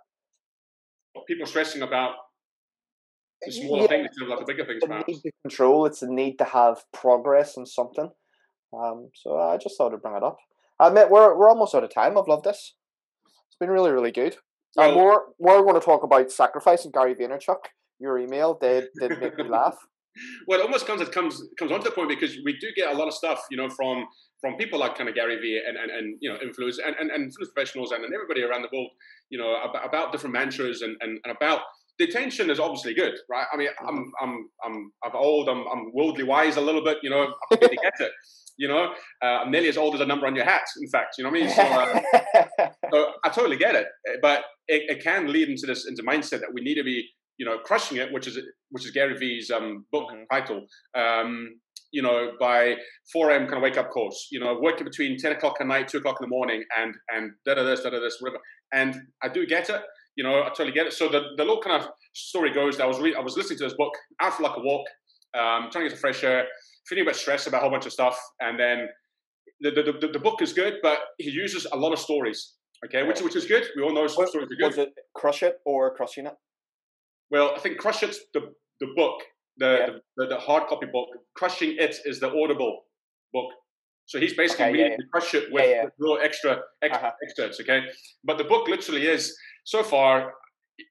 People 1.27 1.47
stressing 1.47 1.81
about 1.81 2.15
the 3.45 3.51
smaller 3.51 3.81
yeah, 3.81 3.87
things 3.87 4.07
instead 4.07 4.23
of 4.23 4.29
like 4.29 4.39
the 4.39 4.45
bigger 4.45 4.65
things. 4.65 4.81
The 4.81 5.03
need 5.07 5.21
to 5.21 5.31
control. 5.43 5.85
It's 5.85 5.99
the 5.99 6.11
need 6.11 6.37
to 6.37 6.45
have 6.45 6.83
progress 6.93 7.57
and 7.57 7.67
something. 7.67 8.09
Um, 8.73 9.09
so 9.13 9.37
I 9.37 9.57
just 9.57 9.77
thought 9.77 9.93
I'd 9.93 10.01
bring 10.01 10.15
it 10.15 10.23
up. 10.23 10.37
I 10.79 10.87
admit 10.87 11.09
we're 11.09 11.37
we're 11.37 11.49
almost 11.49 11.75
out 11.75 11.83
of 11.83 11.93
time. 11.93 12.17
I've 12.17 12.27
loved 12.27 12.45
this. 12.45 12.75
It's 13.47 13.57
been 13.59 13.69
really 13.69 13.91
really 13.91 14.11
good. 14.11 14.37
Well, 14.75 14.89
and 14.89 14.97
we're 14.97 15.19
we're 15.39 15.61
going 15.61 15.79
to 15.79 15.85
talk 15.85 16.03
about 16.03 16.31
sacrifice 16.31 16.83
and 16.83 16.93
Gary 16.93 17.15
Vaynerchuk. 17.15 17.57
Your 17.99 18.19
email 18.19 18.57
did 18.59 18.85
did 18.99 19.19
make 19.19 19.37
me 19.37 19.43
laugh. 19.49 19.77
Well, 20.47 20.59
it 20.59 20.63
almost 20.63 20.85
comes 20.85 21.01
it 21.01 21.11
comes 21.11 21.41
comes 21.57 21.71
onto 21.71 21.85
the 21.85 21.91
point 21.91 22.09
because 22.09 22.37
we 22.45 22.57
do 22.59 22.67
get 22.75 22.93
a 22.93 22.97
lot 22.97 23.07
of 23.07 23.13
stuff, 23.13 23.45
you 23.49 23.57
know, 23.57 23.69
from 23.69 24.05
from 24.41 24.55
people 24.55 24.79
like 24.79 24.97
kind 24.97 25.09
of 25.09 25.15
Gary 25.15 25.37
Vee 25.37 25.61
and, 25.65 25.77
and, 25.77 25.89
and 25.91 26.17
you 26.21 26.29
know 26.29 26.37
influencers 26.37 26.77
and, 26.85 26.95
and, 26.99 27.09
and 27.09 27.23
influence 27.23 27.51
professionals 27.53 27.91
and, 27.91 28.03
and 28.03 28.13
everybody 28.13 28.43
around 28.43 28.61
the 28.61 28.69
world, 28.71 28.91
you 29.29 29.39
know, 29.39 29.55
about, 29.63 29.87
about 29.87 30.11
different 30.11 30.33
mantras 30.33 30.81
and, 30.81 30.95
and, 31.01 31.19
and 31.23 31.35
about 31.35 31.61
detention 31.97 32.49
is 32.49 32.59
obviously 32.59 32.93
good, 32.93 33.13
right? 33.29 33.45
I 33.51 33.57
mean, 33.57 33.69
I'm 33.79 33.95
mm-hmm. 33.95 34.09
I'm 34.21 34.49
I'm 34.63 34.91
I'm 35.03 35.15
old, 35.15 35.49
I'm 35.49 35.63
I'm 35.71 35.91
worldly 35.93 36.23
wise 36.23 36.57
a 36.57 36.61
little 36.61 36.83
bit, 36.83 36.97
you 37.03 37.09
know, 37.09 37.33
I 37.51 37.55
get 37.59 37.93
it. 37.99 38.11
You 38.57 38.69
know, 38.69 38.93
uh, 39.21 39.25
I'm 39.25 39.51
nearly 39.51 39.67
as 39.67 39.77
old 39.77 39.95
as 39.95 40.01
a 40.01 40.05
number 40.05 40.25
on 40.27 40.35
your 40.35 40.45
hat. 40.45 40.63
In 40.81 40.87
fact, 40.89 41.15
you 41.17 41.25
know 41.25 41.29
what 41.29 41.41
I 41.41 41.45
mean. 41.45 41.49
So, 41.49 41.61
uh, 41.61 42.69
so 42.91 43.11
I 43.25 43.29
totally 43.29 43.57
get 43.57 43.75
it, 43.75 43.87
but 44.21 44.45
it, 44.69 44.83
it, 44.87 45.03
can 45.03 45.27
lead 45.27 45.49
into 45.49 45.65
this 45.65 45.85
into 45.85 46.03
mindset 46.03 46.39
that 46.39 46.53
we 46.53 46.61
need 46.61 46.75
to 46.75 46.83
be, 46.83 47.05
you 47.37 47.45
know, 47.45 47.57
crushing 47.57 47.97
it, 47.97 48.13
which 48.13 48.27
is 48.27 48.39
which 48.69 48.85
is 48.85 48.91
Gary 48.91 49.17
Vee's 49.17 49.51
um, 49.51 49.85
book 49.91 50.09
mm-hmm. 50.09 50.23
title. 50.31 50.65
Um, 50.97 51.59
you 51.91 52.01
know, 52.01 52.31
by 52.39 52.75
4 53.13 53.29
a.m. 53.31 53.43
kind 53.43 53.57
of 53.57 53.61
wake 53.61 53.77
up 53.77 53.89
course, 53.89 54.27
you 54.29 54.39
know, 54.39 54.57
working 54.61 54.83
between 54.83 55.17
10 55.17 55.33
o'clock 55.33 55.55
at 55.61 55.67
night, 55.67 55.87
2 55.87 55.99
o'clock 55.99 56.17
in 56.19 56.25
the 56.25 56.29
morning, 56.29 56.63
and 56.77 56.93
and 57.09 57.31
da 57.45 57.55
da 57.55 57.63
this, 57.63 57.81
da 57.81 57.89
da 57.89 57.99
this, 57.99 58.17
whatever. 58.19 58.41
And 58.73 58.95
I 59.21 59.29
do 59.29 59.45
get 59.45 59.69
it 59.69 59.81
you 60.15 60.23
know, 60.23 60.43
I 60.43 60.49
totally 60.49 60.71
get 60.71 60.87
it. 60.87 60.93
So 60.93 61.07
the, 61.09 61.21
the 61.37 61.43
little 61.43 61.61
kind 61.61 61.81
of 61.81 61.89
story 62.13 62.53
goes 62.53 62.77
that 62.77 62.83
I 62.83 62.87
was 62.87 62.99
re- 62.99 63.15
I 63.15 63.21
was 63.21 63.35
listening 63.37 63.59
to 63.59 63.65
this 63.65 63.73
book 63.73 63.93
out 64.21 64.33
for 64.33 64.43
like 64.43 64.57
a 64.57 64.61
walk, 64.61 64.87
um, 65.33 65.69
trying 65.71 65.83
to 65.85 65.89
get 65.89 65.91
some 65.91 65.99
fresh 65.99 66.23
air, 66.23 66.45
feeling 66.87 67.03
a 67.03 67.05
bit 67.05 67.15
stressed 67.15 67.47
about 67.47 67.59
a 67.59 67.61
whole 67.61 67.71
bunch 67.71 67.85
of 67.85 67.93
stuff, 67.93 68.17
and 68.39 68.59
then 68.59 68.87
the, 69.61 69.71
the, 69.71 69.83
the, 70.01 70.07
the 70.13 70.19
book 70.19 70.41
is 70.41 70.53
good, 70.53 70.75
but 70.81 70.99
he 71.17 71.29
uses 71.29 71.65
a 71.71 71.77
lot 71.77 71.93
of 71.93 71.99
stories. 71.99 72.53
Okay, 72.85 73.03
which 73.03 73.21
which 73.21 73.35
is 73.35 73.45
good. 73.45 73.63
We 73.75 73.83
all 73.83 73.93
know 73.93 74.01
what, 74.01 74.29
stories 74.29 74.47
are 74.51 74.55
good. 74.55 74.67
Was 74.67 74.77
it 74.77 74.89
Crush 75.15 75.43
It 75.43 75.59
or 75.65 75.95
Crushing 75.95 76.25
It? 76.25 76.33
Well, 77.31 77.53
I 77.55 77.59
think 77.59 77.77
Crush 77.77 78.03
It's 78.03 78.19
the 78.33 78.53
the 78.81 78.87
book, 78.95 79.21
the, 79.57 79.77
yeah. 79.79 79.85
the, 79.85 80.01
the, 80.17 80.35
the 80.35 80.39
hard 80.39 80.67
copy 80.67 80.85
book. 80.91 81.07
Crushing 81.35 81.77
It 81.79 81.95
is 82.05 82.19
the 82.19 82.29
Audible 82.29 82.83
book. 83.33 83.49
So 84.05 84.19
he's 84.19 84.33
basically 84.33 84.65
okay, 84.65 84.71
reading 84.73 84.85
yeah, 84.87 84.91
yeah. 84.91 84.97
the 84.97 85.07
crush 85.11 85.33
it 85.33 85.51
with, 85.51 85.69
yeah, 85.69 85.85
little 85.99 86.19
extra, 86.21 86.59
extra 86.81 87.07
uh-huh. 87.07 87.11
excerpts, 87.23 87.59
okay? 87.61 87.81
But 88.23 88.37
the 88.37 88.43
book 88.43 88.67
literally 88.67 89.07
is 89.07 89.35
so 89.63 89.83
far 89.83 90.31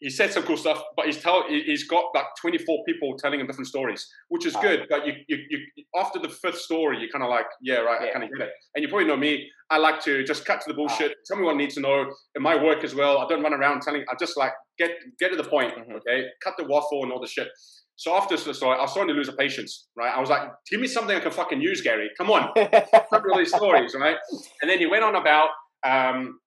he 0.00 0.10
said 0.10 0.32
some 0.32 0.44
cool 0.44 0.56
stuff, 0.56 0.82
but 0.96 1.06
he's 1.06 1.20
tell 1.20 1.44
he's 1.48 1.86
got 1.86 2.04
like 2.14 2.24
24 2.40 2.84
people 2.86 3.16
telling 3.18 3.40
him 3.40 3.46
different 3.46 3.66
stories, 3.66 4.06
which 4.28 4.46
is 4.46 4.56
good. 4.56 4.86
But 4.88 5.06
you, 5.06 5.12
you, 5.28 5.38
you 5.50 5.84
after 5.96 6.18
the 6.18 6.28
fifth 6.28 6.58
story, 6.58 6.98
you're 6.98 7.10
kind 7.10 7.22
of 7.22 7.30
like, 7.30 7.46
yeah, 7.60 7.76
right. 7.76 8.08
I 8.08 8.12
kind 8.12 8.24
of 8.24 8.30
get 8.30 8.48
it. 8.48 8.52
And 8.74 8.82
you 8.82 8.88
probably 8.88 9.06
know 9.06 9.16
me. 9.16 9.46
I 9.70 9.78
like 9.78 10.00
to 10.04 10.24
just 10.24 10.44
cut 10.46 10.60
to 10.62 10.64
the 10.68 10.74
bullshit. 10.74 11.14
Tell 11.26 11.36
me 11.36 11.44
what 11.44 11.54
I 11.54 11.58
need 11.58 11.70
to 11.70 11.80
know 11.80 12.06
in 12.34 12.42
my 12.42 12.62
work 12.62 12.84
as 12.84 12.94
well. 12.94 13.18
I 13.18 13.28
don't 13.28 13.42
run 13.42 13.52
around 13.52 13.82
telling. 13.82 14.04
I 14.10 14.14
just 14.18 14.36
like 14.36 14.52
get 14.78 14.92
get 15.18 15.30
to 15.30 15.36
the 15.36 15.44
point. 15.44 15.74
Mm-hmm. 15.76 15.96
Okay, 15.96 16.26
cut 16.42 16.54
the 16.56 16.64
waffle 16.64 17.02
and 17.02 17.12
all 17.12 17.20
the 17.20 17.28
shit. 17.28 17.48
So 17.96 18.16
after 18.16 18.36
the 18.36 18.54
story, 18.54 18.76
I 18.76 18.82
was 18.82 18.90
starting 18.90 19.14
to 19.14 19.16
lose 19.16 19.28
a 19.28 19.32
patience, 19.32 19.86
right? 19.96 20.12
I 20.14 20.20
was 20.20 20.28
like, 20.28 20.42
give 20.70 20.80
me 20.80 20.86
something 20.86 21.16
I 21.16 21.20
can 21.20 21.30
fucking 21.30 21.60
use, 21.60 21.80
Gary. 21.80 22.10
Come 22.18 22.30
on, 22.30 22.48
all 22.56 23.38
these 23.38 23.54
stories, 23.54 23.94
right? 23.94 24.16
And 24.62 24.70
then 24.70 24.78
he 24.78 24.86
went 24.86 25.04
on 25.04 25.14
about 25.14 25.48
um, 25.86 26.38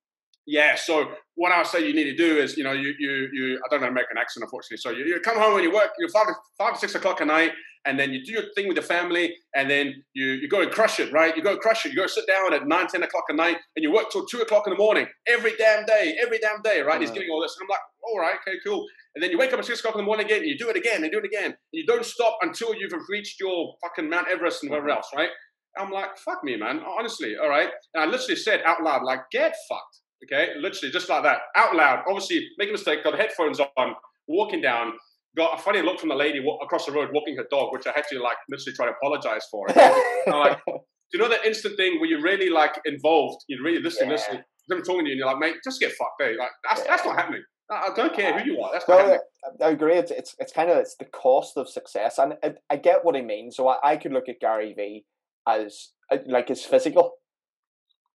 yeah, 0.48 0.76
so 0.76 1.12
what 1.36 1.52
I 1.52 1.58
would 1.58 1.68
say 1.68 1.86
you 1.86 1.94
need 1.94 2.06
to 2.06 2.16
do 2.16 2.38
is, 2.38 2.56
you 2.58 2.64
know, 2.64 2.72
you 2.72 2.94
you 2.98 3.28
you 3.34 3.60
I 3.64 3.68
don't 3.70 3.82
know 3.82 3.88
American 3.88 4.18
accent 4.18 4.44
unfortunately. 4.44 4.78
So 4.78 4.92
you, 4.92 5.04
you 5.06 5.20
come 5.20 5.38
home 5.38 5.54
when 5.56 5.64
you 5.64 5.74
work, 5.74 5.92
you're 6.00 6.10
five 6.10 6.28
to 6.28 6.34
five 6.58 6.78
six 6.78 6.96
o'clock 6.96 7.20
at 7.20 7.28
night, 7.28 7.52
and 7.86 8.00
then 8.00 8.12
you 8.12 8.24
do 8.24 8.32
your 8.32 8.44
thing 8.56 8.70
with 8.70 8.78
the 8.78 8.82
family, 8.82 9.36
and 9.54 9.70
then 9.70 9.94
you 10.14 10.26
you 10.26 10.48
go 10.48 10.62
and 10.62 10.72
crush 10.72 11.02
it, 11.02 11.12
right? 11.12 11.36
You 11.36 11.44
go 11.44 11.52
and 11.52 11.60
crush 11.60 11.86
it. 11.86 11.92
You 11.92 11.98
go 11.98 12.08
sit 12.08 12.26
down 12.28 12.54
at 12.54 12.66
nine, 12.66 12.88
ten 12.88 13.04
o'clock 13.04 13.26
at 13.30 13.36
night, 13.36 13.58
and 13.76 13.84
you 13.84 13.92
work 13.92 14.10
till 14.10 14.26
two 14.26 14.40
o'clock 14.40 14.64
in 14.68 14.72
the 14.72 14.78
morning 14.78 15.06
every 15.28 15.52
damn 15.58 15.86
day, 15.86 16.16
every 16.24 16.40
damn 16.40 16.62
day, 16.62 16.80
right? 16.82 17.02
He's 17.02 17.12
getting 17.12 17.30
all 17.30 17.42
this, 17.42 17.54
and 17.60 17.66
I'm 17.66 17.70
like, 17.70 17.82
all 18.04 18.20
right, 18.20 18.36
okay, 18.48 18.58
cool. 18.66 18.86
And 19.16 19.22
then 19.22 19.32
you 19.32 19.38
wake 19.38 19.52
up 19.52 19.60
at 19.60 19.66
six 19.66 19.80
o'clock 19.80 19.96
in 19.96 20.00
the 20.00 20.06
morning 20.06 20.26
again, 20.26 20.40
and 20.40 20.48
you 20.48 20.58
do 20.58 20.70
it 20.70 20.78
again, 20.78 21.04
and 21.04 21.12
do 21.12 21.20
it 21.20 21.26
again, 21.26 21.46
and 21.48 21.56
you 21.74 21.86
don't 21.86 22.06
stop 22.06 22.38
until 22.42 22.74
you've 22.74 22.94
reached 23.10 23.38
your 23.42 23.76
fucking 23.84 24.10
Mount 24.10 24.28
Everest 24.30 24.64
and 24.64 24.70
whatever 24.70 24.88
mm-hmm. 24.88 24.98
else, 24.98 25.10
right? 25.14 25.30
I'm 25.78 25.92
like, 25.92 26.18
fuck 26.18 26.44
me, 26.44 26.56
man. 26.56 26.82
Honestly, 26.98 27.36
all 27.42 27.50
right. 27.50 27.70
And 27.94 28.04
I 28.04 28.06
literally 28.06 28.36
said 28.36 28.62
out 28.66 28.82
loud, 28.82 29.04
like, 29.04 29.30
get 29.32 29.54
fucked. 29.70 30.00
Okay, 30.24 30.54
literally 30.60 30.92
just 30.92 31.10
like 31.10 31.24
that, 31.24 31.40
out 31.56 31.76
loud. 31.76 32.04
Obviously, 32.08 32.48
make 32.58 32.70
a 32.70 32.72
mistake, 32.72 33.04
got 33.04 33.18
headphones 33.18 33.60
on, 33.60 33.96
walking 34.28 34.62
down, 34.62 34.94
got 35.36 35.58
a 35.58 35.62
funny 35.62 35.82
look 35.82 36.00
from 36.00 36.10
the 36.10 36.16
lady 36.16 36.44
across 36.64 36.86
the 36.86 36.92
road 36.92 37.10
walking 37.14 37.38
her 37.38 37.46
dog, 37.52 37.72
which 37.72 37.86
I 37.86 37.92
had 37.96 38.04
to 38.12 38.20
like 38.22 38.38
literally 38.50 38.76
try 38.76 38.88
to 38.88 38.94
apologize 38.94 39.46
for. 39.52 39.68
like, 40.28 40.60
do 40.66 40.74
you 41.14 41.20
know 41.20 41.30
that 41.30 41.46
instant 41.46 41.78
thing 41.78 42.00
where 42.00 42.10
you're 42.10 42.22
really 42.22 42.50
like 42.50 42.80
involved, 42.86 43.44
you're 43.48 43.64
really 43.64 43.82
listening, 43.82 44.10
yeah. 44.10 44.16
listening, 44.16 44.42
them 44.68 44.82
talking 44.82 45.06
to 45.06 45.10
you, 45.10 45.12
and 45.12 45.20
you're 45.20 45.28
like, 45.28 45.40
mate, 45.40 45.56
just 45.64 45.80
get 45.80 45.92
fucked, 45.94 46.22
eh? 46.22 46.34
Like 46.38 46.50
that's 46.68 46.82
yeah. 46.82 46.88
that's 46.90 47.06
not 47.06 47.16
happening. 47.16 47.44
I 47.70 47.90
don't 47.96 48.14
care 48.14 48.40
who 48.40 48.50
you 48.50 48.62
are. 48.62 48.72
That's 48.72 48.88
not 48.88 49.00
happening. 49.00 49.20
I 49.62 49.70
agree. 49.70 49.98
It's, 49.98 50.12
it's 50.12 50.36
it's 50.40 50.52
kind 50.52 50.70
of 50.70 50.78
it's 50.78 50.96
the 50.96 51.06
cost 51.06 51.58
of 51.58 51.70
success, 51.70 52.18
and 52.18 52.34
I, 52.44 52.54
I 52.70 52.78
get 52.78 53.06
what 53.06 53.16
he 53.16 53.22
means. 53.22 53.56
So 53.56 53.68
I, 53.68 53.78
I 53.84 53.98
could 53.98 54.14
look 54.14 54.30
at 54.30 54.40
Gary 54.40 54.74
Vee 54.74 55.06
as 55.48 55.92
uh, 56.12 56.18
like 56.26 56.48
his 56.48 56.64
physical. 56.64 57.14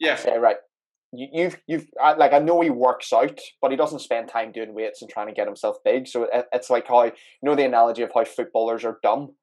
Yeah. 0.01 0.17
Say, 0.17 0.37
right, 0.37 0.57
you, 1.13 1.29
you've 1.33 1.61
you've 1.67 1.87
like 2.19 2.33
I 2.33 2.39
know 2.39 2.61
he 2.61 2.71
works 2.71 3.13
out, 3.13 3.39
but 3.61 3.71
he 3.71 3.77
doesn't 3.77 4.01
spend 4.01 4.29
time 4.29 4.53
doing 4.53 4.75
weights 4.75 5.03
and 5.03 5.11
trying 5.11 5.29
to 5.29 5.33
get 5.33 5.47
himself 5.47 5.77
big. 5.85 6.09
So 6.09 6.25
it, 6.25 6.47
it's 6.53 6.71
like 6.71 6.89
how 6.89 7.05
you 7.05 7.13
know 7.43 7.55
the 7.55 7.65
analogy 7.65 8.03
of 8.03 8.11
how 8.15 8.25
footballers 8.25 8.85
are 8.85 8.99
dumb. 9.03 9.35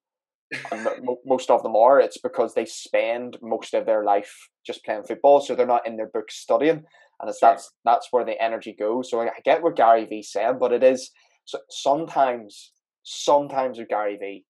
and 0.72 0.88
most 1.28 1.51
of 1.51 1.61
them 1.61 1.76
are, 1.76 1.99
it's 1.99 2.17
because 2.17 2.55
they 2.55 2.65
spend 2.65 3.38
most 3.39 3.76
of 3.76 3.86
their 3.86 4.03
life 4.03 4.49
just 4.65 4.84
playing 4.84 5.03
football, 5.03 5.39
so 5.39 5.53
they're 5.53 5.67
not 5.67 5.86
in 5.86 5.95
their 5.95 6.09
books 6.11 6.38
studying, 6.38 6.84
and 7.20 7.30
it's 7.30 7.38
sure. 7.38 7.49
that's 7.49 7.72
that's 7.86 8.07
where 8.09 8.26
the 8.26 8.41
energy 8.41 8.76
goes. 8.78 9.11
So 9.11 9.22
I 9.22 9.30
get 9.45 9.61
what 9.61 9.76
Gary 9.76 10.05
Vee 10.05 10.24
said, 10.24 10.59
but 10.59 10.74
it 10.74 10.84
is 10.84 11.11
so 11.45 11.59
sometimes 11.70 12.72
sometimes 13.03 13.78
with 13.78 13.89
Gary 13.89 14.17
Vee, 14.17 14.45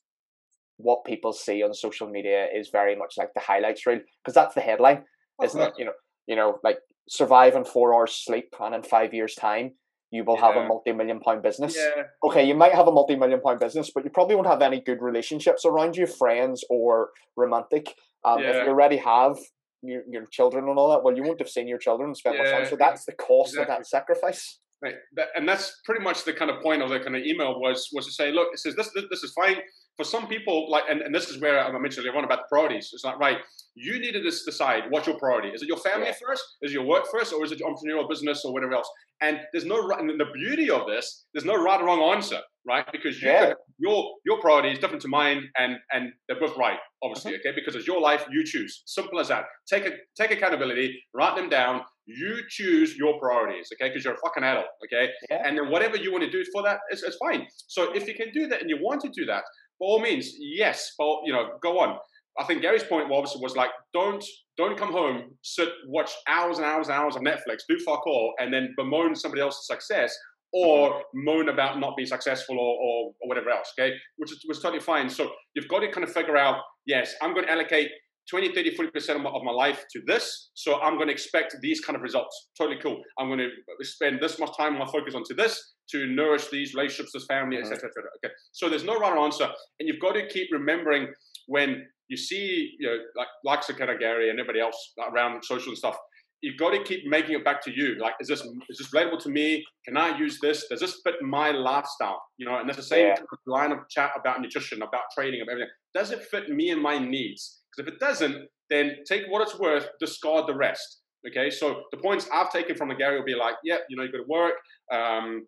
what 0.77 1.05
people 1.05 1.33
see 1.33 1.63
on 1.63 1.73
social 1.73 2.09
media 2.09 2.47
is 2.55 2.69
very 2.69 2.95
much 2.95 3.15
like 3.17 3.29
the 3.35 3.41
highlights 3.41 3.85
reel 3.85 3.99
because 4.23 4.35
that's 4.35 4.55
the 4.55 4.61
headline, 4.61 5.03
isn't 5.43 5.61
it? 5.61 5.73
You 5.77 5.85
know, 5.85 5.93
you 6.27 6.35
know, 6.35 6.59
like 6.63 6.77
survive 7.09 7.55
on 7.55 7.65
four 7.65 7.93
hours 7.93 8.13
sleep, 8.13 8.55
and 8.61 8.73
in 8.73 8.83
five 8.83 9.13
years' 9.13 9.35
time, 9.35 9.73
you 10.11 10.23
will 10.23 10.35
yeah. 10.35 10.47
have 10.47 10.55
a 10.55 10.67
multi-million 10.67 11.19
pound 11.19 11.41
business. 11.41 11.75
Yeah. 11.75 12.03
Okay, 12.23 12.47
you 12.47 12.55
might 12.55 12.73
have 12.73 12.87
a 12.87 12.91
multi-million 12.91 13.41
pound 13.41 13.59
business, 13.59 13.91
but 13.93 14.03
you 14.03 14.11
probably 14.11 14.35
won't 14.35 14.47
have 14.47 14.61
any 14.61 14.79
good 14.79 15.01
relationships 15.01 15.65
around 15.65 15.97
you, 15.97 16.07
friends 16.07 16.63
or 16.69 17.09
romantic. 17.35 17.93
Um, 18.23 18.39
yeah. 18.39 18.49
If 18.49 18.55
you 18.63 18.69
already 18.69 18.97
have 18.97 19.37
your, 19.81 20.03
your 20.09 20.25
children 20.27 20.69
and 20.69 20.77
all 20.77 20.89
that, 20.91 21.03
well, 21.03 21.15
you 21.15 21.23
won't 21.23 21.39
have 21.39 21.49
seen 21.49 21.67
your 21.67 21.77
children 21.77 22.15
spend 22.15 22.37
much 22.37 22.49
time. 22.49 22.67
So 22.67 22.75
that's 22.75 23.05
the 23.05 23.13
cost 23.13 23.53
exactly. 23.53 23.73
of 23.73 23.79
that 23.79 23.87
sacrifice. 23.87 24.59
Right. 24.81 24.95
And 25.35 25.47
that's 25.47 25.81
pretty 25.83 26.03
much 26.03 26.23
the 26.23 26.33
kind 26.33 26.49
of 26.49 26.61
point 26.61 26.81
of 26.81 26.89
the 26.89 26.99
kind 26.99 27.15
of 27.15 27.23
email 27.23 27.59
was 27.59 27.89
was 27.91 28.05
to 28.05 28.11
say, 28.11 28.31
look, 28.31 28.49
it 28.53 28.59
says 28.59 28.75
this 28.75 28.89
this, 28.95 29.05
this 29.09 29.23
is 29.23 29.33
fine 29.33 29.57
for 29.99 30.05
some 30.05 30.27
people. 30.27 30.71
Like, 30.71 30.85
and, 30.89 31.01
and 31.01 31.13
this 31.13 31.27
is 31.29 31.41
where 31.41 31.59
I 31.59 31.69
mentioned 31.77 32.05
earlier 32.05 32.17
on 32.17 32.23
about 32.23 32.39
the 32.39 32.49
priorities. 32.49 32.89
It's 32.93 33.03
like, 33.03 33.19
right, 33.19 33.39
you 33.75 33.99
need 33.99 34.13
to 34.13 34.21
decide 34.21 34.83
what's 34.89 35.07
your 35.07 35.17
priority. 35.17 35.49
Is 35.49 35.61
it 35.61 35.67
your 35.67 35.77
family 35.77 36.07
yeah. 36.07 36.25
first? 36.25 36.43
Is 36.61 36.71
it 36.71 36.75
your 36.75 36.85
work 36.85 37.03
first, 37.11 37.33
or 37.33 37.43
is 37.43 37.51
it 37.51 37.59
your 37.59 37.69
entrepreneurial 37.69 38.07
business 38.07 38.45
or 38.45 38.53
whatever 38.53 38.73
else? 38.73 38.89
And 39.21 39.41
there's 39.51 39.65
no 39.65 39.85
right. 39.85 39.99
And 39.99 40.17
the 40.17 40.31
beauty 40.33 40.69
of 40.71 40.87
this, 40.87 41.25
there's 41.33 41.43
no 41.43 41.61
right 41.61 41.81
or 41.81 41.87
wrong 41.87 42.15
answer, 42.15 42.39
right? 42.65 42.85
Because 42.93 43.21
you 43.21 43.27
yeah. 43.27 43.53
your 43.77 44.09
your 44.25 44.39
priority 44.39 44.71
is 44.71 44.79
different 44.79 45.01
to 45.01 45.09
mine, 45.09 45.43
and 45.57 45.75
and 45.91 46.13
they're 46.27 46.39
both 46.39 46.55
right, 46.57 46.79
obviously, 47.03 47.33
mm-hmm. 47.33 47.49
okay? 47.49 47.53
Because 47.59 47.75
it's 47.75 47.85
your 47.85 47.99
life, 47.99 48.25
you 48.31 48.45
choose. 48.45 48.83
Simple 48.85 49.19
as 49.19 49.27
that. 49.27 49.43
Take 49.67 49.85
a, 49.85 49.91
take 50.17 50.31
accountability, 50.31 51.03
write 51.13 51.35
them 51.35 51.49
down, 51.49 51.81
you 52.05 52.39
choose 52.49 52.95
your 52.95 53.19
priorities, 53.19 53.69
okay? 53.73 53.89
Because 53.89 54.05
you're 54.05 54.13
a 54.13 54.17
fucking 54.25 54.43
adult, 54.43 54.67
okay? 54.85 55.09
Yeah. 55.29 55.43
And 55.45 55.57
then 55.57 55.69
whatever 55.69 55.97
you 55.97 56.11
want 56.13 56.23
to 56.23 56.31
do 56.31 56.43
for 56.53 56.63
that 56.63 56.79
is, 56.91 57.03
it's 57.03 57.17
fine. 57.17 57.45
So 57.67 57.91
if 57.93 58.07
you 58.07 58.15
can 58.15 58.31
do 58.33 58.47
that 58.47 58.61
and 58.61 58.69
you 58.69 58.77
want 58.81 59.01
to 59.01 59.09
do 59.09 59.25
that, 59.25 59.43
by 59.79 59.85
all 59.85 60.01
means, 60.01 60.33
yes, 60.39 60.93
but 60.97 61.19
you 61.25 61.33
know, 61.33 61.51
go 61.61 61.79
on. 61.79 61.97
I 62.39 62.45
think 62.45 62.61
Gary's 62.61 62.83
point 62.83 63.11
obviously 63.11 63.41
was 63.41 63.55
like, 63.55 63.71
don't 63.93 64.23
don't 64.57 64.77
come 64.77 64.91
home, 64.91 65.31
sit, 65.41 65.69
watch 65.87 66.11
hours 66.27 66.57
and 66.57 66.65
hours 66.65 66.87
and 66.87 66.97
hours 66.97 67.15
of 67.15 67.21
Netflix, 67.21 67.59
do 67.67 67.77
fuck 67.85 68.05
all, 68.05 68.33
and 68.39 68.53
then 68.53 68.73
bemoan 68.77 69.15
somebody 69.15 69.41
else's 69.41 69.67
success 69.67 70.17
or 70.51 70.89
mm-hmm. 70.89 71.25
moan 71.25 71.49
about 71.49 71.79
not 71.79 71.95
being 71.95 72.07
successful 72.07 72.57
or, 72.57 72.75
or, 72.75 73.13
or 73.21 73.27
whatever 73.27 73.49
else. 73.49 73.71
Okay, 73.77 73.93
which 74.17 74.31
is, 74.31 74.43
was 74.47 74.61
totally 74.61 74.81
fine. 74.81 75.09
So 75.09 75.31
you've 75.53 75.67
got 75.67 75.79
to 75.79 75.91
kind 75.91 76.03
of 76.03 76.11
figure 76.11 76.37
out, 76.37 76.57
yes, 76.85 77.15
I'm 77.21 77.33
going 77.33 77.45
to 77.45 77.51
allocate 77.51 77.89
20, 78.29 78.53
30, 78.53 78.77
40% 78.77 79.15
of 79.15 79.21
my, 79.21 79.29
of 79.29 79.43
my 79.43 79.51
life 79.51 79.85
to 79.91 80.01
this. 80.05 80.51
So 80.53 80.79
I'm 80.81 80.95
going 80.95 81.07
to 81.07 81.13
expect 81.13 81.55
these 81.61 81.81
kind 81.81 81.95
of 81.95 82.01
results. 82.01 82.49
Totally 82.57 82.77
cool. 82.81 83.01
I'm 83.17 83.27
going 83.27 83.39
to 83.39 83.85
spend 83.85 84.19
this 84.21 84.39
much 84.39 84.55
time, 84.55 84.77
my 84.77 84.85
focus 84.85 85.15
onto 85.15 85.35
this 85.35 85.73
to 85.91 86.05
nourish 86.07 86.49
these 86.49 86.73
relationships, 86.75 87.11
this 87.13 87.25
family, 87.25 87.57
etc., 87.57 87.77
mm-hmm. 87.77 87.87
etc. 87.87 88.03
Et 88.23 88.27
okay. 88.27 88.33
So 88.51 88.69
there's 88.69 88.83
no 88.83 88.99
right 88.99 89.17
answer. 89.17 89.49
And 89.79 89.87
you've 89.87 89.99
got 89.99 90.13
to 90.13 90.27
keep 90.27 90.49
remembering 90.51 91.07
when 91.47 91.85
you 92.07 92.17
see, 92.17 92.75
you 92.79 92.87
know, 92.87 92.97
like, 93.15 93.27
like 93.43 93.61
Sakata 93.61 93.99
Gary 93.99 94.29
and 94.29 94.39
everybody 94.39 94.59
else 94.59 94.93
around 95.11 95.43
social 95.43 95.69
and 95.69 95.77
stuff, 95.77 95.97
you've 96.41 96.57
got 96.57 96.71
to 96.71 96.83
keep 96.83 97.05
making 97.05 97.35
it 97.35 97.43
back 97.43 97.63
to 97.63 97.71
you. 97.71 97.95
Like, 97.99 98.13
is 98.19 98.27
this 98.27 98.41
is 98.69 98.77
this 98.77 98.93
relatable 98.93 99.19
to 99.23 99.29
me? 99.29 99.63
Can 99.85 99.97
I 99.97 100.17
use 100.17 100.39
this? 100.41 100.65
Does 100.69 100.79
this 100.79 101.01
fit 101.03 101.15
my 101.21 101.51
lifestyle? 101.51 102.21
You 102.37 102.47
know, 102.47 102.59
and 102.59 102.67
there's 102.67 102.77
the 102.77 102.83
same 102.83 103.07
yeah. 103.07 103.15
line 103.45 103.71
of 103.71 103.79
chat 103.89 104.11
about 104.17 104.41
nutrition, 104.41 104.81
about 104.81 105.03
training, 105.15 105.41
about 105.41 105.53
everything. 105.53 105.71
Does 105.93 106.11
it 106.11 106.23
fit 106.23 106.49
me 106.49 106.69
and 106.69 106.81
my 106.81 106.97
needs? 106.97 107.58
Because 107.69 107.87
if 107.87 107.93
it 107.93 107.99
doesn't, 107.99 108.47
then 108.69 108.97
take 109.07 109.23
what 109.29 109.41
it's 109.41 109.57
worth, 109.59 109.87
discard 109.99 110.47
the 110.47 110.55
rest. 110.55 111.01
Okay, 111.27 111.49
so 111.49 111.83
the 111.91 111.97
points 111.97 112.29
I've 112.33 112.51
taken 112.51 112.75
from 112.75 112.89
the 112.89 112.95
Gary 112.95 113.17
will 113.17 113.25
be 113.25 113.35
like, 113.35 113.55
yeah, 113.63 113.77
you 113.89 113.97
know, 113.97 114.03
you 114.03 114.11
got 114.11 114.19
to 114.19 114.27
work, 114.27 114.53
um, 114.91 115.45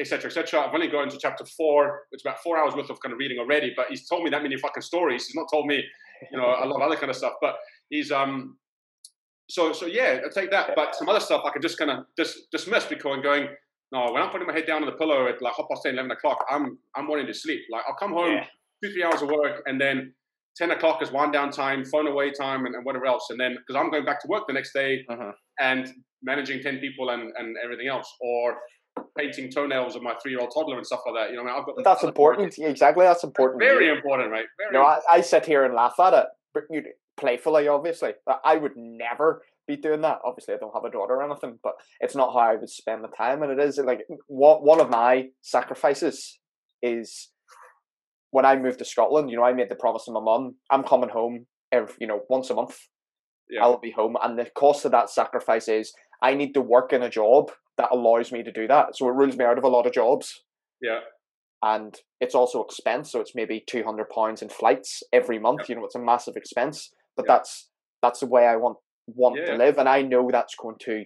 etc., 0.00 0.30
etc. 0.30 0.60
I've 0.60 0.74
only 0.74 0.88
gone 0.88 1.08
to 1.10 1.18
chapter 1.18 1.44
four. 1.44 2.04
It's 2.12 2.24
about 2.24 2.38
four 2.42 2.56
hours 2.56 2.74
worth 2.74 2.88
of 2.88 3.00
kind 3.00 3.12
of 3.12 3.18
reading 3.18 3.38
already, 3.38 3.74
but 3.76 3.86
he's 3.90 4.08
told 4.08 4.24
me 4.24 4.30
that 4.30 4.42
many 4.42 4.56
fucking 4.56 4.82
stories. 4.82 5.26
He's 5.26 5.34
not 5.36 5.48
told 5.52 5.66
me, 5.66 5.82
you 6.32 6.38
know, 6.38 6.46
a 6.46 6.64
lot 6.66 6.76
of 6.76 6.82
other 6.82 6.96
kind 6.96 7.10
of 7.10 7.16
stuff. 7.16 7.34
But 7.42 7.56
he's 7.90 8.10
um, 8.10 8.56
so 9.50 9.72
so 9.72 9.86
yeah, 9.86 10.20
I 10.24 10.28
take 10.32 10.50
that. 10.50 10.70
But 10.74 10.94
some 10.94 11.08
other 11.08 11.20
stuff 11.20 11.42
I 11.44 11.50
can 11.50 11.60
just 11.62 11.78
kind 11.78 11.90
of 11.90 12.06
dis- 12.16 12.46
dismiss 12.50 12.86
because 12.86 13.12
I'm 13.14 13.22
going. 13.22 13.48
No, 13.92 14.10
when 14.10 14.20
I'm 14.20 14.30
putting 14.30 14.48
my 14.48 14.52
head 14.52 14.66
down 14.66 14.82
on 14.82 14.86
the 14.86 14.96
pillow 14.96 15.28
at 15.28 15.40
like 15.40 15.54
half 15.56 15.68
past 15.68 15.84
10, 15.84 15.92
11 15.92 16.10
o'clock, 16.10 16.44
I'm 16.50 16.76
I'm 16.96 17.06
wanting 17.06 17.26
to 17.28 17.34
sleep. 17.34 17.60
Like 17.70 17.82
I'll 17.86 17.94
come 17.94 18.12
home, 18.12 18.34
yeah. 18.34 18.46
two 18.82 18.92
three 18.92 19.04
hours 19.04 19.22
of 19.22 19.28
work, 19.28 19.62
and 19.66 19.80
then 19.80 20.12
10 20.56 20.70
o'clock 20.70 21.02
is 21.02 21.12
wind 21.12 21.32
down 21.32 21.50
time, 21.50 21.84
phone 21.84 22.06
away 22.06 22.30
time, 22.30 22.66
and, 22.66 22.74
and 22.74 22.84
whatever 22.84 23.06
else. 23.06 23.26
And 23.30 23.38
then, 23.38 23.56
because 23.56 23.78
I'm 23.78 23.90
going 23.90 24.04
back 24.04 24.20
to 24.22 24.28
work 24.28 24.44
the 24.46 24.54
next 24.54 24.72
day 24.72 25.04
uh-huh. 25.08 25.32
and 25.60 25.92
managing 26.22 26.62
10 26.62 26.78
people 26.78 27.10
and, 27.10 27.32
and 27.36 27.56
everything 27.62 27.88
else, 27.88 28.10
or 28.20 28.56
painting 29.18 29.50
toenails 29.50 29.96
of 29.96 30.02
my 30.02 30.14
three 30.22 30.32
year 30.32 30.40
old 30.40 30.50
toddler 30.52 30.76
and 30.76 30.86
stuff 30.86 31.00
like 31.06 31.14
that. 31.14 31.30
You 31.30 31.36
know, 31.36 31.42
I 31.42 31.46
mean, 31.46 31.54
I've 31.58 31.66
got 31.66 31.84
that's 31.84 32.04
important. 32.04 32.56
exactly. 32.58 33.04
That's 33.04 33.24
important. 33.24 33.60
Very 33.60 33.88
important, 33.88 34.30
right? 34.30 34.46
Very 34.58 34.72
you 34.72 34.78
know, 34.78 34.84
I, 34.84 35.00
I, 35.10 35.20
sit 35.20 35.44
here 35.44 35.64
and 35.64 35.74
laugh 35.74 35.98
at 36.00 36.14
it, 36.14 36.26
but 36.54 36.64
you 36.70 36.82
playfully, 37.16 37.68
obviously. 37.68 38.12
I 38.44 38.56
would 38.56 38.76
never 38.76 39.42
be 39.66 39.76
doing 39.76 40.02
that. 40.02 40.18
Obviously, 40.24 40.54
I 40.54 40.58
don't 40.58 40.74
have 40.74 40.84
a 40.84 40.90
daughter 40.90 41.14
or 41.14 41.24
anything, 41.24 41.58
but 41.62 41.74
it's 42.00 42.14
not 42.14 42.32
how 42.32 42.38
I 42.38 42.56
would 42.56 42.70
spend 42.70 43.04
the 43.04 43.08
time. 43.08 43.42
And 43.42 43.52
it 43.52 43.58
is 43.58 43.78
like 43.78 44.06
what 44.26 44.62
one 44.62 44.80
of 44.80 44.90
my 44.90 45.28
sacrifices 45.42 46.38
is 46.82 47.30
when 48.30 48.44
I 48.44 48.56
moved 48.56 48.78
to 48.80 48.84
Scotland, 48.84 49.30
you 49.30 49.36
know, 49.36 49.44
I 49.44 49.52
made 49.52 49.70
the 49.70 49.76
promise 49.76 50.04
to 50.04 50.12
my 50.12 50.20
mum, 50.20 50.56
I'm 50.70 50.82
coming 50.82 51.10
home 51.10 51.46
every, 51.72 51.94
you 52.00 52.06
know, 52.06 52.22
once 52.28 52.50
a 52.50 52.54
month. 52.54 52.78
Yeah. 53.48 53.62
I'll 53.62 53.78
be 53.78 53.92
home. 53.92 54.16
And 54.22 54.38
the 54.38 54.50
cost 54.56 54.84
of 54.84 54.92
that 54.92 55.08
sacrifice 55.08 55.68
is 55.68 55.92
I 56.22 56.34
need 56.34 56.52
to 56.54 56.60
work 56.60 56.92
in 56.92 57.02
a 57.02 57.10
job 57.10 57.52
that 57.78 57.90
allows 57.92 58.32
me 58.32 58.42
to 58.42 58.50
do 58.50 58.66
that. 58.66 58.96
So 58.96 59.08
it 59.08 59.12
rules 59.14 59.36
me 59.36 59.44
out 59.44 59.58
of 59.58 59.64
a 59.64 59.68
lot 59.68 59.86
of 59.86 59.92
jobs. 59.92 60.42
Yeah. 60.82 61.00
And 61.62 61.94
it's 62.20 62.34
also 62.34 62.62
expense. 62.62 63.12
So 63.12 63.20
it's 63.20 63.34
maybe 63.34 63.62
two 63.66 63.84
hundred 63.84 64.10
pounds 64.10 64.42
in 64.42 64.48
flights 64.48 65.02
every 65.12 65.38
month. 65.38 65.60
Yeah. 65.60 65.66
You 65.68 65.74
know, 65.76 65.86
it's 65.86 65.94
a 65.94 66.00
massive 66.00 66.36
expense. 66.36 66.90
But 67.16 67.26
yeah. 67.28 67.36
that's 67.36 67.68
that's 68.02 68.20
the 68.20 68.26
way 68.26 68.46
I 68.46 68.56
want 68.56 68.78
want 69.06 69.36
to 69.46 69.56
live. 69.56 69.78
And 69.78 69.88
I 69.88 70.02
know 70.02 70.28
that's 70.30 70.54
going 70.56 70.76
to 70.80 71.04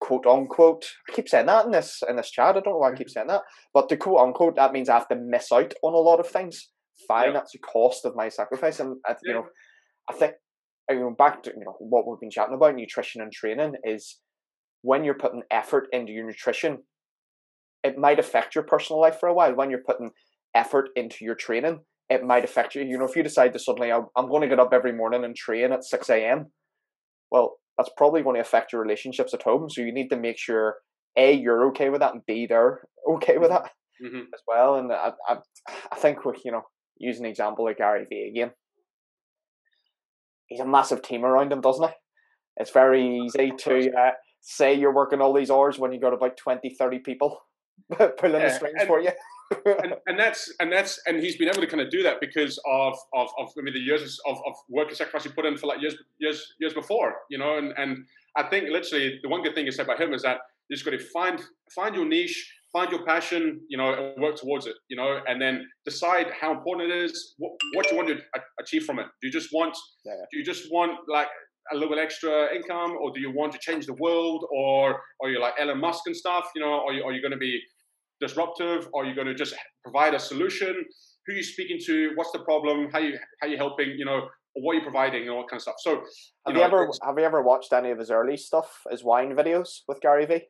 quote 0.00 0.26
unquote. 0.26 0.84
I 1.08 1.14
keep 1.14 1.28
saying 1.28 1.46
that 1.46 1.66
in 1.66 1.72
this 1.72 2.02
in 2.08 2.16
this 2.16 2.30
chat. 2.30 2.56
I 2.56 2.60
don't 2.60 2.66
know 2.66 2.78
why 2.78 2.92
I 2.92 2.94
keep 2.94 3.08
mm-hmm. 3.08 3.12
saying 3.12 3.26
that, 3.28 3.42
but 3.74 3.88
the 3.88 3.96
quote 3.96 4.20
unquote 4.20 4.56
that 4.56 4.72
means 4.72 4.88
I 4.88 4.94
have 4.94 5.08
to 5.08 5.16
miss 5.16 5.52
out 5.52 5.74
on 5.82 5.94
a 5.94 5.98
lot 5.98 6.20
of 6.20 6.28
things. 6.28 6.70
Fine, 7.06 7.26
yeah. 7.26 7.32
that's 7.34 7.52
the 7.52 7.58
cost 7.58 8.04
of 8.04 8.16
my 8.16 8.28
sacrifice, 8.28 8.80
and 8.80 8.96
uh, 9.08 9.14
you 9.24 9.34
know, 9.34 9.46
I 10.10 10.14
think 10.14 10.32
you 10.90 11.00
know 11.00 11.14
back 11.16 11.42
to 11.44 11.50
you 11.50 11.64
know 11.64 11.76
what 11.78 12.08
we've 12.08 12.20
been 12.20 12.30
chatting 12.30 12.54
about 12.54 12.74
nutrition 12.74 13.20
and 13.20 13.32
training 13.32 13.74
is 13.84 14.18
when 14.82 15.04
you're 15.04 15.14
putting 15.14 15.42
effort 15.50 15.86
into 15.92 16.12
your 16.12 16.26
nutrition, 16.26 16.78
it 17.84 17.98
might 17.98 18.18
affect 18.18 18.54
your 18.54 18.64
personal 18.64 19.00
life 19.00 19.18
for 19.18 19.28
a 19.28 19.34
while. 19.34 19.54
When 19.54 19.70
you're 19.70 19.82
putting 19.86 20.10
effort 20.54 20.90
into 20.96 21.24
your 21.24 21.34
training, 21.34 21.80
it 22.08 22.24
might 22.24 22.44
affect 22.44 22.74
you. 22.74 22.82
You 22.82 22.98
know, 22.98 23.04
if 23.04 23.16
you 23.16 23.22
decide 23.22 23.52
to 23.52 23.58
suddenly, 23.58 23.92
I'm 23.92 24.28
going 24.28 24.42
to 24.42 24.48
get 24.48 24.60
up 24.60 24.72
every 24.72 24.92
morning 24.92 25.24
and 25.24 25.36
train 25.36 25.72
at 25.72 25.84
6 25.84 26.08
a.m., 26.10 26.46
well, 27.30 27.58
that's 27.78 27.90
probably 27.96 28.22
going 28.22 28.34
to 28.34 28.40
affect 28.40 28.72
your 28.72 28.82
relationships 28.82 29.32
at 29.32 29.42
home. 29.42 29.70
So 29.70 29.80
you 29.80 29.94
need 29.94 30.08
to 30.08 30.16
make 30.16 30.36
sure 30.36 30.76
a 31.16 31.32
you're 31.32 31.66
okay 31.68 31.88
with 31.88 32.00
that, 32.00 32.12
and 32.12 32.22
b 32.26 32.46
they're 32.46 32.82
okay 33.14 33.38
with 33.38 33.50
that 33.50 33.70
mm-hmm. 34.04 34.22
as 34.34 34.42
well. 34.46 34.76
And 34.76 34.92
I, 34.92 35.12
I, 35.28 35.36
I 35.92 35.96
think 35.96 36.24
we, 36.24 36.34
you 36.44 36.52
know, 36.52 36.62
use 36.98 37.18
an 37.18 37.26
example 37.26 37.64
like 37.64 37.78
Gary 37.78 38.04
Vee 38.08 38.30
again. 38.30 38.50
He's 40.46 40.60
a 40.60 40.66
massive 40.66 41.02
team 41.02 41.24
around 41.24 41.52
him, 41.52 41.60
doesn't 41.60 41.88
he? 41.88 41.94
It's 42.56 42.70
very 42.70 43.20
easy 43.20 43.52
to 43.56 43.92
uh, 43.92 44.10
say 44.40 44.74
you're 44.74 44.94
working 44.94 45.20
all 45.20 45.34
these 45.34 45.50
hours 45.50 45.78
when 45.78 45.92
you've 45.92 46.02
got 46.02 46.14
about 46.14 46.36
20, 46.36 46.70
30 46.70 46.98
people 47.00 47.38
pulling 47.96 48.40
yeah, 48.40 48.48
the 48.48 48.54
strings 48.54 48.74
and, 48.80 48.88
for 48.88 49.00
you. 49.00 49.10
And, 49.64 49.94
and, 50.06 50.18
that's 50.18 50.52
and 50.60 50.70
that's 50.70 51.00
and 51.06 51.18
he's 51.18 51.36
been 51.36 51.48
able 51.48 51.60
to 51.60 51.66
kind 51.66 51.80
of 51.80 51.90
do 51.90 52.02
that 52.02 52.20
because 52.20 52.58
of 52.66 52.94
of, 53.14 53.28
of 53.38 53.48
I 53.58 53.62
mean 53.62 53.74
the 53.74 53.80
years 53.80 54.18
of, 54.26 54.36
of 54.46 54.54
work 54.68 54.88
and 54.88 54.96
sacrifice 54.96 55.24
he 55.24 55.30
put 55.30 55.46
in 55.46 55.56
for 55.56 55.66
like 55.66 55.80
years 55.80 55.96
years 56.18 56.54
years 56.60 56.74
before, 56.74 57.14
you 57.30 57.38
know, 57.38 57.58
and 57.58 57.72
and 57.76 58.04
I 58.36 58.44
think 58.44 58.68
literally 58.70 59.18
the 59.22 59.28
one 59.28 59.42
good 59.42 59.54
thing 59.54 59.66
you 59.66 59.72
said 59.72 59.86
about 59.86 60.00
him 60.00 60.12
is 60.12 60.22
that 60.22 60.38
you 60.68 60.76
just 60.76 60.84
got 60.84 60.92
to 60.92 60.98
find 60.98 61.40
find 61.74 61.94
your 61.94 62.04
niche, 62.04 62.52
find 62.72 62.90
your 62.90 63.04
passion, 63.04 63.60
you 63.68 63.78
know, 63.78 63.94
and 63.94 64.22
work 64.22 64.36
towards 64.36 64.66
it, 64.66 64.76
you 64.88 64.96
know, 64.96 65.20
and 65.26 65.40
then 65.40 65.66
decide 65.84 66.26
how 66.38 66.52
important 66.52 66.90
it 66.90 66.96
is, 66.96 67.34
what, 67.38 67.52
what 67.74 67.90
you 67.90 67.96
want 67.96 68.08
to 68.08 68.18
achieve 68.60 68.84
from 68.84 68.98
it. 68.98 69.06
Do 69.20 69.28
you 69.28 69.32
just 69.32 69.48
want 69.52 69.76
yeah. 70.04 70.12
do 70.30 70.38
you 70.38 70.44
just 70.44 70.70
want 70.70 70.92
like 71.08 71.28
a 71.72 71.74
little 71.74 71.90
bit 71.94 71.98
extra 71.98 72.54
income, 72.54 72.96
or 73.00 73.12
do 73.12 73.20
you 73.20 73.30
want 73.30 73.52
to 73.52 73.58
change 73.58 73.86
the 73.86 73.94
world, 73.94 74.46
or 74.50 75.00
are 75.22 75.30
you 75.30 75.40
like 75.40 75.54
Elon 75.58 75.80
Musk 75.80 76.02
and 76.06 76.16
stuff? 76.16 76.50
You 76.54 76.62
know, 76.62 76.84
are 76.86 76.92
you, 76.92 77.02
are 77.04 77.12
you 77.12 77.20
going 77.20 77.32
to 77.32 77.38
be 77.38 77.60
disruptive? 78.20 78.88
Are 78.94 79.04
you 79.04 79.14
going 79.14 79.26
to 79.26 79.34
just 79.34 79.54
provide 79.82 80.14
a 80.14 80.18
solution? 80.18 80.74
Who 81.26 81.32
are 81.32 81.36
you 81.36 81.42
speaking 81.42 81.78
to? 81.86 82.12
What's 82.14 82.32
the 82.32 82.40
problem? 82.40 82.88
How 82.92 82.98
you 82.98 83.18
how 83.40 83.48
you 83.48 83.56
helping? 83.56 83.94
You 83.96 84.04
know, 84.04 84.22
what 84.54 84.72
are 84.72 84.76
you 84.76 84.82
providing 84.82 85.22
and 85.22 85.30
all 85.30 85.42
that 85.42 85.50
kind 85.50 85.58
of 85.58 85.62
stuff. 85.62 85.76
So, 85.78 85.92
you 85.92 86.00
have 86.46 86.54
know, 86.54 86.60
you 86.60 86.66
ever 86.66 86.90
have 87.04 87.18
you 87.18 87.24
ever 87.24 87.42
watched 87.42 87.72
any 87.72 87.90
of 87.90 87.98
his 87.98 88.10
early 88.10 88.36
stuff, 88.36 88.82
his 88.90 89.04
wine 89.04 89.34
videos 89.34 89.80
with 89.86 90.00
Gary 90.00 90.26
Vee? 90.26 90.48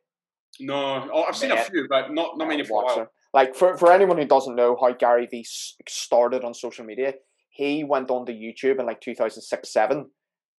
No, 0.61 1.09
oh, 1.13 1.25
I've 1.29 1.37
seen 1.37 1.53
a 1.53 1.57
few, 1.57 1.87
but 1.89 2.13
not 2.13 2.39
not 2.39 2.49
many 2.49 2.65
for 2.65 2.83
a 2.83 2.87
while. 2.87 3.07
Like 3.35 3.55
for 3.55 3.77
for 3.77 3.93
anyone 3.93 4.19
who 4.19 4.25
doesn't 4.25 4.57
know 4.57 4.77
how 4.81 4.93
Gary 4.93 5.27
Vee 5.31 5.47
started 5.89 6.45
on 6.45 6.55
social 6.55 6.85
media, 6.85 7.15
he 7.51 7.85
went 7.85 8.11
on 8.11 8.27
to 8.27 8.33
YouTube 8.33 8.81
in 8.81 8.87
like 8.87 9.01
2006 9.01 9.73
7 9.73 10.07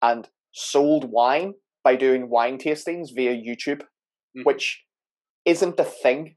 and 0.01 0.28
sold 0.53 1.10
wine 1.12 1.53
by 1.84 1.95
doing 1.95 2.30
wine 2.30 2.57
tastings 2.57 3.10
via 3.14 3.34
YouTube, 3.34 3.82
mm-hmm. 3.82 4.43
which 4.43 4.84
isn't 5.45 5.80
a 5.80 5.84
thing. 5.84 6.36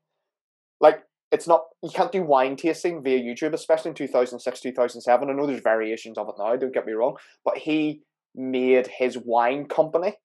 Like, 0.82 1.04
it's 1.30 1.48
not, 1.48 1.62
you 1.82 1.88
can't 1.88 2.12
do 2.12 2.22
wine 2.22 2.56
tasting 2.56 3.02
via 3.02 3.18
YouTube, 3.18 3.54
especially 3.54 3.90
in 3.90 3.94
2006, 3.94 4.60
2007. 4.60 5.30
I 5.30 5.32
know 5.32 5.46
there's 5.46 5.62
variations 5.62 6.18
of 6.18 6.28
it 6.28 6.34
now, 6.38 6.54
don't 6.56 6.74
get 6.74 6.84
me 6.84 6.92
wrong, 6.92 7.16
but 7.44 7.56
he 7.56 8.02
made 8.34 8.88
his 8.88 9.16
wine 9.16 9.66
company 9.66 10.16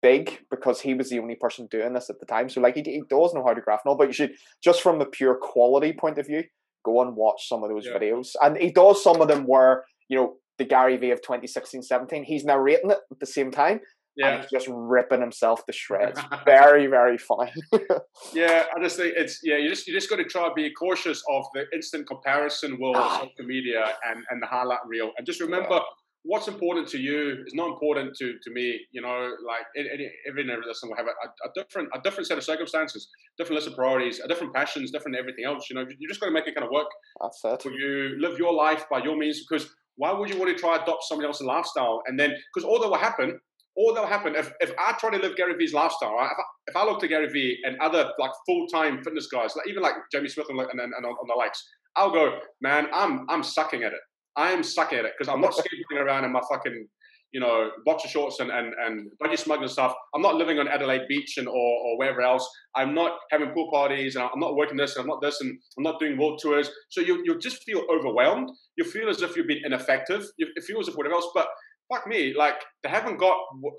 big 0.00 0.40
because 0.50 0.80
he 0.80 0.94
was 0.94 1.10
the 1.10 1.18
only 1.18 1.34
person 1.34 1.66
doing 1.70 1.92
this 1.92 2.08
at 2.08 2.20
the 2.20 2.26
time. 2.26 2.48
So, 2.48 2.60
like, 2.60 2.76
he, 2.76 2.82
he 2.82 3.02
does 3.10 3.34
know 3.34 3.44
how 3.44 3.52
to 3.52 3.60
graph 3.60 3.80
and 3.84 3.98
but 3.98 4.06
you 4.06 4.14
should, 4.14 4.32
just 4.62 4.80
from 4.80 4.98
the 4.98 5.06
pure 5.06 5.34
quality 5.34 5.92
point 5.92 6.18
of 6.18 6.26
view, 6.26 6.44
go 6.84 7.02
and 7.02 7.16
watch 7.16 7.48
some 7.48 7.64
of 7.64 7.70
those 7.70 7.86
yeah. 7.86 7.98
videos. 7.98 8.30
And 8.40 8.56
he 8.56 8.70
does 8.70 9.02
some 9.02 9.20
of 9.20 9.28
them 9.28 9.44
where, 9.44 9.84
you 10.08 10.16
know, 10.16 10.36
the 10.58 10.64
Gary 10.64 10.96
Vee 10.96 11.10
of 11.10 11.20
2016 11.22 11.82
17, 11.82 12.24
he's 12.24 12.44
narrating 12.44 12.90
it 12.90 12.98
at 13.10 13.18
the 13.18 13.26
same 13.26 13.50
time. 13.50 13.80
Yeah. 14.16 14.40
he's 14.40 14.50
just 14.50 14.68
ripping 14.70 15.20
himself 15.20 15.66
to 15.66 15.72
shreds. 15.72 16.20
very, 16.44 16.86
very 16.86 17.18
funny. 17.18 17.52
yeah, 18.32 18.64
I 18.74 18.80
just 18.80 18.96
think 18.96 19.14
it's 19.16 19.40
yeah, 19.42 19.56
you 19.56 19.68
just 19.68 19.86
you 19.86 19.94
just 19.94 20.08
got 20.08 20.16
to 20.16 20.24
try 20.24 20.48
to 20.48 20.54
be 20.54 20.70
cautious 20.72 21.22
of 21.28 21.44
the 21.54 21.64
instant 21.72 22.06
comparison 22.06 22.78
world 22.78 22.96
of 22.96 23.02
ah. 23.02 23.18
social 23.20 23.46
media 23.46 23.84
and, 24.08 24.24
and 24.30 24.42
the 24.42 24.46
highlight 24.46 24.80
reel. 24.86 25.10
And 25.16 25.26
just 25.26 25.40
remember 25.40 25.68
yeah. 25.70 25.80
what's 26.22 26.46
important 26.46 26.86
to 26.88 26.98
you 26.98 27.42
is 27.44 27.54
not 27.54 27.70
important 27.70 28.14
to, 28.18 28.34
to 28.42 28.50
me. 28.50 28.80
You 28.92 29.02
know, 29.02 29.32
like 29.46 29.62
every 29.76 30.42
and 30.42 30.50
every 30.50 30.66
listener 30.66 30.90
will 30.90 30.96
have 30.96 31.06
a, 31.06 31.48
a, 31.48 31.52
different 31.54 31.88
a 31.94 32.00
different 32.00 32.28
set 32.28 32.38
of 32.38 32.44
circumstances, 32.44 33.08
different 33.36 33.56
list 33.56 33.68
of 33.68 33.74
priorities, 33.74 34.20
a 34.20 34.28
different 34.28 34.54
passions, 34.54 34.92
different 34.92 35.16
everything 35.16 35.44
else. 35.44 35.68
You 35.68 35.76
know, 35.76 35.86
you 35.98 36.08
just 36.08 36.20
got 36.20 36.26
to 36.26 36.32
make 36.32 36.46
it 36.46 36.54
kind 36.54 36.64
of 36.64 36.70
work. 36.70 36.88
That's 37.20 37.40
it. 37.44 37.62
For 37.62 37.72
you 37.72 38.16
live 38.20 38.38
your 38.38 38.52
life 38.52 38.84
by 38.88 39.02
your 39.02 39.16
means 39.16 39.44
because 39.48 39.68
why 39.96 40.12
would 40.12 40.28
you 40.28 40.38
want 40.38 40.54
to 40.54 40.60
try 40.60 40.76
adopt 40.76 41.04
somebody 41.04 41.26
else's 41.26 41.46
lifestyle 41.46 42.02
and 42.06 42.18
then 42.18 42.32
because 42.52 42.68
all 42.68 42.80
that 42.80 42.88
will 42.88 42.98
happen 42.98 43.38
all 43.76 43.94
that 43.94 44.00
will 44.00 44.08
happen 44.08 44.34
if, 44.36 44.52
if 44.60 44.72
I 44.78 44.92
try 44.92 45.10
to 45.10 45.18
live 45.18 45.36
Gary 45.36 45.54
Vee's 45.54 45.74
lifestyle, 45.74 46.14
right? 46.14 46.30
if, 46.30 46.38
I, 46.38 46.42
if 46.68 46.76
I 46.76 46.84
look 46.84 47.00
to 47.00 47.08
Gary 47.08 47.28
Vee 47.28 47.58
and 47.64 47.78
other 47.80 48.10
like 48.18 48.30
full 48.46 48.66
time 48.68 49.02
fitness 49.02 49.26
guys, 49.26 49.56
like 49.56 49.68
even 49.68 49.82
like 49.82 49.94
Jamie 50.12 50.28
Smith 50.28 50.46
and, 50.48 50.60
and, 50.60 50.80
and 50.80 51.06
on, 51.06 51.12
on, 51.12 51.28
the 51.28 51.34
likes, 51.34 51.62
I'll 51.96 52.12
go, 52.12 52.38
man, 52.60 52.86
I'm 52.92 53.26
I'm 53.28 53.42
sucking 53.42 53.82
at 53.82 53.92
it. 53.92 54.00
I 54.36 54.52
am 54.52 54.62
sucking 54.62 54.98
at 54.98 55.04
it 55.04 55.12
because 55.18 55.32
I'm 55.32 55.40
not 55.40 55.52
skateboarding 55.56 56.04
around 56.04 56.24
in 56.24 56.32
my 56.32 56.40
fucking 56.50 56.86
you 57.32 57.40
know 57.40 57.70
boxer 57.84 58.08
shorts 58.08 58.38
and 58.38 58.50
and 58.50 58.72
and 58.86 59.10
budgie 59.22 59.38
smuggling 59.38 59.68
stuff. 59.68 59.92
I'm 60.14 60.22
not 60.22 60.36
living 60.36 60.60
on 60.60 60.68
Adelaide 60.68 61.08
Beach 61.08 61.36
and 61.36 61.48
or, 61.48 61.54
or 61.54 61.98
wherever 61.98 62.22
else. 62.22 62.48
I'm 62.76 62.94
not 62.94 63.18
having 63.32 63.50
pool 63.50 63.70
parties 63.72 64.14
and 64.14 64.24
I'm 64.24 64.38
not 64.38 64.54
working 64.54 64.76
this 64.76 64.94
and 64.94 65.02
I'm 65.02 65.08
not 65.08 65.20
this 65.20 65.40
and 65.40 65.58
I'm 65.76 65.82
not 65.82 65.98
doing 65.98 66.16
world 66.16 66.38
tours. 66.40 66.70
So 66.90 67.00
you 67.00 67.22
you 67.24 67.38
just 67.40 67.64
feel 67.64 67.82
overwhelmed. 67.90 68.50
You 68.76 68.84
feel 68.84 69.08
as 69.08 69.20
if 69.20 69.36
you've 69.36 69.48
been 69.48 69.62
ineffective. 69.64 70.24
You, 70.38 70.46
it 70.54 70.62
feels 70.62 70.88
as 70.88 70.92
if 70.92 70.96
whatever 70.96 71.16
else, 71.16 71.28
but 71.34 71.48
fuck 71.92 72.06
me, 72.06 72.34
like 72.36 72.56
they 72.82 72.88
haven't 72.88 73.18
got, 73.18 73.36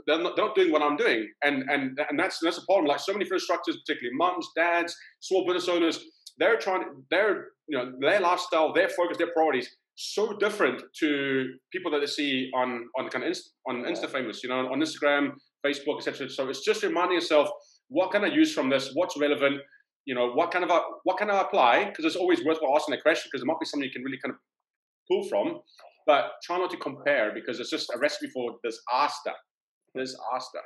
they're 0.08 0.22
not, 0.22 0.36
they're 0.36 0.46
not 0.46 0.56
doing 0.56 0.72
what 0.72 0.82
I'm 0.82 0.98
doing, 0.98 1.28
and 1.44 1.64
and 1.70 2.00
and 2.10 2.20
that's 2.20 2.40
that's 2.42 2.58
a 2.58 2.66
problem. 2.66 2.86
Like 2.86 3.00
so 3.00 3.14
many 3.14 3.26
infrastructures, 3.26 3.78
particularly 3.86 4.16
mums, 4.16 4.48
dads, 4.56 4.96
small 5.20 5.46
business 5.46 5.70
owners, 5.70 6.00
they're 6.38 6.58
trying, 6.58 6.84
they're 7.10 7.48
you 7.68 7.78
know 7.78 7.92
their 8.00 8.20
lifestyle, 8.20 8.74
their 8.74 8.90
focus, 8.90 9.18
their 9.18 9.32
priorities 9.34 9.70
so 9.96 10.36
different 10.38 10.82
to 11.00 11.54
people 11.72 11.90
that 11.92 12.00
they 12.00 12.06
see 12.06 12.52
on 12.54 12.86
on 12.98 13.10
kind 13.10 13.24
of 13.24 13.32
Insta, 13.32 13.48
on 13.68 13.84
Insta 13.84 14.10
famous, 14.10 14.44
you 14.44 14.50
know, 14.50 14.68
on 14.72 14.80
Instagram, 14.80 15.32
Facebook, 15.66 15.98
etc. 15.98 16.30
So 16.30 16.50
it's 16.50 16.64
just 16.64 16.84
reminding 16.84 17.16
yourself 17.16 17.50
what 17.88 18.12
can 18.12 18.24
I 18.24 18.28
use 18.28 18.54
from 18.54 18.70
this, 18.70 18.92
what's 18.94 19.18
relevant, 19.18 19.62
you 20.06 20.14
know, 20.14 20.32
what 20.32 20.52
kind 20.52 20.66
of 20.66 20.82
what 21.04 21.18
can 21.18 21.30
I 21.30 21.42
apply? 21.42 21.86
Because 21.86 22.06
it's 22.06 22.16
always 22.16 22.44
worthwhile 22.44 22.76
asking 22.76 22.96
a 22.96 23.02
question 23.02 23.30
because 23.32 23.42
it 23.42 23.46
might 23.46 23.60
be 23.60 23.66
something 23.66 23.88
you 23.88 23.94
can 23.94 24.04
really 24.04 24.20
kind 24.24 24.34
of 24.34 24.40
pull 25.08 25.24
from. 25.30 25.60
But 26.06 26.32
try 26.44 26.58
not 26.58 26.70
to 26.72 26.78
compare 26.78 27.32
because 27.34 27.60
it's 27.60 27.70
just 27.70 27.92
a 27.94 27.98
recipe 27.98 28.28
for 28.28 28.56
disaster. 28.64 29.34
Disaster. 29.96 30.62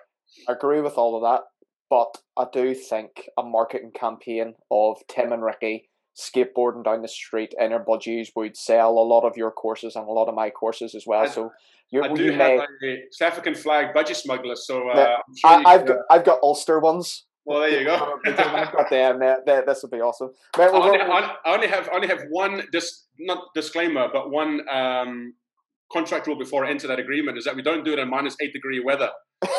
I 0.48 0.54
agree 0.54 0.82
with 0.82 0.98
all 0.98 1.16
of 1.16 1.22
that, 1.24 1.44
but 1.90 2.22
I 2.38 2.48
do 2.52 2.76
think 2.76 3.30
a 3.38 3.44
marketing 3.44 3.92
campaign 3.92 4.54
of 4.70 4.98
Tim 5.08 5.32
and 5.32 5.44
Ricky 5.44 5.90
skateboarding 6.20 6.84
down 6.84 7.02
the 7.02 7.08
street 7.08 7.54
in 7.58 7.72
our 7.72 7.84
budgies 7.84 8.30
would 8.36 8.58
sell 8.58 8.92
a 8.92 9.06
lot 9.06 9.22
of 9.22 9.38
your 9.38 9.52
courses 9.52 9.96
and 9.96 10.08
a 10.08 10.12
lot 10.12 10.28
of 10.28 10.36
my 10.36 10.50
courses 10.50 10.94
as 10.94 11.06
well. 11.08 11.22
I, 11.22 11.28
so 11.28 11.52
you, 11.92 12.04
I 12.04 12.14
do 12.14 12.24
you 12.24 12.32
have 12.34 12.62
may, 12.82 12.94
a 12.94 12.98
South 13.12 13.32
African 13.32 13.56
flag 13.56 13.96
budgie 13.96 14.16
smuggler. 14.16 14.56
So 14.56 14.90
uh, 14.90 15.18
sure 15.38 15.62
I, 15.66 15.72
have 15.72 15.86
got 15.86 15.98
I've 16.10 16.26
got 16.26 16.40
Ulster 16.44 16.80
ones. 16.80 17.26
Well, 17.50 17.62
there 17.62 17.80
you 17.80 17.84
go. 17.84 17.98
Got 17.98 18.90
them. 18.92 19.20
This 19.66 19.82
would 19.82 19.90
be 19.90 20.02
awesome. 20.02 20.30
I, 20.56 20.68
only, 20.68 21.00
I 21.00 21.40
only 21.48 21.68
have 21.68 21.90
I 21.90 21.96
only 21.96 22.08
have 22.08 22.26
one 22.30 22.62
dis, 22.72 23.06
not 23.18 23.46
disclaimer, 23.56 24.08
but 24.14 24.30
one 24.30 24.62
um, 24.70 25.34
contract 25.92 26.28
rule 26.28 26.38
before 26.38 26.64
I 26.64 26.70
enter 26.70 26.86
that 26.88 27.00
agreement 27.00 27.40
is 27.40 27.46
that 27.46 27.56
we 27.56 27.64
don't 27.64 27.84
do 27.84 27.94
it 27.94 27.98
in 27.98 28.08
minus 28.08 28.36
eight 28.40 28.54
degree 28.54 28.80
weather. 28.80 29.10
if 29.42 29.50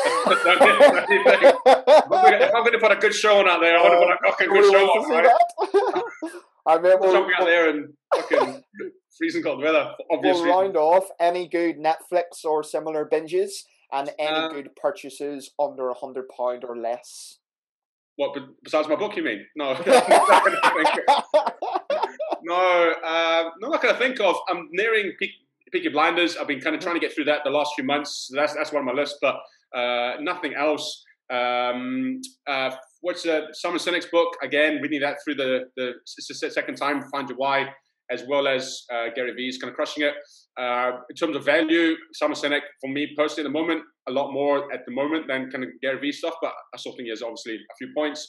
I'm 2.55 2.63
going 2.63 2.71
to 2.71 2.79
put 2.79 2.93
a 2.93 2.95
good 2.95 3.13
show 3.13 3.39
on 3.39 3.49
out 3.49 3.59
there, 3.59 3.77
I 3.77 3.81
want 3.81 3.93
to 3.93 3.99
put 3.99 4.09
a 4.09 4.31
fucking 4.31 4.47
good 4.47 4.71
show 4.71 4.87
on. 4.87 5.09
Right? 5.09 6.03
I 6.67 6.79
mean, 6.79 6.93
we'll, 6.97 7.11
jumping 7.11 7.35
out 7.37 7.45
there 7.45 7.69
and 7.71 7.93
fucking 8.15 8.63
freezing 9.17 9.43
cold 9.43 9.61
weather. 9.61 9.91
Obviously, 10.09 10.43
we'll 10.43 10.61
round 10.61 10.77
off 10.77 11.09
any 11.19 11.45
good 11.49 11.75
Netflix 11.77 12.45
or 12.45 12.63
similar 12.63 13.03
binges 13.11 13.63
and 13.91 14.11
any 14.17 14.29
uh, 14.29 14.47
good 14.47 14.69
purchases 14.77 15.51
under 15.59 15.89
a 15.89 15.93
hundred 15.93 16.29
pound 16.29 16.63
or 16.63 16.77
less. 16.77 17.39
What? 18.15 18.37
Besides 18.63 18.87
my 18.87 18.95
book, 18.95 19.15
you 19.15 19.23
mean? 19.23 19.45
No. 19.55 19.73
no, 22.43 22.93
uh, 23.03 23.49
not 23.59 23.81
going 23.81 23.93
to 23.93 23.99
think 23.99 24.19
of. 24.19 24.35
I'm 24.49 24.67
nearing 24.71 25.13
peak 25.19 25.31
Peaky 25.71 25.89
Blinders. 25.89 26.37
I've 26.37 26.47
been 26.47 26.59
kind 26.59 26.75
of 26.75 26.81
trying 26.81 26.95
to 26.95 26.99
get 26.99 27.13
through 27.15 27.25
that 27.25 27.41
the 27.45 27.49
last 27.49 27.73
few 27.75 27.83
months. 27.85 28.29
That's 28.33 28.53
that's 28.53 28.71
one 28.71 28.81
on 28.81 28.85
my 28.85 29.01
list, 29.01 29.17
but 29.21 29.35
uh, 29.75 30.15
nothing 30.19 30.53
else. 30.53 31.03
Um, 31.31 32.19
uh, 32.45 32.71
what's 32.99 33.23
the 33.23 33.47
Simon 33.53 33.79
Sinek's 33.79 34.07
book? 34.07 34.35
Again, 34.43 34.79
reading 34.81 34.99
that 35.01 35.17
through 35.23 35.35
the 35.35 35.65
the 35.77 35.93
second 36.49 36.75
time, 36.75 37.03
Find 37.09 37.29
Your 37.29 37.37
Why, 37.37 37.69
as 38.09 38.23
well 38.27 38.47
as 38.47 38.83
uh, 38.91 39.05
Gary 39.15 39.33
Vee's 39.33 39.57
kind 39.57 39.71
of 39.71 39.75
crushing 39.75 40.03
it. 40.03 40.13
Uh, 40.59 40.91
in 41.09 41.15
terms 41.15 41.35
of 41.35 41.45
value, 41.45 41.95
Simon 42.13 42.35
Sinek, 42.35 42.61
for 42.81 42.89
me 42.89 43.07
personally, 43.15 43.47
at 43.47 43.51
the 43.51 43.59
moment, 43.59 43.83
a 44.09 44.11
lot 44.11 44.31
more 44.31 44.71
at 44.73 44.85
the 44.85 44.91
moment 44.91 45.27
than 45.27 45.49
kind 45.49 45.63
of 45.63 45.69
Gary 45.81 45.99
Vee 45.99 46.11
stuff, 46.11 46.33
but 46.41 46.51
I 46.73 46.77
still 46.77 46.91
think 46.93 47.03
he 47.03 47.09
has 47.09 47.21
obviously 47.21 47.55
a 47.55 47.75
few 47.77 47.89
points. 47.95 48.27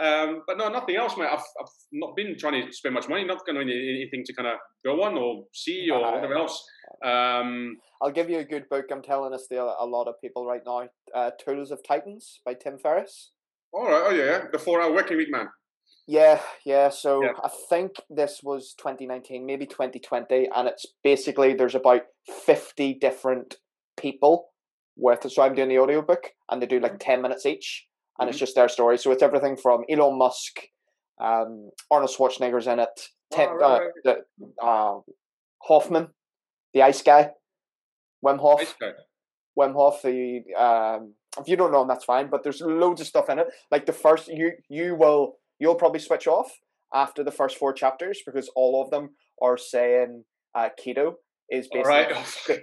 Um, 0.00 0.42
but 0.46 0.56
no, 0.56 0.68
nothing 0.68 0.96
else, 0.96 1.16
mate. 1.16 1.28
I've, 1.30 1.40
I've 1.60 1.68
not 1.92 2.16
been 2.16 2.36
trying 2.38 2.64
to 2.64 2.72
spend 2.72 2.94
much 2.94 3.08
money, 3.08 3.24
not 3.24 3.44
going 3.44 3.56
to 3.56 3.62
anything 3.62 4.22
to 4.24 4.32
kind 4.32 4.48
of 4.48 4.54
go 4.84 5.02
on 5.02 5.18
or 5.18 5.44
see 5.52 5.90
or 5.90 6.00
whatever 6.00 6.34
else. 6.34 6.64
Um, 7.04 7.76
I'll 8.00 8.12
give 8.12 8.30
you 8.30 8.38
a 8.38 8.44
good 8.44 8.68
book. 8.68 8.86
I'm 8.90 9.02
telling 9.02 9.32
this 9.32 9.48
to 9.48 9.60
a 9.60 9.84
lot 9.84 10.08
of 10.08 10.14
people 10.22 10.46
right 10.46 10.62
now. 10.64 10.88
Uh, 11.14 11.30
Tools 11.44 11.70
of 11.70 11.80
Titans 11.86 12.40
by 12.46 12.54
Tim 12.54 12.78
Ferriss. 12.78 13.32
All 13.72 13.84
right. 13.84 14.04
Oh 14.06 14.10
yeah, 14.10 14.44
the 14.50 14.58
four-hour 14.58 14.92
working 14.92 15.16
week 15.16 15.30
man. 15.30 15.48
Yeah, 16.08 16.40
yeah. 16.64 16.88
So 16.88 17.22
yeah. 17.22 17.32
I 17.44 17.50
think 17.68 17.92
this 18.08 18.40
was 18.42 18.74
2019, 18.78 19.44
maybe 19.44 19.66
2020, 19.66 20.48
and 20.56 20.66
it's 20.66 20.86
basically 21.04 21.52
there's 21.52 21.74
about 21.74 22.02
50 22.46 22.94
different 22.94 23.56
people 23.98 24.48
with. 24.96 25.30
So 25.30 25.42
I'm 25.42 25.54
doing 25.54 25.68
the 25.68 25.78
audiobook, 25.78 26.30
and 26.50 26.62
they 26.62 26.66
do 26.66 26.80
like 26.80 26.98
10 26.98 27.20
minutes 27.20 27.44
each, 27.44 27.86
and 28.18 28.24
mm-hmm. 28.24 28.30
it's 28.30 28.38
just 28.38 28.54
their 28.54 28.70
story. 28.70 28.96
So 28.96 29.12
it's 29.12 29.22
everything 29.22 29.58
from 29.58 29.84
Elon 29.90 30.16
Musk, 30.16 30.60
um, 31.20 31.70
Arnold 31.90 32.10
Schwarzenegger's 32.10 32.66
in 32.66 32.78
it, 32.78 33.08
Tim, 33.30 33.50
oh, 33.50 33.56
right. 33.56 33.82
uh, 34.06 34.14
the, 34.38 34.64
uh, 34.66 35.00
Hoffman, 35.64 36.08
the 36.72 36.82
ice 36.82 37.02
guy, 37.02 37.32
Wim 38.24 38.38
Hof. 38.38 38.76
Wim 39.58 39.74
Hof, 39.74 40.00
the 40.02 40.40
um, 40.58 41.12
if 41.38 41.48
you 41.48 41.56
don't 41.56 41.70
know 41.70 41.82
him, 41.82 41.88
that's 41.88 42.06
fine. 42.06 42.30
But 42.30 42.44
there's 42.44 42.62
loads 42.62 43.02
of 43.02 43.06
stuff 43.06 43.28
in 43.28 43.38
it. 43.38 43.48
Like 43.70 43.84
the 43.84 43.92
first, 43.92 44.28
you 44.28 44.52
you 44.70 44.94
will 44.94 45.34
you'll 45.58 45.74
probably 45.74 46.00
switch 46.00 46.26
off 46.26 46.50
after 46.94 47.22
the 47.22 47.30
first 47.30 47.56
four 47.56 47.72
chapters 47.72 48.20
because 48.24 48.50
all 48.54 48.82
of 48.82 48.90
them 48.90 49.10
are 49.42 49.58
saying 49.58 50.24
uh, 50.54 50.68
keto 50.82 51.14
is 51.50 51.68
basically 51.72 52.60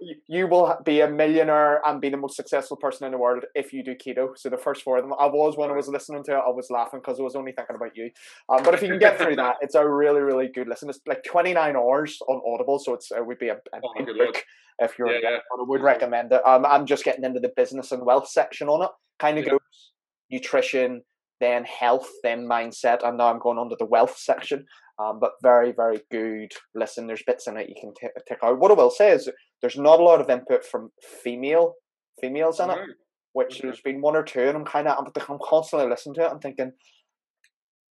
you, 0.28 0.46
will 0.46 0.76
be 0.84 1.00
a 1.00 1.08
millionaire 1.08 1.80
and 1.86 2.00
be 2.00 2.10
the 2.10 2.16
most 2.16 2.36
successful 2.36 2.76
person 2.76 3.06
in 3.06 3.12
the 3.12 3.18
world 3.18 3.44
if 3.54 3.72
you 3.72 3.82
do 3.82 3.94
keto. 3.94 4.36
So 4.36 4.50
the 4.50 4.58
first 4.58 4.82
four 4.82 4.98
of 4.98 5.04
them, 5.04 5.14
I 5.18 5.26
was 5.26 5.56
when 5.56 5.70
I 5.70 5.74
was 5.74 5.88
listening 5.88 6.22
to 6.24 6.32
it, 6.32 6.42
I 6.46 6.50
was 6.50 6.70
laughing 6.70 7.00
because 7.00 7.18
I 7.18 7.22
was 7.22 7.34
only 7.34 7.52
thinking 7.52 7.76
about 7.76 7.96
you. 7.96 8.10
Um, 8.48 8.62
but 8.62 8.74
if 8.74 8.82
you 8.82 8.88
can 8.88 8.98
get 8.98 9.18
through 9.18 9.36
that, 9.36 9.56
it's 9.62 9.74
a 9.74 9.88
really 9.88 10.20
really 10.20 10.48
good 10.48 10.68
listen. 10.68 10.90
It's 10.90 11.00
like 11.06 11.24
twenty 11.24 11.54
nine 11.54 11.76
hours 11.76 12.18
on 12.28 12.42
Audible, 12.46 12.78
so 12.78 12.94
it's 12.94 13.10
it 13.10 13.24
would 13.24 13.38
be 13.38 13.48
a, 13.48 13.54
a 13.54 13.80
oh, 13.82 14.04
book 14.04 14.44
if 14.80 14.98
you're. 14.98 15.10
Yeah, 15.10 15.18
yeah. 15.22 15.36
I 15.36 15.62
would 15.62 15.80
recommend 15.80 16.32
it. 16.32 16.46
Um, 16.46 16.66
I'm 16.66 16.84
just 16.84 17.04
getting 17.04 17.24
into 17.24 17.40
the 17.40 17.52
business 17.56 17.92
and 17.92 18.04
wealth 18.04 18.28
section 18.28 18.68
on 18.68 18.82
it. 18.82 18.90
Kind 19.18 19.38
of 19.38 19.44
yeah. 19.44 19.52
goes 19.52 19.60
nutrition, 20.30 21.02
then 21.40 21.64
health, 21.64 22.08
then 22.22 22.46
mindset, 22.46 23.06
and 23.06 23.18
now 23.18 23.28
I'm 23.32 23.38
going 23.38 23.58
on 23.58 23.68
to 23.70 23.76
the 23.78 23.84
wealth 23.86 24.16
section. 24.18 24.64
Um, 24.98 25.18
but 25.20 25.32
very, 25.42 25.72
very 25.72 26.00
good. 26.10 26.52
Listen, 26.74 27.06
there's 27.06 27.22
bits 27.26 27.46
in 27.46 27.58
it 27.58 27.68
you 27.68 27.74
can 27.78 27.92
t- 28.00 28.08
take 28.26 28.42
out. 28.42 28.58
What 28.58 28.70
I 28.70 28.74
will 28.74 28.90
say 28.90 29.10
is 29.10 29.28
there's 29.60 29.76
not 29.76 30.00
a 30.00 30.02
lot 30.02 30.20
of 30.22 30.30
input 30.30 30.64
from 30.64 30.90
female 31.22 31.74
females 32.18 32.60
in 32.60 32.70
it, 32.70 32.78
which 33.34 33.60
there's 33.60 33.82
been 33.82 34.00
one 34.00 34.16
or 34.16 34.22
two, 34.22 34.40
and 34.40 34.56
I'm 34.56 34.64
kind 34.64 34.88
of 34.88 34.96
I'm, 35.28 35.38
constantly 35.44 35.86
listening 35.90 36.14
to 36.14 36.22
it. 36.22 36.30
I'm 36.30 36.38
thinking, 36.40 36.72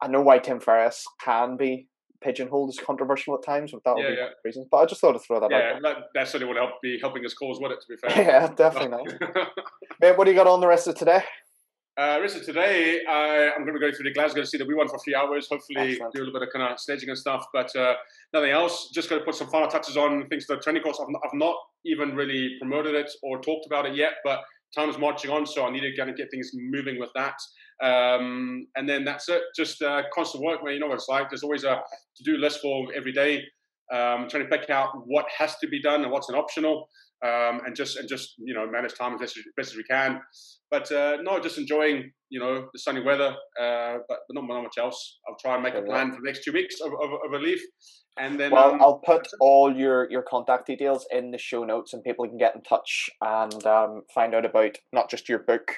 I 0.02 0.08
know 0.08 0.20
why 0.20 0.38
Tim 0.40 0.60
Ferriss 0.60 1.02
can 1.24 1.56
be 1.56 1.86
pigeonholed 2.22 2.68
as 2.68 2.84
controversial 2.84 3.34
at 3.34 3.42
times, 3.42 3.72
but 3.72 3.80
that 3.84 4.02
Yeah, 4.02 4.10
be 4.10 4.16
yeah. 4.16 4.28
reasons. 4.44 4.66
But 4.70 4.76
I 4.78 4.84
just 4.84 5.00
thought 5.00 5.12
to 5.12 5.18
throw 5.20 5.40
that 5.40 5.50
Yeah, 5.50 5.72
out. 5.76 5.82
that, 5.82 5.96
that 6.14 6.28
certainly 6.28 6.52
would 6.52 6.58
help 6.60 6.82
be 6.82 6.98
helping 7.00 7.22
his 7.22 7.32
cause, 7.32 7.58
would 7.62 7.70
it? 7.72 7.80
To 7.80 7.86
be 7.88 7.96
fair. 8.14 8.22
yeah, 8.22 8.46
definitely 8.54 8.88
not. 8.90 9.48
Mate, 10.02 10.18
what 10.18 10.24
do 10.26 10.30
you 10.30 10.36
got 10.36 10.46
on 10.46 10.60
the 10.60 10.66
rest 10.68 10.86
of 10.86 10.96
today? 10.96 11.22
Uh, 12.00 12.18
of 12.24 12.46
today, 12.46 13.02
I, 13.06 13.50
I'm 13.54 13.66
going 13.66 13.74
to 13.74 13.78
go 13.78 13.92
through 13.94 14.04
to 14.04 14.12
Glasgow 14.14 14.40
to 14.40 14.46
see 14.46 14.56
that 14.56 14.66
we 14.66 14.74
won 14.74 14.88
for 14.88 14.96
a 14.96 15.00
few 15.00 15.14
hours. 15.14 15.48
Hopefully, 15.50 15.92
Excellent. 15.92 16.14
do 16.14 16.20
a 16.20 16.24
little 16.24 16.40
bit 16.40 16.48
of 16.48 16.50
kind 16.50 16.72
of 16.72 16.80
staging 16.80 17.10
and 17.10 17.18
stuff, 17.18 17.44
but 17.52 17.76
uh, 17.76 17.92
nothing 18.32 18.52
else. 18.52 18.88
Just 18.88 19.10
going 19.10 19.20
to 19.20 19.24
put 19.26 19.34
some 19.34 19.48
final 19.48 19.68
touches 19.68 19.98
on 19.98 20.26
things 20.28 20.46
the 20.46 20.56
training 20.56 20.82
course. 20.82 20.98
I've, 20.98 21.14
I've 21.22 21.34
not 21.34 21.56
even 21.84 22.16
really 22.16 22.56
promoted 22.58 22.94
it 22.94 23.10
or 23.22 23.38
talked 23.42 23.66
about 23.66 23.84
it 23.84 23.96
yet, 23.96 24.12
but 24.24 24.40
time 24.74 24.88
is 24.88 24.96
marching 24.96 25.30
on, 25.30 25.44
so 25.44 25.66
I 25.66 25.70
need 25.70 25.80
to 25.80 25.94
kind 25.94 26.08
of 26.08 26.16
get 26.16 26.30
things 26.30 26.52
moving 26.54 26.98
with 26.98 27.10
that. 27.16 27.34
Um, 27.84 28.66
and 28.76 28.88
then 28.88 29.04
that's 29.04 29.28
it. 29.28 29.42
Just 29.54 29.82
uh, 29.82 30.04
constant 30.14 30.42
work, 30.42 30.64
man. 30.64 30.72
You 30.72 30.80
know 30.80 30.86
what 30.86 30.94
it's 30.94 31.08
like. 31.08 31.28
There's 31.28 31.42
always 31.42 31.64
a 31.64 31.82
to-do 32.16 32.38
list 32.38 32.60
for 32.62 32.90
every 32.94 33.12
day. 33.12 33.44
Um, 33.92 34.26
trying 34.26 34.48
to 34.48 34.48
pick 34.48 34.70
out 34.70 34.90
what 35.04 35.26
has 35.36 35.56
to 35.58 35.68
be 35.68 35.82
done 35.82 36.02
and 36.02 36.10
what's 36.10 36.30
an 36.30 36.34
optional, 36.34 36.88
um, 37.24 37.60
and 37.66 37.76
just 37.76 37.96
and 37.96 38.08
just 38.08 38.34
you 38.38 38.54
know 38.54 38.66
manage 38.70 38.94
time 38.94 39.14
as 39.14 39.20
best 39.20 39.36
as, 39.36 39.44
best 39.56 39.70
as 39.72 39.76
we 39.76 39.84
can. 39.84 40.20
But 40.70 40.90
uh, 40.92 41.18
no, 41.22 41.40
just 41.40 41.58
enjoying 41.58 42.12
you 42.28 42.40
know 42.40 42.68
the 42.72 42.78
sunny 42.78 43.02
weather, 43.02 43.34
uh, 43.60 43.98
but, 44.08 44.18
but 44.28 44.34
not, 44.34 44.44
not 44.46 44.62
much 44.62 44.78
else. 44.78 45.18
I'll 45.28 45.36
try 45.40 45.54
and 45.54 45.62
make 45.62 45.74
a 45.74 45.82
plan 45.82 46.12
for 46.12 46.20
the 46.20 46.26
next 46.26 46.44
two 46.44 46.52
weeks 46.52 46.76
of, 46.80 46.92
of, 46.92 47.10
of 47.26 47.32
a 47.32 47.38
leave, 47.38 47.60
and 48.18 48.38
then 48.38 48.50
Well, 48.52 48.72
um, 48.72 48.82
I'll 48.82 48.98
put 48.98 49.26
all 49.40 49.74
your, 49.74 50.10
your 50.10 50.22
contact 50.22 50.66
details 50.66 51.06
in 51.10 51.30
the 51.30 51.38
show 51.38 51.64
notes, 51.64 51.92
and 51.92 52.04
people 52.04 52.26
can 52.26 52.38
get 52.38 52.54
in 52.54 52.62
touch 52.62 53.08
and 53.20 53.66
um, 53.66 54.02
find 54.14 54.34
out 54.34 54.44
about 54.44 54.76
not 54.92 55.10
just 55.10 55.28
your 55.28 55.38
book, 55.38 55.76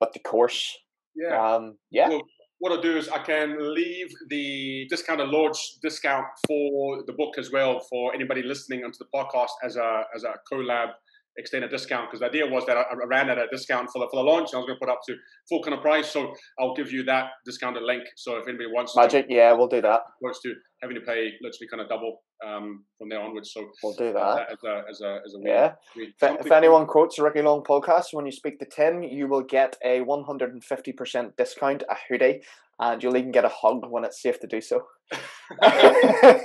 but 0.00 0.12
the 0.12 0.20
course. 0.20 0.76
yeah. 1.14 1.54
Um, 1.54 1.76
yeah. 1.90 2.08
Well, 2.08 2.22
what 2.58 2.72
I'll 2.72 2.80
do 2.80 2.96
is 2.96 3.08
I 3.08 3.18
can 3.18 3.74
leave 3.74 4.08
the 4.28 4.86
discount 4.88 5.14
discounted 5.18 5.28
launch 5.28 5.58
discount 5.82 6.26
for 6.46 7.02
the 7.06 7.12
book 7.12 7.38
as 7.38 7.50
well 7.52 7.80
for 7.90 8.14
anybody 8.14 8.42
listening 8.42 8.84
onto 8.84 8.98
the 8.98 9.06
podcast 9.14 9.50
as 9.62 9.76
a 9.76 10.02
as 10.14 10.24
a 10.24 10.34
collab 10.50 10.88
extended 11.36 11.70
discount 11.70 12.08
because 12.08 12.20
the 12.20 12.26
idea 12.26 12.46
was 12.46 12.64
that 12.66 12.76
I, 12.76 12.82
I 12.82 13.06
ran 13.06 13.28
at 13.28 13.38
a 13.38 13.46
discount 13.50 13.90
for 13.92 13.98
the 13.98 14.08
for 14.10 14.22
the 14.22 14.30
launch 14.30 14.50
and 14.52 14.56
I 14.56 14.58
was 14.58 14.66
going 14.66 14.78
to 14.78 14.86
put 14.86 14.88
up 14.88 15.00
to 15.08 15.16
full 15.48 15.62
kind 15.62 15.74
of 15.74 15.82
price 15.82 16.10
so 16.10 16.32
I'll 16.60 16.74
give 16.74 16.92
you 16.92 17.02
that 17.04 17.30
discounted 17.44 17.82
link 17.82 18.04
so 18.16 18.36
if 18.36 18.46
anybody 18.46 18.68
wants 18.72 18.94
Magic. 18.96 19.26
Yeah, 19.28 19.52
we'll 19.52 19.68
do 19.68 19.80
that. 19.82 20.00
to, 20.00 20.26
opposed 20.26 20.42
to 20.42 20.54
having 20.82 20.94
to 20.96 21.00
pay 21.02 21.32
literally 21.40 21.68
kind 21.70 21.80
of 21.80 21.88
double 21.88 22.22
um, 22.46 22.84
from 22.98 23.08
there 23.08 23.20
onwards 23.20 23.52
so 23.54 23.66
We'll 23.82 23.94
do 23.94 24.08
uh, 24.16 24.36
that. 24.36 24.52
as 24.52 24.58
a 24.64 24.82
as 24.90 25.00
a 25.00 25.20
as 25.26 25.34
a 25.34 25.38
Yeah. 25.42 25.72
If, 25.96 26.12
if 26.46 26.52
anyone 26.52 26.86
quotes 26.86 27.18
a 27.18 27.22
Ricky 27.22 27.42
Long 27.42 27.62
podcast 27.62 28.06
when 28.12 28.26
you 28.26 28.32
speak 28.32 28.58
to 28.58 28.66
Tim, 28.66 29.02
you 29.02 29.26
will 29.28 29.42
get 29.42 29.76
a 29.84 30.00
150% 30.00 31.36
discount, 31.36 31.82
a 31.88 31.96
hoodie, 32.08 32.42
and 32.78 33.02
you'll 33.02 33.16
even 33.16 33.32
get 33.32 33.44
a 33.44 33.48
hug 33.50 33.86
when 33.88 34.04
it's 34.04 34.20
safe 34.20 34.38
to 34.40 34.46
do 34.46 34.60
so. 34.60 34.82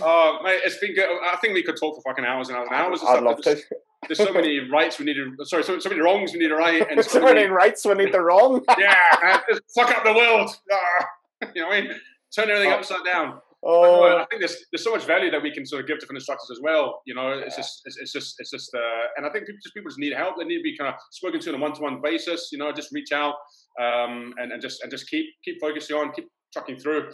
Oh, 0.00 0.38
mate, 0.42 0.60
it's 0.64 0.78
been 0.78 0.94
good. 0.94 1.08
I 1.08 1.36
think 1.40 1.54
we 1.54 1.62
could 1.62 1.76
talk 1.78 1.96
for 1.96 2.02
fucking 2.10 2.24
hours 2.24 2.48
and 2.48 2.56
hours 2.56 2.68
and 2.70 2.76
hours. 2.80 3.00
and 3.00 3.08
I'd 3.10 3.12
stuff. 3.14 3.24
love 3.24 3.38
There's- 3.44 3.60
to. 3.62 3.76
There's 4.08 4.18
so 4.18 4.32
many 4.32 4.60
rights 4.72 4.98
we 4.98 5.04
need 5.06 5.14
to. 5.14 5.44
Sorry, 5.44 5.64
so, 5.64 5.78
so 5.80 5.88
many 5.88 6.00
wrongs 6.00 6.32
we 6.32 6.38
need 6.38 6.48
to 6.48 6.54
right, 6.56 6.86
and 6.88 7.02
so 7.04 7.10
So 7.18 7.20
many 7.20 7.40
many, 7.42 7.46
rights 7.48 7.84
when 7.84 7.98
they're 7.98 8.22
wrong. 8.24 8.62
yeah, 8.78 8.94
man, 9.22 9.40
just 9.50 9.62
fuck 9.74 9.90
up 9.90 10.04
the 10.04 10.12
world. 10.14 10.50
Ah, 10.72 11.06
you 11.54 11.62
know 11.62 11.68
what 11.68 11.76
I 11.76 11.80
mean? 11.82 11.90
Turn 12.34 12.50
everything 12.50 12.72
Oh. 12.72 12.76
upside 12.76 13.04
down. 13.04 13.40
Oh, 13.64 14.04
I 14.18 14.24
think 14.30 14.40
there's 14.40 14.56
there's 14.70 14.84
so 14.84 14.92
much 14.92 15.04
value 15.04 15.30
that 15.32 15.42
we 15.42 15.52
can 15.52 15.66
sort 15.66 15.80
of 15.82 15.88
give 15.88 15.98
different 15.98 16.18
instructors 16.18 16.48
as 16.52 16.60
well. 16.62 17.02
You 17.06 17.14
know, 17.16 17.32
it's 17.32 17.56
Yeah. 17.56 17.62
just 17.62 17.82
it's, 17.86 17.96
it's 17.98 18.12
just 18.12 18.36
it's 18.38 18.50
just 18.52 18.72
uh, 18.74 19.06
and 19.16 19.26
I 19.26 19.30
think 19.30 19.46
people 19.46 19.58
just 19.62 19.74
people 19.74 19.90
just 19.90 19.98
need 19.98 20.12
help. 20.12 20.36
They 20.38 20.44
need 20.44 20.58
to 20.58 20.62
be 20.62 20.76
kind 20.78 20.94
of 20.94 21.00
spoken 21.10 21.40
to 21.40 21.48
on 21.50 21.56
a 21.56 21.58
one 21.58 21.72
to 21.74 21.80
one 21.82 22.00
basis. 22.00 22.50
You 22.52 22.58
know, 22.58 22.70
just 22.72 22.92
reach 22.92 23.10
out 23.12 23.34
um, 23.80 24.32
and 24.38 24.52
and 24.52 24.62
just 24.62 24.82
and 24.82 24.90
just 24.90 25.08
keep 25.10 25.26
keep 25.44 25.60
focusing 25.60 25.96
on 25.96 26.12
keep 26.12 26.28
trucking 26.52 26.78
through. 26.78 27.10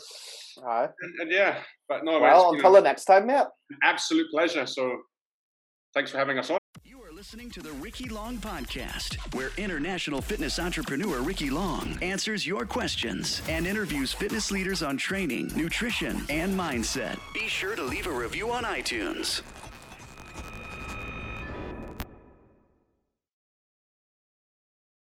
Alright. 0.58 0.90
And, 1.00 1.20
and 1.20 1.30
yeah, 1.32 1.62
but 1.88 2.04
no, 2.04 2.20
Well, 2.20 2.50
it's 2.50 2.56
until 2.56 2.72
the 2.72 2.82
next 2.82 3.06
time, 3.06 3.26
mate. 3.26 3.46
an 3.70 3.78
absolute 3.82 4.30
pleasure. 4.30 4.66
So 4.66 4.96
thanks 5.94 6.10
for 6.10 6.18
having 6.18 6.38
us 6.38 6.50
on. 6.50 6.58
Listening 7.34 7.50
to 7.50 7.62
the 7.62 7.72
Ricky 7.82 8.08
Long 8.08 8.38
Podcast, 8.38 9.16
where 9.34 9.50
international 9.56 10.20
fitness 10.20 10.60
entrepreneur 10.60 11.20
Ricky 11.20 11.50
Long 11.50 11.98
answers 12.00 12.46
your 12.46 12.64
questions 12.64 13.42
and 13.48 13.66
interviews 13.66 14.12
fitness 14.12 14.52
leaders 14.52 14.84
on 14.84 14.96
training, 14.96 15.50
nutrition, 15.56 16.24
and 16.28 16.56
mindset. 16.56 17.18
Be 17.34 17.48
sure 17.48 17.74
to 17.74 17.82
leave 17.82 18.06
a 18.06 18.12
review 18.12 18.52
on 18.52 18.62
iTunes. 18.62 19.42